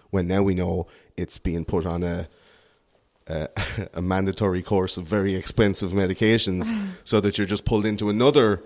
When 0.09 0.27
now 0.27 0.41
we 0.41 0.55
know 0.55 0.87
it's 1.17 1.37
being 1.37 1.65
put 1.65 1.85
on 1.85 2.03
a 2.03 2.29
a, 3.27 3.49
a 3.93 4.01
mandatory 4.01 4.63
course 4.63 4.97
of 4.97 5.05
very 5.05 5.35
expensive 5.35 5.91
medications, 5.91 6.73
so 7.03 7.19
that 7.21 7.37
you're 7.37 7.47
just 7.47 7.65
pulled 7.65 7.85
into 7.85 8.09
another 8.09 8.63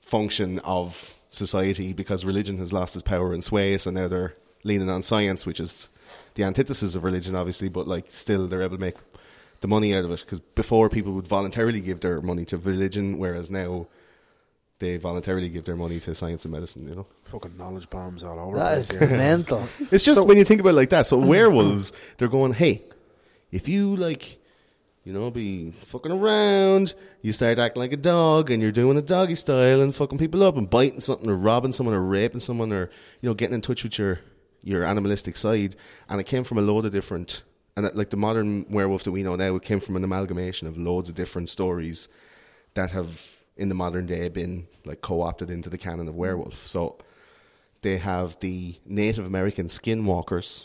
function 0.00 0.58
of 0.60 1.14
society 1.30 1.92
because 1.92 2.24
religion 2.24 2.58
has 2.58 2.72
lost 2.72 2.96
its 2.96 3.02
power 3.02 3.32
and 3.32 3.44
sway. 3.44 3.76
So 3.76 3.90
now 3.90 4.08
they're 4.08 4.34
leaning 4.64 4.88
on 4.88 5.02
science, 5.02 5.44
which 5.44 5.60
is 5.60 5.88
the 6.34 6.44
antithesis 6.44 6.94
of 6.94 7.04
religion, 7.04 7.34
obviously, 7.34 7.68
but 7.68 7.86
like 7.86 8.06
still 8.10 8.46
they're 8.46 8.62
able 8.62 8.76
to 8.76 8.80
make 8.80 8.96
the 9.60 9.68
money 9.68 9.94
out 9.94 10.04
of 10.04 10.10
it. 10.10 10.20
Because 10.20 10.40
before 10.40 10.88
people 10.88 11.12
would 11.12 11.26
voluntarily 11.26 11.80
give 11.80 12.00
their 12.00 12.20
money 12.20 12.44
to 12.46 12.58
religion, 12.58 13.18
whereas 13.18 13.50
now 13.50 13.86
they 14.78 14.96
voluntarily 14.96 15.48
give 15.48 15.64
their 15.64 15.76
money 15.76 15.98
to 16.00 16.14
science 16.14 16.44
and 16.44 16.52
medicine. 16.52 16.86
You 16.88 16.94
know, 16.94 17.06
fucking 17.24 17.56
knowledge 17.56 17.90
bombs 17.90 18.22
all 18.22 18.38
over. 18.38 18.56
That 18.56 18.82
the 18.82 18.96
place 18.96 19.08
here. 19.08 19.18
mental. 19.18 19.68
it's 19.90 20.04
just 20.04 20.26
when 20.26 20.36
you 20.36 20.44
think 20.44 20.60
about 20.60 20.70
it 20.70 20.74
like 20.74 20.90
that. 20.90 21.06
So 21.06 21.18
werewolves, 21.26 21.92
they're 22.16 22.28
going, 22.28 22.54
hey, 22.54 22.82
if 23.50 23.68
you 23.68 23.96
like. 23.96 24.38
You 25.04 25.14
know, 25.14 25.30
be 25.30 25.70
fucking 25.70 26.12
around. 26.12 26.92
You 27.22 27.32
start 27.32 27.58
acting 27.58 27.80
like 27.80 27.94
a 27.94 27.96
dog, 27.96 28.50
and 28.50 28.60
you're 28.60 28.70
doing 28.70 28.98
a 28.98 29.00
doggy 29.00 29.36
style 29.36 29.80
and 29.80 29.94
fucking 29.94 30.18
people 30.18 30.42
up 30.42 30.58
and 30.58 30.68
biting 30.68 31.00
something, 31.00 31.30
or 31.30 31.34
robbing 31.34 31.72
someone, 31.72 31.94
or 31.94 32.02
raping 32.02 32.40
someone, 32.40 32.70
or 32.74 32.90
you 33.22 33.30
know, 33.30 33.32
getting 33.32 33.54
in 33.54 33.62
touch 33.62 33.84
with 33.84 33.98
your 33.98 34.20
your 34.62 34.84
animalistic 34.84 35.38
side, 35.38 35.76
and 36.10 36.20
it 36.20 36.24
came 36.24 36.44
from 36.44 36.58
a 36.58 36.60
load 36.60 36.84
of 36.84 36.92
different. 36.92 37.42
And 37.78 37.86
it, 37.86 37.94
like 37.94 38.10
the 38.10 38.16
modern 38.16 38.66
werewolf 38.68 39.04
that 39.04 39.12
we 39.12 39.22
know 39.22 39.36
now, 39.36 39.54
it 39.54 39.62
came 39.62 39.78
from 39.78 39.94
an 39.94 40.02
amalgamation 40.02 40.66
of 40.66 40.76
loads 40.76 41.08
of 41.08 41.14
different 41.14 41.48
stories 41.48 42.08
that 42.74 42.90
have 42.90 43.38
in 43.56 43.68
the 43.68 43.74
modern 43.76 44.04
day 44.04 44.28
been 44.28 44.66
like 44.84 45.00
co-opted 45.00 45.48
into 45.48 45.70
the 45.70 45.78
canon 45.78 46.08
of 46.08 46.16
werewolf. 46.16 46.66
So 46.66 46.98
they 47.82 47.98
have 47.98 48.36
the 48.40 48.74
Native 48.84 49.24
American 49.24 49.68
skinwalkers. 49.68 50.64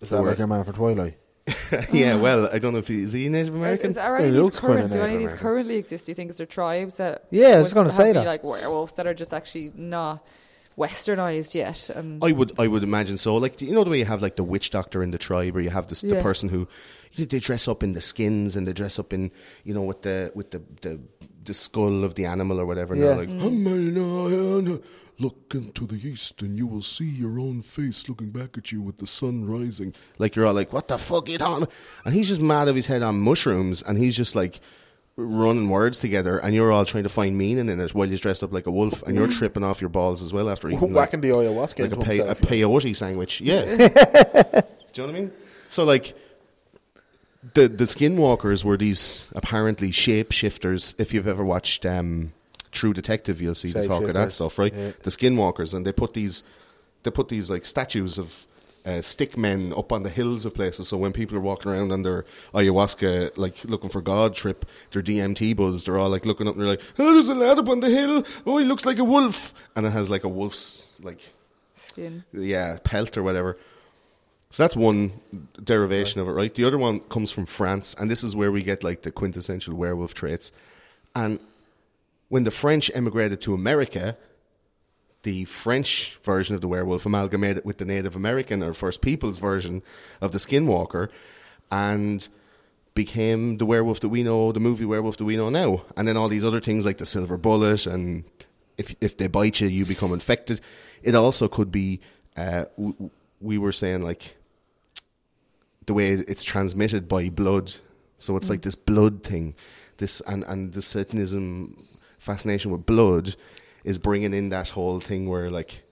Is 0.00 0.08
that 0.08 0.22
like 0.22 0.38
your 0.38 0.46
man 0.46 0.64
for 0.64 0.72
Twilight? 0.72 1.18
yeah, 1.92 2.14
well, 2.14 2.48
I 2.50 2.58
don't 2.58 2.72
know 2.72 2.78
if 2.78 2.88
he 2.88 3.02
is 3.02 3.12
he 3.12 3.28
Native 3.28 3.54
American. 3.54 3.90
is, 3.90 3.98
are 3.98 4.16
He 4.16 4.24
any 4.24 4.28
of 4.28 4.32
these 4.32 4.42
looks 4.44 4.60
kinda 4.60 4.76
current? 4.76 4.92
Do 4.94 5.02
any 5.02 5.16
of 5.16 5.20
these 5.20 5.34
currently 5.34 5.76
exist? 5.76 6.06
Do 6.06 6.10
you 6.10 6.14
think 6.14 6.30
is 6.30 6.38
there 6.38 6.46
tribes 6.46 6.96
that? 6.96 7.26
Yeah, 7.30 7.48
I 7.48 7.58
was 7.58 7.74
gonna 7.74 7.90
say 7.90 8.12
that. 8.14 8.24
like 8.24 8.42
werewolves 8.42 8.94
that 8.94 9.06
are 9.06 9.12
just 9.12 9.34
actually 9.34 9.72
not 9.74 10.26
westernized 10.78 11.54
yet. 11.54 11.88
And 11.90 12.22
I 12.22 12.32
would 12.32 12.52
I 12.58 12.66
would 12.66 12.82
imagine 12.82 13.18
so. 13.18 13.36
Like 13.36 13.60
you 13.60 13.72
know 13.72 13.84
the 13.84 13.90
way 13.90 13.98
you 13.98 14.04
have 14.04 14.22
like 14.22 14.36
the 14.36 14.44
witch 14.44 14.70
doctor 14.70 15.02
in 15.02 15.10
the 15.10 15.18
tribe, 15.18 15.56
or 15.56 15.60
you 15.60 15.70
have 15.70 15.86
this, 15.88 16.00
the 16.02 16.20
person 16.22 16.48
who 16.48 16.68
they 17.16 17.38
dress 17.38 17.66
up 17.66 17.82
in 17.82 17.92
the 17.92 18.00
skins 18.00 18.56
and 18.56 18.66
they 18.66 18.72
dress 18.72 18.98
up 18.98 19.12
in 19.12 19.30
you 19.64 19.72
know 19.74 19.82
with 19.82 20.02
the 20.02 20.30
with 20.34 20.50
the 20.50 20.62
the, 20.82 21.00
the 21.44 21.54
skull 21.54 22.04
of 22.04 22.14
the 22.14 22.24
animal 22.26 22.60
or 22.60 22.66
whatever. 22.66 22.94
And 22.94 23.02
Yeah. 23.02 23.08
they're 23.14 23.26
like, 23.26 23.28
mm. 23.28 23.40
"Hamayana, 23.40 24.82
look 25.18 25.52
into 25.54 25.86
the 25.86 25.96
east 25.96 26.42
and 26.42 26.58
you 26.58 26.66
will 26.66 26.82
see 26.82 27.08
your 27.08 27.38
own 27.40 27.62
face 27.62 28.06
looking 28.08 28.30
back 28.30 28.58
at 28.58 28.70
you 28.70 28.82
with 28.82 28.98
the 28.98 29.06
sun 29.06 29.46
rising. 29.46 29.94
Like 30.18 30.36
you're 30.36 30.44
all 30.46 30.52
like, 30.52 30.72
what 30.74 30.88
the 30.88 30.98
fuck 30.98 31.28
you 31.28 31.38
talking? 31.38 31.62
about?" 31.64 31.74
And 32.04 32.12
he's 32.14 32.28
just 32.28 32.40
mad 32.42 32.68
of 32.68 32.76
his 32.76 32.86
head 32.86 33.02
on 33.02 33.18
mushrooms, 33.20 33.82
and 33.82 33.98
he's 33.98 34.16
just 34.16 34.34
like. 34.34 34.60
Running 35.18 35.70
words 35.70 35.98
together, 35.98 36.36
and 36.38 36.54
you're 36.54 36.70
all 36.70 36.84
trying 36.84 37.04
to 37.04 37.08
find 37.08 37.38
meaning 37.38 37.70
in 37.70 37.80
it 37.80 37.94
while 37.94 38.06
he's 38.06 38.20
dressed 38.20 38.42
up 38.42 38.52
like 38.52 38.66
a 38.66 38.70
wolf, 38.70 39.02
and 39.04 39.16
you're 39.16 39.28
tripping 39.28 39.64
off 39.64 39.80
your 39.80 39.88
balls 39.88 40.20
as 40.20 40.30
well 40.30 40.50
after 40.50 40.68
eating 40.68 40.80
like- 40.80 40.90
Whacking 40.92 41.22
the 41.22 41.28
ayahuasca 41.30 41.80
like 41.80 41.92
a, 41.92 41.96
pay, 41.96 42.18
a 42.18 42.26
himself, 42.26 42.42
like. 42.42 42.50
peyote 42.50 42.94
sandwich. 42.96 43.40
Yeah. 43.40 43.64
Do 44.92 45.02
you 45.02 45.06
know 45.06 45.06
what 45.06 45.08
I 45.08 45.12
mean? 45.12 45.32
So 45.70 45.84
like 45.84 46.14
the 47.54 47.66
the 47.68 47.84
skinwalkers 47.84 48.62
were 48.62 48.76
these 48.76 49.26
apparently 49.34 49.90
shapeshifters. 49.90 50.94
If 50.98 51.14
you've 51.14 51.28
ever 51.28 51.44
watched 51.44 51.86
um, 51.86 52.32
True 52.70 52.92
Detective, 52.92 53.40
you'll 53.40 53.54
see 53.54 53.72
the 53.72 53.86
talk 53.88 54.02
of 54.02 54.12
that 54.12 54.32
stuff, 54.32 54.58
right? 54.58 54.74
yeah. 54.74 54.90
The 55.02 55.10
skinwalkers, 55.10 55.72
and 55.72 55.86
they 55.86 55.92
put 55.92 56.12
these 56.12 56.42
they 57.04 57.10
put 57.10 57.28
these 57.28 57.48
like 57.48 57.64
statues 57.64 58.18
of 58.18 58.46
uh, 58.86 59.02
stick 59.02 59.36
men 59.36 59.74
up 59.76 59.92
on 59.92 60.04
the 60.04 60.08
hills 60.08 60.46
of 60.46 60.54
places. 60.54 60.88
So 60.88 60.96
when 60.96 61.12
people 61.12 61.36
are 61.36 61.40
walking 61.40 61.72
around 61.72 61.90
on 61.92 62.02
their 62.02 62.24
ayahuasca, 62.54 63.36
like 63.36 63.64
looking 63.64 63.90
for 63.90 64.00
God 64.00 64.34
trip, 64.34 64.64
their 64.92 65.02
DMT 65.02 65.56
buzz, 65.56 65.84
they're 65.84 65.98
all 65.98 66.08
like 66.08 66.24
looking 66.24 66.46
up 66.46 66.54
and 66.54 66.62
they're 66.62 66.70
like, 66.70 66.82
"Oh, 66.98 67.12
there's 67.12 67.28
a 67.28 67.34
lad 67.34 67.58
up 67.58 67.68
on 67.68 67.80
the 67.80 67.90
hill. 67.90 68.24
Oh, 68.46 68.58
he 68.58 68.64
looks 68.64 68.86
like 68.86 68.98
a 68.98 69.04
wolf," 69.04 69.52
and 69.74 69.84
it 69.84 69.90
has 69.90 70.08
like 70.08 70.24
a 70.24 70.28
wolf's 70.28 70.92
like 71.00 71.34
skin. 71.76 72.24
yeah, 72.32 72.78
pelt 72.84 73.16
or 73.16 73.22
whatever. 73.22 73.58
So 74.50 74.62
that's 74.62 74.76
one 74.76 75.12
derivation 75.62 76.20
of 76.20 76.28
it, 76.28 76.32
right? 76.32 76.54
The 76.54 76.64
other 76.64 76.78
one 76.78 77.00
comes 77.00 77.32
from 77.32 77.46
France, 77.46 77.94
and 77.98 78.08
this 78.08 78.22
is 78.22 78.36
where 78.36 78.52
we 78.52 78.62
get 78.62 78.84
like 78.84 79.02
the 79.02 79.10
quintessential 79.10 79.74
werewolf 79.74 80.14
traits. 80.14 80.52
And 81.14 81.40
when 82.28 82.44
the 82.44 82.50
French 82.50 82.90
emigrated 82.94 83.40
to 83.42 83.54
America, 83.54 84.16
the 85.26 85.44
French 85.44 86.20
version 86.22 86.54
of 86.54 86.60
the 86.60 86.68
werewolf 86.68 87.04
amalgamated 87.04 87.64
with 87.64 87.78
the 87.78 87.84
Native 87.84 88.14
American 88.14 88.62
or 88.62 88.72
First 88.72 89.00
Peoples 89.00 89.40
version 89.40 89.82
of 90.20 90.30
the 90.30 90.38
Skinwalker, 90.38 91.08
and 91.68 92.28
became 92.94 93.58
the 93.58 93.66
werewolf 93.66 93.98
that 93.98 94.08
we 94.08 94.22
know, 94.22 94.52
the 94.52 94.60
movie 94.60 94.84
werewolf 94.84 95.16
that 95.16 95.24
we 95.24 95.36
know 95.36 95.50
now. 95.50 95.82
And 95.96 96.06
then 96.06 96.16
all 96.16 96.28
these 96.28 96.44
other 96.44 96.60
things 96.60 96.86
like 96.86 96.98
the 96.98 97.04
silver 97.04 97.36
bullet, 97.36 97.86
and 97.86 98.22
if 98.78 98.94
if 99.00 99.16
they 99.16 99.26
bite 99.26 99.60
you, 99.60 99.66
you 99.66 99.84
become 99.84 100.12
infected. 100.12 100.60
It 101.02 101.16
also 101.16 101.48
could 101.48 101.72
be. 101.72 102.00
Uh, 102.36 102.66
w- 102.76 103.10
we 103.40 103.58
were 103.58 103.72
saying 103.72 104.02
like 104.02 104.36
the 105.86 105.94
way 105.94 106.12
it's 106.12 106.44
transmitted 106.44 107.08
by 107.08 107.30
blood. 107.30 107.72
So 108.18 108.36
it's 108.36 108.48
like 108.48 108.62
this 108.62 108.76
blood 108.76 109.24
thing, 109.24 109.56
this 109.96 110.22
and 110.28 110.44
and 110.44 110.72
the 110.72 110.82
Satanism 110.82 111.76
fascination 112.20 112.70
with 112.70 112.86
blood 112.86 113.34
is 113.84 113.98
bringing 113.98 114.34
in 114.34 114.48
that 114.50 114.70
whole 114.70 115.00
thing 115.00 115.28
where 115.28 115.50
like 115.50 115.82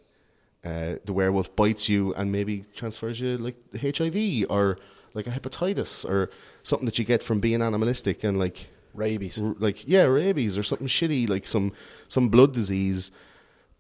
uh, 0.65 0.95
the 1.05 1.13
werewolf 1.13 1.55
bites 1.55 1.89
you 1.89 2.15
and 2.15 2.33
maybe 2.33 2.65
transfers 2.75 3.21
you 3.21 3.37
like 3.37 3.57
HIV 3.79 4.47
or 4.49 4.79
like 5.13 5.27
a 5.27 5.31
hepatitis 5.31 6.09
or 6.09 6.31
something 6.63 6.87
that 6.87 6.99
you 6.99 7.05
get 7.05 7.23
from 7.23 7.41
being 7.41 7.63
animalistic 7.63 8.25
and 8.25 8.39
like 8.39 8.69
Rabies. 8.95 9.41
r- 9.43 9.57
like 9.59 9.87
yeah 9.89 10.05
rabies 10.05 10.57
or 10.57 10.63
something 10.63 10.87
shitty 10.87 11.29
like 11.29 11.47
some 11.47 11.73
some 12.09 12.29
blood 12.29 12.55
disease. 12.55 13.11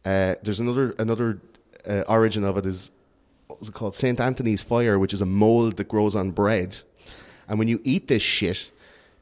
Uh, 0.05 0.35
there's 0.43 0.61
another 0.61 0.95
another 0.99 1.41
uh, 1.89 2.03
origin 2.09 2.43
of 2.45 2.57
it 2.59 2.67
is 2.67 2.91
what 3.47 3.61
was 3.61 3.69
it 3.69 3.75
called 3.75 3.95
Saint 3.95 4.21
Anthony's 4.21 4.61
fire, 4.63 4.99
which 4.99 5.13
is 5.13 5.21
a 5.21 5.27
mold 5.27 5.77
that 5.77 5.89
grows 5.89 6.17
on 6.17 6.33
bread, 6.33 6.79
and 7.49 7.59
when 7.59 7.69
you 7.69 7.81
eat 7.85 8.09
this 8.09 8.23
shit, 8.23 8.73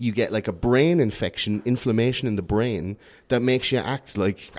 you 0.02 0.10
get 0.12 0.32
like 0.32 0.48
a 0.48 0.52
brain 0.52 0.98
infection, 0.98 1.62
inflammation 1.64 2.26
in 2.26 2.34
the 2.36 2.42
brain 2.42 2.96
that 3.28 3.40
makes 3.40 3.70
you 3.70 3.78
act 3.78 4.18
like 4.18 4.50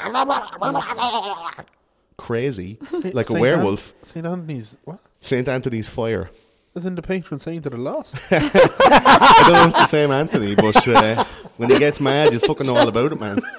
crazy, 2.17 2.77
like 3.13 3.29
a 3.29 3.33
werewolf. 3.33 3.89
An- 3.91 4.03
Saint 4.03 4.25
Anthony's 4.25 4.77
what? 4.85 4.99
Saint 5.19 5.47
Anthony's 5.47 5.89
fire. 5.89 6.29
Isn't 6.75 6.95
the 6.95 7.01
patron 7.03 7.39
saint 7.39 7.65
of 7.67 7.73
the 7.73 7.77
lost? 7.77 8.15
I 8.31 8.39
don't 8.39 9.53
know 9.53 9.61
if 9.61 9.67
it's 9.67 9.75
the 9.75 9.85
same 9.85 10.09
Anthony, 10.11 10.55
but 10.55 10.87
uh, 10.87 11.23
when 11.57 11.69
he 11.69 11.77
gets 11.77 11.99
mad, 11.99 12.33
you 12.33 12.39
fucking 12.39 12.65
know 12.65 12.77
all 12.77 12.87
about 12.87 13.11
it, 13.11 13.19
man. 13.19 13.39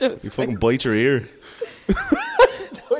You 0.00 0.30
fucking 0.30 0.56
bite 0.56 0.84
your 0.84 0.94
ear. 0.94 1.28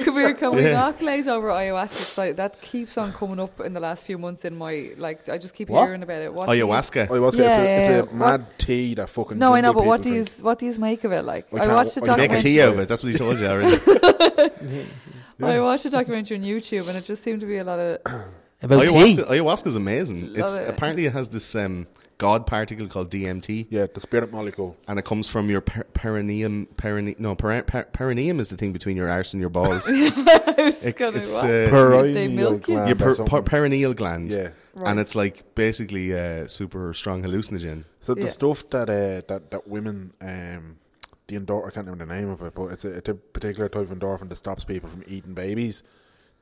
Come 0.02 0.14
here, 0.14 0.34
can 0.34 0.54
we 0.54 0.62
Yeah. 0.64 0.72
not 0.72 0.98
glaze 0.98 1.28
over 1.28 1.48
ayahuasca? 1.48 2.18
like, 2.18 2.36
that 2.36 2.60
keeps 2.60 2.96
on 2.98 3.12
coming 3.12 3.38
up 3.40 3.60
in 3.60 3.72
the 3.74 3.80
last 3.80 4.04
few 4.04 4.18
months 4.18 4.44
in 4.44 4.56
my 4.56 4.90
like. 4.96 5.28
I 5.28 5.38
just 5.38 5.54
keep 5.54 5.68
What? 5.68 5.84
hearing 5.84 6.02
about 6.02 6.22
it. 6.22 6.32
What 6.32 6.48
do 6.48 6.56
you- 6.56 6.66
Ayahuasca. 6.66 7.08
Ayahuasca. 7.08 7.38
Yeah, 7.38 7.50
it's 7.50 7.58
a, 7.58 7.80
it's 7.80 7.88
a 7.88 8.12
yeah. 8.12 8.18
mad 8.18 8.46
tea 8.58 8.94
that 8.94 9.08
fucking. 9.10 9.38
No, 9.38 9.54
I 9.54 9.60
know, 9.60 9.72
but 9.72 9.84
what 9.86 10.02
do 10.02 10.12
you 10.12 10.24
what 10.42 10.58
do 10.58 10.66
you 10.66 10.74
make 10.78 11.04
of 11.04 11.12
it? 11.12 11.22
Like, 11.24 11.46
I 11.52 11.56
I, 11.56 11.60
can't- 11.60 11.72
watched 11.74 11.96
a 11.96 12.02
I 12.02 12.06
can't 12.06 12.18
Make 12.18 12.32
a 12.32 12.38
tea 12.38 12.58
of 12.60 12.78
it. 12.78 12.88
That's 12.88 13.02
what 13.04 13.12
he 13.12 13.18
told 13.18 13.38
you 13.38 13.46
already. 13.46 13.78
I 15.42 15.60
watched 15.60 15.84
a 15.84 15.90
documentary 15.90 16.36
on 16.38 16.42
YouTube, 16.44 16.88
and 16.88 16.96
it 16.96 17.04
just 17.04 17.22
seemed 17.22 17.40
to 17.40 17.46
be 17.46 17.58
a 17.58 17.64
lot 17.64 17.78
of 17.78 17.98
About 18.62 18.80
tea. 18.82 18.86
ayahuasca, 18.88 19.26
ayahuasca 19.28 19.66
is 19.66 19.76
amazing. 19.76 20.32
It's 20.34 20.54
it. 20.56 20.68
apparently 20.68 21.06
it 21.06 21.12
has 21.12 21.28
this 21.28 21.54
um, 21.56 21.86
god 22.18 22.46
particle 22.46 22.86
called 22.86 23.10
DMT, 23.10 23.66
Yeah, 23.70 23.86
the 23.92 24.00
spirit 24.00 24.30
molecule. 24.32 24.76
and 24.88 24.98
it 24.98 25.04
comes 25.04 25.28
from 25.28 25.50
your 25.50 25.60
per- 25.60 25.84
perineum. 25.94 26.66
Perine- 26.76 27.18
no, 27.18 27.34
per- 27.34 27.62
per- 27.62 27.84
perineum 27.84 28.40
is 28.40 28.48
the 28.48 28.56
thing 28.56 28.72
between 28.72 28.96
your 28.96 29.08
arse 29.10 29.32
and 29.34 29.40
your 29.40 29.50
balls. 29.50 29.88
It- 29.88 30.96
gonna, 30.96 31.18
it's 31.18 31.42
uh, 31.42 31.68
Perineal 31.70 32.14
they 32.14 32.28
milk 32.28 32.68
you? 32.68 32.74
gland 32.74 32.88
your 32.88 32.96
per- 32.96 33.24
per- 33.24 33.42
perineal 33.42 33.94
gland, 33.96 34.32
Yeah. 34.32 34.50
Right. 34.74 34.90
and 34.90 35.00
it's 35.00 35.14
like 35.14 35.54
basically 35.54 36.12
a 36.12 36.48
super 36.48 36.92
strong 36.94 37.22
hallucinogen. 37.22 37.84
So 38.00 38.14
the 38.14 38.22
Yeah. 38.22 38.28
stuff 38.28 38.68
that 38.70 38.88
uh, 38.90 39.22
that 39.28 39.50
that 39.50 39.66
women 39.68 40.12
um, 40.20 40.76
the 41.26 41.36
endor 41.36 41.66
I 41.66 41.70
can't 41.70 41.86
remember 41.86 42.04
the 42.06 42.14
name 42.14 42.28
of 42.30 42.42
it, 42.42 42.54
but 42.54 42.66
it's 42.72 42.84
a, 42.84 42.88
it's 42.90 43.08
a 43.08 43.14
particular 43.14 43.68
type 43.68 43.90
of 43.90 43.98
endorphin 43.98 44.28
that 44.28 44.36
stops 44.36 44.62
people 44.64 44.88
from 44.88 45.02
eating 45.06 45.32
babies. 45.34 45.82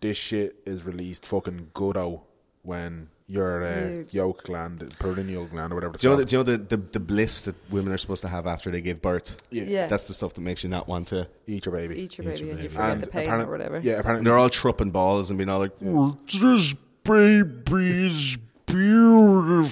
This 0.01 0.17
shit 0.17 0.57
is 0.67 0.85
released 0.85 1.25
fucking 1.27 1.71
good 1.75 1.97
out 1.97 2.23
when 2.63 3.09
your 3.27 3.63
uh, 3.65 3.89
Yeah. 3.89 4.03
yolk 4.11 4.43
gland, 4.45 4.81
perineal 4.99 5.49
gland, 5.51 5.73
or 5.73 5.77
whatever. 5.77 5.97
Do 5.97 6.07
you 6.07 6.13
know, 6.13 6.17
the, 6.19 6.25
do 6.25 6.37
you 6.37 6.39
know 6.45 6.45
the, 6.45 6.59
the, 6.59 6.77
the 6.77 7.01
bliss 7.01 7.43
that 7.43 7.55
women 7.71 7.93
are 7.93 7.99
supposed 7.99 8.23
to 8.23 8.29
have 8.29 8.47
after 8.47 8.71
they 8.71 8.81
give 8.81 9.01
birth? 9.01 9.37
yeah. 9.51 9.63
Yeah, 9.65 9.87
That's 9.87 10.05
the 10.05 10.13
stuff 10.13 10.35
that 10.35 10.41
makes 10.43 10.63
you 10.65 10.69
not 10.71 10.87
want 10.89 11.09
to. 11.09 11.29
eat 11.47 11.65
your 11.67 11.75
baby. 11.75 11.99
eat 12.01 12.19
your 12.19 12.27
Eat 12.27 12.35
baby 12.35 12.45
your 12.47 12.55
and 12.55 12.63
you 12.65 12.69
forget 12.69 12.91
And 12.91 13.03
the 13.03 13.07
pain 13.07 13.31
or 13.31 13.51
whatever. 13.51 13.79
Yeah, 13.79 13.95
apparently 14.01 14.25
they're 14.29 14.39
all 14.39 14.51
trupping 14.51 14.91
balls 14.91 15.31
and 15.31 15.39
being 15.39 15.49
all 15.49 15.61
like, 15.61 15.73
Yeah. 15.81 16.13
"This 16.41 16.75
baby's 17.05 18.37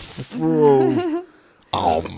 beautiful." 0.00 1.24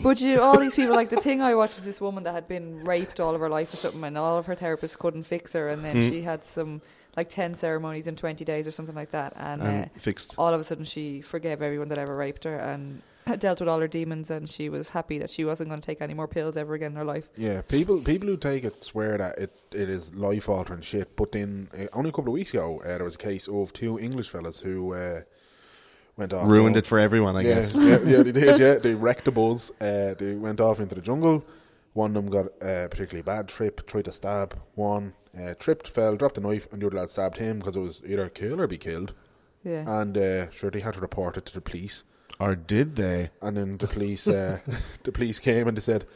But 0.02 0.18
you, 0.22 0.40
all 0.40 0.58
these 0.58 0.74
people, 0.74 0.94
like 0.96 1.10
the 1.10 1.20
thing 1.20 1.42
I 1.42 1.54
watched 1.54 1.76
was 1.76 1.84
this 1.84 2.00
woman 2.00 2.24
that 2.24 2.32
had 2.32 2.48
been 2.48 2.84
raped 2.84 3.20
all 3.20 3.34
of 3.34 3.40
her 3.42 3.50
life 3.50 3.70
or 3.74 3.76
something, 3.76 4.02
and 4.02 4.16
all 4.16 4.38
of 4.38 4.46
her 4.46 4.56
therapists 4.56 4.98
couldn't 4.98 5.24
fix 5.24 5.52
her, 5.52 5.68
and 5.68 5.84
then 5.84 5.96
Hmm. 5.96 6.08
she 6.08 6.22
had 6.22 6.42
some 6.42 6.80
like 7.16 7.28
ten 7.28 7.54
ceremonies 7.54 8.06
in 8.06 8.16
twenty 8.16 8.44
days 8.44 8.66
or 8.66 8.70
something 8.70 8.94
like 8.94 9.10
that, 9.10 9.32
and, 9.36 9.62
and 9.62 9.84
uh, 9.84 9.88
fixed. 9.98 10.34
all 10.38 10.52
of 10.52 10.60
a 10.60 10.64
sudden 10.64 10.84
she 10.84 11.20
forgave 11.20 11.62
everyone 11.62 11.88
that 11.88 11.98
ever 11.98 12.16
raped 12.16 12.44
her 12.44 12.56
and 12.56 13.02
dealt 13.38 13.60
with 13.60 13.68
all 13.68 13.80
her 13.80 13.88
demons, 13.88 14.30
and 14.30 14.48
she 14.48 14.68
was 14.68 14.88
happy 14.88 15.18
that 15.18 15.30
she 15.30 15.44
wasn't 15.44 15.68
going 15.68 15.80
to 15.80 15.86
take 15.86 16.00
any 16.00 16.14
more 16.14 16.26
pills 16.26 16.56
ever 16.56 16.74
again 16.74 16.92
in 16.92 16.96
her 16.96 17.04
life. 17.04 17.28
Yeah, 17.36 17.62
people 17.62 18.00
people 18.00 18.28
who 18.28 18.36
take 18.36 18.64
it 18.64 18.82
swear 18.82 19.16
that 19.18 19.38
it, 19.38 19.52
it 19.72 19.88
is 19.88 20.12
life 20.14 20.48
altering 20.48 20.80
shit. 20.80 21.14
But 21.16 21.32
then 21.32 21.68
uh, 21.78 21.86
only 21.92 22.10
a 22.10 22.12
couple 22.12 22.28
of 22.30 22.34
weeks 22.34 22.50
ago, 22.52 22.80
uh, 22.84 22.88
there 22.88 23.04
was 23.04 23.14
a 23.14 23.18
case 23.18 23.46
of 23.48 23.72
two 23.72 23.98
English 23.98 24.28
fellas 24.28 24.60
who 24.60 24.94
uh, 24.94 25.20
went 26.16 26.32
off 26.32 26.48
Ruined 26.48 26.76
it 26.76 26.86
for 26.86 26.98
everyone, 26.98 27.36
I 27.36 27.42
yeah, 27.42 27.54
guess. 27.54 27.74
yeah, 27.74 28.00
yeah, 28.04 28.22
they 28.22 28.32
did. 28.40 28.58
Yeah, 28.58 28.74
they 28.78 28.94
wrecked 28.94 29.24
the 29.24 29.30
bulls. 29.30 29.70
Uh, 29.80 30.14
they 30.18 30.34
went 30.34 30.60
off 30.60 30.80
into 30.80 30.94
the 30.94 31.00
jungle. 31.00 31.44
One 31.94 32.16
of 32.16 32.24
them 32.24 32.30
got 32.30 32.46
a 32.62 32.88
particularly 32.88 33.22
bad 33.22 33.48
trip. 33.48 33.86
Tried 33.86 34.06
to 34.06 34.12
stab 34.12 34.58
one. 34.74 35.12
Uh, 35.38 35.54
tripped, 35.58 35.88
fell, 35.88 36.16
dropped 36.16 36.34
the 36.34 36.40
knife, 36.40 36.68
and 36.72 36.80
the 36.82 36.86
other 36.86 36.96
lad 36.96 37.08
stabbed 37.08 37.38
him 37.38 37.58
because 37.58 37.76
it 37.76 37.80
was 37.80 38.02
either 38.06 38.28
kill 38.28 38.60
or 38.60 38.66
be 38.66 38.78
killed. 38.78 39.14
Yeah, 39.64 40.00
And 40.00 40.18
uh, 40.18 40.50
sure, 40.50 40.70
they 40.70 40.80
had 40.80 40.94
to 40.94 41.00
report 41.00 41.36
it 41.36 41.46
to 41.46 41.54
the 41.54 41.60
police. 41.60 42.04
Or 42.40 42.54
did 42.56 42.96
they? 42.96 43.30
And 43.40 43.56
then 43.56 43.78
the 43.78 43.86
police, 43.86 44.26
uh, 44.26 44.58
the 45.04 45.12
police 45.12 45.38
came 45.38 45.68
and 45.68 45.76
they 45.76 45.80
said, 45.80 46.06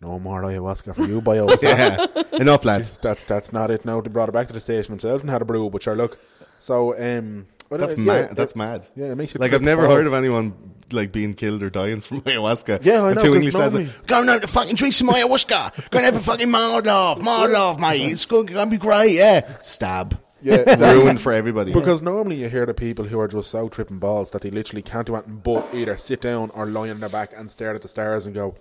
"No 0.00 0.18
more 0.18 0.42
ayahuasca 0.42 0.94
for 0.96 1.04
you, 1.04 1.20
bio." 1.20 1.46
Yeah. 1.62 2.06
Enough, 2.32 2.64
lads. 2.64 2.88
That's 2.88 2.98
that's 2.98 3.24
that's 3.24 3.52
not 3.52 3.70
it. 3.70 3.84
Now 3.84 4.00
they 4.00 4.08
brought 4.10 4.28
it 4.28 4.32
back 4.32 4.48
to 4.48 4.52
the 4.52 4.60
station 4.60 4.92
themselves 4.92 5.22
and 5.22 5.30
had 5.30 5.42
a 5.42 5.44
brew. 5.44 5.70
But 5.70 5.82
sure, 5.82 5.94
look, 5.96 6.18
So 6.58 6.98
um, 6.98 7.46
I 7.70 7.76
That's 7.76 7.94
don't- 7.94 8.06
mad. 8.06 8.26
yeah, 8.28 8.34
That's 8.34 8.52
it- 8.52 8.56
mad. 8.56 8.86
Yeah, 8.96 9.06
it 9.06 9.16
makes 9.16 9.34
you 9.34 9.40
Like 9.40 9.52
I've 9.52 9.62
never 9.62 9.82
balls. 9.82 9.94
heard 9.96 10.06
of 10.06 10.14
anyone 10.14 10.54
like 10.90 11.12
being 11.12 11.34
killed 11.34 11.62
or 11.62 11.68
dying 11.70 12.00
from 12.02 12.22
ayahuasca. 12.22 12.84
Yeah, 12.84 13.02
I 13.02 13.08
And 13.10 13.16
know, 13.16 13.22
Two 13.22 13.28
'cause 13.28 13.36
English 13.36 13.54
lads 13.54 13.74
normally- 13.74 13.90
like, 13.92 14.06
going 14.06 14.28
out 14.30 14.40
to 14.42 14.48
fucking 14.48 14.74
drink 14.76 14.94
some 14.94 15.08
ayahuasca. 15.08 15.90
going 15.90 16.02
to 16.02 16.06
have 16.06 16.16
a 16.16 16.20
fucking 16.20 16.50
mild 16.50 16.86
off, 16.86 17.20
mild 17.20 17.52
off, 17.54 17.78
mate. 17.78 18.10
It's 18.10 18.24
going 18.24 18.46
to 18.46 18.66
be 18.66 18.76
great. 18.78 19.12
Yeah, 19.12 19.46
stab. 19.62 20.18
Yeah, 20.40 20.54
exactly. 20.66 20.86
ruined 21.02 21.20
for 21.20 21.32
everybody. 21.32 21.72
Because 21.72 22.00
normally 22.00 22.36
you 22.36 22.48
hear 22.48 22.64
the 22.64 22.72
people 22.72 23.04
who 23.04 23.18
are 23.20 23.28
just 23.28 23.50
so 23.50 23.68
tripping 23.68 23.98
balls 23.98 24.30
that 24.30 24.42
they 24.42 24.50
literally 24.50 24.82
can't 24.82 25.04
do 25.06 25.16
anything 25.16 25.40
but 25.42 25.66
either 25.74 25.96
sit 25.96 26.20
down 26.20 26.50
or 26.54 26.64
lie 26.64 26.88
on 26.90 27.00
their 27.00 27.08
back 27.08 27.32
and 27.36 27.50
stare 27.50 27.74
at 27.74 27.82
the 27.82 27.88
stars 27.88 28.24
and 28.24 28.34
go, 28.34 28.54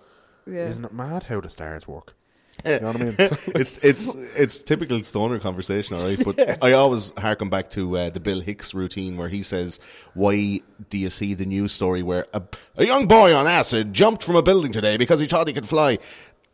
Yeah. 0.45 0.67
"Isn't 0.67 0.85
it 0.85 0.91
mad 0.93 1.23
how 1.23 1.39
the 1.39 1.49
stars 1.49 1.87
work?" 1.87 2.13
You 2.65 2.79
know 2.79 2.87
what 2.87 3.01
I 3.01 3.03
mean? 3.03 3.15
it's 3.55 3.77
it's 3.83 4.15
it's 4.35 4.57
typical 4.57 5.03
stoner 5.03 5.39
conversation, 5.39 5.95
all 5.95 6.03
right. 6.03 6.19
But 6.23 6.63
I 6.63 6.73
always 6.73 7.13
harken 7.17 7.49
back 7.49 7.69
to 7.71 7.97
uh, 7.97 8.09
the 8.09 8.19
Bill 8.19 8.41
Hicks 8.41 8.73
routine 8.73 9.17
where 9.17 9.29
he 9.29 9.43
says, 9.43 9.79
"Why 10.13 10.61
do 10.89 10.97
you 10.97 11.09
see 11.09 11.33
the 11.33 11.45
news 11.45 11.73
story 11.73 12.03
where 12.03 12.25
a, 12.33 12.41
a 12.75 12.85
young 12.85 13.07
boy 13.07 13.35
on 13.35 13.47
acid 13.47 13.93
jumped 13.93 14.23
from 14.23 14.35
a 14.35 14.41
building 14.41 14.71
today 14.71 14.97
because 14.97 15.19
he 15.19 15.27
thought 15.27 15.47
he 15.47 15.53
could 15.53 15.67
fly?" 15.67 15.99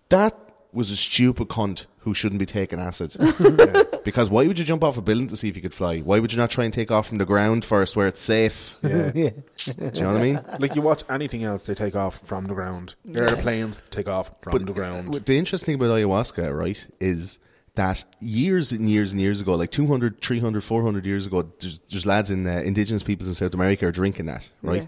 That 0.09 0.37
was 0.73 0.89
a 0.91 0.95
stupid 0.97 1.47
cunt 1.47 1.85
who 1.99 2.13
shouldn't 2.13 2.39
be 2.39 2.45
taking 2.45 2.79
acid. 2.79 3.15
Because 4.03 4.29
why 4.29 4.45
would 4.47 4.59
you 4.59 4.65
jump 4.65 4.83
off 4.83 4.97
a 4.97 5.01
building 5.01 5.27
to 5.27 5.37
see 5.37 5.47
if 5.47 5.55
you 5.55 5.61
could 5.61 5.73
fly? 5.73 5.99
Why 5.99 6.19
would 6.19 6.33
you 6.33 6.37
not 6.37 6.49
try 6.49 6.65
and 6.65 6.73
take 6.73 6.91
off 6.91 7.07
from 7.07 7.19
the 7.19 7.25
ground 7.25 7.63
first 7.63 7.95
where 7.95 8.05
it's 8.05 8.19
safe? 8.19 8.77
Yeah. 8.83 9.11
yeah. 9.15 9.29
Do 9.29 9.73
you 9.77 10.01
know 10.01 10.11
what 10.11 10.19
I 10.19 10.21
mean? 10.21 10.41
like 10.59 10.75
you 10.75 10.81
watch 10.81 11.03
anything 11.09 11.45
else, 11.45 11.63
they 11.63 11.73
take 11.73 11.95
off 11.95 12.19
from 12.25 12.47
the 12.47 12.53
ground. 12.53 12.95
Airplanes 13.15 13.81
take 13.91 14.09
off 14.09 14.31
from 14.41 14.65
the 14.65 14.73
ground. 14.73 15.13
The 15.13 15.37
interesting 15.37 15.77
thing 15.77 15.87
about 15.87 15.97
ayahuasca, 15.97 16.53
right, 16.53 16.85
is 16.99 17.39
that 17.75 18.03
years 18.19 18.71
and 18.71 18.89
years 18.89 19.13
and 19.13 19.21
years 19.21 19.39
ago, 19.39 19.55
like 19.55 19.71
200, 19.71 20.21
300, 20.21 20.63
400 20.63 21.05
years 21.05 21.25
ago, 21.25 21.49
there's, 21.59 21.79
there's 21.89 22.05
lads 22.05 22.29
in 22.29 22.45
uh, 22.45 22.51
indigenous 22.59 23.03
peoples 23.03 23.29
in 23.29 23.35
South 23.35 23.53
America 23.53 23.87
are 23.87 23.91
drinking 23.91 24.25
that, 24.25 24.43
right? 24.61 24.81
Yeah. 24.81 24.87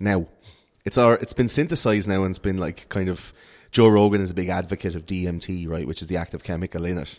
Now, 0.00 0.26
it's 0.84 0.98
our, 0.98 1.14
it's 1.14 1.32
been 1.32 1.48
synthesized 1.48 2.08
now 2.08 2.24
and 2.24 2.32
it's 2.32 2.38
been 2.38 2.58
like 2.58 2.88
kind 2.88 3.08
of, 3.08 3.32
Joe 3.70 3.88
Rogan 3.88 4.20
is 4.20 4.30
a 4.30 4.34
big 4.34 4.48
advocate 4.48 4.94
of 4.94 5.06
DMT, 5.06 5.68
right, 5.68 5.86
which 5.86 6.00
is 6.00 6.08
the 6.08 6.16
active 6.16 6.42
chemical 6.42 6.84
in 6.84 6.98
it. 6.98 7.18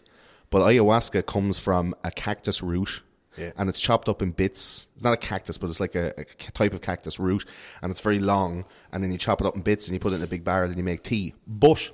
But 0.50 0.62
ayahuasca 0.62 1.26
comes 1.26 1.60
from 1.60 1.96
a 2.04 2.12
cactus 2.12 2.64
root. 2.64 3.02
Yeah. 3.38 3.52
And 3.58 3.70
it's 3.70 3.80
chopped 3.80 4.10
up 4.10 4.22
in 4.22 4.32
bits. 4.32 4.88
It's 4.96 5.04
not 5.04 5.14
a 5.14 5.18
cactus, 5.18 5.58
but 5.58 5.70
it's 5.70 5.80
like 5.80 5.96
a 5.96 6.26
type 6.54 6.74
of 6.74 6.82
cactus 6.82 7.20
root, 7.20 7.46
and 7.82 7.92
it's 7.92 8.02
very 8.02 8.20
long. 8.20 8.66
And 8.92 9.04
then 9.04 9.12
you 9.12 9.18
chop 9.18 9.40
it 9.40 9.48
up 9.48 9.56
in 9.56 9.62
bits, 9.62 9.88
and 9.88 9.94
you 9.94 10.00
put 10.00 10.12
it 10.12 10.18
in 10.18 10.24
a 10.24 10.28
big 10.28 10.44
barrel, 10.44 10.68
and 10.68 10.78
you 10.78 10.84
make 10.84 11.04
tea. 11.04 11.36
But 11.48 11.92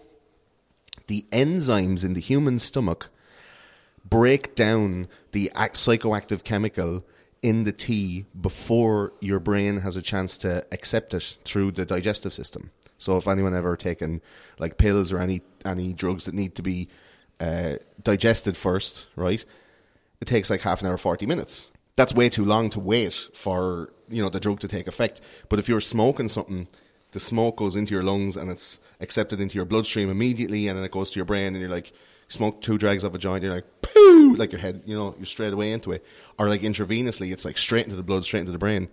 the 1.08 1.26
enzymes 1.32 2.04
in 2.04 2.14
the 2.14 2.22
human 2.22 2.58
stomach 2.58 3.10
break 4.10 4.56
down 4.56 5.08
the 5.34 5.52
psychoactive 5.54 6.44
chemical 6.44 7.06
in 7.44 7.64
the 7.64 7.72
tea 7.72 8.26
before 8.40 9.14
your 9.20 9.40
brain 9.40 9.82
has 9.82 9.98
a 9.98 10.02
chance 10.02 10.38
to 10.40 10.66
accept 10.72 11.14
it 11.14 11.38
through 11.44 11.72
the 11.72 11.86
digestive 11.86 12.34
system. 12.34 12.72
So 12.98 13.18
if 13.18 13.28
anyone 13.28 13.56
ever 13.56 13.76
taken 13.76 14.22
like 14.60 14.78
pills 14.78 15.12
or 15.12 15.20
any 15.20 15.42
any 15.64 15.94
drugs 15.94 16.26
that 16.26 16.34
need 16.34 16.56
to 16.56 16.62
be 16.62 16.90
uh, 17.40 17.76
digested 18.02 18.56
first, 18.56 19.08
right? 19.16 19.44
It 20.22 20.26
takes 20.26 20.50
like 20.50 20.62
half 20.62 20.82
an 20.82 20.88
hour, 20.88 20.98
forty 20.98 21.26
minutes. 21.26 21.72
That's 21.96 22.14
way 22.14 22.30
too 22.30 22.46
long 22.46 22.70
to 22.72 22.80
wait 22.80 23.30
for 23.34 23.94
you 24.10 24.22
know 24.22 24.30
the 24.30 24.40
drug 24.40 24.60
to 24.62 24.68
take 24.68 24.88
effect. 24.88 25.22
But 25.50 25.60
if 25.60 25.68
you're 25.68 25.82
smoking 25.82 26.30
something, 26.30 26.68
the 27.12 27.20
smoke 27.20 27.58
goes 27.58 27.76
into 27.76 27.94
your 27.94 28.04
lungs 28.04 28.38
and 28.38 28.50
it's 28.50 28.80
accepted 29.00 29.40
into 29.40 29.56
your 29.56 29.66
bloodstream 29.66 30.10
immediately, 30.10 30.68
and 30.68 30.78
then 30.78 30.86
it 30.86 30.92
goes 30.92 31.12
to 31.12 31.20
your 31.20 31.26
brain, 31.26 31.48
and 31.48 31.60
you're 31.60 31.70
like, 31.70 31.92
smoke 32.28 32.62
two 32.62 32.78
drags 32.78 33.04
of 33.04 33.16
a 33.16 33.18
joint, 33.18 33.44
you're 33.44 33.54
like, 33.54 33.66
poo, 33.82 34.36
like 34.36 34.52
your 34.52 34.62
head, 34.62 34.84
you 34.86 34.96
know, 34.96 35.16
you're 35.18 35.26
straight 35.26 35.54
away 35.54 35.72
into 35.72 35.92
it. 35.92 36.06
Or 36.38 36.50
like 36.50 36.62
intravenously, 36.62 37.32
it's 37.32 37.46
like 37.46 37.58
straight 37.58 37.86
into 37.86 37.96
the 37.96 38.04
blood, 38.04 38.26
straight 38.26 38.42
into 38.42 38.52
the 38.52 38.58
brain. 38.58 38.90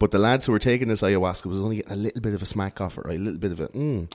But 0.00 0.10
the 0.10 0.18
lads 0.18 0.46
who 0.46 0.52
were 0.52 0.58
taking 0.58 0.88
this 0.88 1.02
ayahuasca 1.02 1.46
was 1.46 1.60
only 1.60 1.76
getting 1.76 1.92
a 1.92 1.96
little 1.96 2.22
bit 2.22 2.34
of 2.34 2.42
a 2.42 2.46
smack 2.46 2.80
off 2.80 2.96
it, 2.96 3.04
right? 3.04 3.18
A 3.18 3.22
little 3.22 3.38
bit 3.38 3.52
of 3.52 3.60
a, 3.60 3.68
mm, 3.68 4.10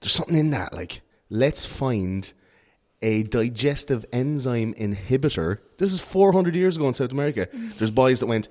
there's 0.00 0.12
something 0.12 0.36
in 0.36 0.50
that. 0.50 0.72
Like, 0.72 1.02
let's 1.28 1.66
find 1.66 2.32
a 3.02 3.24
digestive 3.24 4.06
enzyme 4.12 4.74
inhibitor. 4.74 5.58
This 5.76 5.92
is 5.92 6.00
400 6.00 6.54
years 6.54 6.76
ago 6.76 6.86
in 6.86 6.94
South 6.94 7.10
America. 7.10 7.48
There's 7.52 7.90
boys 7.90 8.20
that 8.20 8.26
went, 8.26 8.48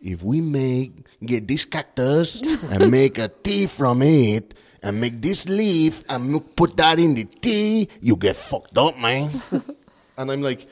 if 0.00 0.22
we 0.22 0.40
make 0.40 0.92
get 1.24 1.48
this 1.48 1.64
cactus 1.64 2.42
and 2.42 2.90
make 2.92 3.18
a 3.18 3.28
tea 3.28 3.66
from 3.66 4.00
it 4.02 4.54
and 4.84 5.00
make 5.00 5.20
this 5.20 5.48
leaf 5.48 6.04
and 6.08 6.54
put 6.54 6.76
that 6.76 7.00
in 7.00 7.16
the 7.16 7.24
tea, 7.24 7.88
you 8.00 8.14
get 8.14 8.36
fucked 8.36 8.78
up, 8.78 8.96
man. 8.98 9.30
and 10.16 10.30
I'm 10.30 10.42
like, 10.42 10.68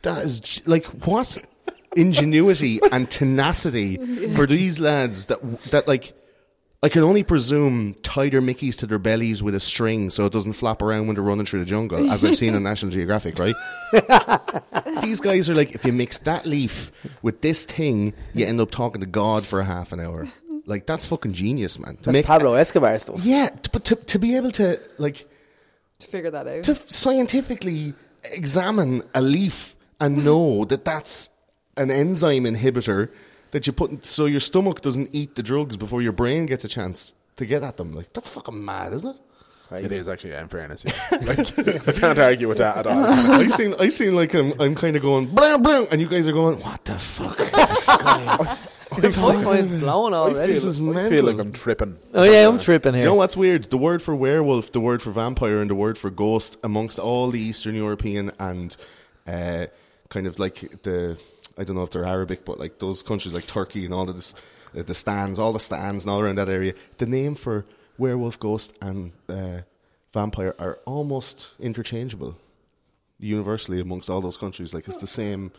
that 0.00 0.24
is 0.24 0.66
like 0.66 0.86
what 0.86 1.36
ingenuity 1.96 2.78
and 2.92 3.10
tenacity 3.10 3.96
for 4.34 4.46
these 4.46 4.78
lads 4.80 5.26
that 5.26 5.40
that 5.70 5.88
like. 5.88 6.14
I 6.82 6.88
can 6.88 7.02
only 7.02 7.22
presume 7.22 7.92
tied 8.02 8.32
their 8.32 8.40
Mickeys 8.40 8.78
to 8.78 8.86
their 8.86 8.98
bellies 8.98 9.42
with 9.42 9.54
a 9.54 9.60
string 9.60 10.08
so 10.08 10.24
it 10.24 10.32
doesn't 10.32 10.54
flap 10.54 10.80
around 10.80 11.08
when 11.08 11.14
they're 11.14 11.22
running 11.22 11.44
through 11.44 11.60
the 11.60 11.66
jungle, 11.66 12.10
as 12.10 12.24
I've 12.24 12.38
seen 12.38 12.54
on 12.54 12.62
National 12.70 12.90
Geographic, 12.90 13.38
right? 13.38 13.54
These 15.02 15.20
guys 15.20 15.50
are 15.50 15.54
like, 15.54 15.72
if 15.74 15.84
you 15.84 15.92
mix 15.92 16.16
that 16.20 16.46
leaf 16.46 16.90
with 17.20 17.42
this 17.42 17.66
thing, 17.66 18.14
you 18.32 18.46
end 18.46 18.62
up 18.62 18.70
talking 18.70 19.02
to 19.02 19.06
God 19.06 19.46
for 19.46 19.60
a 19.60 19.64
half 19.64 19.92
an 19.92 20.00
hour. 20.00 20.26
Like 20.64 20.86
that's 20.86 21.04
fucking 21.04 21.34
genius, 21.34 21.78
man. 21.78 21.96
To 21.98 22.12
That's 22.12 22.26
Pablo 22.26 22.54
Escobar 22.54 22.96
stuff. 22.96 23.20
yeah, 23.24 23.50
but 23.72 23.84
to 23.84 23.96
to 23.96 24.18
be 24.18 24.36
able 24.36 24.50
to 24.52 24.80
like 24.96 25.28
To 25.98 26.06
figure 26.06 26.30
that 26.30 26.46
out. 26.46 26.64
to 26.64 26.74
scientifically 26.74 27.92
examine 28.32 29.02
a 29.14 29.20
leaf 29.20 29.76
and 30.00 30.24
know 30.24 30.64
that 30.64 30.86
that's 30.86 31.28
an 31.80 31.90
enzyme 31.90 32.44
inhibitor 32.44 33.08
that 33.52 33.66
you 33.66 33.72
put 33.72 33.90
in, 33.90 34.02
so 34.02 34.26
your 34.26 34.40
stomach 34.40 34.80
doesn't 34.80 35.08
eat 35.12 35.34
the 35.34 35.42
drugs 35.42 35.76
before 35.76 36.02
your 36.02 36.12
brain 36.12 36.46
gets 36.46 36.64
a 36.64 36.68
chance 36.68 37.14
to 37.36 37.46
get 37.46 37.62
at 37.62 37.76
them. 37.76 37.92
Like 37.94 38.12
that's 38.12 38.28
fucking 38.28 38.64
mad, 38.64 38.92
isn't 38.92 39.08
it? 39.08 39.16
It 39.72 39.92
is 39.92 40.08
actually, 40.08 40.30
yeah, 40.30 40.42
in 40.42 40.48
fairness. 40.48 40.84
Yeah. 40.84 40.92
like, 41.22 41.38
I 41.88 41.92
can't 41.92 42.18
argue 42.18 42.48
with 42.48 42.58
that 42.58 42.78
at 42.78 42.86
all. 42.88 43.04
I 43.40 43.46
seem 43.46 43.74
I 43.78 43.88
seem 43.88 44.14
like 44.14 44.34
I'm 44.34 44.60
I'm 44.60 44.74
kind 44.74 44.96
of 44.96 45.02
going 45.02 45.26
blah 45.26 45.58
blah, 45.58 45.86
and 45.90 46.00
you 46.00 46.08
guys 46.08 46.26
are 46.26 46.32
going 46.32 46.58
what 46.60 46.84
the 46.84 46.98
fuck? 46.98 47.38
Is 47.40 47.50
this 47.52 47.86
guy? 47.86 48.58
It's 48.96 49.16
my 49.16 49.40
mind's 49.40 49.70
blown 49.70 50.12
already. 50.12 50.52
This 50.52 50.64
is 50.64 50.80
I 50.80 50.82
mental. 50.82 51.10
feel 51.10 51.24
like 51.24 51.38
I'm 51.38 51.52
tripping. 51.52 51.96
Oh 52.12 52.24
yeah, 52.24 52.48
I'm 52.48 52.58
tripping 52.58 52.92
Do 52.92 52.98
here. 52.98 53.06
you 53.06 53.10
know 53.12 53.14
what's 53.14 53.36
weird? 53.36 53.64
The 53.70 53.78
word 53.78 54.02
for 54.02 54.16
werewolf, 54.16 54.72
the 54.72 54.80
word 54.80 55.02
for 55.02 55.12
vampire, 55.12 55.58
and 55.58 55.70
the 55.70 55.76
word 55.76 55.96
for 55.96 56.10
ghost 56.10 56.56
amongst 56.64 56.98
all 56.98 57.30
the 57.30 57.40
Eastern 57.40 57.76
European 57.76 58.32
and 58.40 58.76
uh, 59.28 59.66
kind 60.08 60.26
of 60.26 60.40
like 60.40 60.82
the 60.82 61.16
I 61.58 61.64
don't 61.64 61.76
know 61.76 61.82
if 61.82 61.90
they're 61.90 62.04
Arabic, 62.04 62.44
but 62.44 62.58
like 62.58 62.78
those 62.78 63.02
countries 63.02 63.34
like 63.34 63.46
Turkey 63.46 63.84
and 63.84 63.92
all 63.94 64.08
of 64.08 64.14
this, 64.16 64.34
uh, 64.76 64.82
the 64.82 64.94
stands, 64.94 65.38
all 65.38 65.52
the 65.52 65.60
stands 65.60 66.04
and 66.04 66.10
all 66.10 66.20
around 66.20 66.36
that 66.38 66.48
area. 66.48 66.74
The 66.98 67.06
name 67.06 67.34
for 67.34 67.66
werewolf, 67.98 68.38
ghost, 68.40 68.72
and 68.80 69.12
uh, 69.28 69.58
vampire 70.14 70.54
are 70.58 70.78
almost 70.86 71.50
interchangeable, 71.58 72.36
universally 73.18 73.80
amongst 73.80 74.08
all 74.08 74.20
those 74.20 74.36
countries. 74.36 74.72
Like 74.74 74.86
it's 74.88 74.96
the 74.96 75.06
same. 75.06 75.52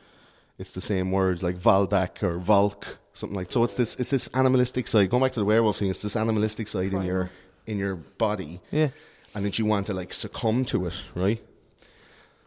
It's 0.57 0.71
the 0.73 0.81
same 0.81 1.11
word, 1.11 1.41
like 1.41 1.55
Valdak 1.57 2.21
or 2.21 2.37
Valk, 2.37 2.97
something 3.13 3.35
like. 3.35 3.51
So 3.51 3.63
it's 3.63 3.73
this, 3.75 3.95
it's 3.95 4.11
this 4.11 4.29
animalistic 4.33 4.87
side. 4.87 5.09
Going 5.09 5.23
back 5.23 5.31
to 5.33 5.39
the 5.39 5.45
werewolf 5.45 5.77
thing, 5.77 5.89
it's 5.89 6.01
this 6.03 6.15
animalistic 6.15 6.67
side 6.67 6.93
in 6.93 7.01
your 7.03 7.31
in 7.65 7.79
your 7.79 7.95
body, 7.95 8.59
Yeah. 8.71 8.89
and 9.33 9.45
that 9.45 9.57
you 9.59 9.65
want 9.65 9.87
to 9.87 9.93
like 9.93 10.13
succumb 10.13 10.65
to 10.65 10.85
it, 10.87 10.93
right? 11.15 11.41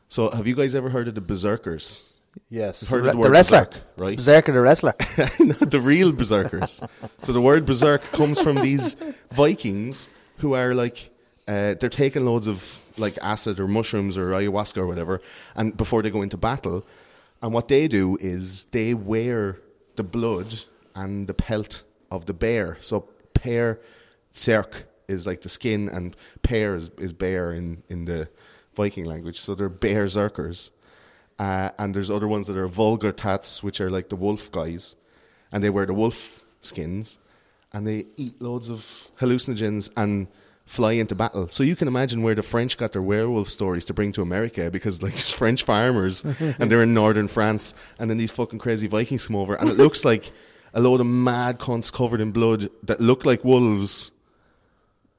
So, 0.08 0.30
have 0.30 0.46
you 0.46 0.54
guys 0.54 0.74
ever 0.74 0.90
heard 0.90 1.08
of 1.08 1.14
the 1.16 1.20
berserkers? 1.20 2.12
Yes. 2.48 2.90
Re- 2.90 3.00
the, 3.00 3.12
the 3.12 3.30
wrestler. 3.30 3.64
berserk, 3.64 3.74
right? 3.96 4.16
Berserker 4.16 4.52
the 4.52 4.60
wrestler. 4.60 4.94
Not 5.40 5.70
the 5.70 5.80
real 5.80 6.12
berserkers. 6.12 6.82
so 7.22 7.32
the 7.32 7.40
word 7.40 7.66
berserk 7.66 8.02
comes 8.12 8.40
from 8.40 8.60
these 8.60 8.96
Vikings 9.32 10.08
who 10.38 10.54
are 10.54 10.74
like 10.74 11.10
uh, 11.46 11.74
they're 11.74 11.88
taking 11.90 12.24
loads 12.24 12.46
of 12.46 12.80
like 12.96 13.18
acid 13.20 13.60
or 13.60 13.68
mushrooms 13.68 14.16
or 14.16 14.30
ayahuasca 14.30 14.78
or 14.78 14.86
whatever, 14.86 15.20
and 15.54 15.76
before 15.76 16.02
they 16.02 16.10
go 16.10 16.22
into 16.22 16.36
battle, 16.36 16.86
and 17.42 17.52
what 17.52 17.68
they 17.68 17.86
do 17.88 18.16
is 18.20 18.64
they 18.64 18.94
wear 18.94 19.60
the 19.96 20.02
blood 20.02 20.62
and 20.94 21.28
the 21.28 21.34
pelt 21.34 21.82
of 22.10 22.26
the 22.26 22.32
bear. 22.34 22.78
So 22.80 23.08
pear 23.34 23.80
serk 24.34 24.84
is 25.06 25.26
like 25.26 25.42
the 25.42 25.48
skin, 25.48 25.88
and 25.88 26.16
pear 26.42 26.74
is, 26.76 26.90
is 26.98 27.12
bear 27.12 27.52
in 27.52 27.82
in 27.88 28.06
the 28.06 28.28
Viking 28.74 29.04
language. 29.04 29.40
So 29.40 29.54
they're 29.54 29.68
bear 29.68 30.04
berserkers. 30.04 30.70
Uh, 31.38 31.70
and 31.78 31.94
there's 31.94 32.10
other 32.10 32.28
ones 32.28 32.46
that 32.46 32.56
are 32.56 32.68
vulgar 32.68 33.12
tats, 33.12 33.62
which 33.62 33.80
are 33.80 33.90
like 33.90 34.08
the 34.08 34.16
wolf 34.16 34.50
guys, 34.52 34.96
and 35.50 35.62
they 35.64 35.70
wear 35.70 35.86
the 35.86 35.94
wolf 35.94 36.44
skins, 36.60 37.18
and 37.72 37.86
they 37.86 38.06
eat 38.16 38.40
loads 38.40 38.70
of 38.70 39.08
hallucinogens 39.20 39.90
and 39.96 40.28
fly 40.64 40.92
into 40.92 41.14
battle. 41.14 41.48
So 41.48 41.62
you 41.62 41.76
can 41.76 41.88
imagine 41.88 42.22
where 42.22 42.34
the 42.34 42.42
French 42.42 42.78
got 42.78 42.92
their 42.92 43.02
werewolf 43.02 43.50
stories 43.50 43.84
to 43.86 43.94
bring 43.94 44.12
to 44.12 44.22
America, 44.22 44.70
because 44.70 45.02
like 45.02 45.12
French 45.40 45.64
farmers, 45.64 46.24
and 46.24 46.70
they're 46.70 46.82
in 46.82 46.94
northern 46.94 47.28
France, 47.28 47.74
and 47.98 48.08
then 48.08 48.16
these 48.16 48.30
fucking 48.30 48.58
crazy 48.60 48.86
Vikings 48.86 49.26
come 49.26 49.36
over, 49.36 49.54
and 49.54 49.68
it 49.68 49.76
looks 49.76 50.04
like 50.04 50.32
a 50.72 50.80
load 50.80 51.00
of 51.00 51.06
mad 51.06 51.58
cunts 51.58 51.92
covered 51.92 52.20
in 52.20 52.30
blood 52.32 52.68
that 52.84 53.00
look 53.00 53.24
like 53.24 53.44
wolves 53.44 54.10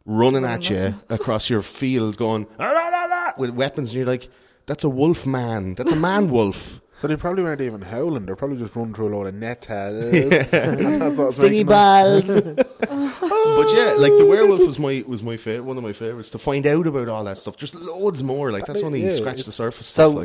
running 0.06 0.46
at 0.46 0.70
you 0.70 0.96
across 1.10 1.50
your 1.50 1.62
field, 1.62 2.18
going 2.18 2.48
"Ah, 2.60 2.72
la, 2.72 2.88
la, 2.90 3.06
la," 3.06 3.32
with 3.38 3.50
weapons, 3.52 3.92
and 3.92 3.98
you're 3.98 4.06
like, 4.08 4.30
"That's 4.66 4.84
a 4.84 4.90
wolf 4.90 5.26
man. 5.26 5.76
That's 5.76 5.92
a 5.92 5.96
man 5.96 6.30
wolf." 6.30 6.82
So 6.98 7.08
they 7.10 7.18
probably 7.18 7.44
weren't 7.44 7.60
even 7.60 7.82
howling. 7.82 8.26
They're 8.26 8.38
probably 8.38 8.56
just 8.58 8.74
running 8.76 8.94
through 8.94 9.10
a 9.10 9.14
load 9.18 9.28
of 9.28 9.34
nettles. 9.36 10.52
That's 10.52 11.18
what's 11.18 11.38
Stingy 11.38 11.64
balls. 11.64 12.30
But 12.88 13.74
yeah, 13.74 13.96
like 13.98 14.12
the 14.18 14.26
werewolf 14.30 14.60
was 14.60 14.80
my 14.80 15.04
was 15.08 15.24
my 15.24 15.38
favorite, 15.38 15.64
one 15.64 15.78
of 15.78 15.84
my 15.84 15.94
favorites. 15.94 16.30
To 16.32 16.38
find 16.38 16.66
out 16.68 16.86
about 16.88 17.08
all 17.10 17.24
that 17.24 17.38
stuff, 17.38 17.58
just 17.58 17.74
loads 17.76 18.22
more. 18.24 18.52
Like 18.52 18.66
that's 18.66 18.84
only 18.84 19.04
Yeah, 19.04 19.12
scratched 19.12 19.46
the 19.46 19.52
surface. 19.52 19.88
so, 19.88 20.12
stuff, 20.12 20.20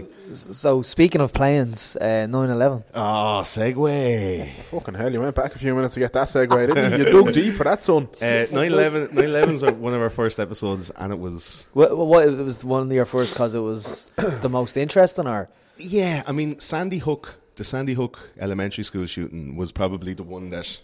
like 0.51 0.55
so 0.55 0.83
speaking 0.83 1.21
of 1.21 1.33
planes, 1.33 1.97
uh, 2.01 2.27
9/11. 2.29 2.85
oh, 2.95 3.43
segue. 3.45 4.51
Fucking 4.71 4.95
hell, 4.95 5.13
you 5.13 5.21
went 5.21 5.35
back 5.37 5.55
a 5.55 5.59
few 5.59 5.75
minutes 5.75 5.95
to 5.95 6.01
get 6.01 6.13
that 6.13 6.29
segue, 6.29 6.67
didn't 6.67 6.99
you? 7.01 7.07
You 7.07 7.13
dug 7.13 7.33
deep 7.33 7.55
for 7.55 7.65
that, 7.65 7.83
son. 7.83 8.09
Uh, 8.21 8.47
9/11 8.51 9.09
9/11's 9.09 9.63
are 9.65 9.73
one 9.73 9.95
of 9.95 10.01
our 10.01 10.11
first 10.11 10.39
episodes, 10.41 10.91
and 10.91 11.13
it 11.13 11.19
was 11.19 11.67
What, 11.73 11.97
what 11.97 12.29
it 12.29 12.43
was 12.43 12.65
one 12.65 12.83
of 12.83 12.93
your 12.93 13.05
first 13.05 13.35
because 13.35 13.55
it 13.55 13.61
was 13.61 14.13
the 14.41 14.49
most 14.49 14.77
interesting, 14.77 15.27
or 15.27 15.49
yeah. 15.81 16.23
I 16.27 16.33
mean, 16.33 16.59
Sandy 16.59 16.99
Hook, 16.99 17.41
the 17.57 17.65
Sandy 17.65 17.95
Hook 17.95 18.31
Elementary 18.39 18.85
School 18.85 19.07
shooting 19.07 19.57
was 19.57 19.73
probably 19.73 20.15
the 20.15 20.23
one 20.23 20.51
that 20.51 20.81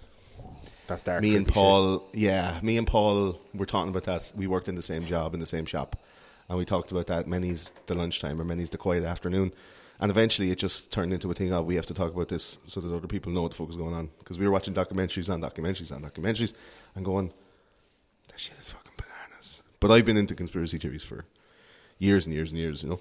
That's 0.87 1.03
dark. 1.03 1.23
me 1.23 1.37
and 1.37 1.47
Paul, 1.47 2.03
yeah, 2.13 2.59
me 2.63 2.77
and 2.79 2.87
Paul 2.87 3.41
were 3.55 3.67
talking 3.67 3.91
about 3.91 4.05
that. 4.05 4.31
We 4.35 4.47
worked 4.47 4.69
in 4.69 4.75
the 4.75 4.83
same 4.83 5.05
job 5.05 5.35
in 5.35 5.41
the 5.41 5.47
same 5.47 5.67
shop, 5.67 5.97
and 6.49 6.59
we 6.59 6.65
talked 6.65 6.91
about 6.91 7.07
that. 7.07 7.27
Many's 7.27 7.71
the 7.87 7.95
lunchtime, 7.95 8.41
or 8.41 8.45
many's 8.45 8.71
the 8.71 8.79
quiet 8.79 9.05
afternoon, 9.05 9.53
and 10.01 10.11
eventually 10.11 10.51
it 10.51 10.59
just 10.59 10.93
turned 10.93 11.13
into 11.13 11.31
a 11.31 11.35
thing 11.35 11.53
of 11.53 11.67
we 11.67 11.77
have 11.77 11.87
to 11.87 11.95
talk 11.95 12.15
about 12.15 12.29
this 12.29 12.59
so 12.67 12.81
that 12.81 12.95
other 12.95 13.07
people 13.09 13.33
know 13.33 13.43
what 13.43 13.53
the 13.53 13.57
fuck 13.57 13.71
is 13.71 13.77
going 13.77 13.95
on. 13.95 14.11
Because 14.19 14.39
we 14.39 14.47
were 14.47 14.53
watching 14.53 14.75
documentaries 14.75 15.33
on 15.33 15.41
documentaries 15.41 15.95
on 15.95 16.03
documentaries, 16.03 16.53
and 16.95 17.05
going, 17.05 17.33
that 18.29 18.39
shit 18.41 18.57
is 18.61 18.71
fucking 18.71 18.93
bananas. 18.97 19.63
But 19.81 19.91
I've 19.91 20.05
been 20.05 20.17
into 20.17 20.35
conspiracy 20.35 20.79
theories 20.79 21.05
for 21.05 21.25
years 21.99 22.27
and 22.27 22.35
years 22.35 22.51
and 22.51 22.59
years. 22.59 22.83
You 22.83 22.91
know, 22.91 23.01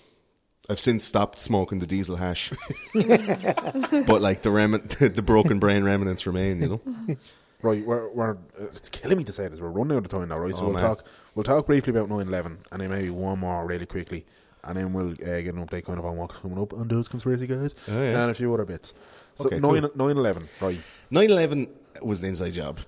I've 0.69 0.79
since 0.79 1.03
stopped 1.03 1.39
smoking 1.39 1.79
the 1.79 1.85
diesel 1.87 2.15
hash, 2.15 2.51
but 2.93 4.21
like 4.21 4.41
the 4.41 4.49
rem- 4.51 4.71
the 4.99 5.21
broken 5.23 5.59
brain 5.59 5.83
remnants 5.83 6.25
remain. 6.25 6.61
You 6.61 6.67
know. 7.07 7.17
Right, 7.61 7.83
we're, 7.83 8.09
we're 8.11 8.37
it's 8.59 8.89
killing 8.89 9.17
me 9.17 9.23
to 9.23 9.33
say 9.33 9.47
this. 9.47 9.59
We're 9.59 9.69
running 9.69 9.97
out 9.97 10.05
of 10.05 10.11
time 10.11 10.27
now, 10.27 10.37
right? 10.37 10.53
So 10.53 10.61
Oh, 10.61 10.65
we'll 10.65 10.73
man. 10.75 10.83
talk. 10.83 11.05
We'll 11.33 11.45
talk 11.45 11.65
briefly 11.65 11.91
about 11.97 12.09
9/11, 12.09 12.57
and 12.71 12.81
then 12.81 12.91
maybe 12.91 13.09
one 13.09 13.39
more 13.39 13.65
really 13.65 13.87
quickly, 13.87 14.23
and 14.65 14.77
then 14.77 14.93
we'll 14.93 15.11
uh, 15.13 15.13
get 15.15 15.47
an 15.55 15.65
update 15.65 15.85
kind 15.85 15.97
of 15.97 16.05
on 16.05 16.15
what's 16.15 16.35
coming 16.35 16.61
up 16.61 16.73
on 16.73 16.87
those 16.89 17.07
conspiracy 17.07 17.47
guys 17.47 17.73
Oh, 17.87 17.93
yeah. 17.93 18.21
and 18.21 18.29
a 18.29 18.35
few 18.35 18.53
other 18.53 18.65
bits. 18.65 18.93
So 19.39 19.45
Okay, 19.45 19.57
9 19.59 19.81
cool. 19.81 19.89
9/11, 19.89 20.61
right? 20.61 20.79
9-11 21.11 21.69
was 22.03 22.19
an 22.19 22.25
inside 22.25 22.51
job. 22.53 22.81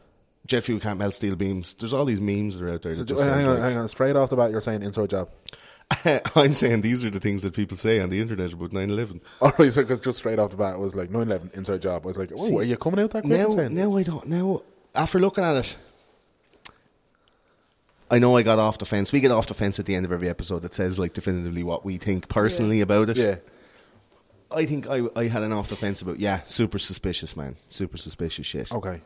Jet 0.45 0.63
fuel 0.63 0.79
can't 0.79 0.99
melt 0.99 1.15
steel 1.15 1.35
beams. 1.35 1.73
There's 1.73 1.93
all 1.93 2.05
these 2.05 2.21
memes 2.21 2.55
that 2.55 2.63
are 2.63 2.73
out 2.73 2.83
there. 2.83 2.93
So 2.93 3.01
that 3.03 3.07
just 3.15 3.23
hang 3.25 3.47
on, 3.47 3.55
like- 3.55 3.63
hang 3.63 3.77
on. 3.77 3.87
Straight 3.87 4.15
off 4.15 4.29
the 4.29 4.35
bat, 4.35 4.51
you're 4.51 4.61
saying 4.61 4.83
inside 4.83 5.09
job. 5.09 5.29
I'm 6.35 6.53
saying 6.53 6.81
these 6.81 7.03
are 7.03 7.09
the 7.09 7.19
things 7.19 7.41
that 7.43 7.53
people 7.53 7.77
say 7.77 7.99
on 7.99 8.09
the 8.09 8.19
internet 8.19 8.53
about 8.53 8.71
9-11. 8.71 9.21
All 9.41 9.53
right, 9.57 9.71
so 9.71 9.81
because 9.81 9.99
just 9.99 10.17
straight 10.17 10.37
off 10.39 10.51
the 10.51 10.57
bat, 10.57 10.75
it 10.75 10.79
was 10.79 10.95
like 10.95 11.09
9/11 11.09 11.53
inside 11.55 11.81
job. 11.81 12.05
I 12.05 12.07
was 12.09 12.17
like, 12.17 12.31
oh, 12.37 12.45
See, 12.45 12.55
are 12.55 12.63
you 12.63 12.77
coming 12.77 12.99
out 12.99 13.11
that 13.11 13.23
quick? 13.23 13.39
Now, 13.39 13.57
and 13.57 13.75
now 13.75 13.95
I 13.95 14.03
don't. 14.03 14.27
Now, 14.27 14.63
after 14.93 15.19
looking 15.19 15.43
at 15.43 15.55
it, 15.55 15.77
I 18.09 18.19
know 18.19 18.35
I 18.37 18.43
got 18.43 18.59
off 18.59 18.77
the 18.77 18.85
fence. 18.85 19.11
We 19.11 19.19
get 19.19 19.31
off 19.31 19.47
the 19.47 19.53
fence 19.53 19.79
at 19.79 19.85
the 19.85 19.95
end 19.95 20.05
of 20.05 20.11
every 20.11 20.29
episode 20.29 20.61
that 20.61 20.73
says 20.73 20.97
like 20.99 21.13
definitively 21.13 21.63
what 21.63 21.83
we 21.85 21.97
think 21.97 22.27
personally 22.29 22.81
about 22.81 23.09
it. 23.09 23.17
yeah. 23.17 23.35
I 24.49 24.65
think 24.65 24.87
I, 24.87 25.01
I 25.15 25.27
had 25.27 25.43
an 25.43 25.51
off 25.51 25.67
the 25.67 25.75
fence 25.75 26.01
about 26.01 26.19
yeah, 26.19 26.41
super 26.45 26.79
suspicious 26.79 27.35
man, 27.35 27.57
super 27.69 27.97
suspicious 27.97 28.45
shit. 28.45 28.71
Okay. 28.71 29.01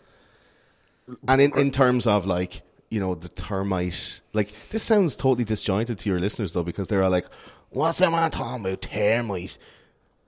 And 1.28 1.42
in, 1.42 1.58
in 1.58 1.72
terms 1.72 2.06
of 2.06 2.28
like, 2.28 2.62
you 2.92 3.00
know, 3.00 3.16
the 3.16 3.30
termite, 3.30 4.22
like, 4.34 4.54
this 4.70 4.84
sounds 4.84 5.16
totally 5.16 5.46
disjointed 5.46 5.98
to 5.98 6.10
your 6.10 6.20
listeners 6.20 6.54
though, 6.54 6.64
because 6.64 6.88
they're 6.88 7.02
all 7.04 7.10
like, 7.10 7.26
What's 7.72 7.98
that 8.00 8.12
man 8.12 8.30
talking 8.30 8.64
about? 8.66 8.82
Termite. 8.82 9.58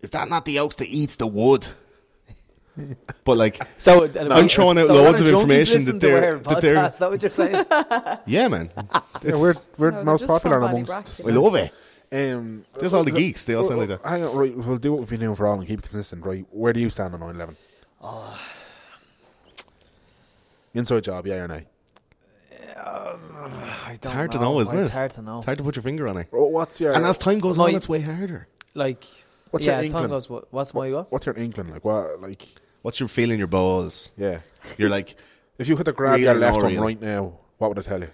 Is 0.02 0.10
that 0.12 0.30
not 0.30 0.46
the 0.46 0.60
oaks 0.60 0.76
that 0.78 0.88
eats 0.88 1.18
the 1.18 1.28
wood? 1.28 1.68
but 3.26 3.38
like, 3.38 3.62
so 3.78 4.06
I'm 4.16 4.48
throwing 4.50 4.78
out 4.80 4.88
so 4.88 4.94
loads 4.96 5.22
of 5.22 5.28
information 5.28 5.84
that 5.86 6.00
they're- 6.00 6.40
that 6.40 6.62
they're- 6.62 6.76
podcast, 6.76 6.90
Is 6.90 6.98
that 7.00 7.12
what 7.12 7.22
you're 7.22 7.30
saying? 7.30 7.66
yeah, 8.26 8.48
man. 8.48 8.72
Yeah, 9.22 9.36
we're 9.36 9.54
we're 9.78 9.92
No, 9.92 10.04
most 10.06 10.26
popular 10.26 10.58
amongst. 10.60 10.92
Ballybrack, 10.92 11.26
I 11.26 11.28
you 11.28 11.34
know. 11.34 11.44
love 11.44 11.56
it. 11.56 11.72
Um, 12.12 12.64
There's 12.80 12.94
all 12.94 13.04
the 13.04 13.12
geeks, 13.12 13.44
they 13.44 13.56
all 13.56 13.64
sound 13.64 13.80
like 13.80 13.90
that. 13.90 14.02
Hang 14.04 14.24
on, 14.24 14.36
right? 14.36 14.56
We'll 14.56 14.78
do 14.78 14.92
what 14.94 15.00
we've 15.02 15.10
been 15.10 15.20
doing 15.20 15.36
for 15.36 15.48
all 15.48 15.56
and 15.60 15.68
keep 15.68 15.80
it 15.80 15.84
consistent, 15.84 16.26
right? 16.26 16.46
Where 16.52 16.72
do 16.72 16.80
you 16.80 16.90
stand 16.90 17.14
on 17.14 17.20
9/11? 17.22 17.56
Inside 20.74 21.04
job, 21.04 21.28
yeah 21.28 21.44
or 21.44 21.48
Um, 22.86 23.20
nay? 23.88 23.94
it's 23.94 24.08
hard 24.08 24.32
to 24.34 24.40
know, 24.40 24.60
isn't 24.60 24.78
it? 24.78 24.82
It's 24.82 24.90
hard 24.90 25.12
to 25.12 25.22
know. 25.22 25.38
It's 25.38 25.46
hard 25.46 25.58
to 25.60 25.64
put 25.64 25.76
your 25.76 25.84
finger 25.84 26.08
on 26.08 26.18
it. 26.18 26.28
Oh, 26.34 26.48
what's 26.48 26.80
your 26.82 26.94
And 26.94 27.06
as 27.06 27.18
time 27.18 27.40
goes 27.40 27.58
My- 27.58 27.66
on, 27.66 27.76
it's 27.76 27.88
way 27.90 28.02
harder. 28.02 28.48
Like, 28.76 29.04
What's 29.52 29.66
yeah, 29.66 29.74
your 29.74 29.82
as 29.86 29.90
time 29.92 30.10
goes, 30.10 30.30
what, 30.30 30.52
what's 30.52 30.74
my 30.74 30.92
what? 30.92 31.12
what's 31.12 31.26
your 31.28 31.36
inkling 31.36 31.70
like? 31.70 31.86
What 31.86 32.20
like? 32.22 32.44
What's 32.82 33.00
your 33.00 33.08
feeling 33.08 33.34
in 33.34 33.38
your 33.40 33.48
balls? 33.48 34.12
Yeah, 34.18 34.40
You're 34.78 34.90
like, 34.90 35.16
if 35.58 35.70
you 35.70 35.76
had 35.78 35.86
to 35.86 35.94
grab 35.94 36.20
your 36.20 36.34
left 36.34 36.58
not 36.58 36.64
one 36.66 36.78
right 36.80 37.00
now, 37.02 37.38
what 37.60 37.70
would 37.70 37.80
I 37.80 37.84
tell 37.84 38.02
you? 38.02 38.10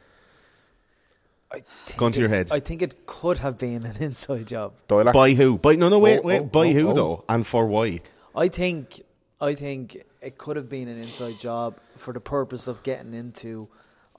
I 1.52 1.62
think 1.86 1.98
Gun 1.98 2.12
to 2.12 2.20
your 2.20 2.30
it- 2.30 2.36
head. 2.36 2.48
I 2.52 2.60
think 2.60 2.82
it 2.84 3.08
could 3.08 3.40
have 3.40 3.58
been 3.58 3.86
an 3.86 3.96
inside 4.04 4.46
job. 4.48 4.74
Dialect. 4.88 5.14
by 5.14 5.34
who? 5.34 5.58
By 5.58 5.76
no, 5.76 5.90
no, 5.90 5.98
wait, 5.98 6.20
Oh, 6.20 6.22
wait. 6.24 6.40
oh, 6.42 6.44
by 6.44 6.68
oh, 6.68 6.74
who 6.74 6.90
oh. 6.90 6.94
though, 6.94 7.26
and 7.30 7.48
for 7.48 7.66
why? 7.66 8.02
I 8.36 8.50
think, 8.50 9.02
I 9.42 9.56
think 9.56 10.04
it 10.22 10.38
could 10.38 10.58
have 10.58 10.70
been 10.70 10.88
an 10.88 10.98
inside 11.00 11.40
job 11.40 11.80
for 11.96 12.14
the 12.14 12.20
purpose 12.20 12.68
of 12.68 12.84
getting 12.84 13.14
into 13.16 13.68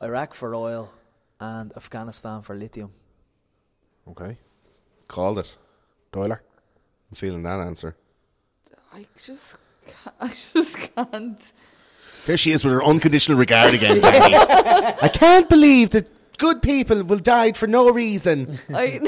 Iraq 0.03 0.35
for 0.35 0.55
oil 0.55 0.93
and 1.41 1.73
Afghanistan 1.77 2.43
for 2.43 2.55
lithium. 2.55 2.91
Okay, 4.09 4.37
Called 5.11 5.39
it. 5.39 5.57
Doiler. 6.13 6.39
I'm 7.11 7.17
feeling 7.17 7.43
that 7.43 7.59
answer. 7.59 7.97
I 8.93 9.07
just, 9.25 9.57
can't, 9.87 10.15
I 10.21 10.33
just 10.55 10.77
can't. 10.77 11.53
There 12.27 12.37
she 12.37 12.53
is 12.53 12.65
with 12.65 12.75
her 12.75 12.85
unconditional 12.85 13.37
regard 13.37 13.75
again, 13.75 14.01
Danny. 14.01 14.35
I 15.03 15.09
can't 15.09 15.49
believe 15.49 15.91
that 15.91 16.07
good 16.39 16.63
people 16.63 17.03
will 17.03 17.19
die 17.19 17.53
for 17.53 17.67
no 17.67 17.91
reason. 17.91 18.57
I 18.75 19.01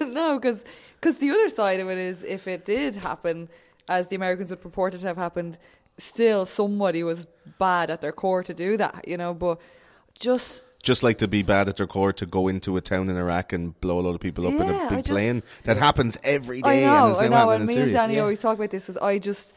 no, 0.00 0.38
because 0.38 1.18
the 1.18 1.30
other 1.30 1.48
side 1.48 1.80
of 1.80 1.88
it 1.88 1.96
is, 1.96 2.22
if 2.22 2.46
it 2.46 2.66
did 2.66 2.96
happen, 2.96 3.48
as 3.88 4.08
the 4.08 4.16
Americans 4.16 4.50
would 4.50 4.60
purport 4.60 4.94
it 4.94 4.98
to 4.98 5.06
have 5.06 5.16
happened, 5.16 5.56
still 5.96 6.44
somebody 6.44 7.02
was 7.02 7.26
bad 7.58 7.90
at 7.90 8.02
their 8.02 8.12
core 8.12 8.42
to 8.42 8.52
do 8.52 8.76
that, 8.76 9.08
you 9.08 9.16
know. 9.16 9.32
But 9.32 9.60
just 10.20 10.62
Just 10.82 11.02
like 11.02 11.18
to 11.18 11.28
be 11.28 11.42
bad 11.42 11.68
at 11.68 11.76
their 11.76 11.86
core 11.88 12.12
to 12.14 12.24
go 12.26 12.46
into 12.48 12.76
a 12.76 12.80
town 12.80 13.10
in 13.10 13.16
Iraq 13.16 13.52
and 13.52 13.78
blow 13.80 13.98
a 13.98 14.02
lot 14.02 14.14
of 14.14 14.20
people 14.20 14.46
up 14.46 14.54
in 14.54 14.62
a 14.70 14.88
big 14.88 14.98
just- 14.98 15.08
plane. 15.08 15.42
That 15.64 15.76
happens 15.76 16.16
every 16.22 16.62
day. 16.62 16.84
I 16.84 16.86
know, 16.86 17.02
and 17.04 17.10
it's 17.10 17.20
I 17.20 17.28
now 17.28 17.44
know, 17.46 17.50
and 17.50 17.62
in 17.62 17.66
me 17.66 17.72
Syria. 17.72 17.86
and 17.86 17.92
Danny 17.94 18.14
Yeah. 18.14 18.20
always 18.22 18.40
talk 18.40 18.56
about 18.56 18.70
this. 18.70 18.88
Is 18.88 18.96
I 18.96 19.18
just 19.18 19.52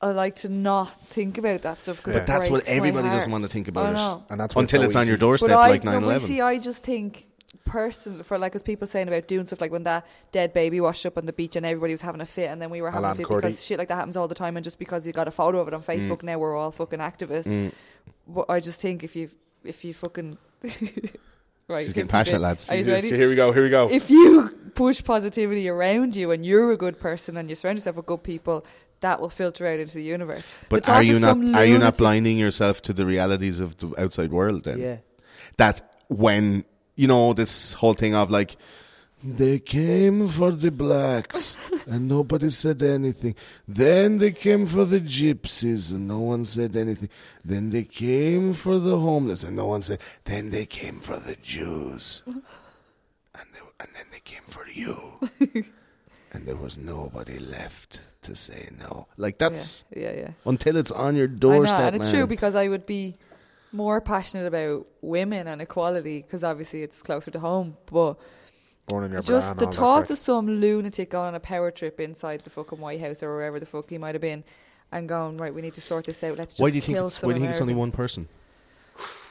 I 0.00 0.12
like 0.12 0.36
to 0.36 0.48
not 0.48 0.88
think 1.06 1.38
about 1.38 1.62
that 1.62 1.76
stuff 1.78 1.96
because 1.98 2.14
But 2.14 2.26
That's 2.26 2.48
what 2.48 2.66
everybody 2.68 3.08
doesn't 3.08 3.30
want 3.32 3.44
to 3.44 3.50
think 3.50 3.68
I 3.68 3.70
about 3.70 3.92
know. 3.94 4.24
And 4.30 4.40
that's 4.40 4.54
why 4.54 4.62
until 4.62 4.80
so 4.82 4.86
it's 4.86 4.96
on 4.96 5.06
your 5.08 5.16
doorstep, 5.16 5.50
But 5.50 5.56
I, 5.58 5.68
like 5.70 5.82
but 5.82 5.90
9 5.92 6.02
we 6.02 6.08
11. 6.08 6.28
see, 6.28 6.40
I 6.40 6.58
just 6.58 6.82
think 6.84 7.26
personally, 7.64 8.22
for 8.22 8.38
like, 8.38 8.54
as 8.54 8.62
people 8.62 8.86
saying 8.86 9.08
about 9.08 9.26
doing 9.28 9.44
stuff 9.46 9.60
like 9.60 9.72
when 9.72 9.82
that 9.84 10.06
dead 10.32 10.52
baby 10.54 10.80
washed 10.80 11.04
up 11.04 11.18
on 11.18 11.26
the 11.26 11.32
beach 11.32 11.56
and 11.56 11.66
everybody 11.66 11.92
was 11.92 12.00
having 12.00 12.20
a 12.20 12.26
fit, 12.26 12.48
and 12.48 12.62
then 12.62 12.70
we 12.70 12.80
were 12.80 12.90
having 12.90 13.04
Alan 13.04 13.16
a 13.16 13.18
fit 13.18 13.26
Kurdi. 13.26 13.40
because 13.42 13.64
shit 13.64 13.76
like 13.78 13.88
that 13.88 13.96
happens 13.96 14.16
all 14.16 14.28
the 14.28 14.34
time, 14.36 14.56
and 14.56 14.64
just 14.64 14.78
because 14.78 15.04
you 15.06 15.12
got 15.12 15.28
a 15.28 15.32
photo 15.32 15.58
of 15.58 15.68
it 15.68 15.74
on 15.74 15.82
Facebook, 15.82 16.22
now 16.22 16.38
we're 16.38 16.56
all 16.56 16.70
fucking 16.70 17.00
activists. 17.00 17.46
Mm. 17.46 17.72
But 18.28 18.46
I 18.48 18.60
just 18.60 18.80
think 18.80 19.02
if 19.02 19.14
you 19.16 19.30
if 19.68 19.84
you 19.84 19.94
fucking 19.94 20.38
right, 21.68 21.84
She's 21.84 21.92
getting 21.92 22.08
passionate, 22.08 22.40
lads. 22.40 22.68
Are 22.70 22.76
you 22.76 22.84
So 22.84 22.92
ready? 22.92 23.08
here 23.08 23.28
we 23.28 23.34
go. 23.34 23.52
Here 23.52 23.62
we 23.62 23.70
go. 23.70 23.88
if 23.90 24.10
you 24.10 24.48
push 24.74 25.02
positivity 25.04 25.68
around 25.68 26.16
you 26.16 26.30
and 26.30 26.44
you're 26.44 26.72
a 26.72 26.76
good 26.76 26.98
person 26.98 27.36
and 27.36 27.48
you 27.48 27.54
surround 27.54 27.78
yourself 27.78 27.96
with 27.96 28.06
good 28.06 28.22
people, 28.22 28.64
that 29.00 29.20
will 29.20 29.28
filter 29.28 29.66
out 29.66 29.78
into 29.78 29.94
the 29.94 30.02
universe. 30.02 30.44
But 30.68 30.84
talk 30.84 30.96
are 30.96 31.02
you 31.02 31.20
not 31.20 31.28
some 31.28 31.54
are 31.54 31.64
you 31.64 31.78
not 31.78 31.96
blinding 31.98 32.38
yourself 32.38 32.82
to 32.82 32.92
the 32.92 33.06
realities 33.06 33.60
of 33.60 33.76
the 33.76 33.94
outside 34.00 34.32
world 34.32 34.64
then? 34.64 34.80
Yeah. 34.80 34.96
That 35.56 35.96
when 36.08 36.64
you 36.96 37.06
know 37.06 37.32
this 37.32 37.74
whole 37.74 37.94
thing 37.94 38.14
of 38.16 38.30
like 38.30 38.56
they 39.22 39.58
came 39.58 40.28
for 40.28 40.52
the 40.52 40.70
blacks 40.70 41.56
and 41.86 42.08
nobody 42.08 42.50
said 42.50 42.82
anything. 42.82 43.34
Then 43.66 44.18
they 44.18 44.30
came 44.30 44.66
for 44.66 44.84
the 44.84 45.00
gypsies 45.00 45.90
and 45.90 46.06
no 46.06 46.20
one 46.20 46.44
said 46.44 46.76
anything. 46.76 47.08
Then 47.44 47.70
they 47.70 47.84
came 47.84 48.52
for 48.52 48.78
the 48.78 48.98
homeless 48.98 49.42
and 49.42 49.56
no 49.56 49.66
one 49.66 49.82
said. 49.82 50.00
Then 50.24 50.50
they 50.50 50.66
came 50.66 51.00
for 51.00 51.16
the 51.16 51.36
Jews. 51.36 52.22
And, 52.26 52.42
they, 53.52 53.60
and 53.80 53.88
then 53.94 54.06
they 54.12 54.20
came 54.20 54.44
for 54.46 54.66
you. 54.68 55.18
and 56.32 56.46
there 56.46 56.56
was 56.56 56.76
nobody 56.76 57.38
left 57.38 58.02
to 58.22 58.34
say 58.34 58.68
no. 58.78 59.08
Like 59.16 59.38
that's 59.38 59.84
yeah, 59.94 60.02
yeah, 60.02 60.20
yeah. 60.20 60.30
until 60.46 60.76
it's 60.76 60.90
on 60.90 61.16
your 61.16 61.28
I 61.28 61.58
know, 61.58 61.64
and 61.64 61.96
it's 61.96 62.10
true 62.10 62.26
because 62.26 62.54
I 62.54 62.68
would 62.68 62.86
be 62.86 63.16
more 63.72 64.00
passionate 64.00 64.46
about 64.46 64.86
women 65.00 65.46
and 65.46 65.60
equality 65.60 66.22
because 66.22 66.44
obviously 66.44 66.82
it's 66.82 67.02
closer 67.02 67.30
to 67.30 67.38
home. 67.38 67.76
But 67.86 68.18
Born 68.88 69.04
in 69.04 69.12
your 69.12 69.22
bra 69.22 69.36
just 69.40 69.58
the 69.58 69.66
thought 69.66 70.10
of 70.10 70.18
some 70.18 70.60
lunatic 70.60 71.10
going 71.10 71.28
on 71.28 71.34
a 71.34 71.40
power 71.40 71.70
trip 71.70 72.00
inside 72.00 72.42
the 72.44 72.50
fucking 72.50 72.78
White 72.80 73.00
House 73.00 73.22
or 73.22 73.34
wherever 73.34 73.60
the 73.60 73.66
fuck 73.66 73.90
he 73.90 73.98
might 73.98 74.14
have 74.14 74.22
been, 74.22 74.44
and 74.92 75.08
going 75.08 75.36
right, 75.38 75.54
we 75.54 75.60
need 75.62 75.74
to 75.74 75.80
sort 75.80 76.06
this 76.06 76.22
out. 76.24 76.38
Let's 76.38 76.54
just 76.54 76.60
why 76.60 76.70
do 76.70 76.76
you 76.76 76.80
think 76.80 76.96
kill 76.96 77.06
it's, 77.08 77.18
some 77.18 77.28
why 77.28 77.34
do 77.34 77.40
you 77.40 77.44
think 77.44 77.50
it's 77.52 77.60
only 77.60 77.74
Americans." 77.74 77.92
one 77.92 77.96
person? 77.96 78.28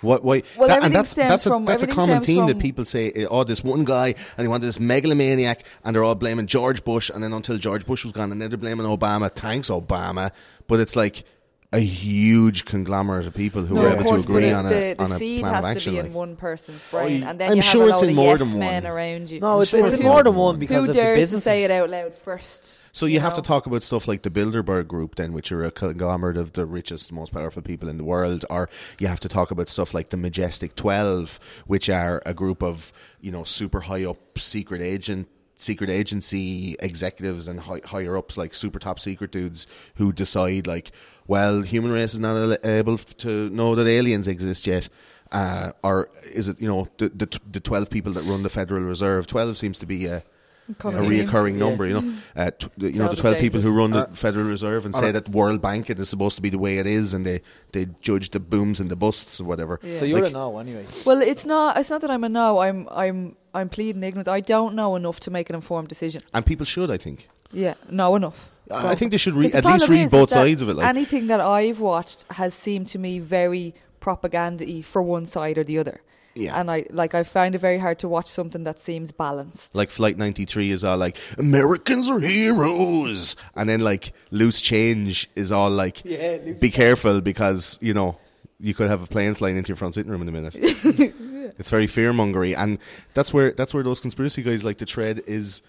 What? 0.01 0.23
Why? 0.23 0.43
Well, 0.57 0.67
that, 0.67 0.83
and 0.83 0.85
everything 0.85 0.93
that's 0.93 1.09
stems 1.09 1.29
that's 1.29 1.45
a 1.45 1.49
from- 1.49 1.65
that's 1.65 1.81
a 1.81 1.85
everything 1.85 1.95
common 2.05 2.21
stems 2.23 2.25
theme 2.27 2.45
that 2.45 2.53
from- 2.53 2.61
people 2.61 2.85
say. 2.85 3.11
eh, 3.11 3.25
Oh, 3.29 3.43
this 3.43 3.63
one 3.63 3.83
guy, 3.83 4.07
and 4.37 4.45
he 4.45 4.47
wanted 4.47 4.67
this 4.67 4.79
megalomaniac, 4.79 5.63
and 5.83 5.95
they're 5.95 6.03
all 6.03 6.15
blaming 6.15 6.45
George 6.45 6.83
Bush, 6.85 7.09
and 7.09 7.23
then 7.23 7.33
until 7.33 7.57
George 7.57 7.85
Bush 7.85 8.03
was 8.03 8.13
gone, 8.13 8.31
and 8.31 8.39
then 8.41 8.49
they're 8.49 8.57
blaming 8.57 8.85
Obama. 8.85 9.33
Thanks, 9.33 9.69
Obama. 9.69 10.31
But 10.67 10.79
it's 10.79 10.95
like 10.95 11.23
a 11.73 11.79
huge 11.79 12.63
conglomerate 12.63 13.27
of 13.27 13.33
people 13.33 13.65
who 13.65 13.75
No, 13.75 13.81
are 13.81 13.89
able 13.89 14.05
course, 14.05 14.23
to 14.23 14.31
agree 14.31 14.51
on 14.51 14.65
a 14.67 14.69
the 14.69 15.03
on 15.03 15.11
a 15.11 15.17
seed 15.17 15.41
plan 15.41 15.53
has 15.53 15.65
of 15.65 15.69
action. 15.71 15.83
to 15.83 15.97
be 15.97 16.01
like. 16.01 16.05
in 16.07 16.13
one 16.13 16.35
person's 16.37 16.81
oh, 16.93 16.97
brain, 16.99 17.23
and 17.23 17.37
then 17.39 17.51
I'm 17.51 17.55
you 17.57 17.61
sure 17.61 17.81
have 17.81 17.89
a 17.89 17.93
it's 17.93 18.01
in 18.03 18.09
of 18.09 18.15
more 18.15 18.37
yes 18.37 18.39
than 18.39 18.59
men 18.59 18.83
one. 18.83 18.91
around 18.93 19.29
you. 19.31 19.39
No, 19.41 19.59
it's, 19.59 19.71
sure 19.71 19.83
it's 19.83 19.93
it's 19.95 20.01
more 20.01 20.23
than 20.23 20.35
one. 20.35 20.45
one 20.53 20.59
because 20.59 20.85
Who 20.85 20.91
of 20.91 20.95
dares 20.95 21.15
to 21.17 21.21
businesses. 21.21 21.43
say 21.43 21.65
it 21.65 21.71
out 21.71 21.89
loud 21.89 22.17
first? 22.17 22.81
So 22.93 23.05
you 23.05 23.19
have 23.19 23.33
to 23.33 23.41
talk 23.41 23.65
about 23.65 23.83
stuff 23.83 24.07
like 24.07 24.21
the 24.23 24.29
Bilderberg 24.31 24.87
Group, 24.87 25.15
then, 25.15 25.33
which 25.33 25.51
are 25.51 25.63
a 25.65 25.71
conglomerate 25.71 26.37
of 26.37 26.53
the 26.53 26.65
richest, 26.65 27.11
most 27.11 27.33
powerful 27.33 27.61
people 27.61 27.89
in 27.89 27.97
the 27.97 28.03
world, 28.05 28.45
or 28.49 28.69
you 28.97 29.07
have 29.07 29.19
to 29.19 29.27
talk 29.27 29.51
about 29.51 29.67
stuff 29.67 29.93
like 29.93 30.09
the 30.09 30.17
Majestic 30.17 30.73
Twelve, 30.73 31.37
which 31.67 31.89
are 31.89 32.23
a 32.25 32.33
group 32.33 32.63
of 32.63 32.93
you 33.19 33.31
know 33.31 33.43
super 33.43 33.81
high 33.81 34.05
up 34.05 34.39
secret 34.39 34.81
agent. 34.81 35.27
Secret 35.57 35.89
agency 35.89 36.75
executives 36.79 37.47
and 37.47 37.59
high, 37.59 37.81
higher 37.85 38.15
ups, 38.15 38.37
like 38.37 38.53
super 38.53 38.79
top 38.79 38.99
secret 38.99 39.31
dudes, 39.31 39.67
who 39.95 40.11
decide 40.13 40.67
like, 40.67 40.91
well, 41.27 41.61
human 41.61 41.91
race 41.91 42.13
is 42.13 42.19
not 42.19 42.63
able 42.65 42.97
to 42.97 43.49
know 43.49 43.75
that 43.75 43.87
aliens 43.87 44.27
exist 44.27 44.67
yet, 44.67 44.89
uh, 45.31 45.71
or 45.83 46.09
is 46.23 46.47
it 46.47 46.61
you 46.61 46.67
know 46.67 46.87
the, 46.97 47.09
the 47.09 47.39
the 47.51 47.59
twelve 47.59 47.89
people 47.89 48.13
that 48.13 48.23
run 48.23 48.43
the 48.43 48.49
Federal 48.49 48.83
Reserve? 48.83 49.27
Twelve 49.27 49.57
seems 49.57 49.77
to 49.79 49.85
be 49.85 50.05
a 50.05 50.23
a 50.69 50.73
Common 50.75 51.09
theme. 51.09 51.27
reoccurring 51.27 51.55
number, 51.55 51.85
you 51.87 52.01
know. 52.01 52.13
Uh, 52.35 52.51
t- 52.51 52.67
the- 52.77 52.91
you 52.91 52.99
know, 52.99 53.07
the 53.07 53.15
12 53.15 53.15
is 53.15 53.21
12 53.21 53.37
people 53.39 53.61
who 53.61 53.71
run 53.77 53.91
the 53.91 53.99
Uh, 53.99 54.07
Federal 54.13 54.45
Reserve 54.47 54.85
and 54.85 54.93
say 54.95 55.09
a- 55.09 55.13
that 55.13 55.29
World 55.29 55.61
Bank 55.61 55.89
it 55.89 55.97
is 55.99 56.09
supposed 56.09 56.35
to 56.35 56.41
be 56.41 56.49
the 56.49 56.57
way 56.59 56.77
it 56.77 56.87
is 56.87 57.13
and 57.13 57.25
they, 57.25 57.41
they 57.71 57.87
judge 58.01 58.31
the 58.31 58.39
booms 58.39 58.79
and 58.79 58.89
the 58.89 58.95
busts 58.95 59.39
or 59.39 59.45
whatever. 59.45 59.79
Yeah. 59.83 59.99
So 59.99 60.05
you're 60.05 60.21
Like- 60.21 60.31
a 60.31 60.33
no 60.33 60.57
anyway. 60.59 60.85
Well, 61.05 61.21
it's 61.21 61.45
not. 61.45 61.77
It's 61.77 61.89
not 61.89 62.01
that 62.01 62.11
I'm 62.11 62.23
a 62.23 62.29
no. 62.29 62.59
I'm. 62.59 62.87
I'm. 62.91 63.35
I'm 63.53 63.69
pleading 63.69 64.03
ignorance. 64.03 64.27
I 64.27 64.39
don't 64.41 64.75
know 64.75 64.95
enough 64.95 65.19
to 65.21 65.31
make 65.31 65.49
an 65.49 65.55
informed 65.55 65.87
decision. 65.87 66.21
And 66.33 66.45
people 66.45 66.65
should, 66.65 66.91
I 66.91 66.97
think. 66.97 67.27
Yeah, 67.51 67.73
know 67.89 68.15
enough. 68.15 68.49
I 68.69 68.89
I 68.91 68.95
think 68.95 69.11
they 69.11 69.17
should 69.17 69.33
re- 69.35 69.51
at 69.53 69.63
least 69.65 69.87
read 69.87 70.11
both 70.11 70.29
sides 70.29 70.61
of 70.61 70.67
it. 70.69 70.75
Like, 70.75 70.85
anything 70.87 71.27
that 71.27 71.39
I've 71.39 71.79
watched 71.79 72.25
has 72.33 72.53
seemed 72.53 72.87
to 72.87 72.99
me 72.99 73.19
very 73.19 73.73
propaganda 74.01 74.83
for 74.83 75.01
one 75.01 75.25
side 75.25 75.57
or 75.57 75.63
the 75.63 75.79
other. 75.79 76.01
Yeah. 76.37 76.59
And 76.59 76.69
I 76.71 76.85
like 76.91 77.13
I 77.15 77.23
find 77.23 77.55
it 77.55 77.57
very 77.59 77.77
hard 77.77 77.99
to 77.99 78.07
watch 78.07 78.27
something 78.27 78.63
that 78.63 78.79
seems 78.79 79.11
balanced. 79.11 79.75
like 79.75 79.89
Flight 79.89 80.17
93 80.17 80.71
is 80.71 80.83
all 80.83 80.97
like, 80.97 81.17
Americans 81.37 82.09
are 82.09 82.19
heroes. 82.19 83.35
And 83.55 83.69
then 83.69 83.81
like 83.81 84.13
Loose 84.31 84.61
Change 84.61 85.29
is 85.35 85.51
all 85.51 85.69
like, 85.69 86.01
Yeah, 86.05 86.37
be 86.59 86.71
careful 86.71 87.21
because, 87.21 87.77
you 87.81 87.93
know, 87.93 88.17
you 88.59 88.73
could 88.73 88.89
have 88.89 89.03
a 89.03 89.07
plane 89.07 89.33
flying 89.35 89.57
into 89.57 89.69
your 89.69 89.75
front 89.75 89.95
sitting 89.95 90.11
room 90.11 90.21
in 90.21 90.27
a 90.27 90.31
minute. 90.31 91.13
It's 91.59 91.69
very 91.71 91.87
fear 91.87 92.11
mongery, 92.11 92.55
and 92.55 92.77
that's 93.15 93.33
where 93.33 93.51
that's 93.51 93.73
where 93.73 93.81
those 93.81 93.99
conspiracy 93.99 94.43
guys 94.43 94.63
like 94.63 94.77
to 94.77 94.85
tread 94.85 95.21
is 95.25 95.63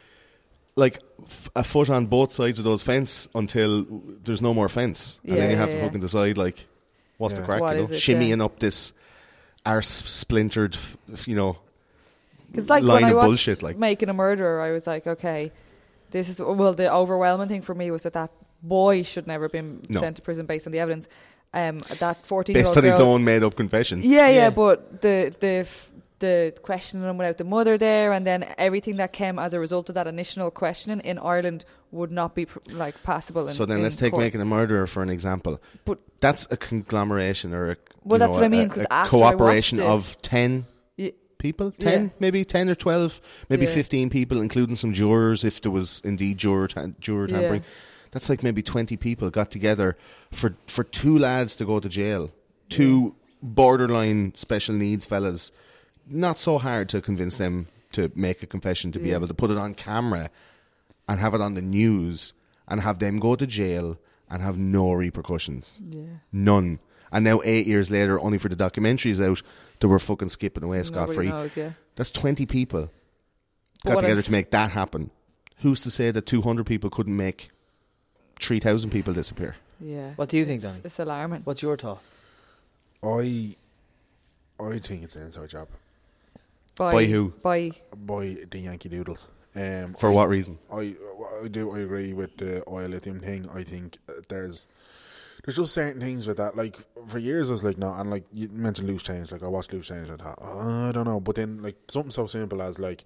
like 0.76 1.00
f- 1.24 1.48
a 1.56 1.64
foot 1.64 1.88
on 1.88 2.06
both 2.06 2.32
sides 2.32 2.58
of 2.58 2.64
those 2.64 2.82
fence 2.82 3.26
until 3.34 3.86
there's 4.24 4.42
no 4.42 4.52
more 4.52 4.68
fence, 4.68 5.18
and 5.24 5.36
then 5.38 5.50
you 5.50 5.56
have 5.56 5.68
yeah, 5.68 5.74
to 5.74 5.78
yeah. 5.78 5.84
fucking 5.86 6.00
decide 6.00 6.36
like 6.36 6.66
what's 7.16 7.32
the 7.34 7.42
crack, 7.42 7.60
What 7.60 7.76
you 7.76 7.82
know, 7.82 7.88
shimmying 7.88 8.38
yeah. 8.38 8.44
up 8.44 8.58
this 8.58 8.92
arse 9.68 10.02
splintered, 10.06 10.76
you 11.26 11.36
know, 11.36 11.58
Because 12.50 12.68
like 12.70 12.82
line 12.82 13.02
when 13.02 13.04
I 13.04 13.10
of 13.10 13.16
watched 13.16 13.26
bullshit, 13.28 13.62
like- 13.62 13.76
Making 13.78 14.08
a 14.08 14.14
Murderer, 14.14 14.60
I 14.60 14.72
was 14.72 14.86
like, 14.86 15.06
okay, 15.06 15.52
this 16.10 16.28
is 16.28 16.40
well. 16.40 16.72
The 16.72 16.92
overwhelming 16.92 17.48
thing 17.48 17.62
for 17.62 17.74
me 17.74 17.90
was 17.90 18.02
that 18.04 18.14
that 18.14 18.30
boy 18.62 19.02
should 19.02 19.26
never 19.26 19.44
have 19.44 19.52
been 19.52 19.82
No. 19.88 20.00
sent 20.00 20.16
to 20.16 20.22
prison 20.22 20.46
based 20.46 20.66
on 20.66 20.72
the 20.72 20.78
evidence. 20.80 21.06
Um, 21.54 21.78
that 21.98 22.24
fourteen 22.26 22.54
year 22.56 22.62
based 22.64 22.76
old 22.76 22.78
on 22.78 22.84
his 22.84 22.98
girl, 22.98 23.08
own 23.08 23.24
made 23.24 23.42
up 23.42 23.56
confession. 23.56 24.00
Yeah, 24.02 24.28
yeah, 24.28 24.28
Yeah. 24.28 24.50
but 24.50 25.00
the 25.02 25.34
the 25.40 25.54
f- 25.68 25.90
the 26.18 26.52
questioning 26.62 27.16
without 27.16 27.38
the 27.38 27.44
mother 27.44 27.78
there, 27.78 28.12
and 28.12 28.26
then 28.26 28.44
everything 28.58 28.96
that 28.96 29.12
came 29.12 29.38
as 29.38 29.54
a 29.54 29.60
result 29.60 29.88
of 29.88 29.94
that 29.94 30.06
initial 30.08 30.50
questioning 30.50 31.00
in 31.00 31.16
Ireland 31.18 31.64
would 31.92 32.10
not 32.10 32.34
be 32.34 32.44
pr- 32.46 32.58
like 32.72 33.00
passable. 33.04 33.46
In, 33.46 33.54
So 33.54 33.64
then 33.64 33.76
in 33.78 33.82
let's 33.84 33.96
take 33.96 34.10
court. 34.12 34.24
making 34.24 34.40
a 34.40 34.44
murderer 34.44 34.86
for 34.86 35.02
an 35.02 35.10
example. 35.10 35.60
But- 35.84 36.00
that's 36.20 36.46
a 36.50 36.56
conglomeration 36.56 37.54
or 37.54 37.70
a 37.70 37.76
Well, 38.09 38.18
that's 38.18 38.30
know, 38.30 38.35
what 38.36 38.44
I 38.44 38.48
mean, 38.48 38.66
a- 38.66 38.68
'cause 38.68 38.85
a 38.85 38.93
after 38.93 39.16
I 39.16 39.18
watched 39.20 39.36
cooperation 39.39 39.80
it- 39.80 39.86
of 39.86 40.20
ten 40.22 40.66
Y- 40.98 41.12
people, 41.39 41.70
ten 41.72 42.05
Yeah. 42.05 42.10
maybe 42.20 42.44
ten 42.44 42.68
or 42.68 42.74
twelve, 42.74 43.20
maybe 43.48 43.66
Yeah. 43.66 43.74
fifteen 43.74 44.10
people, 44.10 44.40
including 44.40 44.76
some 44.76 44.93
jurors 44.93 45.44
if 45.44 45.60
there 45.60 45.72
was 45.72 46.01
indeed 46.05 46.39
juror 46.39 46.68
juror 47.01 47.26
tampering. 47.26 47.62
That's 48.10 48.28
like 48.28 48.43
maybe 48.43 48.62
twenty 48.62 48.97
people 48.97 49.30
got 49.30 49.51
together 49.51 49.97
for 50.32 50.56
for 50.66 50.82
two 50.85 51.18
lads 51.18 51.55
to 51.56 51.64
go 51.64 51.78
to 51.80 51.89
jail, 51.89 52.30
two 52.68 53.14
borderline 53.43 54.32
special 54.35 54.74
needs 54.74 55.05
fellas. 55.05 55.52
Not 56.10 56.39
so 56.39 56.59
hard 56.59 56.89
to 56.90 57.01
convince 57.01 57.36
them 57.36 57.66
to 57.93 58.10
make 58.14 58.43
a 58.43 58.47
confession 58.47 58.93
to 58.93 58.98
be 58.98 59.12
able 59.12 59.26
to 59.28 59.35
put 59.35 59.51
it 59.51 59.59
on 59.59 59.74
camera 59.74 60.30
and 61.09 61.20
have 61.20 61.35
it 61.35 61.40
on 61.40 61.55
the 61.55 61.62
news 61.62 62.32
and 62.66 62.80
have 62.80 62.98
them 62.98 63.18
go 63.18 63.35
to 63.36 63.47
jail 63.47 63.98
and 64.30 64.43
have 64.43 64.59
no 64.59 64.93
repercussions. 64.93 65.78
yeah, 65.90 66.02
None. 66.32 66.78
And 67.12 67.24
now 67.24 67.40
eight 67.44 67.66
years 67.66 67.90
later, 67.90 68.20
only 68.20 68.39
for 68.39 68.48
the 68.48 68.56
documentaries 68.56 69.24
out, 69.24 69.43
they 69.80 69.86
were 69.89 69.98
fucking 69.98 70.28
skipping 70.28 70.64
away 70.64 70.82
scot 70.82 71.12
free. 71.14 71.28
Yeah, 71.28 71.70
That's 71.97 72.10
twenty 72.10 72.44
people 72.47 72.90
But 73.85 73.94
got 73.94 74.01
together 74.01 74.20
I'm 74.20 74.24
to 74.24 74.32
make 74.32 74.51
that 74.51 74.70
happen. 74.72 75.10
Who's 75.60 75.80
to 75.82 75.90
say 75.90 76.10
that 76.10 76.26
two 76.26 76.43
hundred 76.43 76.66
people 76.66 76.90
couldn't 76.90 77.16
make 77.16 77.51
three 78.40 78.60
thousand 78.60 78.90
people 78.90 79.14
disappear? 79.14 79.56
yeah. 79.80 80.12
What 80.16 80.28
do 80.28 80.36
you 80.36 80.44
think, 80.44 80.59
It's- 80.60 80.72
Danny? 80.72 80.82
It's 80.85 80.98
alarming. 80.98 81.43
What's 81.44 81.62
your 81.62 81.76
thought? 81.76 82.02
I, 83.02 83.55
I 84.60 84.78
think 84.80 85.05
it's 85.05 85.14
an 85.16 85.22
inside 85.26 85.48
job 85.51 85.68
By, 86.76 86.93
By 86.93 87.05
who? 87.06 87.32
By 87.43 87.70
by 87.97 88.36
the 88.51 88.59
Yankee 88.59 88.89
Doodles. 88.89 89.26
Um, 89.56 89.94
For 89.94 90.10
I- 90.10 90.12
what 90.12 90.28
reason? 90.28 90.59
I 90.72 90.94
I 91.44 91.48
do 91.48 91.70
I 91.74 91.78
agree 91.80 92.12
with 92.12 92.36
the 92.36 92.62
oil 92.68 92.89
lithium 92.89 93.20
thing. 93.20 93.48
I 93.55 93.62
think 93.64 93.97
uh, 94.09 94.12
there's 94.28 94.66
there's 95.48 95.56
just 95.56 95.72
certain 95.72 95.98
things 95.98 96.26
with 96.26 96.36
that. 96.36 96.58
Like 96.58 96.76
for 97.06 97.18
years, 97.18 97.48
I 97.48 97.52
was 97.52 97.64
like, 97.64 97.78
no, 97.78 97.90
and 97.94 98.10
like 98.10 98.24
you 98.34 98.50
mentioned 98.50 98.86
loose 98.86 99.02
change. 99.02 99.32
Like 99.32 99.42
I 99.42 99.46
watched 99.46 99.72
loose 99.72 99.88
change. 99.88 100.10
and 100.10 100.20
I 100.20 100.24
thought, 100.26 100.38
oh, 100.42 100.88
I 100.90 100.92
don't 100.92 101.06
know. 101.06 101.20
But 101.20 101.36
then 101.36 101.62
like 101.62 101.76
something 101.88 102.10
so 102.10 102.26
simple 102.26 102.60
as 102.60 102.78
like 102.78 103.04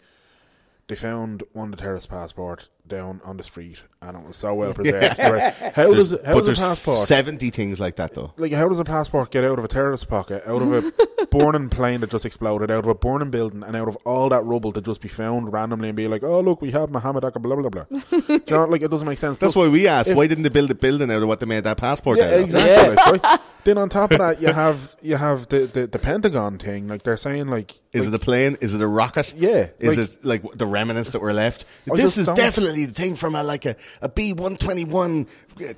they 0.89 0.95
found 0.95 1.43
one 1.53 1.73
of 1.73 1.77
the 1.79 1.83
terrorist 1.83 2.09
passport 2.11 2.69
down 2.87 3.21
on 3.25 3.37
the 3.37 3.43
street, 3.43 3.81
and 4.03 4.17
it 4.17 4.27
was 4.27 4.37
so 4.37 4.53
well 4.55 4.75
preserved. 4.79 5.19
Right? 5.19 5.53
How 5.55 5.89
There's- 5.91 6.09
does 6.09 6.19
how 6.25 6.35
but 6.35 6.45
does 6.45 6.59
a 6.59 6.63
passport? 6.63 6.99
seventy 6.99 7.51
things 7.51 7.81
like 7.81 7.97
that 7.97 8.15
though. 8.15 8.33
like 8.37 8.53
how 8.53 8.69
does 8.69 8.79
a 8.81 8.85
passport 8.85 9.31
get 9.31 9.45
out 9.45 9.59
of 9.59 9.65
a 9.65 9.69
terrorist 9.69 10.09
pocket, 10.09 10.43
out 10.47 10.61
of 10.63 10.73
a 10.73 11.27
burning 11.27 11.69
plane 11.71 12.01
that 12.01 12.11
just 12.11 12.27
exploded, 12.27 12.71
out 12.71 12.81
of 12.81 12.89
a 12.89 12.95
burning 12.95 13.31
building, 13.31 13.63
and 13.63 13.77
out 13.77 13.89
of 13.89 13.97
all 14.05 14.29
that 14.31 14.45
rubble 14.45 14.73
to 14.73 14.81
just 14.81 15.01
be 15.01 15.09
found 15.09 15.53
randomly 15.53 15.89
and 15.89 15.97
be 15.97 16.09
like, 16.09 16.23
oh 16.25 16.41
look, 16.41 16.61
we 16.61 16.73
have 16.73 16.91
Muhammad 16.91 17.25
Aka 17.25 17.39
blah 17.41 17.57
blah 17.57 17.69
blah. 17.69 17.85
You 18.29 18.41
know, 18.51 18.65
like 18.65 18.83
it 18.83 18.91
doesn't 18.91 19.07
make 19.09 19.19
sense. 19.19 19.39
That's 19.39 19.55
Plus- 19.55 19.67
why 19.67 19.71
we 19.71 19.87
asked. 19.87 20.11
if- 20.11 20.17
why 20.17 20.27
didn't 20.27 20.43
they 20.43 20.49
build 20.51 20.71
a 20.71 20.75
building 20.75 21.11
out 21.11 21.23
of 21.23 21.29
what 21.29 21.39
they 21.41 21.47
made 21.47 21.65
that 21.65 21.77
passport 21.77 22.19
yeah, 22.19 22.25
out 22.27 22.33
of? 22.35 22.41
exactly. 22.47 23.19
right? 23.23 23.41
Then 23.65 23.79
on 23.79 23.89
top 23.89 24.11
of 24.11 24.19
that, 24.19 24.43
you 24.43 24.49
have 24.53 24.95
you 25.03 25.15
have 25.17 25.49
the, 25.49 25.61
the, 25.73 25.87
the 25.87 25.99
Pentagon 26.01 26.59
thing. 26.59 26.89
Like 26.89 27.05
they're 27.05 27.17
saying, 27.17 27.47
like 27.47 27.81
Is 27.93 28.07
like, 28.07 28.09
it 28.09 28.15
a 28.15 28.19
plane? 28.19 28.57
Is 28.61 28.75
it 28.75 28.81
a 28.81 28.87
rocket? 28.89 29.33
Yeah, 29.37 29.69
Is 29.79 29.99
like- 29.99 30.09
it 30.09 30.25
like 30.25 30.59
the 30.59 30.67
remnants 30.73 31.13
that 31.13 31.21
were 31.21 31.33
left? 31.33 31.65
I 31.93 31.97
this 31.97 32.19
is 32.19 32.27
don't- 32.27 32.37
definitely 32.37 32.87
the 32.87 32.95
thing 32.95 33.15
from 33.17 33.35
a 33.35 33.43
like 33.45 33.65
a, 33.67 33.77
a 34.01 34.09
B 34.09 34.33
one 34.33 34.57
twenty 34.57 34.85
one 34.85 35.27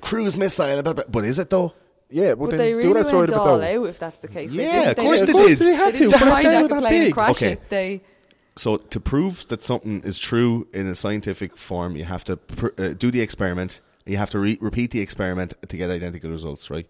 cruise 0.01 0.35
missile. 0.37 0.81
blah, 0.81 0.81
blah, 0.81 0.93
blah. 0.93 1.03
But 1.09 1.25
is 1.25 1.37
it 1.39 1.49
though? 1.51 1.73
yeah, 2.09 2.29
but, 2.35 2.39
but 2.39 2.49
then 2.51 2.57
they 2.59 2.73
really 2.73 2.89
other 2.89 2.93
went 2.95 3.07
side 3.07 3.15
of 3.23 3.29
it 3.29 3.35
all 3.35 3.61
out 3.61 3.89
if 3.89 3.99
that's 3.99 4.17
the 4.19 4.27
case. 4.27 4.51
Yeah, 4.51 4.71
didn't- 4.85 4.99
of 4.99 5.05
course 5.05 5.19
they 5.21 5.25
they 5.27 5.33
didn't- 5.33 5.47
did. 5.47 5.59
They 5.59 5.75
had 5.75 5.93
They 5.93 5.97
to. 5.99 6.05
didn't 6.09 6.19
First 6.19 6.37
hijack 6.41 6.69
that 6.69 6.89
big. 6.89 7.13
crash 7.13 7.29
Okay. 7.31 7.51
it. 7.53 7.69
They 7.69 8.01
So 8.55 8.77
to 8.77 8.99
prove 8.99 9.47
that 9.49 9.63
something 9.63 10.01
is 10.03 10.17
true 10.17 10.67
in 10.73 10.87
a 10.87 10.95
scientific 10.95 11.57
form, 11.57 11.95
you 11.97 12.05
have 12.05 12.23
to 12.25 12.37
pr- 12.37 12.67
uh, 12.77 12.89
do 12.89 13.11
the 13.11 13.21
experiment. 13.21 13.81
You 14.05 14.17
have 14.17 14.29
to 14.29 14.39
re- 14.39 14.57
repeat 14.61 14.91
the 14.91 15.01
experiment 15.01 15.53
to 15.67 15.75
get 15.77 15.89
identical 15.89 16.29
results, 16.29 16.69
right? 16.69 16.87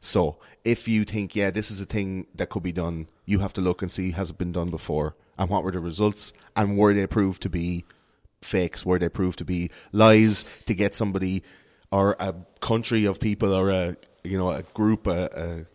So 0.00 0.36
if 0.64 0.86
you 0.88 1.04
think, 1.04 1.34
yeah, 1.34 1.50
this 1.50 1.70
is 1.70 1.80
a 1.80 1.84
thing 1.84 2.26
that 2.36 2.48
could 2.48 2.62
be 2.62 2.72
done, 2.72 3.08
you 3.26 3.38
have 3.40 3.52
to 3.54 3.60
look 3.60 3.82
and 3.82 3.90
see 3.90 4.10
has 4.12 4.30
it 4.30 4.38
been 4.38 4.52
done 4.52 4.70
before, 4.70 5.14
and 5.38 5.48
what 5.50 5.64
were 5.64 5.72
the 5.72 5.80
results, 5.80 6.32
and 6.56 6.76
were 6.78 6.94
they 6.94 7.06
proved 7.06 7.42
to 7.42 7.48
be 7.48 7.84
fakes? 8.42 8.84
Were 8.84 8.98
they 8.98 9.08
proved 9.08 9.38
to 9.38 9.44
be 9.44 9.70
lies 9.92 10.44
to 10.66 10.74
get 10.74 10.94
somebody 10.94 11.42
or 11.90 12.16
a 12.20 12.34
country 12.60 13.04
of 13.04 13.20
people 13.20 13.52
or 13.54 13.70
a 13.70 13.96
you 14.22 14.36
know 14.38 14.50
a 14.50 14.62
group 14.74 15.06
a, 15.06 15.66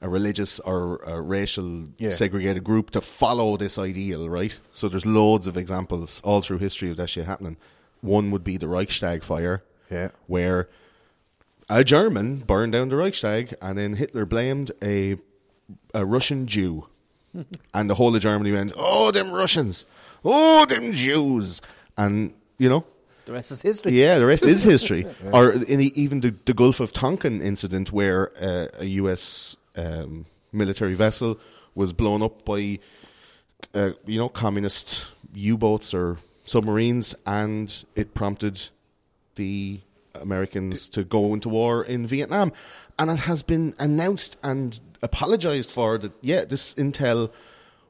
a 0.00 0.06
a 0.06 0.08
religious 0.08 0.58
or 0.60 0.96
a 1.04 1.20
racial 1.20 1.84
Yeah. 1.98 2.10
segregated 2.10 2.64
group 2.64 2.90
to 2.90 3.00
follow 3.00 3.56
this 3.56 3.78
ideal, 3.78 4.28
right? 4.28 4.58
So 4.74 4.88
there's 4.88 5.06
loads 5.06 5.46
of 5.46 5.56
examples 5.56 6.20
all 6.24 6.42
through 6.42 6.58
history 6.58 6.90
of 6.90 6.96
that 6.96 7.08
shit 7.10 7.24
happening. 7.26 7.56
One 8.00 8.32
would 8.32 8.42
be 8.42 8.56
the 8.56 8.66
Reichstag 8.66 9.22
fire, 9.22 9.62
Yeah, 9.88 10.08
where 10.26 10.68
a 11.70 11.84
German 11.84 12.38
burned 12.38 12.72
down 12.72 12.88
the 12.88 12.96
Reichstag, 12.96 13.54
and 13.62 13.78
then 13.78 13.94
Hitler 13.94 14.26
blamed 14.26 14.72
a 14.82 15.18
a 15.94 16.04
Russian 16.04 16.46
Jew, 16.46 16.86
and 17.74 17.88
the 17.90 17.94
whole 17.94 18.14
of 18.14 18.22
Germany 18.22 18.52
went, 18.52 18.72
"Oh, 18.76 19.10
them 19.10 19.30
Russians! 19.32 19.86
Oh, 20.24 20.64
them 20.66 20.92
Jews!" 20.92 21.60
And 21.96 22.32
you 22.58 22.68
know, 22.68 22.84
The 23.26 23.32
rest 23.32 23.50
is 23.50 23.62
history. 23.62 23.92
yeah, 23.92 24.18
the 24.18 24.26
rest 24.26 24.44
is 24.44 24.62
history. 24.74 25.06
Or 25.32 25.50
in 25.52 25.78
the, 25.78 25.92
even 26.00 26.20
the, 26.20 26.30
the 26.44 26.54
Gulf 26.54 26.80
of 26.80 26.92
Tonkin 26.92 27.40
incident, 27.42 27.92
where 27.92 28.30
uh, 28.40 28.68
a 28.78 28.84
U.S. 29.02 29.56
Um, 29.76 30.26
military 30.52 30.94
vessel 30.94 31.38
was 31.74 31.92
blown 31.94 32.22
up 32.22 32.44
by, 32.44 32.78
uh, 33.74 33.90
you 34.06 34.18
know, 34.18 34.28
communist 34.28 35.06
U-boats 35.34 35.94
or 35.94 36.18
submarines, 36.44 37.14
and 37.26 37.84
it 37.96 38.12
prompted 38.14 38.68
the 39.36 39.80
Americans 40.20 40.88
to 40.90 41.04
go 41.04 41.32
into 41.32 41.48
war 41.48 41.82
in 41.82 42.06
Vietnam. 42.06 42.52
And 43.02 43.10
it 43.10 43.20
has 43.20 43.42
been 43.42 43.74
announced 43.80 44.36
and 44.44 44.78
apologized 45.02 45.72
for 45.72 45.98
that, 45.98 46.12
yeah, 46.20 46.44
this 46.44 46.74
intel 46.74 47.30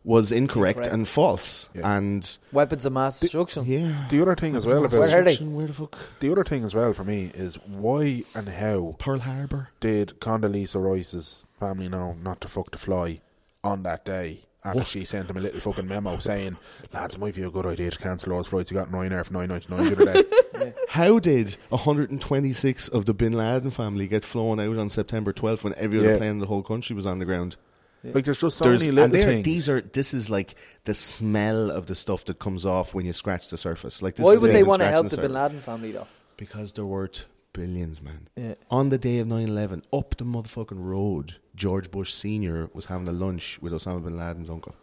was 0.05 0.32
incorrect, 0.32 0.78
Incorrect. 0.78 0.93
and 0.94 1.06
false. 1.06 1.68
Yeah. 1.74 1.97
And 1.97 2.39
Weapons 2.51 2.86
of 2.86 2.93
mass 2.94 3.20
destruction. 3.20 3.64
yeah. 3.66 4.06
The 4.09 4.22
other 4.22 4.34
thing 4.34 4.56
as 4.56 4.64
well 4.64 4.80
Where 4.80 4.86
about 4.86 5.24
they? 5.24 5.36
Where 5.36 5.66
the 5.66 5.72
fuck? 5.74 5.97
the 6.20 6.32
other 6.32 6.44
thing 6.44 6.64
as 6.64 6.74
well 6.74 6.93
for 6.94 7.05
me 7.05 7.30
is 7.34 7.56
why 7.66 8.24
and 8.34 8.48
how 8.48 8.97
Pearl 8.98 9.18
Harbor. 9.18 9.68
did 9.80 10.18
Condoleezza 10.18 10.82
Rice's 10.82 11.44
family 11.60 11.89
know 11.89 12.16
not 12.22 12.40
to 12.40 12.48
fuck 12.48 12.70
the 12.72 12.78
fly 12.78 13.20
on 13.62 13.82
that 13.84 14.05
day 14.05 14.40
after 14.64 14.84
she 14.84 15.05
sent 15.05 15.28
him 15.28 15.36
a 15.36 15.40
little 15.40 15.60
fucking 15.60 15.89
memo 15.89 16.18
saying, 16.18 16.56
lads, 16.93 17.14
it 17.14 17.20
might 17.20 17.34
be 17.34 17.43
a 17.43 17.51
good 17.51 17.66
idea 17.66 17.90
to 17.90 17.98
cancel 17.98 18.30
those 18.36 18.47
flights. 18.48 18.70
You 18.70 18.76
got 18.76 18.90
Ryanair 18.90 19.24
for 19.26 19.32
nine 19.32 19.48
ninety 19.48 19.74
nine 19.74 19.84
the 19.93 19.93
other 20.10 20.22
day. 20.24 20.72
How 20.89 21.18
did 21.18 21.56
126 21.70 22.89
of 22.89 23.06
the 23.06 23.14
Bin 23.14 23.32
Laden 23.32 23.70
family 23.70 24.06
get 24.06 24.24
flown 24.24 24.60
out 24.60 24.76
on 24.78 24.89
September 24.89 25.32
12th 25.32 25.64
when 25.64 25.74
every 25.76 25.98
other 25.98 26.12
Yeah. 26.12 26.16
plane 26.18 26.30
in 26.30 26.39
the 26.39 26.47
whole 26.47 26.62
country 26.62 26.94
was 26.94 27.06
on 27.06 27.18
the 27.18 27.24
ground? 27.24 27.56
Like 28.05 28.24
there's 28.24 28.40
just 28.40 28.56
so 28.56 28.64
There's- 28.64 28.80
many 28.80 28.93
little 28.93 29.14
and 29.14 29.24
things. 29.24 29.44
These 29.44 29.68
are 29.68 29.80
this 29.80 30.12
is 30.12 30.28
like 30.28 30.56
the 30.84 30.94
smell 30.94 31.70
of 31.70 31.86
the 31.86 31.94
stuff 31.94 32.24
that 32.24 32.40
comes 32.40 32.66
off 32.66 32.94
when 32.94 33.06
you 33.06 33.12
scratch 33.12 33.48
the 33.48 33.56
surface. 33.56 34.02
Like 34.02 34.16
this 34.16 34.24
Why 34.26 34.32
is 34.32 34.43
would 34.43 34.51
they 34.51 34.64
want 34.64 34.82
to 34.82 34.89
help 34.89 35.05
the 35.05 35.10
surface. 35.10 35.22
Bin 35.28 35.32
Laden 35.34 35.60
family 35.60 35.93
though? 35.93 36.09
Because 36.36 36.72
they're 36.72 36.84
worth 36.84 37.26
billions, 37.52 38.02
man. 38.02 38.28
Yeah. 38.36 38.54
On 38.70 38.88
the 38.88 38.98
day 38.98 39.18
of 39.18 39.26
9/11, 39.26 39.82
up 39.92 40.16
the 40.16 40.24
motherfucking 40.24 40.82
road, 40.84 41.38
George 41.54 41.90
Bush 41.90 42.12
Senior 42.12 42.70
was 42.72 42.86
having 42.86 43.08
a 43.08 43.12
lunch 43.12 43.58
with 43.60 43.72
Osama 43.72 44.02
bin 44.04 44.16
Laden's 44.18 44.50
uncle. 44.50 44.74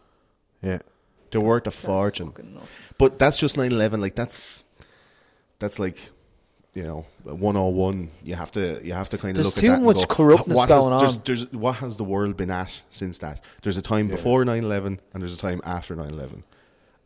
yeah. 0.61 0.79
They're 1.31 1.41
worth 1.41 1.61
a 1.67 1.69
That's 1.69 1.75
fortune. 1.79 2.33
But 2.97 3.19
that's 3.19 3.37
just 3.37 3.55
9/11. 3.55 4.01
Like 4.01 4.15
that's 4.15 4.63
that's 5.59 5.77
like 5.77 5.97
you 6.73 6.81
know 6.81 7.05
101. 7.23 8.09
You 8.23 8.33
have 8.35 8.51
to 8.53 8.81
you 8.83 8.93
have 8.93 9.09
to 9.09 9.17
kind 9.19 9.37
of 9.37 9.43
There's 9.43 9.55
look 9.55 9.63
at 9.63 9.67
that 9.67 9.73
and 9.75 9.85
much 9.85 10.07
go, 10.07 10.15
corruptness 10.15 10.57
what 10.57 10.69
has- 10.69 10.83
going 10.85 10.97
there's, 10.97 11.15
on. 11.15 11.21
There's 11.25 11.51
what 11.53 11.75
has 11.75 11.97
the 11.97 12.03
world 12.03 12.35
been 12.35 12.49
at 12.49 12.81
since 12.89 13.19
that? 13.19 13.43
There's 13.61 13.77
a 13.77 13.81
time 13.83 14.07
before 14.07 14.43
9/11 14.43 14.99
and 15.13 15.21
there's 15.21 15.33
a 15.35 15.37
time 15.37 15.61
after 15.63 15.95
9/11. 15.95 16.41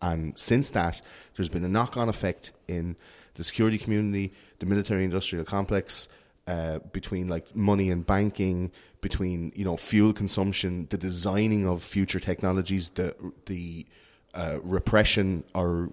And 0.01 0.37
since 0.39 0.69
that, 0.69 1.01
there's 1.35 1.49
been 1.49 1.63
a 1.65 1.69
knock-on 1.69 2.07
effect 2.09 2.51
in 2.67 2.95
the 3.35 3.43
security 3.43 3.77
community, 3.77 4.33
the 4.59 4.65
military-industrial 4.65 5.45
complex, 5.45 6.07
uh, 6.47 6.79
between 6.91 7.27
like 7.27 7.55
money 7.55 7.89
and 7.89 8.05
banking, 8.05 8.71
between 9.01 9.51
you 9.55 9.65
know 9.65 9.77
fuel 9.77 10.13
consumption, 10.13 10.87
the 10.89 10.97
designing 10.97 11.67
of 11.67 11.81
future 11.81 12.19
technologies, 12.19 12.89
the 12.89 13.15
the 13.45 13.85
uh, 14.33 14.59
repression 14.63 15.43
or 15.53 15.89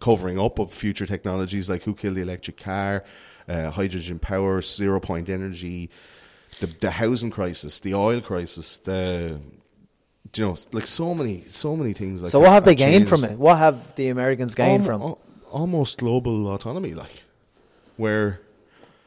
covering 0.00 0.38
up 0.38 0.58
of 0.58 0.72
future 0.72 1.06
technologies 1.06 1.70
like 1.70 1.82
who 1.82 1.94
killed 1.94 2.16
the 2.16 2.20
electric 2.20 2.56
car, 2.56 3.04
uh, 3.48 3.70
hydrogen 3.70 4.18
power, 4.18 4.60
zero 4.60 5.00
point 5.00 5.28
energy, 5.28 5.88
the 6.60 6.66
the 6.66 6.90
housing 6.90 7.30
crisis, 7.30 7.78
the 7.78 7.94
oil 7.94 8.20
crisis, 8.20 8.76
the 8.78 9.40
you 10.34 10.44
know 10.44 10.56
like 10.72 10.86
so 10.86 11.14
many 11.14 11.44
so 11.48 11.76
many 11.76 11.92
things. 11.92 12.22
Like 12.22 12.32
so 12.32 12.40
what 12.40 12.50
have 12.50 12.64
they 12.64 12.74
gained 12.74 13.08
from 13.08 13.24
it? 13.24 13.38
What 13.38 13.58
have 13.58 13.94
the 13.94 14.08
Americans 14.08 14.54
gained 14.54 14.84
from? 14.84 15.00
al- 15.00 15.18
almost 15.50 15.98
global 15.98 16.52
autonomy, 16.52 16.92
like 16.92 17.22
where 17.96 18.40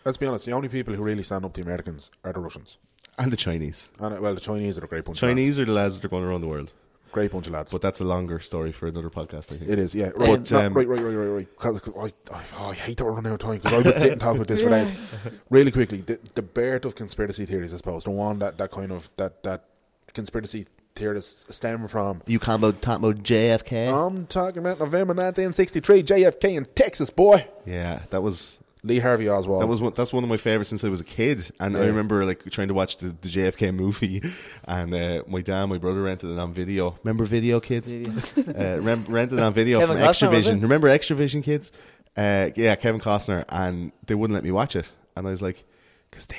Let's 0.06 0.18
be 0.18 0.26
honest, 0.26 0.46
the 0.46 0.54
only 0.54 0.70
people 0.70 0.94
who 0.96 1.04
really 1.04 1.24
stand 1.24 1.44
up 1.46 1.54
to 1.54 1.62
the 1.62 1.68
Americans 1.68 2.10
are 2.24 2.32
the 2.34 2.40
Russians. 2.40 2.78
and 3.18 3.32
the 3.32 3.38
Chinese. 3.38 3.90
And, 4.00 4.16
uh, 4.18 4.22
well, 4.22 4.34
the 4.34 4.40
Chinese 4.42 4.78
are 4.80 4.86
a 4.86 4.88
great 4.88 5.04
bunch 5.04 5.18
of 5.18 5.22
Chinese 5.22 5.60
are 5.60 5.66
the 5.66 5.74
lads 5.74 5.98
that 6.00 6.06
are 6.06 6.10
going 6.10 6.24
around 6.24 6.42
the 6.42 6.48
world. 6.48 6.72
Great 7.12 7.32
bunch 7.32 7.48
of 7.48 7.54
lads. 7.54 7.72
but 7.74 7.82
that's 7.82 8.00
a 8.00 8.04
longer 8.06 8.40
story 8.40 8.72
for 8.72 8.88
another 8.88 9.10
podcast. 9.10 9.52
I 9.52 9.58
think 9.58 9.70
It 9.70 9.78
is, 9.80 9.94
yeah. 9.94 10.12
Right, 10.16 10.30
But, 10.44 10.52
no, 10.52 10.60
um, 10.62 10.74
right, 10.74 10.88
right, 10.88 11.00
right, 11.02 11.14
right, 11.16 11.26
right. 11.28 11.58
'Cause- 11.58 11.80
'cause 11.82 12.14
I, 12.32 12.34
I, 12.36 12.42
oh, 12.60 12.70
I 12.70 12.76
hate 12.76 12.98
that 12.98 13.04
we're 13.06 13.12
running 13.12 13.32
out 13.32 13.44
of 13.44 13.48
time 13.50 13.58
because 13.58 13.74
I 13.74 13.78
would 13.82 13.96
sit 13.96 14.12
and 14.14 14.22
talk 14.22 14.36
about 14.36 14.48
this 14.48 14.62
for 14.64 14.70
days. 14.70 15.20
Really 15.50 15.72
quickly, 15.72 16.02
the, 16.02 16.18
the 16.36 16.42
birth 16.44 16.86
of 16.86 16.96
conspiracy 16.96 17.46
theories, 17.46 17.74
I 17.74 17.78
suppose, 17.78 18.04
the 18.06 18.12
one 18.12 18.40
that, 18.40 18.58
that 18.58 18.72
kind 18.72 18.92
of 18.92 19.10
that 19.18 19.44
that 19.44 19.66
conspiracy 20.14 20.66
theorists 20.96 21.54
stem 21.56 21.88
from. 21.88 22.22
You 22.28 22.40
talking 22.40 22.64
about 22.64 22.82
talking 22.82 23.10
about 23.10 23.24
JFK? 23.24 23.92
I'm 23.92 24.26
talking 24.28 24.60
about 24.60 24.80
November 24.80 25.14
1963, 25.14 26.04
JFK 26.04 26.56
in 26.56 26.66
Texas, 26.76 27.10
boy. 27.10 27.46
yeah, 27.66 28.02
that 28.12 28.22
was 28.22 28.60
Lee 28.84 29.00
Harvey 29.00 29.28
Oswald. 29.28 29.62
That 29.62 29.68
was 29.68 29.82
one, 29.82 29.94
that's 29.94 30.14
one 30.14 30.24
of 30.24 30.30
my 30.30 30.38
favorites 30.38 30.70
since 30.70 30.84
I 30.84 30.90
was 30.90 31.02
a 31.02 31.06
kid, 31.06 31.52
and 31.60 31.76
I 31.76 31.86
remember 31.86 32.26
like 32.26 32.44
trying 32.50 32.70
to 32.70 32.74
watch 32.74 32.98
the, 32.98 33.08
the 33.08 33.28
JFK 33.28 33.74
movie, 33.74 34.22
and 34.66 34.94
uh, 34.94 35.24
my 35.28 35.42
dad, 35.42 35.66
my 35.66 35.78
brother 35.78 36.02
rented 36.04 36.30
it 36.30 36.40
on 36.40 36.54
video. 36.54 36.98
Remember 37.04 37.26
video, 37.26 37.60
kids? 37.60 37.92
uh, 38.38 38.80
rem- 38.82 39.06
rented 39.10 39.38
it 39.38 39.42
on 39.42 39.54
video 39.54 39.80
Kevin 39.80 39.98
from 39.98 40.06
Costner, 40.06 40.08
was 40.08 40.18
Xtra-vision. 40.18 40.58
it? 40.60 40.62
Remember 40.62 40.88
Xtra-vision, 40.88 41.42
kids? 41.42 41.72
Uh, 42.16 42.50
yeah, 42.56 42.76
Kevin 42.76 43.02
Costner, 43.02 43.44
and 43.50 43.92
they 44.06 44.16
wouldn't 44.16 44.34
let 44.34 44.44
me 44.44 44.52
watch 44.52 44.76
it, 44.76 44.90
and 45.16 45.28
I 45.28 45.32
was 45.32 45.42
like, 45.42 45.66
because 46.10 46.26
they 46.28 46.38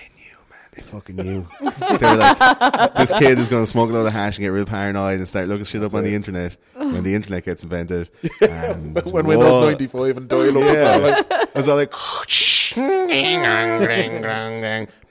fucking 0.83 1.17
knew. 1.17 1.47
they 1.61 2.07
were 2.07 2.17
like, 2.17 2.95
this 2.95 3.13
kid 3.13 3.39
is 3.39 3.49
going 3.49 3.63
to 3.63 3.71
smoke 3.71 3.91
a 3.91 3.93
load 3.93 4.07
of 4.07 4.13
hash 4.13 4.37
and 4.37 4.45
get 4.45 4.49
real 4.49 4.65
paranoid 4.65 5.19
and 5.19 5.29
start 5.29 5.49
looking 5.49 5.65
shit 5.65 5.83
up 5.83 5.95
on 5.95 6.05
the 6.05 6.15
internet 6.15 6.57
when 6.75 7.03
the 7.03 7.15
internet 7.15 7.45
gets 7.45 7.63
invented. 7.63 8.11
And 8.41 9.01
when. 9.05 9.27
Windows 9.27 9.67
95 9.67 10.17
and 10.17 10.29
dial 10.29 10.59
up. 10.59 10.65
Yeah. 10.65 11.23
I 11.55 11.59
was 11.59 11.69
all 11.69 11.77
like, 11.77 11.93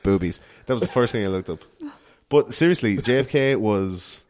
boobies. 0.04 0.41
That 0.66 0.74
was 0.74 0.82
the 0.82 0.88
first 0.88 1.12
thing 1.12 1.24
I 1.24 1.28
looked 1.28 1.50
up. 1.50 1.60
But 2.30 2.54
seriously, 2.54 2.98
JFK 2.98 3.58
was 3.58 4.24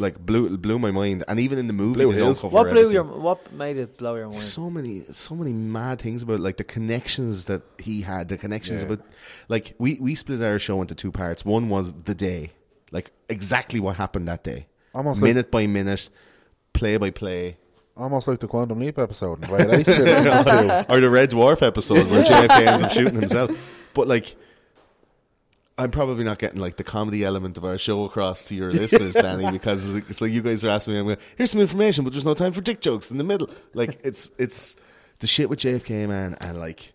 like 0.00 0.18
blew 0.24 0.56
blew 0.58 0.78
my 0.78 0.90
mind, 0.90 1.24
and 1.28 1.38
even 1.40 1.58
in 1.58 1.66
the 1.66 1.72
movie, 1.72 1.94
Blue 1.94 2.12
they 2.12 2.18
don't 2.18 2.26
Hills. 2.26 2.40
cover 2.40 2.54
What 2.54 2.64
blew 2.70 2.80
everything. 2.88 2.92
your? 2.94 3.04
What 3.04 3.52
made 3.52 3.76
it 3.78 3.96
blow 3.98 4.14
your 4.16 4.28
mind? 4.28 4.42
so 4.42 4.68
many 4.70 5.04
so 5.12 5.34
many 5.34 5.52
mad 5.52 6.00
things 6.00 6.22
about 6.22 6.40
like 6.40 6.56
the 6.56 6.64
connections 6.64 7.44
that 7.46 7.62
he 7.78 8.02
had, 8.02 8.28
the 8.28 8.36
connections 8.38 8.82
Yeah. 8.82 8.92
about 8.92 9.06
like 9.48 9.74
we 9.78 9.98
we 10.00 10.14
split 10.14 10.42
our 10.42 10.58
show 10.58 10.80
into 10.82 10.94
two 10.94 11.12
parts. 11.12 11.44
One 11.44 11.68
was 11.68 11.92
the 12.04 12.14
day, 12.14 12.52
like 12.92 13.10
exactly 13.28 13.80
what 13.80 13.96
happened 13.96 14.28
that 14.28 14.44
day, 14.44 14.66
Almost 14.94 15.20
like- 15.22 15.28
minute 15.30 15.50
by 15.50 15.66
minute, 15.66 16.08
play 16.72 16.96
by 16.96 17.10
play. 17.10 17.56
Almost 17.96 18.28
like 18.28 18.38
the 18.38 18.46
Quantum 18.46 18.78
Leap 18.78 18.96
episode. 18.98 19.48
Right? 19.50 19.68
I 19.68 19.76
used 19.78 19.86
to- 19.86 20.86
or 20.92 21.00
the 21.00 21.10
Red 21.10 21.32
Dwarf 21.32 21.66
episode 21.66 22.08
where 22.10 22.22
JFK 22.30 22.66
ends 22.66 22.82
up 22.84 22.92
shooting 22.92 23.14
himself. 23.14 23.50
But 23.92 24.06
like, 24.06 24.36
I'm 25.78 25.92
probably 25.92 26.24
not 26.24 26.38
getting 26.40 26.58
like 26.60 26.76
the 26.76 26.84
comedy 26.84 27.24
element 27.24 27.56
of 27.56 27.64
our 27.64 27.78
show 27.78 28.04
across 28.04 28.44
to 28.46 28.54
your 28.54 28.72
listeners, 28.82 29.14
Danny, 29.14 29.50
because 29.50 29.86
it's 29.86 29.94
like, 29.94 30.10
it's 30.10 30.20
like 30.20 30.32
you 30.32 30.42
guys 30.42 30.64
are 30.64 30.70
asking 30.70 30.94
me, 30.94 31.00
I'm 31.00 31.06
going, 31.06 31.18
here's 31.36 31.52
some 31.52 31.60
information, 31.60 32.02
but 32.04 32.12
there's 32.12 32.24
no 32.24 32.34
time 32.34 32.52
for 32.52 32.60
dick 32.60 32.80
jokes 32.80 33.10
in 33.12 33.18
the 33.18 33.24
middle. 33.24 33.48
Like 33.74 34.00
it's 34.04 34.30
it's 34.38 34.74
the 35.20 35.26
shit 35.28 35.48
with 35.48 35.60
JFK, 35.60 36.08
man, 36.08 36.36
and 36.40 36.58
like 36.58 36.92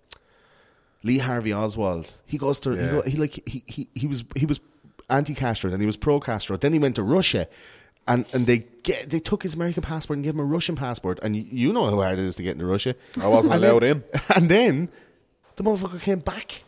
Lee 1.03 1.17
Harvey 1.17 1.53
Oswald. 1.53 2.11
He 2.25 2.37
goes 2.37 2.59
to 2.61 2.71
he, 2.71 2.75
go, 2.77 3.01
he 3.03 3.17
like 3.17 3.41
he, 3.47 3.63
he 3.67 3.89
he 3.95 4.07
was 4.07 4.25
he 4.35 4.45
was 4.45 4.59
anti-Castro, 5.09 5.69
then 5.69 5.79
he 5.79 5.85
was 5.85 5.97
pro-Castro, 5.97 6.57
then 6.57 6.73
he 6.73 6.79
went 6.79 6.95
to 6.95 7.03
Russia. 7.03 7.47
And 8.05 8.25
and 8.33 8.45
they 8.47 8.65
get 8.83 9.09
they 9.11 9.21
took 9.21 9.43
his 9.43 9.53
American 9.53 9.81
passport 9.81 10.17
and 10.17 10.25
gave 10.25 10.33
him 10.33 10.41
a 10.41 10.43
Russian 10.43 10.75
passport, 10.75 11.19
and 11.23 11.37
you, 11.37 11.45
you 11.49 11.71
know 11.71 11.89
how 11.89 12.01
hard 12.01 12.19
it 12.19 12.25
is 12.25 12.35
to 12.35 12.43
get 12.43 12.51
into 12.51 12.65
Russia. 12.65 12.95
I 13.21 13.27
wasn't 13.27 13.53
allowed 13.55 13.83
then- 13.83 14.03
in. 14.13 14.21
And 14.35 14.49
then 14.49 14.89
the 15.55 15.63
motherfucker 15.63 16.01
came 16.01 16.19
back 16.19 16.63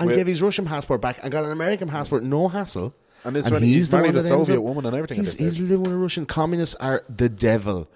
and 0.00 0.08
Wait. 0.08 0.16
gave 0.16 0.26
his 0.26 0.42
Russian 0.42 0.64
passport 0.64 1.00
back 1.00 1.18
and 1.22 1.30
got 1.30 1.44
an 1.44 1.52
American 1.52 1.86
passport, 1.88 2.24
no 2.24 2.48
hassle. 2.48 2.94
And 3.22 3.36
this 3.36 3.48
when 3.50 3.62
he's 3.62 3.90
the 3.90 3.98
married 3.98 4.14
one 4.14 4.16
a 4.16 4.22
that 4.22 4.32
ends 4.32 4.46
Soviet 4.48 4.58
up- 4.58 4.64
woman 4.64 4.86
and 4.86 4.96
everything 4.96 5.18
He's, 5.18 5.34
he's 5.34 5.60
living 5.60 5.82
with 5.82 5.92
a 5.92 5.96
Russian. 5.96 6.24
Communists 6.24 6.74
are 6.76 7.04
the 7.14 7.28
devil. 7.28 7.88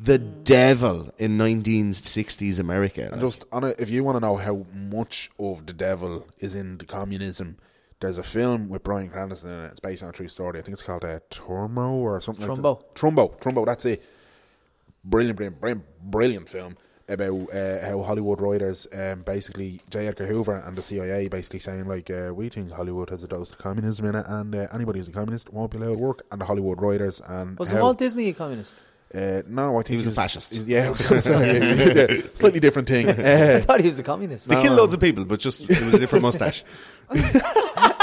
The 0.00 0.18
devil 0.18 1.12
in 1.18 1.38
1960s 1.38 2.58
America. 2.58 3.02
And 3.02 3.12
like. 3.12 3.20
just 3.20 3.44
on 3.52 3.64
it, 3.64 3.76
if 3.80 3.88
you 3.88 4.02
want 4.04 4.16
to 4.16 4.20
know 4.20 4.36
how 4.36 4.66
much 4.74 5.30
of 5.38 5.66
the 5.66 5.72
devil 5.72 6.26
is 6.38 6.54
in 6.56 6.78
the 6.78 6.84
communism, 6.84 7.56
there's 8.00 8.18
a 8.18 8.22
film 8.22 8.68
with 8.68 8.82
Bryan 8.82 9.08
Cranston 9.10 9.50
in 9.50 9.64
it. 9.64 9.70
It's 9.70 9.80
based 9.80 10.02
on 10.02 10.10
a 10.10 10.12
true 10.12 10.28
story. 10.28 10.58
I 10.58 10.62
think 10.62 10.72
it's 10.72 10.82
called 10.82 11.04
uh, 11.04 11.20
Turmo 11.30 11.92
or 11.92 12.20
something 12.20 12.46
Trumbo. 12.46 12.62
like 12.64 12.78
that. 12.80 12.94
Trumbo. 12.94 13.40
Trumbo, 13.40 13.64
that's 13.66 13.84
it. 13.84 14.02
Brilliant, 15.04 15.36
brilliant, 15.36 15.60
brilliant, 15.60 15.84
brilliant 16.02 16.48
film 16.48 16.76
about 17.08 17.54
uh, 17.54 17.86
how 17.86 18.02
Hollywood 18.02 18.40
writers, 18.40 18.86
um, 18.92 19.22
basically 19.22 19.80
J. 19.90 20.08
Edgar 20.08 20.26
Hoover 20.26 20.56
and 20.56 20.76
the 20.76 20.82
CIA, 20.82 21.28
basically 21.28 21.58
saying 21.60 21.86
like, 21.86 22.10
uh, 22.10 22.32
we 22.34 22.48
think 22.48 22.70
Hollywood 22.70 23.10
has 23.10 23.22
a 23.22 23.28
dose 23.28 23.50
of 23.50 23.58
communism 23.58 24.04
in 24.06 24.14
it, 24.14 24.26
and 24.28 24.54
uh, 24.54 24.66
anybody 24.72 24.98
who's 24.98 25.08
a 25.08 25.12
communist 25.12 25.52
won't 25.52 25.70
be 25.70 25.78
allowed 25.78 25.94
to 25.94 25.98
work. 25.98 26.22
And 26.30 26.40
the 26.40 26.44
Hollywood 26.44 26.80
writers 26.82 27.20
and 27.26 27.58
Was 27.58 27.72
how, 27.72 27.80
Walt 27.82 27.98
Disney 27.98 28.28
a 28.28 28.32
communist? 28.34 28.82
uh, 29.14 29.40
no, 29.48 29.72
I 29.78 29.82
think 29.82 29.88
he 29.88 29.96
was 29.96 30.06
a 30.06 30.12
fascist. 30.12 30.54
he's- 30.54 30.66
Yeah, 30.66 30.90
was 30.90 30.98
say 30.98 31.94
yeah, 32.10 32.20
slightly 32.34 32.60
different 32.60 32.88
thing. 32.88 33.08
I 33.08 33.54
Uh, 33.54 33.60
thought 33.60 33.80
he 33.80 33.86
was 33.86 33.98
a 33.98 34.02
communist. 34.02 34.48
they 34.48 34.54
no, 34.56 34.62
killed 34.62 34.76
no. 34.76 34.82
loads 34.82 34.92
of 34.92 35.00
people, 35.00 35.24
but 35.24 35.40
just 35.40 35.62
it 35.62 35.68
was 35.82 35.94
a 35.94 35.98
different 35.98 36.22
mustache. 36.22 36.62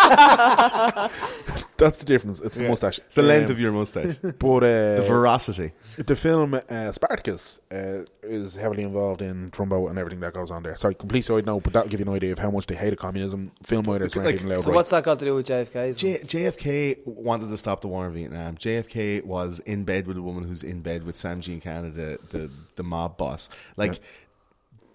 That's 1.77 1.97
the 1.97 2.05
difference. 2.05 2.39
It's 2.39 2.55
the 2.57 2.63
Yeah. 2.63 2.69
mustache. 2.69 2.99
It's 2.99 3.15
the 3.15 3.21
length 3.21 3.49
Um, 3.49 3.51
of 3.55 3.59
your 3.59 3.71
mustache. 3.71 4.15
But 4.21 4.63
uh, 4.63 4.95
the 5.01 5.05
veracity. 5.07 5.71
the 5.97 6.15
film 6.15 6.53
uh, 6.53 6.91
Spartacus 6.91 7.59
uh, 7.71 8.03
is 8.23 8.55
heavily 8.55 8.83
involved 8.83 9.21
in 9.21 9.51
Trumbo 9.51 9.89
and 9.89 9.97
everything 9.99 10.21
that 10.21 10.33
goes 10.33 10.51
on 10.51 10.63
there. 10.63 10.75
Sorry, 10.77 10.95
complete 10.95 11.23
side 11.23 11.45
note, 11.45 11.63
but 11.63 11.73
that'll 11.73 11.89
give 11.89 11.99
you 11.99 12.05
an 12.05 12.13
idea 12.13 12.31
of 12.31 12.39
how 12.39 12.49
much 12.49 12.65
they 12.67 12.75
hated 12.75 12.97
communism. 12.97 13.51
Film 13.63 13.85
writers 13.85 14.15
weren't 14.15 14.43
Like, 14.45 14.61
So 14.61 14.69
right. 14.71 14.75
what's 14.75 14.89
that 14.91 15.03
got 15.03 15.19
to 15.19 15.25
do 15.25 15.35
with 15.35 15.47
JFK? 15.47 15.97
J- 15.97 16.19
JFK 16.19 17.05
wanted 17.05 17.49
to 17.49 17.57
stop 17.57 17.81
the 17.81 17.87
war 17.87 18.07
in 18.07 18.13
Vietnam. 18.13 18.55
JFK 18.55 19.23
was 19.25 19.59
in 19.59 19.83
bed 19.83 20.07
with 20.07 20.17
a 20.17 20.21
woman 20.21 20.45
who's 20.47 20.63
in 20.63 20.81
bed 20.81 21.03
with 21.03 21.17
Sam 21.17 21.41
Giancana, 21.41 21.93
the 21.93 22.19
the, 22.29 22.49
the 22.77 22.83
mob 22.83 23.17
boss. 23.17 23.49
Like 23.75 23.99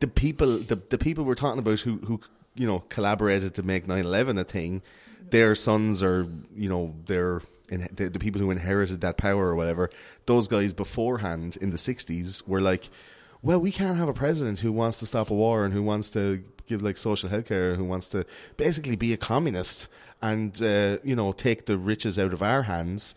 the 0.01 0.07
people, 0.09 0.57
the, 0.59 0.77
the 0.89 0.97
people 0.99 1.25
we're 1.25 1.35
talking 1.35 1.59
about 1.59 1.81
who 1.81 1.99
who 1.99 2.21
you 2.61 2.67
know 2.67 2.81
collaborated 2.91 3.55
to 3.55 3.63
make 3.63 3.87
9-11 3.87 4.39
a 4.39 4.45
thing. 4.45 4.83
Their 5.31 5.55
sons 5.55 6.03
are 6.03 6.29
you 6.55 6.69
know 6.69 6.95
they're 7.07 7.41
in, 7.71 7.89
the, 7.91 8.11
the 8.11 8.19
people 8.19 8.41
who 8.41 8.51
inherited 8.51 9.01
that 9.01 9.17
power 9.17 9.47
or 9.47 9.55
whatever. 9.55 9.89
Those 10.27 10.47
guys 10.47 10.75
beforehand 10.75 11.57
in 11.59 11.71
the 11.71 11.79
sixties 11.79 12.47
were 12.47 12.61
like, 12.61 12.91
well, 13.41 13.61
we 13.61 13.73
can't 13.73 13.97
have 13.97 14.09
a 14.09 14.13
president 14.13 14.61
who 14.61 14.73
wants 14.73 14.99
to 14.99 15.07
stop 15.07 15.31
a 15.31 15.35
war 15.35 15.65
and 15.65 15.73
who 15.73 15.83
wants 15.83 16.11
to 16.11 16.45
give 16.67 16.83
like 16.83 16.99
social 16.99 17.31
health 17.31 17.47
care, 17.47 17.77
who 17.77 17.85
wants 17.85 18.09
to 18.09 18.27
basically 18.59 18.97
be 18.97 19.15
a 19.15 19.17
communist 19.17 19.89
and 20.21 20.61
uh, 20.63 20.99
you 21.03 21.17
know 21.17 21.33
take 21.33 21.65
the 21.65 21.79
riches 21.79 22.19
out 22.19 22.35
of 22.35 22.43
our 22.43 22.65
hands. 22.65 23.15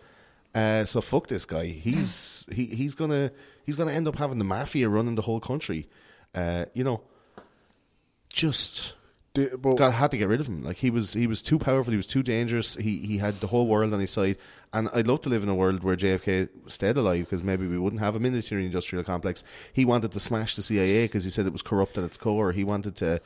Uh, 0.55 0.85
so 0.85 1.01
fuck 1.01 1.27
this 1.27 1.43
guy. 1.45 1.65
He's 1.65 2.47
he, 2.49 2.67
he's 2.67 2.95
gonna 2.95 3.31
he's 3.65 3.75
gonna 3.75 3.91
end 3.91 4.07
up 4.07 4.15
having 4.15 4.37
the 4.37 4.45
mafia 4.45 4.87
running 4.87 5.15
the 5.15 5.23
whole 5.23 5.41
country. 5.41 5.89
Uh, 6.33 6.65
you 6.73 6.85
know, 6.85 7.01
just 8.29 8.95
The- 9.35 9.57
but 9.57 9.75
got 9.75 9.93
had 9.93 10.11
to 10.11 10.17
get 10.17 10.27
rid 10.27 10.41
of 10.41 10.47
him. 10.47 10.63
Like 10.63 10.77
he 10.77 10.89
was 10.89 11.13
he 11.13 11.25
was 11.27 11.41
too 11.41 11.57
powerful. 11.57 11.91
He 11.91 11.97
was 11.97 12.05
too 12.05 12.21
dangerous. 12.23 12.75
He 12.75 12.99
he 12.99 13.17
had 13.17 13.35
the 13.39 13.47
whole 13.47 13.65
world 13.67 13.93
on 13.93 13.99
his 13.99 14.11
side. 14.11 14.37
And 14.73 14.89
I'd 14.93 15.07
love 15.07 15.21
to 15.21 15.29
live 15.29 15.43
in 15.43 15.49
a 15.49 15.55
world 15.55 15.83
where 15.83 15.95
JFK 15.95 16.49
stayed 16.67 16.97
alive 16.97 17.25
because 17.25 17.43
maybe 17.43 17.67
we 17.67 17.77
wouldn't 17.77 18.01
have 18.01 18.15
a 18.15 18.19
military 18.19 18.65
industrial 18.65 19.03
complex. 19.03 19.43
He 19.71 19.85
wanted 19.85 20.11
to 20.11 20.19
smash 20.19 20.55
the 20.55 20.63
CIA 20.63 21.05
because 21.05 21.23
he 21.23 21.29
said 21.29 21.45
it 21.45 21.51
was 21.51 21.61
corrupt 21.61 21.97
at 21.97 22.03
its 22.03 22.17
core. 22.17 22.51
He 22.51 22.63
wanted 22.63 22.95
to, 22.97 23.21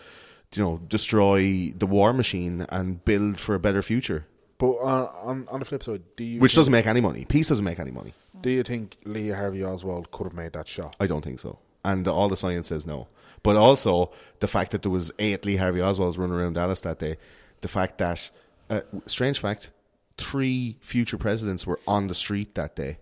you 0.55 0.63
know, 0.63 0.79
destroy 0.87 1.71
the 1.77 1.85
war 1.87 2.11
machine 2.13 2.65
and 2.69 3.03
build 3.05 3.39
for 3.39 3.55
a 3.55 3.59
better 3.59 3.81
future, 3.81 4.25
but 4.57 4.71
on, 4.77 5.09
on 5.23 5.47
on 5.49 5.59
the 5.59 5.65
flip 5.65 5.83
side, 5.83 6.03
do 6.17 6.23
you 6.23 6.39
which 6.39 6.55
doesn't 6.55 6.71
make 6.71 6.85
any 6.87 7.01
money. 7.01 7.25
Peace 7.25 7.47
doesn't 7.49 7.65
make 7.65 7.79
any 7.79 7.91
money. 7.91 8.13
do 8.41 8.49
you 8.49 8.63
think 8.63 8.95
Lee 9.05 9.29
Harvey 9.29 9.63
Oswald 9.63 10.11
could 10.11 10.25
have 10.25 10.33
made 10.33 10.53
that 10.53 10.67
shot? 10.67 10.95
I 10.99 11.07
don't 11.07 11.23
think 11.23 11.39
so. 11.39 11.59
And 11.85 12.07
all 12.07 12.27
the 12.27 12.37
science 12.37 12.67
says 12.67 12.85
no. 12.85 13.07
But 13.43 13.55
also 13.55 14.11
the 14.39 14.47
fact 14.47 14.71
that 14.71 14.81
there 14.83 14.91
was 14.91 15.11
eight 15.19 15.45
Lee 15.45 15.55
Harvey 15.57 15.79
Oswalds 15.79 16.17
running 16.17 16.35
around 16.35 16.53
Dallas 16.53 16.79
that 16.81 16.99
day. 16.99 17.17
The 17.61 17.67
fact 17.67 17.97
that, 17.99 18.29
uh, 18.69 18.81
strange 19.05 19.39
fact, 19.39 19.71
three 20.17 20.77
future 20.81 21.17
presidents 21.17 21.65
were 21.65 21.79
on 21.87 22.07
the 22.07 22.15
street 22.15 22.55
that 22.55 22.75
day, 22.75 22.97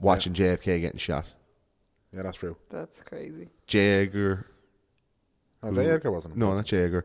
watching 0.00 0.32
JFK 0.32 0.80
getting 0.80 0.98
shot. 0.98 1.26
Yeah, 2.14 2.22
that's 2.22 2.38
true. 2.38 2.56
That's 2.70 3.00
crazy. 3.02 3.48
J. 3.66 4.02
Edgar, 4.02 4.46
Oh, 5.62 5.72
J. 5.74 5.90
Edgar 5.90 6.10
wasn't. 6.10 6.36
no, 6.36 6.52
not 6.54 6.64
J. 6.64 6.84
Edgar. 6.84 7.04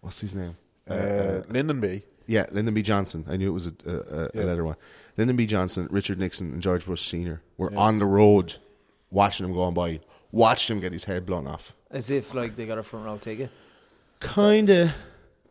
What's 0.00 0.20
his 0.20 0.34
name? 0.34 0.56
Uh, 0.88 1.40
Lyndon 1.48 1.80
B. 1.80 2.02
Yeah, 2.26 2.46
Lyndon 2.52 2.74
B. 2.74 2.82
Johnson. 2.82 3.24
I 3.28 3.36
knew 3.36 3.48
it 3.48 3.52
was 3.54 3.66
a, 3.66 3.72
a, 3.86 3.90
a, 3.96 4.30
Yeah. 4.34 4.42
a 4.42 4.44
letter 4.44 4.64
one. 4.64 4.76
Lyndon 5.16 5.36
B. 5.36 5.46
Johnson, 5.46 5.88
Richard 5.90 6.18
Nixon, 6.18 6.52
and 6.52 6.62
George 6.62 6.86
Bush 6.86 7.08
Sr. 7.08 7.40
were 7.56 7.74
on 7.74 7.98
the 7.98 8.06
road 8.06 8.54
watching 9.10 9.46
him 9.46 9.52
going 9.54 9.74
by, 9.74 10.00
watched 10.32 10.70
him 10.70 10.80
get 10.80 10.92
his 10.92 11.04
head 11.04 11.24
blown 11.26 11.46
off. 11.46 11.74
As 11.90 12.10
if 12.10 12.34
like 12.34 12.56
they 12.56 12.66
got 12.66 12.78
a 12.78 12.82
front 12.82 13.06
row 13.06 13.16
ticket. 13.18 13.50
kind 14.20 14.68
of 14.70 14.92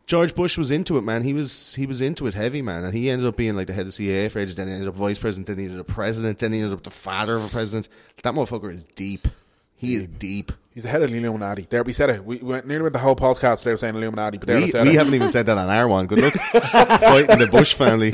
George 0.06 0.34
Bush 0.34 0.56
was 0.56 0.70
into 0.70 0.96
it, 0.96 1.02
man. 1.04 1.22
He 1.22 1.34
was 1.34 1.74
he 1.74 1.84
was 1.84 2.00
into 2.00 2.26
it 2.26 2.34
heavy, 2.34 2.62
man, 2.62 2.84
and 2.84 2.94
he 2.94 3.10
ended 3.10 3.26
up 3.26 3.36
being 3.36 3.56
like 3.56 3.66
the 3.66 3.72
head 3.74 3.86
of 3.86 3.92
CIA 3.94 4.28
for 4.30 4.38
ages. 4.38 4.54
Then 4.54 4.68
he 4.68 4.72
ended 4.72 4.88
up 4.88 4.94
vice 4.94 5.18
president. 5.18 5.48
Then 5.48 5.58
he 5.58 5.64
ended 5.64 5.80
up 5.80 5.86
president. 5.86 6.38
Then 6.38 6.52
he 6.52 6.60
ended 6.60 6.72
up 6.72 6.82
the 6.82 6.90
father 6.90 7.36
of 7.36 7.44
a 7.44 7.48
president. 7.48 7.88
That 8.22 8.34
motherfucker 8.34 8.72
is 8.72 8.84
deep. 8.84 9.28
He 9.76 9.94
is 9.94 10.06
deep. 10.06 10.50
He's 10.74 10.82
the 10.84 10.88
head 10.88 11.02
of 11.02 11.10
the 11.10 11.16
Illuminati. 11.18 11.66
There, 11.68 11.82
we 11.82 11.92
said 11.92 12.10
it. 12.10 12.24
We, 12.24 12.38
we 12.38 12.48
went 12.52 12.66
nearly 12.66 12.84
with 12.84 12.92
the 12.94 12.98
whole 13.00 13.14
podcast 13.16 13.58
today 13.58 13.76
saying 13.76 13.94
Illuminati, 13.96 14.38
but 14.38 14.46
there 14.46 14.56
We, 14.58 14.64
we 14.64 14.70
said 14.70 14.82
we 14.84 14.90
it. 14.94 14.98
haven't 14.98 15.14
even 15.14 15.28
said 15.28 15.46
that 15.46 15.58
on 15.58 15.68
our 15.68 15.86
one. 15.86 16.06
Good 16.06 16.20
luck 16.20 16.32
fighting 16.62 17.38
the 17.38 17.48
Bush 17.50 17.74
family. 17.74 18.12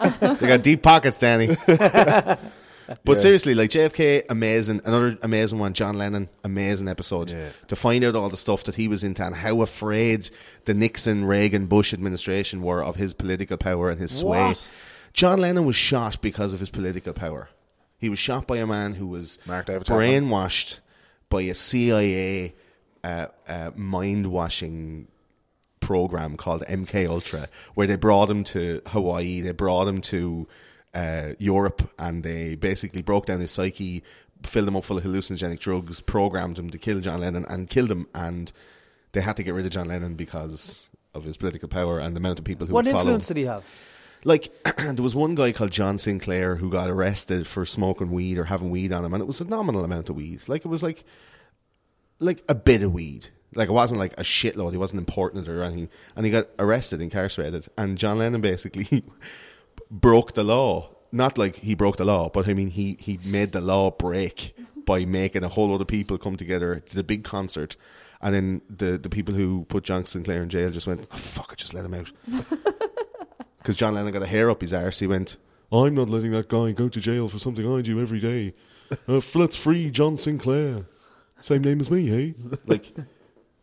They 0.00 0.46
got 0.48 0.62
deep 0.62 0.82
pockets, 0.82 1.18
Danny. 1.18 1.56
But 3.04 3.18
seriously, 3.18 3.54
like 3.54 3.70
JFK, 3.70 4.24
amazing. 4.28 4.80
Another 4.84 5.18
amazing 5.22 5.58
one. 5.58 5.72
John 5.72 5.96
Lennon, 5.98 6.28
amazing 6.44 6.88
episode. 6.88 7.30
Yeah. 7.30 7.50
To 7.68 7.76
find 7.76 8.04
out 8.04 8.14
all 8.14 8.28
the 8.28 8.36
stuff 8.36 8.64
that 8.64 8.76
he 8.76 8.88
was 8.88 9.04
into 9.04 9.24
and 9.24 9.34
how 9.34 9.62
afraid 9.62 10.30
the 10.64 10.74
Nixon, 10.74 11.24
Reagan, 11.24 11.66
Bush 11.66 11.92
administration 11.92 12.62
were 12.62 12.82
of 12.82 12.96
his 12.96 13.14
political 13.14 13.56
power 13.56 13.90
and 13.90 14.00
his 14.00 14.16
sway. 14.16 14.48
What? 14.48 14.70
John 15.12 15.38
Lennon 15.40 15.64
was 15.64 15.76
shot 15.76 16.20
because 16.20 16.52
of 16.52 16.60
his 16.60 16.70
political 16.70 17.12
power. 17.12 17.48
He 17.98 18.08
was 18.08 18.18
shot 18.18 18.46
by 18.46 18.58
a 18.58 18.66
man 18.66 18.94
who 18.94 19.06
was 19.06 19.38
Mark 19.46 19.66
David 19.66 19.86
Chapman. 19.86 20.28
brainwashed 20.28 20.80
by 21.28 21.42
a 21.42 21.54
CIA 21.54 22.54
uh, 23.02 23.26
uh, 23.48 23.70
mind 23.74 24.26
washing 24.28 25.08
program 25.80 26.36
called 26.36 26.62
MK 26.62 27.08
Ultra, 27.08 27.48
where 27.74 27.86
they 27.86 27.96
brought 27.96 28.28
him 28.28 28.44
to 28.44 28.82
Hawaii, 28.88 29.40
they 29.40 29.52
brought 29.52 29.88
him 29.88 30.00
to 30.02 30.46
uh, 30.94 31.32
Europe, 31.38 31.90
and 31.98 32.22
they 32.22 32.54
basically 32.54 33.02
broke 33.02 33.26
down 33.26 33.40
his 33.40 33.50
psyche, 33.50 34.02
filled 34.42 34.68
him 34.68 34.76
up 34.76 34.84
full 34.84 34.98
of 34.98 35.04
hallucinogenic 35.04 35.58
drugs, 35.58 36.00
programmed 36.00 36.58
him 36.58 36.70
to 36.70 36.78
kill 36.78 37.00
John 37.00 37.20
Lennon, 37.20 37.44
and 37.48 37.68
killed 37.68 37.90
him. 37.90 38.06
And 38.14 38.52
they 39.12 39.20
had 39.20 39.36
to 39.36 39.42
get 39.42 39.54
rid 39.54 39.66
of 39.66 39.72
John 39.72 39.88
Lennon 39.88 40.14
because 40.14 40.88
of 41.14 41.24
his 41.24 41.36
political 41.36 41.68
power 41.68 41.98
and 41.98 42.14
the 42.14 42.18
amount 42.18 42.38
of 42.38 42.44
people 42.44 42.66
who 42.66 42.74
What 42.74 42.84
would 42.84 42.90
follow 42.90 43.02
influence 43.02 43.28
did 43.28 43.38
he 43.38 43.44
have? 43.44 43.64
Like 44.24 44.50
there 44.76 45.02
was 45.02 45.14
one 45.14 45.34
guy 45.34 45.52
called 45.52 45.70
John 45.70 45.98
Sinclair 45.98 46.56
who 46.56 46.70
got 46.70 46.90
arrested 46.90 47.46
for 47.46 47.64
smoking 47.64 48.10
weed 48.10 48.38
or 48.38 48.44
having 48.44 48.70
weed 48.70 48.92
on 48.92 49.04
him, 49.04 49.14
and 49.14 49.22
it 49.22 49.26
was 49.26 49.40
a 49.40 49.44
nominal 49.44 49.84
amount 49.84 50.10
of 50.10 50.16
weed. 50.16 50.40
Like 50.48 50.64
it 50.64 50.68
was 50.68 50.82
like 50.82 51.04
like 52.18 52.42
a 52.48 52.54
bit 52.54 52.82
of 52.82 52.92
weed. 52.92 53.28
Like 53.54 53.68
it 53.68 53.72
wasn't 53.72 54.00
like 54.00 54.12
a 54.14 54.22
shitload. 54.22 54.72
He 54.72 54.78
wasn't 54.78 55.00
important 55.00 55.48
or 55.48 55.62
anything. 55.62 55.88
And 56.14 56.26
he 56.26 56.32
got 56.32 56.48
arrested, 56.58 57.00
incarcerated. 57.00 57.68
And 57.78 57.96
John 57.96 58.18
Lennon 58.18 58.40
basically 58.40 59.04
broke 59.90 60.34
the 60.34 60.44
law. 60.44 60.90
Not 61.12 61.38
like 61.38 61.56
he 61.56 61.74
broke 61.74 61.96
the 61.96 62.04
law, 62.04 62.28
but 62.28 62.48
I 62.48 62.52
mean 62.52 62.68
he 62.68 62.96
he 63.00 63.18
made 63.24 63.52
the 63.52 63.60
law 63.60 63.90
break 63.90 64.56
by 64.84 65.04
making 65.04 65.44
a 65.44 65.48
whole 65.48 65.68
lot 65.68 65.80
of 65.80 65.86
people 65.86 66.18
come 66.18 66.36
together 66.36 66.80
to 66.80 66.94
the 66.94 67.04
big 67.04 67.24
concert. 67.24 67.76
And 68.20 68.34
then 68.34 68.62
the, 68.70 68.96
the 68.98 69.10
people 69.10 69.34
who 69.34 69.66
put 69.68 69.84
John 69.84 70.04
Sinclair 70.04 70.42
in 70.42 70.48
jail 70.48 70.70
just 70.70 70.86
went, 70.86 71.06
oh, 71.12 71.16
fuck 71.16 71.52
it, 71.52 71.58
just 71.58 71.74
let 71.74 71.84
him 71.84 71.94
out 71.94 72.10
because 73.58 73.76
John 73.76 73.94
Lennon 73.94 74.12
got 74.12 74.22
a 74.22 74.26
hair 74.26 74.48
up 74.48 74.60
his 74.60 74.72
arse. 74.72 75.00
He 75.00 75.08
went, 75.08 75.36
"I'm 75.72 75.94
not 75.94 76.08
letting 76.08 76.30
that 76.30 76.48
guy 76.48 76.70
go 76.70 76.88
to 76.88 77.00
jail 77.00 77.26
for 77.28 77.40
something 77.40 77.68
I 77.68 77.82
do 77.82 78.00
every 78.00 78.20
day. 78.20 78.54
Uh, 79.08 79.20
let's 79.34 79.56
free 79.56 79.90
John 79.90 80.16
Sinclair. 80.16 80.86
Same 81.40 81.64
name 81.64 81.80
as 81.80 81.90
me, 81.90 82.06
hey?" 82.06 82.34
Like, 82.66 82.94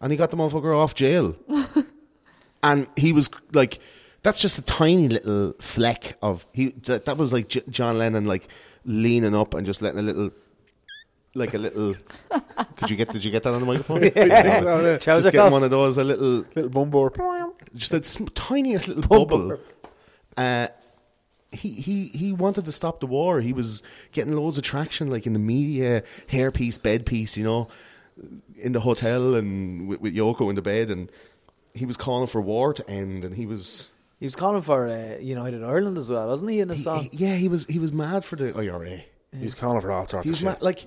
and 0.02 0.12
he 0.12 0.18
got 0.18 0.32
the 0.32 0.36
motherfucker 0.36 0.78
off 0.78 0.96
jail. 0.96 1.38
and 2.64 2.88
he 2.98 3.14
was 3.14 3.30
like, 3.54 3.80
"That's 4.24 4.42
just 4.42 4.58
a 4.58 4.62
tiny 4.64 5.08
little 5.10 5.54
fleck 5.60 6.18
of 6.22 6.46
he." 6.54 6.70
That, 6.86 7.06
that 7.06 7.18
was 7.18 7.32
like 7.32 7.48
J- 7.50 7.64
John 7.70 7.98
Lennon, 7.98 8.26
like 8.26 8.48
leaning 8.86 9.36
up 9.36 9.54
and 9.54 9.66
just 9.66 9.82
letting 9.82 10.00
a 10.00 10.04
little. 10.04 10.32
Like 11.36 11.56
a 11.56 11.58
little. 11.58 11.96
Could 12.76 12.92
you 12.92 12.96
get? 12.96 13.12
Did 13.12 13.26
you 13.26 13.32
get 13.32 13.42
that 13.44 13.54
on 13.54 13.60
the 13.60 13.66
microphone? 13.66 14.04
yeah. 14.16 14.98
Just 15.00 15.32
getting 15.32 15.52
one 15.52 15.64
of 15.64 15.72
those, 15.72 15.98
a 15.98 16.04
little 16.04 16.46
Little 16.56 16.70
bumbo. 16.70 17.10
just 17.76 17.90
that 17.92 18.06
sm- 18.06 18.26
tiniest 18.36 18.88
little 18.88 19.02
bubble. 19.26 19.58
Uh, 20.38 20.68
he, 21.52 21.70
he 21.72 22.08
he 22.10 22.34
wanted 22.34 22.66
to 22.66 22.72
stop 22.72 23.00
the 23.00 23.08
war. 23.08 23.42
He 23.42 23.52
was 23.54 23.82
getting 24.12 24.36
loads 24.36 24.58
of 24.60 24.64
traction, 24.64 25.10
like 25.10 25.26
in 25.26 25.34
the 25.34 25.40
media, 25.40 26.04
hairpiece, 26.28 26.82
Bed 26.82 27.04
Peace, 27.06 27.36
you 27.36 27.44
know, 27.44 27.68
in 28.56 28.72
the 28.74 28.80
hotel 28.80 29.34
and 29.34 29.88
with, 29.88 30.02
with 30.02 30.16
Yoko 30.16 30.50
in 30.52 30.56
the 30.56 30.62
bed, 30.62 30.92
and 30.92 31.12
he 31.74 31.86
was 31.88 31.98
calling 31.98 32.28
for 32.28 32.42
war 32.42 32.74
to 32.76 32.88
end. 32.88 33.26
And 33.26 33.36
he 33.36 33.46
was, 33.48 33.92
He 34.24 34.26
was 34.26 34.38
calling 34.38 34.62
for 34.62 34.88
uh, 34.88 35.18
United 35.20 35.66
Ireland 35.66 35.98
as 35.98 36.10
well, 36.10 36.30
wasn't 36.30 36.52
he? 36.52 36.62
In 36.62 36.70
a 36.70 36.78
song. 36.78 37.10
he- 37.12 37.26
yeah, 37.26 37.36
he 37.36 37.50
was 37.50 37.66
he 37.66 37.78
was 37.78 37.92
mad 37.92 38.24
for 38.24 38.38
the 38.38 38.56
IRA. 38.58 39.04
He's 39.38 39.54
calling 39.54 39.82
for 39.82 39.92
all 39.92 40.08
sorts 40.08 40.24
He 40.24 40.30
of 40.30 40.32
was 40.32 40.40
shit. 40.40 40.46
mad, 40.48 40.62
like 40.62 40.86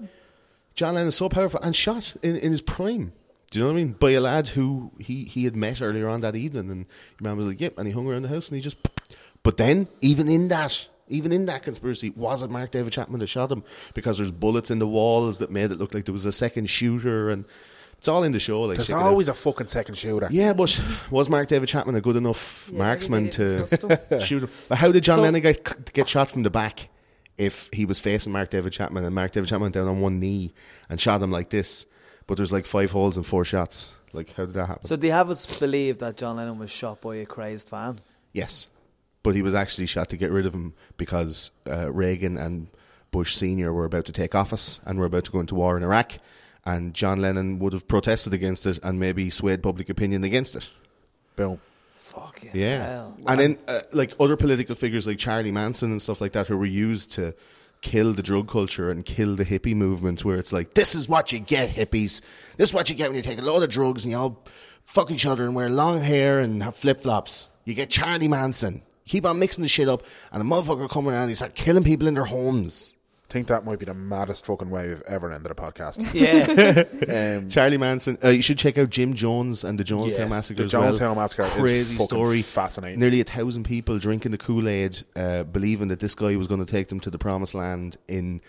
John 0.74 0.94
Lennon 0.94 1.08
is 1.08 1.16
so 1.16 1.28
powerful 1.28 1.60
and 1.62 1.76
shot 1.76 2.14
in, 2.22 2.36
in 2.36 2.50
his 2.50 2.62
prime. 2.62 3.12
Do 3.50 3.58
you 3.58 3.64
know 3.66 3.72
what 3.74 3.78
I 3.78 3.84
mean? 3.84 3.92
By 3.92 4.12
a 4.12 4.22
lad 4.22 4.48
who 4.48 4.90
he, 4.98 5.24
he 5.24 5.44
had 5.44 5.54
met 5.54 5.82
earlier 5.82 6.08
on 6.08 6.22
that 6.22 6.34
evening, 6.34 6.70
and 6.70 6.86
your 7.20 7.28
man 7.28 7.36
was 7.36 7.44
like, 7.44 7.60
"Yep," 7.60 7.76
and 7.76 7.86
he 7.86 7.92
hung 7.92 8.06
around 8.08 8.22
the 8.22 8.28
house, 8.30 8.48
and 8.48 8.56
he 8.56 8.62
just. 8.62 8.78
But 9.42 9.58
then, 9.58 9.86
even 10.00 10.30
in 10.30 10.48
that, 10.48 10.88
even 11.06 11.30
in 11.30 11.44
that 11.44 11.62
conspiracy, 11.62 12.08
was 12.16 12.42
it 12.42 12.48
Mark 12.48 12.70
David 12.70 12.94
Chapman 12.94 13.20
that 13.20 13.26
shot 13.26 13.52
him? 13.52 13.64
Because 13.92 14.16
there's 14.16 14.32
bullets 14.32 14.70
in 14.70 14.78
the 14.78 14.86
walls 14.88 15.36
that 15.38 15.50
made 15.50 15.70
it 15.72 15.78
look 15.78 15.92
like 15.92 16.06
there 16.06 16.14
was 16.14 16.24
a 16.24 16.32
second 16.32 16.70
shooter, 16.70 17.28
and 17.28 17.44
it's 17.98 18.08
all 18.08 18.22
in 18.24 18.32
the 18.32 18.38
show. 18.40 18.62
Like 18.62 18.76
There's 18.76 18.88
check 18.88 18.96
it 18.96 19.02
always 19.02 19.28
a 19.28 19.34
fucking 19.34 19.66
second 19.68 19.96
shooter. 19.96 20.28
Yeah, 20.30 20.52
but 20.52 20.80
was 21.10 21.28
Mark 21.28 21.48
David 21.48 21.68
Chapman 21.68 21.94
a 21.96 22.00
good 22.00 22.16
enough 22.16 22.68
Yeah, 22.72 22.78
marksman 22.78 23.24
maybe 23.24 23.32
to 23.36 23.66
didn't 23.66 23.80
trust 23.80 24.10
him. 24.12 24.20
shoot 24.20 24.42
him? 24.44 24.50
But 24.68 24.78
how 24.78 24.92
did 24.92 25.04
John 25.04 25.16
So- 25.16 25.22
Lennon 25.22 25.40
get, 25.42 25.92
get 25.92 26.08
shot 26.08 26.30
from 26.30 26.42
the 26.42 26.50
back 26.50 26.88
if 27.38 27.68
he 27.72 27.84
was 27.84 27.98
facing 28.00 28.32
Mark 28.32 28.50
David 28.50 28.72
Chapman 28.72 29.04
and 29.04 29.14
Mark 29.14 29.32
David 29.32 29.48
Chapman 29.48 29.72
down 29.72 29.88
on 29.88 30.00
one 30.00 30.18
knee 30.20 30.52
and 30.88 31.00
shot 31.00 31.22
him 31.22 31.30
like 31.30 31.50
this? 31.50 31.86
But 32.26 32.36
there's 32.36 32.52
like 32.52 32.66
five 32.66 32.90
holes 32.90 33.16
and 33.16 33.24
four 33.26 33.44
shots. 33.44 33.92
Like, 34.12 34.32
how 34.34 34.46
did 34.46 34.54
that 34.54 34.66
happen? 34.66 34.86
So 34.86 34.96
they 34.96 35.10
have 35.10 35.28
us 35.30 35.46
believe 35.58 35.98
that 35.98 36.16
John 36.16 36.36
Lennon 36.36 36.58
was 36.58 36.70
shot 36.70 37.00
by 37.00 37.16
a 37.16 37.26
crazed 37.26 37.68
fan. 37.68 38.00
yes. 38.32 38.68
but 39.22 39.34
he 39.34 39.42
was 39.42 39.54
actually 39.54 39.86
shot 39.86 40.08
to 40.10 40.16
get 40.16 40.30
rid 40.30 40.46
of 40.46 40.54
him 40.54 40.72
because 40.96 41.50
uh, 41.68 41.90
Reagan 41.92 42.36
and 42.38 42.68
Bush 43.10 43.34
Senior 43.34 43.72
were 43.72 43.84
about 43.84 44.04
to 44.06 44.12
take 44.12 44.34
office 44.34 44.80
and 44.86 44.98
were 44.98 45.06
about 45.06 45.24
to 45.24 45.30
go 45.32 45.40
into 45.40 45.54
war 45.56 45.76
in 45.76 45.82
Iraq, 45.82 46.12
and 46.66 46.92
John 46.92 47.22
Lennon 47.22 47.58
would 47.60 47.72
have 47.72 47.88
protested 47.88 48.34
against 48.34 48.66
it 48.66 48.78
and 48.82 49.00
maybe 49.00 49.30
swayed 49.30 49.62
public 49.62 49.88
opinion 49.88 50.24
against 50.24 50.54
it. 50.56 50.68
Boom. 51.36 51.60
Fucking 51.94 52.50
Yeah, 52.54 52.86
hell. 52.86 53.18
and 53.26 53.40
then 53.40 53.58
uh, 53.66 53.80
like 53.92 54.12
other 54.20 54.36
political 54.36 54.74
figures 54.74 55.06
like 55.06 55.18
Charlie 55.18 55.50
Manson 55.52 55.90
and 55.90 56.00
stuff 56.02 56.20
like 56.20 56.32
that, 56.32 56.46
who 56.46 56.56
were 56.58 56.64
used 56.66 57.10
to 57.12 57.34
kill 57.82 58.12
the 58.12 58.22
drug 58.22 58.48
culture 58.48 58.90
and 58.90 59.04
kill 59.04 59.36
the 59.36 59.44
hippie 59.44 59.74
movement, 59.74 60.24
where 60.24 60.36
it's 60.38 60.52
like 60.52 60.74
This 60.74 60.94
is 60.94 61.08
what 61.08 61.32
you 61.32 61.38
get, 61.40 61.68
hippies. 61.70 62.20
This 62.56 62.70
is 62.70 62.72
what 62.74 62.88
you 62.90 62.94
get 62.96 63.08
when 63.10 63.16
you 63.16 63.22
take 63.22 63.38
a 63.38 63.42
load 63.42 63.62
of 63.62 63.70
drugs 63.70 64.04
and 64.04 64.12
you 64.12 64.18
all 64.18 64.44
fuck 64.84 65.10
each 65.10 65.26
other 65.26 65.44
and 65.44 65.54
wear 65.54 65.68
long 65.68 66.00
hair 66.00 66.40
and 66.40 66.62
have 66.62 66.76
flip 66.76 67.00
flops. 67.00 67.48
You 67.64 67.74
get 67.74 67.90
Charlie 67.90 68.28
Manson. 68.28 68.82
Keep 69.06 69.24
on 69.26 69.38
mixing 69.38 69.62
the 69.62 69.68
shit 69.68 69.88
up, 69.88 70.02
and 70.32 70.40
a 70.42 70.44
motherfucker 70.44 70.88
come 70.90 71.08
around 71.08 71.22
and 71.22 71.28
he 71.30 71.34
start 71.36 71.54
killing 71.54 71.84
people 71.84 72.08
in 72.08 72.14
their 72.14 72.24
homes. 72.24 72.95
Think 73.28 73.48
that 73.48 73.64
might 73.64 73.78
be 73.78 73.86
the 73.86 73.94
maddest 73.94 74.46
fucking 74.46 74.70
way 74.70 74.88
we've 74.88 75.02
ever 75.02 75.32
ended 75.32 75.50
a 75.50 75.54
podcast. 75.54 75.96
Yeah. 76.14 76.84
Um, 77.36 77.48
Charlie 77.48 77.76
Manson. 77.76 78.18
Uh, 78.22 78.28
you 78.28 78.42
should 78.42 78.58
check 78.58 78.78
out 78.78 78.90
Jim 78.90 79.14
Jones 79.14 79.64
and 79.64 79.78
the 79.78 79.84
Jonestown 79.84 80.10
Yes, 80.18 80.30
Massacre. 80.30 80.66
the 80.66 80.78
as 80.78 81.00
well. 81.00 81.14
Massacre 81.14 81.44
crazy 81.50 81.94
fucking 81.94 82.06
story. 82.06 82.42
fascinating. 82.42 82.98
Nearly 83.00 83.20
a 83.20 83.24
thousand 83.24 83.64
people 83.64 83.98
drinking 83.98 84.32
the 84.32 84.38
Kool 84.38 84.68
Aid, 84.68 85.02
uh, 85.14 85.42
believing 85.44 85.88
that 85.88 86.00
this 86.00 86.14
guy 86.14 86.36
was 86.36 86.46
going 86.46 86.64
to 86.64 86.70
take 86.70 86.88
them 86.88 87.00
to 87.00 87.10
the 87.10 87.18
promised 87.18 87.54
land 87.54 87.96
in 88.08 88.40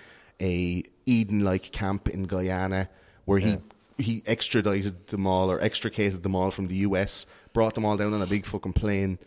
a 0.41 0.83
Eden-like 1.05 1.71
camp 1.71 2.09
in 2.09 2.23
Guyana, 2.23 2.89
where 3.25 3.39
he 3.39 3.57
he 3.97 4.21
extradited 4.27 5.07
them 5.07 5.25
all 5.25 5.49
or 5.51 5.59
extricated 5.61 6.21
them 6.23 6.35
all 6.35 6.51
from 6.51 6.65
the 6.65 6.75
U.S., 6.75 7.25
brought 7.53 7.73
them 7.75 7.83
all 7.85 7.97
down 7.97 8.13
on 8.13 8.21
a 8.21 8.27
big 8.27 8.45
fucking 8.45 8.73
plane, 8.73 9.17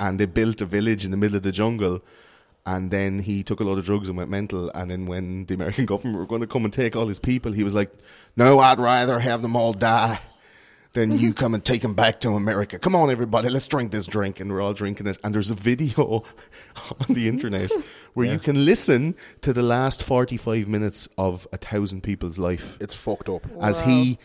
and 0.00 0.18
they 0.18 0.24
built 0.26 0.60
a 0.62 0.66
village 0.66 1.04
in 1.04 1.10
the 1.10 1.16
middle 1.16 1.36
of 1.36 1.42
the 1.42 1.52
jungle. 1.52 2.00
And 2.66 2.90
then 2.90 3.18
he 3.18 3.42
took 3.42 3.60
a 3.60 3.64
lot 3.64 3.76
of 3.78 3.84
drugs 3.84 4.08
and 4.08 4.16
went 4.16 4.30
mental. 4.30 4.70
And 4.74 4.90
then 4.90 5.06
when 5.06 5.44
the 5.46 5.54
American 5.54 5.84
government 5.92 6.18
were 6.18 6.26
going 6.26 6.40
to 6.40 6.46
come 6.46 6.64
and 6.64 6.72
take 6.72 6.96
all 6.96 7.06
his 7.06 7.20
people, 7.20 7.52
he 7.52 7.62
was 7.62 7.74
like, 7.74 7.92
No, 8.36 8.58
I'd 8.58 8.78
rather 8.78 9.18
have 9.18 9.42
them 9.42 9.54
all 9.56 9.72
die 9.72 10.18
than 10.94 11.12
you 11.12 11.34
come 11.42 11.54
and 11.54 11.64
take 11.64 11.82
them 11.82 11.94
back 11.94 12.20
to 12.20 12.30
America. 12.30 12.78
Come 12.78 12.94
on, 12.94 13.10
everybody, 13.10 13.50
let's 13.50 13.68
drink 13.68 13.90
this 13.90 14.06
drink. 14.06 14.40
and 14.40 14.50
we're 14.50 14.62
all 14.62 14.72
drinking 14.72 15.08
it. 15.08 15.18
And 15.22 15.34
there's 15.34 15.50
a 15.50 15.54
video 15.54 16.24
on 17.00 17.06
the 17.14 17.28
internet 17.28 17.70
where 18.14 18.26
you 18.26 18.38
can 18.38 18.64
listen 18.64 19.14
to 19.42 19.52
the 19.52 19.62
last 19.62 20.02
45 20.02 20.66
minutes 20.68 21.08
of 21.18 21.46
a 21.52 21.56
thousand 21.58 22.02
people's 22.02 22.38
life 22.38 22.78
it's 22.80 22.94
fucked 22.94 23.28
up. 23.28 23.44
as 23.60 23.80
he 23.80 24.18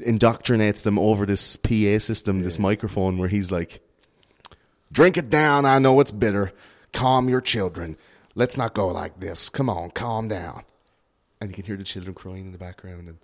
indoctrinates 0.00 0.82
them 0.82 0.98
over 0.98 1.26
this 1.26 1.56
PA 1.56 1.98
system, 1.98 2.40
this 2.42 2.58
microphone, 2.58 3.18
where 3.18 3.28
he's 3.28 3.52
like, 3.52 3.80
Drink 4.92 5.16
it 5.16 5.28
down. 5.28 5.66
I 5.66 5.78
know 5.78 5.98
it's 6.00 6.12
bitter. 6.12 6.52
Calm 6.96 7.28
your 7.28 7.42
children. 7.42 7.96
Let's 8.34 8.56
not 8.56 8.72
go 8.74 8.88
like 8.88 9.20
this. 9.20 9.50
Come 9.50 9.68
on, 9.68 9.90
calm 9.90 10.28
down. 10.28 10.62
and 11.42 11.50
you 11.50 11.54
can 11.54 11.64
hear 11.66 11.76
the 11.76 11.84
children 11.84 12.14
crying 12.14 12.46
in 12.46 12.52
the 12.52 12.58
background, 12.58 13.06
and 13.08 13.18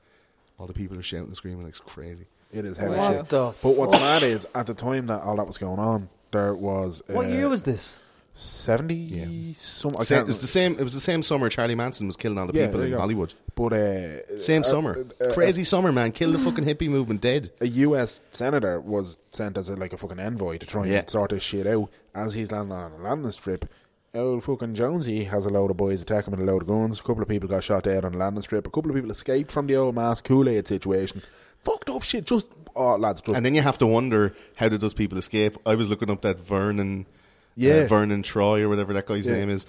all 0.58 0.66
the 0.66 0.74
people 0.74 0.98
are 0.98 1.02
shouting 1.02 1.28
and 1.28 1.36
screaming 1.36 1.62
like 1.62 1.70
it's 1.70 1.80
crazy. 1.80 2.26
It 2.52 2.66
is 2.66 2.76
heavy 2.76 2.96
Wow. 2.96 3.08
shit. 3.10 3.28
The 3.30 3.54
But 3.62 3.76
what's 3.76 3.94
fuck? 3.94 4.02
mad 4.02 4.22
is 4.22 4.46
at 4.54 4.66
the 4.66 4.74
time 4.74 5.06
that 5.06 5.22
all 5.22 5.36
that 5.36 5.46
was 5.46 5.56
going 5.56 5.78
on, 5.78 6.10
there 6.30 6.54
was 6.54 7.00
uh, 7.08 7.14
What 7.14 7.30
year 7.30 7.48
was 7.48 7.62
this? 7.62 8.02
Seventy 8.34 8.94
Yeah. 8.94 9.52
some. 9.56 9.92
I 9.98 10.04
Same, 10.04 10.20
it 10.20 10.26
was 10.26 10.38
the 10.40 10.46
same. 10.46 10.78
It 10.78 10.82
was 10.82 10.94
the 10.94 11.00
same 11.00 11.22
summer 11.22 11.48
Charlie 11.48 11.74
Manson 11.74 12.06
was 12.06 12.16
killing 12.16 12.38
all 12.38 12.46
the 12.46 12.58
Yeah, 12.58 12.66
people 12.66 12.82
in. 12.82 12.92
Hollywood. 12.92 13.34
But 13.54 13.72
uh, 13.74 14.40
Same 14.40 14.62
uh, 14.62 14.64
summer, 14.64 15.04
uh, 15.20 15.24
uh, 15.24 15.34
crazy 15.34 15.64
summer, 15.64 15.92
man. 15.92 16.12
Kill 16.12 16.32
the 16.32 16.38
fucking 16.38 16.64
hippie 16.64 16.88
movement, 16.88 17.20
dead. 17.20 17.52
a 17.60 17.66
U.S. 17.68 18.20
senator 18.30 18.80
was 18.80 19.18
sent 19.32 19.58
as 19.58 19.68
a, 19.68 19.76
like 19.76 19.92
a 19.92 19.96
fucking 19.98 20.18
envoy 20.18 20.56
to 20.58 20.66
try 20.66 20.86
Yeah. 20.86 21.00
and 21.00 21.10
sort 21.10 21.30
this 21.30 21.42
shit 21.42 21.66
out. 21.66 21.90
As 22.14 22.32
he's 22.34 22.50
landing 22.50 22.72
on 22.76 22.92
a 22.92 23.02
landing 23.02 23.30
strip, 23.32 23.66
old 24.14 24.44
fucking 24.44 24.74
Jonesy 24.74 25.24
has 25.24 25.44
a 25.44 25.50
load 25.50 25.70
of 25.70 25.76
boys 25.76 26.00
attack 26.00 26.26
him 26.26 26.30
with 26.32 26.40
a 26.40 26.50
load 26.50 26.62
of 26.62 26.68
guns. 26.68 26.98
A 26.98 27.02
couple 27.02 27.22
of 27.22 27.28
people 27.28 27.48
got 27.48 27.62
shot 27.64 27.84
dead 27.84 28.04
on 28.04 28.12
the 28.12 28.18
landing 28.18 28.42
strip. 28.42 28.66
A 28.66 28.70
couple 28.70 28.90
of 28.90 28.94
people 28.94 29.10
escaped 29.10 29.50
from 29.52 29.66
the 29.66 29.76
old 29.76 29.94
mass 29.94 30.20
Kool 30.22 30.48
Aid 30.48 30.66
situation. 30.66 31.22
Fucked 31.58 31.90
up 31.90 32.02
shit. 32.02 32.24
Just 32.24 32.50
oh 32.74 32.96
lads, 32.96 33.20
just 33.20 33.36
And 33.36 33.44
then 33.44 33.54
you 33.54 33.60
have 33.62 33.78
to 33.78 33.86
wonder 33.86 34.34
how 34.56 34.68
did 34.70 34.80
those 34.80 34.94
people 34.94 35.18
escape? 35.18 35.56
I 35.66 35.74
was 35.74 35.88
looking 35.90 36.10
up 36.10 36.22
that 36.22 36.40
Vernon, 36.40 37.06
Yeah. 37.54 37.74
uh, 37.82 37.86
Vernon 37.86 38.22
Troy 38.22 38.62
or 38.62 38.68
whatever 38.68 38.92
that 38.94 39.06
guy's 39.06 39.26
Yeah. 39.26 39.34
name 39.34 39.50
is, 39.50 39.66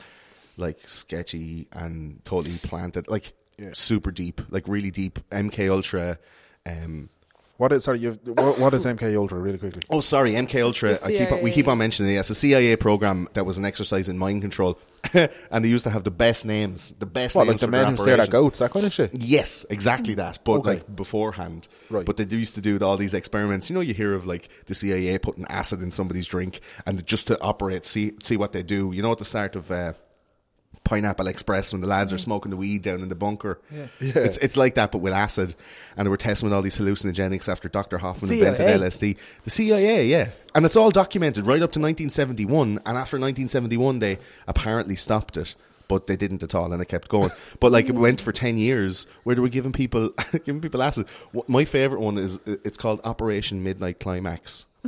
like 0.57 0.77
sketchy 0.88 1.68
and 1.72 2.23
totally 2.26 2.55
planted, 2.57 3.07
like 3.07 3.34
Yeah. 3.57 3.69
super 3.73 4.11
deep, 4.11 4.41
like 4.49 4.68
really 4.68 4.91
deep. 4.91 5.19
MK 5.31 5.68
Ultra. 5.69 6.18
Um, 6.65 7.10
what 7.64 7.72
is 7.72 7.85
sorry? 7.85 7.99
You've, 7.99 8.19
what, 8.27 8.60
what 8.60 8.73
is 8.73 8.85
MK 8.85 9.15
Ultra? 9.15 9.40
Really 9.40 9.57
quickly. 9.57 9.84
oh, 9.90 10.02
sorry, 10.02 10.34
MK 10.34 10.61
Ultra. 10.61 10.98
I 11.02 11.07
keep 11.07 11.31
on, 11.31 11.41
we 11.41 11.49
keep 11.49 11.69
on 11.69 11.77
mentioning 11.77 12.14
it. 12.14 12.18
It's 12.19 12.30
a 12.30 12.35
CIA 12.35 12.76
program 12.76 13.30
that 13.35 13.45
was 13.45 13.57
an 13.57 13.64
exercise 13.64 14.10
in 14.10 14.18
mind 14.18 14.41
control, 14.41 14.77
and 15.14 15.64
they 15.64 15.69
used 15.69 15.85
to 15.85 15.90
have 15.90 16.03
the 16.03 16.11
best 16.11 16.45
names, 16.45 16.94
the 16.99 17.06
best 17.06 17.38
What 17.38 17.44
like 17.48 17.52
names 17.53 17.61
the 17.61 17.68
for 17.68 17.72
their 17.72 17.81
men 17.85 17.95
who 17.95 18.03
stare 18.03 18.19
at 18.19 18.30
goats? 18.30 18.60
That 18.60 18.72
kind 18.72 18.85
of 18.85 18.91
shit. 18.91 19.11
Yes, 19.14 19.65
exactly 19.69 20.15
that. 20.15 20.40
But 20.44 20.56
Okay. 20.60 20.69
like 20.72 20.94
beforehand, 20.94 21.69
Right. 21.90 22.06
But 22.06 22.18
they 22.18 22.26
used 22.26 22.56
to 22.56 22.61
do 22.61 22.77
all 22.80 22.98
these 22.98 23.14
experiments. 23.14 23.69
You 23.69 23.76
know, 23.76 23.80
you 23.81 23.94
hear 23.94 24.14
of 24.14 24.26
like 24.26 24.49
the 24.65 24.76
CIA 24.76 25.18
putting 25.19 25.45
acid 25.45 25.81
in 25.81 25.91
somebody's 25.91 26.27
drink 26.27 26.60
and 26.85 27.06
just 27.06 27.27
to 27.27 27.40
operate, 27.40 27.85
see 27.85 28.11
see 28.23 28.35
what 28.35 28.52
they 28.52 28.64
do. 28.64 28.91
You 28.94 29.02
know, 29.02 29.14
at 29.14 29.19
the 29.19 29.26
start 29.26 29.56
of 29.56 29.72
uh, 29.72 29.94
Pineapple 30.84 31.27
Express 31.27 31.72
when 31.72 31.81
the 31.81 31.88
lads 31.88 32.11
are 32.11 32.18
mm. 32.18 32.22
smoking 32.22 32.49
the 32.49 32.57
weed 32.57 32.81
down 32.81 33.01
in 33.01 33.10
the 33.10 33.15
bunker. 33.15 33.60
Yeah. 33.72 33.88
It's 33.99 34.38
it's 34.38 34.57
like 34.57 34.76
that, 34.76 34.91
but 34.91 34.97
with 34.99 35.14
acid. 35.14 35.55
And 35.95 36.05
they 36.05 36.10
were 36.10 36.18
testing 36.18 36.47
with 36.49 36.53
all 36.53 36.61
these 36.61 36.77
hallucinogenics 36.77 37.47
after 37.47 37.69
Dr. 37.69 37.97
Hofmann 37.99 38.27
CIA. 38.27 38.47
invented 38.49 38.81
LSD. 38.81 39.18
The 39.43 39.49
CIA, 39.49 40.05
yeah. 40.07 40.30
And 40.53 40.65
it's 40.65 40.76
all 40.76 40.91
documented 40.91 41.45
right 41.45 41.61
up 41.61 41.72
to 41.73 41.80
1971. 41.80 42.68
And 42.85 42.97
after 42.97 43.18
1971, 43.18 43.99
they 43.99 44.18
apparently 44.47 44.95
stopped 44.95 45.38
it. 45.38 45.55
But 45.89 46.07
they 46.07 46.15
didn't 46.15 46.41
at 46.43 46.55
all, 46.55 46.72
and 46.72 46.81
it 46.81 46.85
kept 46.88 47.10
going. 47.10 47.30
But 47.60 47.72
like 47.73 47.88
it 47.89 47.93
went 47.95 48.22
for 48.22 48.31
ten 48.31 48.57
years, 48.57 49.05
where 49.23 49.35
they 49.35 49.41
were 49.41 49.49
giving 49.49 49.73
people 49.73 50.10
giving 50.45 50.61
people 50.61 50.81
acid. 50.81 51.07
Wh- 51.35 51.47
My 51.47 51.65
favorite 51.65 51.99
one 51.99 52.18
is 52.18 52.39
it's 52.45 52.77
called 52.77 53.01
Operation 53.03 53.64
Midnight 53.64 53.99
Climax, 53.99 54.65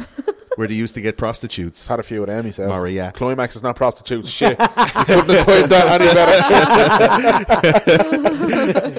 where 0.55 0.67
they 0.67 0.73
used 0.73 0.95
to 0.95 1.01
get 1.01 1.17
prostitutes. 1.17 1.87
Had 1.87 1.99
a 1.99 2.03
few 2.03 2.21
of 2.21 2.27
them 2.27 2.43
himself. 2.43 2.69
Murray, 2.69 2.95
yeah. 2.95 3.11
Climax 3.11 3.55
is 3.55 3.63
not 3.63 3.75
prostitutes. 3.75 4.29
Shit. 4.29 4.59
you 4.59 4.67
couldn't 4.67 5.29
have 5.29 5.45
timed 5.45 5.71
that 5.71 6.01
any 6.01 6.13
better. 6.13 6.35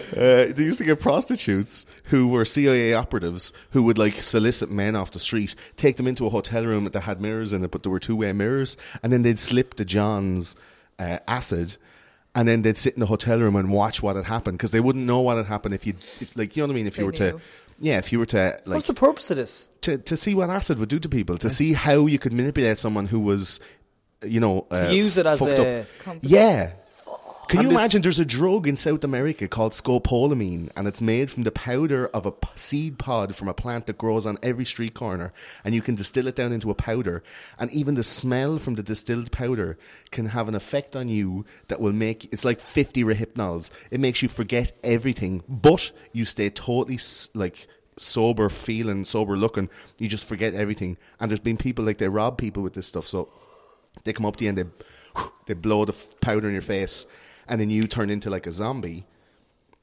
Uh, 0.17 0.47
they 0.53 0.63
used 0.65 0.79
to 0.79 0.85
get 0.85 0.99
prostitutes 1.01 1.85
who 2.05 2.27
were 2.29 2.45
CIA 2.45 2.95
operatives 2.95 3.53
who 3.71 3.83
would 3.83 3.99
like 3.99 4.15
solicit 4.23 4.71
men 4.71 4.97
off 4.97 5.11
the 5.11 5.19
street, 5.19 5.55
take 5.77 5.97
them 5.99 6.07
into 6.07 6.27
a 6.27 6.31
hotel 6.31 6.65
room 6.65 6.85
that 6.85 6.99
had 7.01 7.21
mirrors 7.21 7.53
in 7.53 7.63
it, 7.65 7.71
but 7.71 7.83
there 7.83 7.93
were 7.93 8.01
two 8.01 8.17
way 8.17 8.33
mirrors, 8.33 8.77
and 9.03 9.13
then 9.13 9.23
they'd 9.23 9.39
slip 9.39 9.77
the 9.77 9.85
Johns 9.85 10.57
uh, 10.99 11.19
acid. 11.29 11.77
And 12.35 12.47
then 12.47 12.63
they'd 12.63 12.77
sit 12.77 12.95
in 12.95 13.01
the 13.01 13.07
hotel 13.07 13.41
room 13.41 13.57
and 13.57 13.71
watch 13.71 14.03
what 14.03 14.17
had 14.17 14.27
happened 14.27 14.59
because 14.59 14.71
they 14.71 14.81
wouldn't 14.81 15.07
know 15.07 15.21
what 15.21 15.39
had 15.39 15.47
happened 15.47 15.75
if 15.75 15.87
you, 15.87 15.95
if, 16.21 16.37
like, 16.37 16.55
you 16.55 16.63
know 16.63 16.67
what 16.67 16.73
I 16.73 16.77
mean. 16.77 16.87
If 16.87 16.99
you 16.99 17.03
They 17.03 17.07
were 17.07 17.13
to, 17.13 17.33
knew. 17.33 17.41
Yeah, 17.79 17.99
if 17.99 18.13
you 18.13 18.19
were 18.19 18.27
to, 18.27 18.59
like, 18.65 18.77
What's 18.77 18.87
the 18.87 18.95
purpose 18.95 19.31
of 19.31 19.37
this? 19.37 19.69
to 19.83 19.99
to 19.99 20.17
see 20.17 20.35
what 20.35 20.51
acid 20.51 20.79
would 20.79 20.89
do 20.89 20.99
to 20.99 21.09
people, 21.09 21.39
to 21.39 21.51
see 21.51 21.73
how 21.73 22.07
you 22.07 22.19
could 22.19 22.33
manipulate 22.33 22.79
someone 22.79 23.07
who 23.07 23.21
was, 23.21 23.61
you 24.25 24.41
know, 24.41 24.67
uh, 24.71 24.89
use 24.93 25.17
it 25.19 25.27
as 25.27 25.41
a- 25.43 25.83
up. 25.83 26.19
Yeah. 26.23 26.71
Can 27.49 27.61
And 27.61 27.69
you 27.69 27.77
imagine? 27.77 28.03
There's 28.03 28.19
a 28.19 28.25
drug 28.25 28.67
in 28.67 28.77
South 28.77 29.05
America 29.05 29.47
called 29.47 29.71
scopolamine, 29.73 30.69
and 30.77 30.89
it's 30.89 31.01
made 31.01 31.31
from 31.31 31.45
the 31.45 31.53
powder 31.53 32.09
of 32.09 32.27
a 32.27 32.33
p- 32.33 32.49
seed 32.57 32.99
pod 32.99 33.37
from 33.37 33.47
a 33.47 33.55
plant 33.55 33.87
that 33.87 33.99
grows 33.99 34.27
on 34.27 34.37
every 34.43 34.65
street 34.65 34.95
corner, 34.95 35.33
and 35.65 35.73
you 35.73 35.81
can 35.81 35.95
distill 35.95 36.27
it 36.27 36.35
down 36.35 36.51
into 36.53 36.71
a 36.73 36.75
powder. 36.75 37.23
And 37.57 37.71
even 37.71 37.95
the 37.95 38.03
smell 38.03 38.59
from 38.59 38.75
the 38.75 38.83
distilled 38.83 39.31
powder 39.31 39.79
can 40.11 40.27
have 40.27 40.49
an 40.49 40.57
effect 40.57 40.97
on 40.97 41.09
you 41.09 41.45
that 41.69 41.81
will 41.81 41.93
make 41.93 42.33
it's 42.33 42.45
like 42.45 42.59
50 42.59 43.05
Rohypnols. 43.05 43.71
It 43.93 44.01
makes 44.01 44.23
you 44.23 44.29
forget 44.29 44.73
everything, 44.83 45.45
but 45.49 45.93
you 46.13 46.25
stay 46.25 46.51
totally 46.51 46.97
s- 46.97 47.29
like 47.33 47.69
sober 47.97 48.49
feeling, 48.49 49.05
sober 49.05 49.37
looking. 49.37 49.71
You 49.99 50.09
just 50.09 50.25
forget 50.27 50.53
everything. 50.55 50.97
And 51.21 51.31
there's 51.31 51.39
been 51.41 51.57
people 51.59 51.85
like 51.85 51.99
they 51.99 52.09
rob 52.09 52.39
people 52.39 52.65
with 52.65 52.75
this 52.75 52.89
stuff, 52.89 53.07
so 53.07 53.29
they 54.03 54.13
come 54.13 54.27
up 54.27 54.35
to 54.37 54.45
you 54.45 54.51
and 54.51 54.59
they 54.59 54.65
they 55.47 55.55
blow 55.55 55.85
the 55.85 55.93
f- 55.93 56.09
powder 56.21 56.49
in 56.49 56.53
your 56.53 56.61
face, 56.61 57.07
and 57.49 57.61
then 57.61 57.71
you 57.71 57.87
turn 57.87 58.11
into 58.11 58.31
like 58.31 58.47
a 58.47 58.53
zombie, 58.53 59.07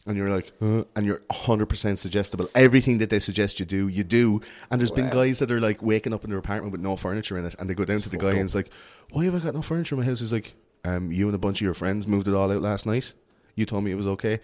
and 0.05 0.17
you're 0.17 0.29
like, 0.29 0.51
and 0.59 1.05
you're 1.05 1.21
100 1.27 1.67
percent 1.67 1.99
suggestible. 1.99 2.49
Everything 2.55 2.97
that 2.97 3.09
they 3.09 3.19
suggest 3.19 3.59
you 3.59 3.65
do, 3.65 3.87
you 3.87 4.03
do. 4.03 4.41
And 4.69 4.79
there's 4.81 4.91
been 4.91 5.09
guys 5.09 5.39
that 5.39 5.49
are 5.51 5.61
like 5.61 5.81
waking 5.81 6.13
up 6.13 6.23
in 6.23 6.29
their 6.29 6.39
apartment 6.39 6.71
with 6.71 6.81
no 6.81 6.97
furniture 6.97 7.37
in 7.37 7.45
it, 7.45 7.55
and 7.57 7.69
they 7.69 7.73
go 7.73 7.85
down 7.85 7.99
to 8.01 8.09
the 8.09 8.17
guy 8.17 8.31
and 8.31 8.41
it's 8.41 8.55
like, 8.55 8.69
why 9.11 9.25
have 9.25 9.35
I 9.35 9.39
got 9.39 9.53
no 9.53 9.61
furniture 9.61 9.95
in 9.95 9.99
my 10.01 10.05
house? 10.05 10.19
He's 10.19 10.33
like, 10.33 10.55
um, 10.83 11.11
you 11.11 11.27
and 11.27 11.35
a 11.35 11.39
bunch 11.39 11.57
of 11.57 11.65
your 11.65 11.73
friends 11.73 12.07
moved 12.07 12.27
it 12.27 12.33
all 12.33 12.51
out 12.51 12.61
last 12.61 12.85
night. 12.85 13.13
You 13.55 13.65
told 13.65 13.83
me 13.83 13.91
it 13.91 13.95
was 13.95 14.07
okay. 14.07 14.39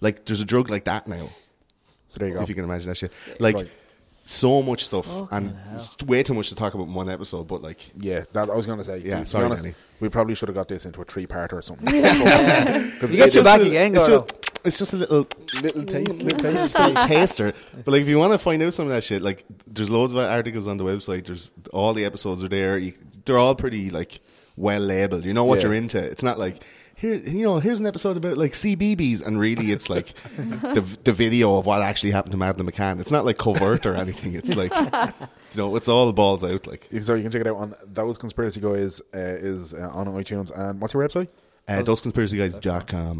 Like, 0.00 0.24
there's 0.24 0.40
a 0.40 0.46
drug 0.46 0.70
like 0.70 0.84
that 0.84 1.06
now. 1.06 1.28
So 2.08 2.18
there 2.18 2.28
you 2.28 2.34
go. 2.34 2.40
If 2.42 2.48
you 2.48 2.54
can 2.54 2.64
imagine 2.64 2.88
that 2.88 2.96
shit, 2.96 3.18
like. 3.38 3.56
Right. 3.56 3.70
So 4.24 4.62
much 4.62 4.84
stuff, 4.84 5.08
and 5.32 5.56
it's 5.74 5.96
way 6.04 6.22
too 6.22 6.32
much 6.32 6.48
to 6.50 6.54
talk 6.54 6.74
about 6.74 6.86
in 6.86 6.94
one 6.94 7.10
episode. 7.10 7.48
But 7.48 7.60
like, 7.60 7.80
Yeah, 7.98 8.22
that 8.32 8.48
I 8.48 8.54
was 8.54 8.66
going 8.66 8.78
to 8.78 8.84
say. 8.84 8.98
Yeah, 8.98 9.16
to 9.16 9.20
be 9.22 9.26
sorry, 9.26 9.46
honest, 9.46 9.64
Danny. 9.64 9.74
we 9.98 10.08
probably 10.08 10.36
should 10.36 10.48
have 10.48 10.54
got 10.54 10.68
this 10.68 10.86
into 10.86 11.00
a 11.02 11.04
three 11.04 11.26
part 11.26 11.52
or 11.52 11.60
something. 11.60 11.88
You 11.94 12.02
get 13.08 13.34
your 13.34 13.42
back 13.42 13.60
again, 13.62 13.96
it's 13.96 14.06
Gordo. 14.06 14.24
just, 14.26 14.66
it's 14.66 14.78
just 14.78 14.92
a 14.92 14.96
little 14.98 15.26
little 15.60 15.84
taste, 15.84 16.12
little 16.12 16.38
taste. 16.52 16.78
little 16.78 16.94
taster. 16.94 17.52
But 17.84 17.88
like, 17.92 18.02
if 18.02 18.08
you 18.08 18.18
want 18.18 18.32
to 18.32 18.38
find 18.38 18.62
out 18.62 18.74
some 18.74 18.86
of 18.86 18.92
that 18.92 19.02
shit, 19.02 19.22
like, 19.22 19.44
there's 19.66 19.90
loads 19.90 20.12
of 20.12 20.18
articles 20.20 20.68
on 20.68 20.76
the 20.76 20.84
website. 20.84 21.26
There's 21.26 21.50
all 21.72 21.92
the 21.92 22.04
episodes 22.04 22.44
are 22.44 22.48
there. 22.48 22.78
You 22.78 22.92
they're 23.24 23.38
all 23.38 23.56
pretty 23.56 23.90
like 23.90 24.20
well 24.56 24.80
labeled. 24.80 25.24
You 25.24 25.34
know 25.34 25.44
what 25.44 25.58
Yeah. 25.58 25.64
you're 25.64 25.74
into. 25.74 25.98
It's 25.98 26.22
not 26.22 26.38
like 26.38 26.62
here, 27.02 27.14
you 27.16 27.42
know, 27.42 27.58
here's 27.58 27.80
an 27.80 27.86
episode 27.86 28.16
about 28.16 28.38
like 28.38 28.52
CBBS, 28.52 29.20
and 29.26 29.38
really 29.38 29.72
it's 29.72 29.90
like 29.90 30.14
the 30.36 30.80
the 31.04 31.12
video 31.12 31.58
of 31.58 31.66
what 31.66 31.82
actually 31.82 32.12
happened 32.12 32.32
to 32.32 32.38
Madeleine 32.38 32.70
McCann. 32.70 33.00
It's 33.00 33.10
not 33.10 33.24
like 33.26 33.36
covert 33.36 33.84
or 33.84 33.94
anything. 33.96 34.34
It's 34.34 34.56
like 34.56 34.72
you 34.74 35.56
know, 35.56 35.76
it's 35.76 35.88
all 35.88 36.10
balls 36.12 36.42
out. 36.44 36.66
Like 36.66 36.88
So 37.00 37.14
you 37.14 37.22
can 37.22 37.30
check 37.30 37.42
it 37.42 37.46
out 37.48 37.56
on 37.56 37.74
those 37.86 38.16
conspiracy 38.18 38.60
guys 38.60 39.00
uh, 39.14 39.18
is 39.18 39.74
uh, 39.74 39.90
on 39.92 40.06
iTunes 40.06 40.50
and 40.58 40.80
what's 40.80 40.94
your 40.94 41.06
website? 41.06 41.28
uh, 41.68 41.82
those 41.82 42.00
conspiracy 42.00 42.38
guys 42.38 42.54
dot 42.54 42.86
com. 42.86 43.18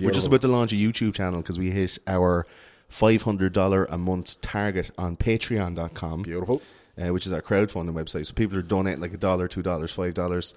We're 0.00 0.10
just 0.12 0.26
about 0.28 0.42
to 0.42 0.48
launch 0.48 0.72
a 0.72 0.76
YouTube 0.76 1.14
channel 1.14 1.40
because 1.40 1.58
we 1.58 1.70
hit 1.70 1.98
our 2.06 2.46
five 2.88 3.22
hundred 3.22 3.52
dollar 3.54 3.86
a 3.86 3.98
month 3.98 4.40
target 4.42 4.90
on 4.98 5.16
Patreon.com. 5.16 6.22
Beautiful. 6.22 6.62
uh, 7.02 7.12
which 7.12 7.26
is 7.26 7.32
our 7.32 7.40
crowdfunding 7.42 7.94
website. 7.94 8.26
So 8.26 8.34
people 8.34 8.58
are 8.58 8.62
donating 8.62 9.00
like 9.00 9.14
a 9.14 9.16
dollar, 9.16 9.48
two 9.48 9.62
dollars, 9.62 9.90
five 9.92 10.12
dollars, 10.12 10.52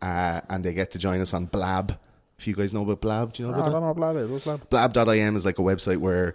uh, 0.00 0.40
and 0.48 0.64
they 0.64 0.72
get 0.72 0.92
to 0.92 0.98
join 0.98 1.20
us 1.20 1.34
on 1.34 1.46
Blab. 1.46 1.98
If 2.42 2.48
you 2.48 2.54
guys 2.56 2.74
know 2.74 2.82
about 2.82 3.00
Blab, 3.00 3.32
do 3.34 3.42
you 3.44 3.48
know 3.48 3.54
I 3.54 3.58
about 3.58 3.70
don't 3.72 3.80
that? 3.82 3.86
know, 3.86 3.94
blah, 3.94 4.12
blah, 4.12 4.38
blah, 4.38 4.56
blah. 4.56 4.88
Blab.im 4.88 5.36
is 5.36 5.44
like 5.44 5.60
a 5.60 5.62
website 5.62 5.98
where 5.98 6.34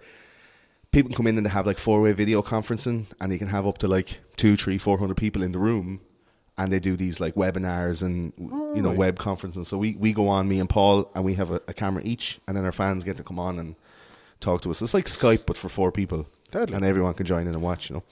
people 0.91 1.09
can 1.09 1.17
come 1.17 1.27
in 1.27 1.35
and 1.37 1.45
they 1.45 1.49
have 1.49 1.67
like 1.67 1.77
four 1.77 2.01
way 2.01 2.13
video 2.13 2.41
conferencing, 2.41 3.07
and 3.19 3.33
you 3.33 3.37
can 3.37 3.49
have 3.49 3.67
up 3.67 3.77
to 3.79 3.89
like 3.89 4.19
two, 4.37 4.55
three, 4.55 4.77
four 4.77 4.97
hundred 4.99 5.17
people 5.17 5.43
in 5.43 5.51
the 5.51 5.59
room. 5.59 5.99
And 6.57 6.71
they 6.71 6.79
do 6.79 6.95
these 6.95 7.19
like 7.19 7.35
webinars 7.35 8.01
and 8.03 8.31
you 8.73 8.81
know 8.81 8.91
web 8.91 9.19
conferences. 9.19 9.67
So 9.67 9.77
we, 9.77 9.95
we 9.95 10.13
go 10.13 10.29
on, 10.29 10.47
me 10.47 10.59
and 10.61 10.69
Paul, 10.69 11.11
and 11.13 11.25
we 11.25 11.33
have 11.33 11.51
a, 11.51 11.55
a 11.67 11.73
camera 11.73 12.01
each, 12.05 12.39
and 12.47 12.55
then 12.55 12.63
our 12.63 12.71
fans 12.71 13.03
get 13.03 13.17
to 13.17 13.23
come 13.23 13.37
on 13.37 13.59
and 13.59 13.75
talk 14.39 14.61
to 14.61 14.71
us. 14.71 14.81
It's 14.81 14.93
like 14.93 15.05
Skype, 15.07 15.45
but 15.45 15.57
for 15.57 15.67
four 15.67 15.91
people, 15.91 16.25
Deadly. 16.51 16.73
and 16.75 16.85
everyone 16.85 17.13
can 17.15 17.25
join 17.25 17.41
in 17.41 17.47
and 17.49 17.61
watch. 17.61 17.89
You 17.89 17.97
know, 17.97 18.03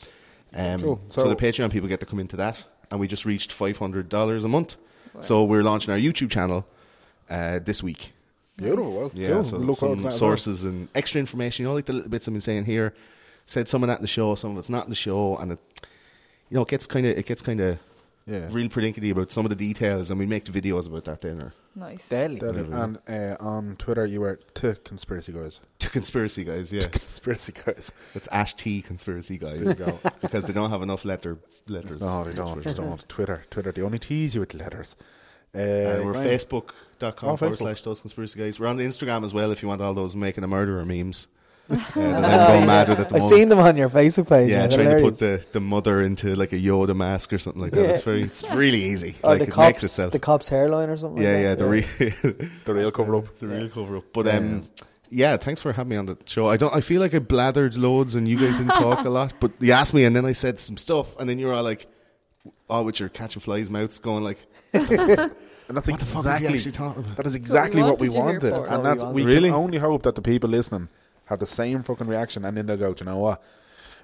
um, 0.74 0.82
Cool. 0.82 1.02
so, 1.08 1.22
So- 1.24 1.30
the 1.30 1.36
Patreon 1.38 1.72
people 1.72 1.88
get 1.88 2.02
to 2.02 2.06
come 2.06 2.20
into 2.20 2.36
that, 2.36 2.62
and 2.92 3.00
we 3.00 3.08
just 3.08 3.24
reached 3.26 3.54
five 3.54 3.78
hundred 3.78 4.10
dollars 4.10 4.44
a 4.44 4.50
month. 4.50 4.76
So 5.22 5.46
we're 5.46 5.64
launching 5.64 5.94
our 5.94 5.98
YouTube 6.00 6.30
channel 6.30 6.68
uh, 7.30 7.60
this 7.64 7.82
week. 7.84 8.14
Beautiful. 8.58 8.92
Well, 8.96 9.12
Yeah, 9.14 9.30
cool. 9.30 9.44
so 9.44 9.58
Look 9.58 9.78
forward 9.80 9.96
to 9.98 10.02
some 10.04 10.10
that 10.12 10.18
sources 10.18 10.64
and 10.66 10.88
extra 10.96 11.20
information. 11.20 11.64
You 11.64 11.70
know, 11.70 11.76
like 11.76 11.86
the 11.86 11.94
little 11.94 12.10
bits 12.10 12.28
I've 12.28 12.34
been 12.34 12.42
saying 12.42 12.66
here. 12.66 12.94
Said 13.48 13.68
some 13.70 13.84
of 13.84 13.88
that 13.88 13.98
in 14.00 14.02
the 14.02 14.08
show, 14.08 14.34
some 14.36 14.52
of 14.52 14.58
it's 14.58 14.70
not 14.70 14.86
in 14.86 14.90
the 14.90 14.96
show, 14.96 15.38
and 15.38 15.52
it, 15.52 15.60
you 16.50 16.56
know, 16.56 16.64
it 16.64 16.68
gets 16.70 16.88
kind 16.88 17.06
of 17.06 17.16
it 17.18 17.26
gets 17.28 17.42
kind 17.44 17.60
of 17.60 17.78
Yeah. 18.26 18.48
real 18.52 18.70
predictable 18.70 19.12
about 19.12 19.32
some 19.32 19.46
of 19.46 19.50
the 19.50 19.56
details, 19.56 20.10
and 20.10 20.20
we 20.20 20.26
make 20.26 20.46
videos 20.46 20.88
about 20.88 21.06
that 21.06 21.22
then. 21.22 21.42
Or 21.44 21.54
Nice. 21.76 22.08
Deadly. 22.08 22.40
Deadly. 22.40 22.72
And 22.72 22.98
uh, 23.08 23.36
on 23.40 23.76
Twitter, 23.78 24.06
you 24.06 24.22
were 24.22 24.40
to 24.56 24.76
conspiracy 24.84 25.32
guys. 25.34 25.60
to 25.80 25.90
conspiracy 25.90 26.44
guys, 26.46 26.72
yeah, 26.74 26.80
Conspiracy 26.80 27.52
guys. 27.54 27.92
it's 28.16 28.28
Ash 28.32 28.56
T 28.56 28.82
conspiracy 28.82 29.38
guys 29.38 29.62
go. 29.74 30.00
because 30.22 30.46
they 30.46 30.54
don't 30.54 30.72
have 30.72 30.82
enough 30.82 31.04
letter 31.06 31.38
letters. 31.68 32.00
No, 32.02 32.24
they 32.24 32.34
don't. 32.34 32.64
Just 32.64 32.78
don't. 32.78 33.08
Twitter. 33.10 33.44
Twitter. 33.52 33.72
They 33.74 33.82
only 33.84 34.00
tease 34.00 34.34
you 34.34 34.40
with 34.42 34.54
letters. 34.56 34.96
Uh, 35.54 35.58
Uh, 35.60 36.02
we're 36.04 36.14
Graham, 36.14 36.28
facebook.com 37.00 37.30
Oh, 37.30 37.38
forward 37.38 37.56
Facebook. 37.56 37.60
slash 37.60 37.82
those 37.84 38.02
conspiracy 38.02 38.40
guys. 38.40 38.60
We're 38.60 38.68
on 38.68 38.78
the 38.78 38.86
Instagram 38.86 39.24
as 39.24 39.34
well 39.34 39.52
if 39.52 39.62
you 39.62 39.68
want 39.68 39.82
all 39.82 39.94
those 39.94 40.16
making 40.16 40.44
a 40.44 40.48
murderer 40.48 40.86
memes. 40.86 41.28
Uh, 41.68 41.78
that 41.96 42.68
mad 42.68 42.88
with 42.90 43.00
at 43.00 43.10
the 43.10 43.16
I've 43.16 43.22
moment. 43.24 43.40
seen 43.40 43.50
them 43.50 43.58
on 43.58 43.76
your 43.76 43.90
Facebook 43.90 44.30
page. 44.30 44.52
Yeah, 44.52 44.64
Yeah, 44.64 44.68
trying 44.68 44.80
hilarious. 44.82 45.18
to 45.18 45.26
put 45.38 45.44
the, 45.46 45.52
the 45.54 45.60
mother 45.60 46.04
into 46.04 46.36
like 46.36 46.54
a 46.54 46.58
Yoda 46.58 46.96
mask 46.96 47.34
or 47.34 47.40
something 47.40 47.60
like 47.60 47.72
that. 47.72 47.82
Yeah. 47.82 47.90
It's 47.94 48.04
very, 48.04 48.22
it's 48.24 48.48
really 48.54 48.84
easy. 48.84 49.16
or 49.24 49.32
like 49.32 49.40
the 49.40 49.44
it 49.46 49.48
makes 49.48 49.56
cops, 49.56 49.84
itself. 49.84 50.12
the 50.12 50.20
cops 50.20 50.48
hairline 50.50 50.90
or 50.90 50.98
something. 50.98 51.24
yeah, 51.24 51.32
like 51.34 51.42
yeah, 51.42 51.56
that. 51.56 51.58
the 51.58 51.66
real, 51.66 52.50
The 52.66 52.74
real 52.76 52.92
cover 52.92 53.16
up. 53.16 53.36
the 53.40 53.48
real 53.48 53.68
cover 53.70 53.98
up. 53.98 54.04
But 54.14 54.28
um, 54.28 54.70
yeah, 55.10 55.38
thanks 55.38 55.60
for 55.60 55.74
having 55.74 55.90
me 55.90 55.96
on 55.96 56.06
the 56.06 56.18
show. 56.28 56.48
I 56.48 56.58
don't, 56.58 56.76
I 56.76 56.82
feel 56.82 57.02
like 57.02 57.16
I 57.16 57.20
blathered 57.20 57.76
loads 57.80 58.14
and 58.14 58.28
you 58.28 58.38
guys 58.38 58.58
didn't 58.58 58.74
talk 58.74 59.04
a 59.04 59.10
lot. 59.20 59.34
But 59.40 59.54
you 59.60 59.72
asked 59.72 59.96
me 59.96 60.06
and 60.06 60.16
then 60.16 60.26
I 60.26 60.34
said 60.34 60.60
some 60.60 60.78
stuff 60.78 61.18
and 61.20 61.28
then 61.28 61.40
you 61.40 61.48
were 61.48 61.54
all 61.54 61.64
like, 61.64 61.88
"Oh, 62.70 62.84
with 62.84 63.00
your 63.00 63.10
catching 63.10 63.42
flies 63.42 63.72
mouths 63.72 63.98
going 63.98 64.24
like, 64.24 64.38
And 65.68 65.76
that's 65.76 65.88
what 65.88 66.00
the 66.00 66.06
fuck 66.06 66.20
is 66.20 66.26
he 66.26 66.30
exactly 66.46 66.54
actually 66.56 66.72
talking 66.74 67.04
about?" 67.04 67.18
that 67.18 67.26
is 67.26 67.36
exactly 67.36 67.82
we 67.82 67.90
what 67.90 68.00
we 68.00 68.10
wanted 68.10 68.44
you 68.44 68.50
here 68.50 68.52
wanted, 68.52 68.74
and 68.74 68.86
That's 68.86 69.02
that's 69.02 69.04
we 69.14 69.16
we 69.16 69.22
wanted. 69.24 69.34
can 69.36 69.44
Really? 69.44 69.50
only 69.52 69.78
hope 69.80 70.04
that 70.04 70.16
the 70.16 70.22
people 70.22 70.50
listening 70.50 70.90
have 71.26 71.40
the 71.40 71.46
same 71.46 71.84
fucking 71.84 72.08
reaction, 72.08 72.46
and 72.46 72.56
then 72.56 72.66
they'll 72.68 72.78
go, 72.78 72.94
"Do 72.94 73.04
you 73.04 73.12
know 73.12 73.18
what? 73.18 73.42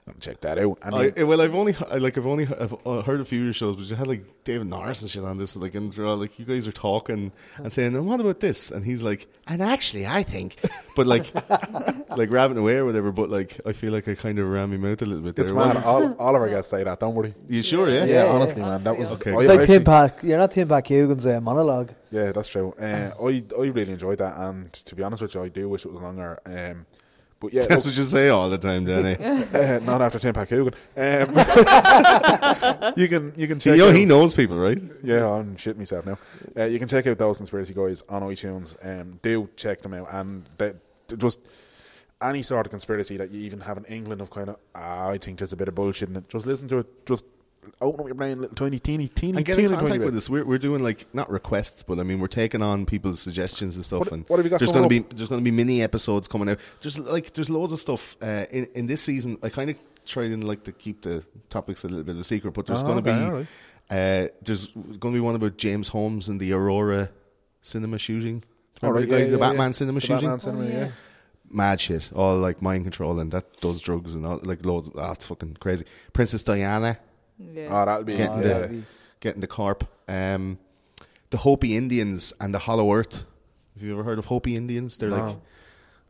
I'll 0.07 0.13
check 0.19 0.41
that 0.41 0.57
out." 0.57 0.79
And 0.81 0.95
I, 0.95 1.23
well, 1.23 1.41
I've 1.41 1.53
only 1.55 1.75
I, 1.89 1.97
like 1.97 2.17
I've 2.17 2.25
only 2.25 2.45
I've 2.47 2.75
uh, 2.85 3.01
heard 3.03 3.21
a 3.21 3.25
few 3.25 3.39
of 3.39 3.45
your 3.45 3.53
shows, 3.53 3.75
but 3.75 3.85
you 3.89 3.95
had 3.95 4.07
like 4.07 4.23
David 4.43 4.67
Norris 4.67 5.01
and 5.01 5.11
shit 5.11 5.23
on 5.23 5.37
this, 5.37 5.55
like 5.55 5.75
and 5.75 5.93
they're 5.93 6.07
like 6.07 6.37
you 6.39 6.45
guys 6.45 6.67
are 6.67 6.71
talking 6.71 7.31
and 7.57 7.71
saying, 7.71 7.95
"And 7.95 8.07
what 8.07 8.19
about 8.19 8.39
this?" 8.39 8.71
And 8.71 8.83
he's 8.83 9.03
like, 9.03 9.27
"And 9.47 9.61
actually, 9.61 10.07
I 10.07 10.23
think," 10.23 10.57
but 10.95 11.05
like 11.07 11.31
like 12.17 12.31
rabbing 12.31 12.57
away 12.57 12.75
or 12.77 12.85
whatever. 12.85 13.11
But 13.11 13.29
like 13.29 13.59
I 13.65 13.73
feel 13.73 13.91
like 13.93 14.07
I 14.07 14.15
kind 14.15 14.39
of 14.39 14.47
ran 14.47 14.69
my 14.71 14.77
mouth 14.77 15.01
a 15.01 15.05
little 15.05 15.23
bit. 15.23 15.37
it's 15.37 15.49
there. 15.51 15.59
mad. 15.59 15.75
wasn't- 15.75 15.85
All, 15.85 16.13
all 16.13 16.35
of 16.35 16.41
our 16.41 16.49
guys 16.49 16.67
say 16.67 16.83
that. 16.83 16.99
Don't 16.99 17.13
worry. 17.15 17.33
You 17.47 17.61
sure? 17.61 17.89
Yeah. 17.89 18.05
Yeah, 18.05 18.23
Yeah, 18.25 18.31
honestly, 18.31 18.61
yeah. 18.61 18.69
man, 18.69 18.83
that 18.83 18.97
was 18.97 19.07
Honestly, 19.07 19.31
Okay. 19.33 19.37
I 19.37 19.41
It's 19.41 19.49
like 19.49 19.59
actually- 19.61 19.75
Tim 19.75 19.83
Pat. 19.83 20.23
You're 20.23 20.37
not 20.39 20.51
Tim 20.51 20.67
Pat 20.67 20.85
Coogan's 20.85 21.27
uh, 21.27 21.39
monologue. 21.41 21.91
Yeah, 22.11 22.31
that's 22.31 22.49
true. 22.49 22.73
Uh, 22.79 23.11
I 23.23 23.43
I 23.57 23.65
really 23.67 23.91
enjoyed 23.93 24.17
that, 24.17 24.37
and 24.37 24.73
to 24.73 24.95
be 24.95 25.03
honest 25.03 25.21
with 25.21 25.35
you, 25.35 25.43
I 25.43 25.49
do 25.49 25.69
wish 25.69 25.85
it 25.85 25.91
was 25.93 26.01
longer. 26.01 26.39
Um, 26.45 26.85
but 27.41 27.51
yeah, 27.53 27.65
That's 27.67 27.85
look, 27.85 27.93
what 27.93 27.97
you 27.97 28.03
say 28.03 28.29
all 28.29 28.49
the 28.49 28.57
time, 28.57 28.85
Danny. 28.85 29.15
uh, 29.17 29.79
not 29.83 30.01
after 30.01 30.19
Tim 30.19 30.33
Pat 30.33 30.47
Coogan. 30.47 30.73
Um, 30.95 32.93
you 32.95 33.07
can 33.09 33.33
you 33.35 33.47
can 33.47 33.59
check. 33.59 33.75
you 33.75 33.77
know 33.77 33.89
out- 33.89 33.95
he 33.95 34.05
knows 34.05 34.33
people, 34.33 34.57
right? 34.57 34.79
Yeah, 35.03 35.27
I'm 35.27 35.55
shitting 35.57 35.77
myself 35.79 36.05
now. 36.05 36.17
Uh, 36.55 36.65
you 36.65 36.79
can 36.79 36.87
check 36.87 37.07
out 37.07 37.17
those 37.17 37.37
conspiracy 37.37 37.73
guys 37.73 38.03
on 38.07 38.21
iTunes. 38.21 38.77
Um, 38.81 39.19
do 39.21 39.49
check 39.57 39.81
them 39.81 39.93
out, 39.95 40.07
and 40.13 40.45
they, 40.57 40.73
they 41.07 41.15
just 41.17 41.39
any 42.21 42.43
sort 42.43 42.67
of 42.67 42.69
conspiracy 42.69 43.17
that 43.17 43.31
you 43.31 43.41
even 43.41 43.59
have 43.61 43.77
in 43.77 43.85
England 43.85 44.21
of 44.21 44.29
kind 44.29 44.49
of 44.49 44.57
ah, 44.75 45.09
I 45.09 45.17
think 45.17 45.39
there's 45.39 45.53
a 45.53 45.57
bit 45.57 45.67
of 45.67 45.75
bullshit 45.75 46.09
in 46.09 46.15
it. 46.17 46.29
Just 46.29 46.45
listen 46.45 46.67
to 46.69 46.77
it. 46.79 47.05
Just 47.07 47.25
open 47.79 48.01
up 48.01 48.05
your 48.07 48.15
brain, 48.15 48.37
a 48.37 48.41
little 48.41 48.55
tiny, 48.55 48.79
teeny, 48.79 49.07
teeny, 49.07 49.37
And 49.37 49.45
get 49.45 49.55
teeny, 49.55 49.65
in 49.65 49.71
tiny 49.71 49.81
contact 49.81 49.99
bit. 49.99 50.05
with 50.05 50.17
us. 50.17 50.29
We're, 50.29 50.45
we're 50.45 50.57
doing 50.57 50.83
like 50.83 51.05
not 51.13 51.29
requests, 51.29 51.83
but 51.83 51.99
I 51.99 52.03
mean 52.03 52.19
we're 52.19 52.27
taking 52.27 52.61
on 52.61 52.85
people's 52.85 53.19
suggestions 53.19 53.75
and 53.75 53.85
stuff. 53.85 53.99
What- 53.99 54.11
and 54.11 54.25
what 54.29 54.37
have 54.37 54.45
you 54.45 54.49
got 54.49 54.59
there's 54.59 54.71
coming 54.71 54.89
gonna 54.89 55.01
be 55.03 55.15
there's 55.15 55.29
going 55.29 55.39
to 55.41 55.45
be 55.45 55.51
mini 55.51 55.81
episodes 55.81 56.27
coming 56.27 56.49
out. 56.49 56.59
Just 56.79 56.99
like 56.99 57.33
there's 57.33 57.49
loads 57.49 57.71
of 57.73 57.79
stuff 57.79 58.15
uh, 58.21 58.45
in 58.51 58.65
in 58.75 58.87
this 58.87 59.01
season. 59.01 59.37
I 59.43 59.49
kind 59.49 59.69
of 59.69 59.75
tried 60.05 60.31
and 60.31 60.43
like 60.43 60.63
to 60.63 60.71
keep 60.71 61.01
the 61.03 61.23
topics 61.49 61.83
a 61.83 61.87
little 61.87 62.03
bit 62.03 62.15
of 62.15 62.21
a 62.21 62.23
secret, 62.23 62.53
but 62.53 62.65
there's 62.67 62.81
Oh, 62.83 62.87
going 62.87 63.03
to 63.03 63.09
okay, 63.09 63.19
be 63.19 63.25
alright. 63.25 63.47
uh, 63.89 64.27
there's 64.41 64.65
going 64.67 64.99
to 64.99 65.11
be 65.11 65.19
one 65.19 65.35
about 65.35 65.57
James 65.57 65.89
Holmes 65.89 66.27
and 66.29 66.39
the 66.39 66.53
Aurora 66.53 67.09
cinema 67.61 67.99
shooting. 67.99 68.43
Remember 68.81 68.97
Alright, 69.01 69.09
the, 69.09 69.15
guy- 69.15 69.19
yeah, 69.19 69.25
the 69.25 69.31
yeah, 69.33 69.37
Batman 69.37 69.69
yeah. 69.69 69.73
cinema 69.73 69.99
The 69.99 70.05
shooting? 70.07 70.29
Batman 70.29 70.39
cinema, 70.39 70.65
yeah. 70.67 70.91
Mad 71.53 71.79
shit, 71.81 72.09
all 72.15 72.37
like 72.37 72.61
mind 72.61 72.85
control 72.85 73.19
and 73.19 73.31
that 73.31 73.59
does 73.61 73.81
drugs 73.81 74.15
and 74.15 74.25
all 74.25 74.39
like 74.43 74.65
loads. 74.65 74.89
Ah, 74.97 75.11
it's 75.11 75.25
fucking 75.25 75.57
crazy. 75.59 75.85
Princess 76.13 76.41
Diana 76.43 76.97
Yeah. 77.39 77.67
Oh, 77.69 77.85
that'll 77.85 78.03
be 78.03 78.13
Getting 78.17 78.31
Oh, 78.39 78.41
the- 78.41 78.47
yeah. 78.47 78.53
that'd 78.59 78.71
be- 78.71 78.83
getting 79.19 79.41
the 79.41 79.47
corp. 79.47 79.83
Um, 80.07 80.59
the 81.29 81.37
Hopi 81.37 81.75
Indians 81.77 82.33
and 82.39 82.53
the 82.53 82.59
Hollow 82.59 82.93
Earth. 82.93 83.25
Have 83.75 83.83
you 83.83 83.93
ever 83.93 84.03
heard 84.03 84.19
of 84.19 84.25
Hopi 84.25 84.55
Indians? 84.55 84.97
They're 84.97 85.09
like, 85.09 85.35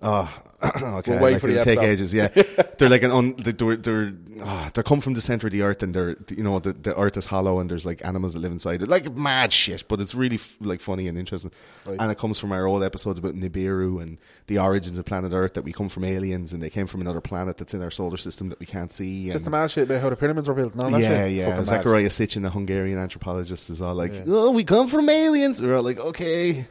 oh, 0.01 0.33
okay, 0.63 1.11
We'll 1.13 1.21
wait 1.21 1.33
like 1.33 1.43
it'll 1.43 1.63
take 1.63 1.79
ages. 1.79 2.13
Yeah, 2.13 2.27
they're 2.77 2.89
like 2.89 3.01
an 3.01 3.09
un, 3.11 3.33
they're 3.37 3.75
they're 3.77 4.13
oh, 4.43 4.69
they 4.73 4.83
come 4.83 5.01
from 5.01 5.13
the 5.15 5.21
center 5.21 5.47
of 5.47 5.53
the 5.53 5.63
earth 5.63 5.81
and 5.81 5.93
they're 5.95 6.15
you 6.29 6.43
know 6.43 6.59
the, 6.59 6.73
the 6.73 6.95
earth 6.99 7.17
is 7.17 7.25
hollow 7.25 7.59
and 7.59 7.71
there's 7.71 7.83
like 7.85 8.03
animals 8.05 8.33
that 8.33 8.39
live 8.39 8.51
inside 8.51 8.83
it, 8.83 8.87
like 8.87 9.15
mad 9.17 9.51
shit. 9.51 9.85
But 9.87 9.99
it's 10.01 10.13
really 10.13 10.35
f- 10.35 10.55
like 10.61 10.79
funny 10.79 11.07
and 11.07 11.17
interesting, 11.17 11.51
Right. 11.85 11.97
and 11.99 12.11
it 12.11 12.19
comes 12.19 12.37
from 12.37 12.51
our 12.51 12.67
old 12.67 12.83
episodes 12.83 13.17
about 13.17 13.33
Nibiru 13.33 14.01
and 14.01 14.19
the 14.45 14.59
origins 14.59 14.99
of 14.99 15.05
planet 15.05 15.33
Earth 15.33 15.55
that 15.55 15.63
we 15.63 15.73
come 15.73 15.89
from 15.89 16.03
aliens 16.03 16.53
and 16.53 16.61
they 16.61 16.69
came 16.69 16.85
from 16.85 17.01
another 17.01 17.21
planet 17.21 17.57
that's 17.57 17.73
in 17.73 17.81
our 17.81 17.89
solar 17.91 18.17
system 18.17 18.49
that 18.49 18.59
we 18.59 18.67
can't 18.67 18.91
see. 18.91 19.31
Just 19.31 19.45
the 19.45 19.51
mad 19.51 19.71
shit 19.71 19.85
about 19.85 20.01
how 20.01 20.09
the 20.11 20.15
pyramids 20.15 20.47
were 20.47 20.53
built. 20.53 20.77
all 20.77 20.91
yeah, 20.99 21.25
shit. 21.27 21.31
yeah. 21.33 21.57
Zecharia 21.61 22.07
Sitchin, 22.09 22.45
a 22.45 22.51
Hungarian 22.51 22.99
anthropologist, 22.99 23.69
is 23.71 23.81
all 23.81 23.95
like, 23.95 24.13
Yeah. 24.13 24.23
"Oh, 24.27 24.51
we 24.51 24.63
come 24.63 24.87
from 24.87 25.09
aliens." 25.09 25.59
We're 25.59 25.75
all 25.75 25.83
like, 25.83 25.97
"Okay, 25.99 26.67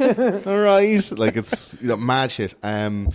all 0.46 0.58
right." 0.58 1.12
Like 1.12 1.36
it's 1.36 1.76
you 1.80 1.88
know, 1.88 1.96
mad 1.96 2.30
shit. 2.30 2.54
Um, 2.62 3.12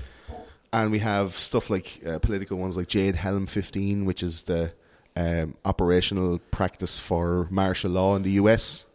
and 0.73 0.91
we 0.91 0.99
have 0.99 1.35
stuff 1.35 1.69
like 1.69 2.01
uh, 2.05 2.19
political 2.19 2.57
ones 2.57 2.77
like 2.77 2.87
Jade 2.87 3.15
Helm 3.15 3.45
15, 3.45 4.05
which 4.05 4.23
is 4.23 4.43
the 4.43 4.73
um, 5.15 5.55
operational 5.65 6.39
practice 6.51 6.97
for 6.97 7.47
martial 7.49 7.91
law 7.91 8.15
in 8.15 8.23
the 8.23 8.31
US, 8.31 8.85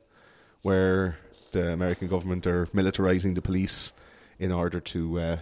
where 0.62 1.18
the 1.52 1.72
American 1.72 2.08
government 2.08 2.46
are 2.46 2.66
militarizing 2.66 3.34
the 3.34 3.42
police 3.42 3.92
in 4.38 4.52
order 4.52 4.80
to 4.80 5.18
uh, 5.18 5.36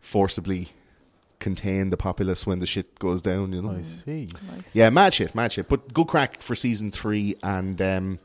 forcibly 0.00 0.68
contain 1.38 1.90
the 1.90 1.96
populace 1.96 2.46
when 2.46 2.58
the 2.58 2.66
shit 2.66 2.98
goes 2.98 3.22
down. 3.22 3.52
You 3.52 3.62
know, 3.62 3.70
I 3.70 3.82
see. 3.82 4.28
Nice. 4.50 4.74
yeah, 4.74 4.90
mad 4.90 5.14
shit, 5.14 5.34
mad 5.34 5.52
shit. 5.52 5.68
But 5.68 5.92
good 5.92 6.06
crack 6.06 6.42
for 6.42 6.54
season 6.54 6.90
three 6.90 7.36
and 7.42 7.80
um, 7.80 8.18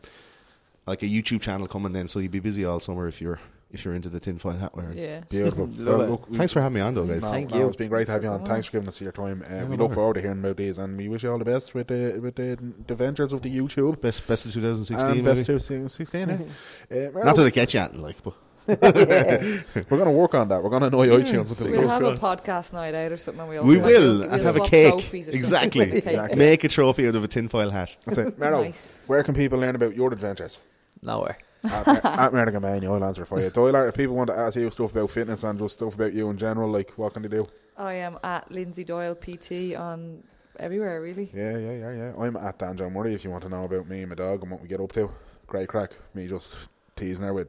like 0.87 1.03
a 1.03 1.07
YouTube 1.07 1.41
channel 1.41 1.67
coming 1.67 1.93
then, 1.93 2.07
so 2.07 2.19
you'd 2.19 2.31
be 2.31 2.39
busy 2.39 2.65
all 2.65 2.79
summer 2.79 3.07
if 3.07 3.21
you're 3.21 3.39
if 3.73 3.85
you're 3.85 3.93
into 3.93 4.09
the 4.09 4.19
tinfoil 4.19 4.53
hat 4.57 4.75
wearing. 4.75 4.97
Yeah. 4.97 5.21
Beautiful. 5.29 5.65
Well, 5.79 5.97
look, 5.99 6.29
we- 6.29 6.37
Thanks 6.37 6.51
for 6.51 6.61
having 6.61 6.75
me 6.75 6.81
on, 6.81 6.93
though, 6.93 7.05
guys. 7.05 7.21
No, 7.21 7.29
Thank 7.31 7.51
no, 7.51 7.57
you. 7.59 7.67
It's 7.67 7.77
been 7.77 7.87
great 7.87 8.07
to 8.07 8.11
have 8.11 8.21
you 8.23 8.29
on. 8.29 8.43
Thanks 8.45 8.67
for 8.67 8.73
giving 8.73 8.89
us 8.89 8.99
your 8.99 9.13
time. 9.13 9.43
Uh, 9.49 9.65
we 9.65 9.77
look 9.77 9.79
bother. 9.89 9.93
forward 9.93 10.13
to 10.15 10.21
hearing 10.21 10.39
about 10.39 10.57
these, 10.57 10.77
and 10.77 10.97
we 10.97 11.07
wish 11.07 11.23
you 11.23 11.31
all 11.31 11.37
the 11.37 11.45
best 11.45 11.73
with 11.73 11.87
the 11.87 12.19
with 12.21 12.35
the, 12.35 12.59
the 12.87 12.95
ventures 12.95 13.31
of 13.31 13.41
the 13.43 13.55
YouTube. 13.55 14.01
Best 14.01 14.27
best 14.27 14.45
of 14.45 14.53
2016. 14.53 15.09
and 15.09 15.23
best 15.25 15.37
maybe. 15.37 15.45
2016. 15.59 16.29
eh? 16.29 16.37
Uh, 16.91 17.23
Not 17.23 17.35
that 17.37 17.45
it 17.45 17.53
gets 17.53 17.73
you 17.73 17.79
anything, 17.79 18.01
like, 18.01 18.21
but 18.23 18.33
We're 18.67 19.63
going 19.89 20.05
to 20.05 20.11
work 20.11 20.35
on 20.35 20.47
that. 20.49 20.63
We're 20.63 20.69
going 20.69 20.81
to 20.81 20.87
annoy 20.87 21.07
iTunes 21.07 21.49
until 21.49 21.67
it 21.67 21.71
We'll 21.71 21.81
goes 21.81 21.89
have 21.89 21.99
through. 21.99 22.09
a 22.09 22.17
podcast 22.17 22.73
night 22.73 22.93
out 22.93 23.11
or 23.11 23.17
something. 23.17 23.47
We, 23.47 23.57
all 23.57 23.65
We 23.65 23.77
like, 23.77 23.85
will 23.85 24.19
we'll 24.19 24.33
and 24.33 24.41
have 24.43 24.55
a 24.55 24.67
cake. 24.67 24.91
trophies 24.91 25.27
or 25.29 25.31
something. 25.31 25.39
Exactly. 25.39 25.81
A 25.83 25.85
cake. 25.93 26.05
Exactly. 26.05 26.37
Make 26.37 26.63
a 26.63 26.67
trophy 26.69 27.07
out 27.07 27.15
of 27.15 27.23
a 27.23 27.27
tinfoil 27.27 27.69
hat. 27.71 27.97
That's 28.05 28.17
it. 28.19 28.37
Mero, 28.39 28.63
Nice. 28.63 28.95
where 29.07 29.23
can 29.23 29.33
people 29.33 29.59
learn 29.59 29.75
about 29.75 29.95
your 29.95 30.11
adventures? 30.13 30.59
Nowhere. 31.01 31.37
at, 31.63 31.87
at 31.87 32.31
Merrigan 32.33 32.61
Man, 32.61 32.83
I'll 32.85 33.03
answer 33.03 33.25
for 33.25 33.39
you. 33.39 33.49
Doyle, 33.49 33.75
if 33.87 33.95
people 33.95 34.15
want 34.15 34.29
to 34.29 34.37
ask 34.37 34.55
you 34.55 34.69
stuff 34.71 34.91
about 34.91 35.11
fitness 35.11 35.43
and 35.43 35.59
just 35.59 35.75
stuff 35.75 35.93
about 35.95 36.13
you 36.13 36.29
in 36.29 36.37
general, 36.37 36.69
like 36.69 36.91
what 36.91 37.13
can 37.13 37.21
they 37.23 37.29
do? 37.29 37.47
I 37.77 37.93
am 37.95 38.17
at 38.23 38.51
Lindsay 38.51 38.83
Doyle 38.83 39.15
PT 39.15 39.75
on 39.75 40.23
everywhere, 40.59 41.01
really. 41.01 41.31
Yeah, 41.33 41.57
yeah, 41.57 41.71
yeah, 41.73 41.91
yeah. 41.93 42.13
I'm 42.17 42.35
at 42.35 42.57
Dan 42.59 42.77
John 42.77 42.93
Murray 42.93 43.13
if 43.13 43.23
you 43.23 43.29
want 43.31 43.43
to 43.43 43.49
know 43.49 43.63
about 43.63 43.87
me 43.87 43.99
and 44.01 44.09
my 44.09 44.15
dog 44.15 44.41
and 44.41 44.51
what 44.51 44.61
we 44.61 44.67
get 44.67 44.79
up 44.81 44.91
to. 44.93 45.09
Great 45.47 45.67
crack. 45.69 45.91
Me 46.15 46.27
just 46.27 46.55
teasing 46.95 47.25
her 47.25 47.33
with 47.33 47.47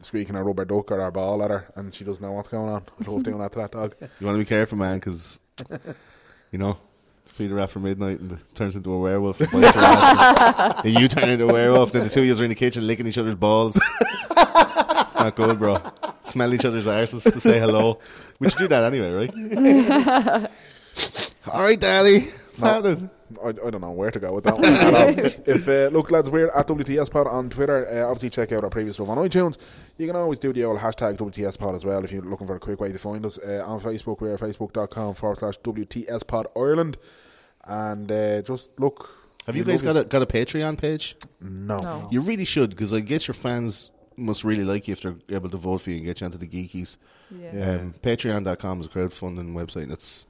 squeaking 0.00 0.36
a 0.36 0.42
rubber 0.42 0.64
duck 0.64 0.90
or 0.90 1.00
a 1.00 1.12
ball 1.12 1.42
at 1.42 1.50
her 1.50 1.66
and 1.76 1.94
she 1.94 2.04
doesn't 2.04 2.22
know 2.22 2.32
what's 2.32 2.48
going 2.48 2.68
on. 2.68 2.84
I 3.00 3.10
love 3.10 3.22
doing 3.22 3.38
that 3.38 3.52
to 3.52 3.58
that 3.60 3.72
dog. 3.72 3.94
You 4.20 4.26
want 4.26 4.36
to 4.36 4.38
be 4.38 4.44
careful, 4.48 4.78
man, 4.78 4.98
because 4.98 5.40
you 6.50 6.58
know. 6.58 6.78
Feed 7.26 7.50
her 7.50 7.58
after 7.58 7.80
midnight 7.80 8.20
and 8.20 8.38
turns 8.54 8.76
into 8.76 8.92
a 8.92 8.98
werewolf. 9.00 9.40
and 9.40 9.50
bites 9.50 9.74
your 9.74 9.84
ass. 9.84 10.82
and 10.84 10.94
you 10.94 11.08
turn 11.08 11.28
into 11.28 11.48
a 11.48 11.52
werewolf. 11.52 11.90
Then 11.90 12.04
the 12.04 12.08
two 12.10 12.20
of 12.20 12.26
you 12.26 12.34
are 12.36 12.44
in 12.44 12.48
the 12.50 12.54
kitchen 12.54 12.86
licking 12.86 13.08
each 13.08 13.18
other's 13.18 13.34
balls. 13.34 13.76
it's 14.30 15.16
not 15.16 15.34
good, 15.34 15.58
bro. 15.58 15.76
Smell 16.22 16.54
each 16.54 16.64
other's 16.64 16.86
arses 16.86 17.24
to 17.24 17.40
say 17.40 17.58
hello. 17.58 17.98
We 18.38 18.50
should 18.50 18.58
do 18.58 18.68
that 18.68 18.84
anyway, 18.84 19.12
right? 19.12 20.50
All 21.52 21.62
right, 21.62 21.80
Daddy. 21.80 22.30
What's 22.58 22.62
No. 22.62 22.68
happening? 22.82 23.10
I, 23.42 23.48
I 23.48 23.70
don't 23.70 23.80
know 23.80 23.90
where 23.90 24.10
to 24.10 24.20
go 24.20 24.32
with 24.32 24.44
that 24.44 24.54
one. 24.54 24.64
at 24.64 25.48
if 25.48 25.68
uh, 25.68 25.88
look, 25.94 26.10
lads, 26.10 26.30
we're 26.30 26.46
at 26.48 26.66
WTS 26.68 27.10
Pod 27.10 27.26
on 27.26 27.50
Twitter. 27.50 27.86
Uh, 27.88 28.04
obviously, 28.08 28.30
check 28.30 28.52
out 28.52 28.62
our 28.64 28.70
previous 28.70 28.94
stuff 28.96 29.08
on 29.08 29.18
iTunes. 29.18 29.58
You 29.98 30.06
can 30.06 30.14
always 30.16 30.38
do 30.38 30.52
the 30.52 30.64
old 30.64 30.78
hashtag 30.78 31.16
WTS 31.16 31.58
Pod 31.58 31.74
as 31.74 31.84
well 31.84 32.04
if 32.04 32.12
you're 32.12 32.22
looking 32.22 32.46
for 32.46 32.54
a 32.56 32.60
quick 32.60 32.80
way 32.80 32.92
to 32.92 32.98
find 32.98 33.26
us. 33.26 33.38
Uh, 33.38 33.64
on 33.66 33.80
Facebook, 33.80 34.20
we're 34.20 34.36
facebook.com 34.36 35.14
forward 35.14 35.38
slash 35.38 35.58
WTS 35.60 36.26
Pod 36.26 36.46
Ireland. 36.56 36.96
And 37.64 38.10
uh, 38.12 38.42
just 38.42 38.78
look. 38.78 39.10
Have 39.46 39.56
you 39.56 39.64
guys 39.64 39.82
got 39.82 39.96
a 39.96 40.04
got 40.04 40.22
a 40.22 40.26
Patreon 40.26 40.78
page? 40.78 41.16
No. 41.40 41.78
No. 41.80 42.08
You 42.10 42.20
really 42.22 42.44
should, 42.44 42.70
because 42.70 42.92
I 42.92 43.00
guess 43.00 43.26
your 43.28 43.34
fans 43.34 43.90
must 44.16 44.44
really 44.44 44.64
like 44.64 44.86
you 44.86 44.92
if 44.92 45.00
they're 45.02 45.16
able 45.30 45.50
to 45.50 45.56
vote 45.56 45.78
for 45.80 45.90
you 45.90 45.96
and 45.96 46.04
get 46.06 46.20
you 46.20 46.24
onto 46.26 46.38
the 46.38 46.46
geekies. 46.46 46.96
Yeah. 47.30 47.50
Yeah. 47.54 47.70
Um, 47.80 47.94
Patreon.com 48.02 48.80
is 48.80 48.86
a 48.86 48.88
crowdfunding 48.90 49.52
website. 49.54 49.88
That's 49.88 50.24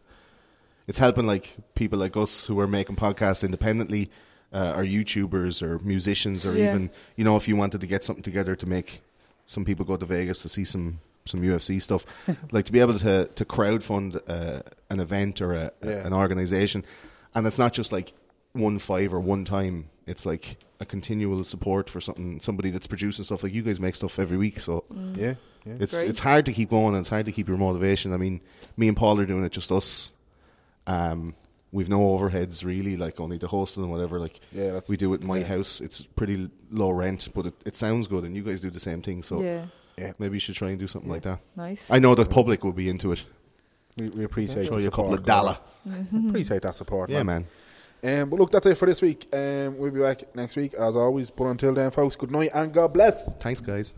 it's 0.87 0.99
helping 0.99 1.27
like 1.27 1.57
people 1.75 1.99
like 1.99 2.17
us 2.17 2.45
who 2.47 2.59
are 2.61 2.67
making 2.67 2.97
podcasts 2.97 3.45
independently, 3.45 4.11
uh, 4.53 4.75
or 4.77 4.85
YouTubers 4.85 5.63
or 5.63 5.79
musicians, 5.81 6.45
or 6.47 6.57
Yeah. 6.57 6.71
even 6.71 6.91
you 7.17 7.25
know 7.25 7.37
if 7.37 7.49
you 7.49 7.57
wanted 7.57 7.81
to 7.81 7.87
get 7.87 8.05
something 8.05 8.23
together 8.23 8.55
to 8.57 8.67
make 8.67 9.01
some 9.47 9.65
people 9.65 9.85
go 9.85 9.97
to 9.97 10.07
Vegas 10.07 10.43
to 10.43 10.49
see 10.49 10.65
some 10.65 11.01
some 11.27 11.41
UFC 11.41 11.81
stuff, 11.81 12.05
like 12.53 12.67
to 12.67 12.73
be 12.73 12.81
able 12.81 12.99
to 12.99 13.27
to 13.27 13.45
crowdfund 13.45 14.21
uh, 14.29 14.63
an 14.91 15.01
event 15.01 15.41
or 15.41 15.55
a, 15.55 15.73
a- 15.83 16.07
an 16.07 16.13
organization, 16.13 16.85
and 17.35 17.47
it's 17.47 17.59
not 17.59 17.73
just 17.73 17.93
like 17.93 18.13
one 18.53 18.79
five 18.79 19.13
or 19.13 19.21
one 19.21 19.45
time. 19.45 19.89
It's 20.07 20.27
like 20.27 20.59
a 20.81 20.85
continual 20.85 21.43
support 21.45 21.89
for 21.89 21.99
something 21.99 22.39
somebody 22.41 22.69
that's 22.71 22.87
producing 22.87 23.25
stuff. 23.25 23.43
Like 23.43 23.55
you 23.55 23.63
guys 23.63 23.81
make 23.81 23.95
stuff 23.95 24.19
every 24.19 24.37
week, 24.37 24.61
so 24.61 24.85
Yeah. 25.17 25.35
yeah. 25.65 25.73
it's 25.81 25.95
Great. 25.95 26.11
it's 26.11 26.19
hard 26.21 26.45
to 26.45 26.53
keep 26.53 26.69
going 26.69 26.89
and 26.95 26.99
it's 26.99 27.09
hard 27.09 27.25
to 27.25 27.33
keep 27.33 27.49
your 27.49 27.57
motivation. 27.57 28.13
I 28.13 28.19
mean, 28.19 28.43
me 28.77 28.87
and 28.89 28.97
Paul 28.97 29.19
are 29.19 29.25
doing 29.25 29.45
it 29.45 29.53
just 29.53 29.73
us. 29.73 30.13
Um, 30.87 31.35
we've 31.73 31.89
no 31.89 32.01
overheads 32.01 32.65
really, 32.65 32.97
like 32.97 33.21
only 33.21 33.39
the 33.39 33.49
hosting 33.49 33.83
and 33.83 33.93
whatever. 33.93 34.19
Like 34.19 34.41
Yeah, 34.53 34.67
that's- 34.67 34.89
we 34.89 34.97
do 34.97 35.13
it 35.15 35.21
in 35.23 35.27
my 35.27 35.39
yeah. 35.39 35.47
house. 35.47 35.81
It's 35.81 36.03
pretty 36.03 36.51
low 36.71 36.91
rent, 36.91 37.29
but 37.35 37.47
it, 37.47 37.55
it 37.67 37.77
sounds 37.77 38.07
good, 38.07 38.25
and 38.25 38.35
you 38.37 38.43
guys 38.43 38.61
do 38.61 38.71
the 38.71 38.81
same 38.81 39.03
thing. 39.03 39.23
So 39.23 39.41
yeah. 39.41 40.13
maybe 40.19 40.37
you 40.37 40.41
should 40.41 40.55
try 40.55 40.71
and 40.71 40.79
do 40.79 40.87
something 40.87 41.11
like 41.11 41.23
that. 41.23 41.41
Nice. 41.57 41.91
I 41.91 41.99
know 41.99 42.15
the 42.15 42.25
public 42.25 42.65
will 42.65 42.73
be 42.73 42.89
into 42.89 43.13
it. 43.13 43.25
We, 43.97 44.09
we 44.09 44.25
appreciate 44.25 44.69
Throw 44.69 44.79
you 44.79 44.89
a 44.89 44.91
couple 44.91 45.15
of 45.15 45.25
dollar. 45.25 45.57
Appreciate 46.29 46.63
that 46.63 46.75
support. 46.75 47.11
Yeah, 47.11 47.23
man. 47.23 47.45
Um, 48.03 48.29
but 48.29 48.39
look, 48.39 48.51
that's 48.51 48.67
it 48.67 48.75
for 48.77 48.87
this 48.87 49.01
week. 49.01 49.29
Um, 49.33 49.79
we'll 49.79 49.91
be 49.91 50.01
back 50.01 50.35
next 50.35 50.57
week 50.57 50.75
as 50.75 50.95
always. 50.97 51.31
But 51.31 51.45
until 51.45 51.73
then, 51.73 51.91
folks, 51.91 52.17
good 52.17 52.31
night 52.31 52.51
and 52.53 52.73
God 52.73 52.93
bless. 52.93 53.33
Thanks, 53.35 53.61
guys. 53.61 53.95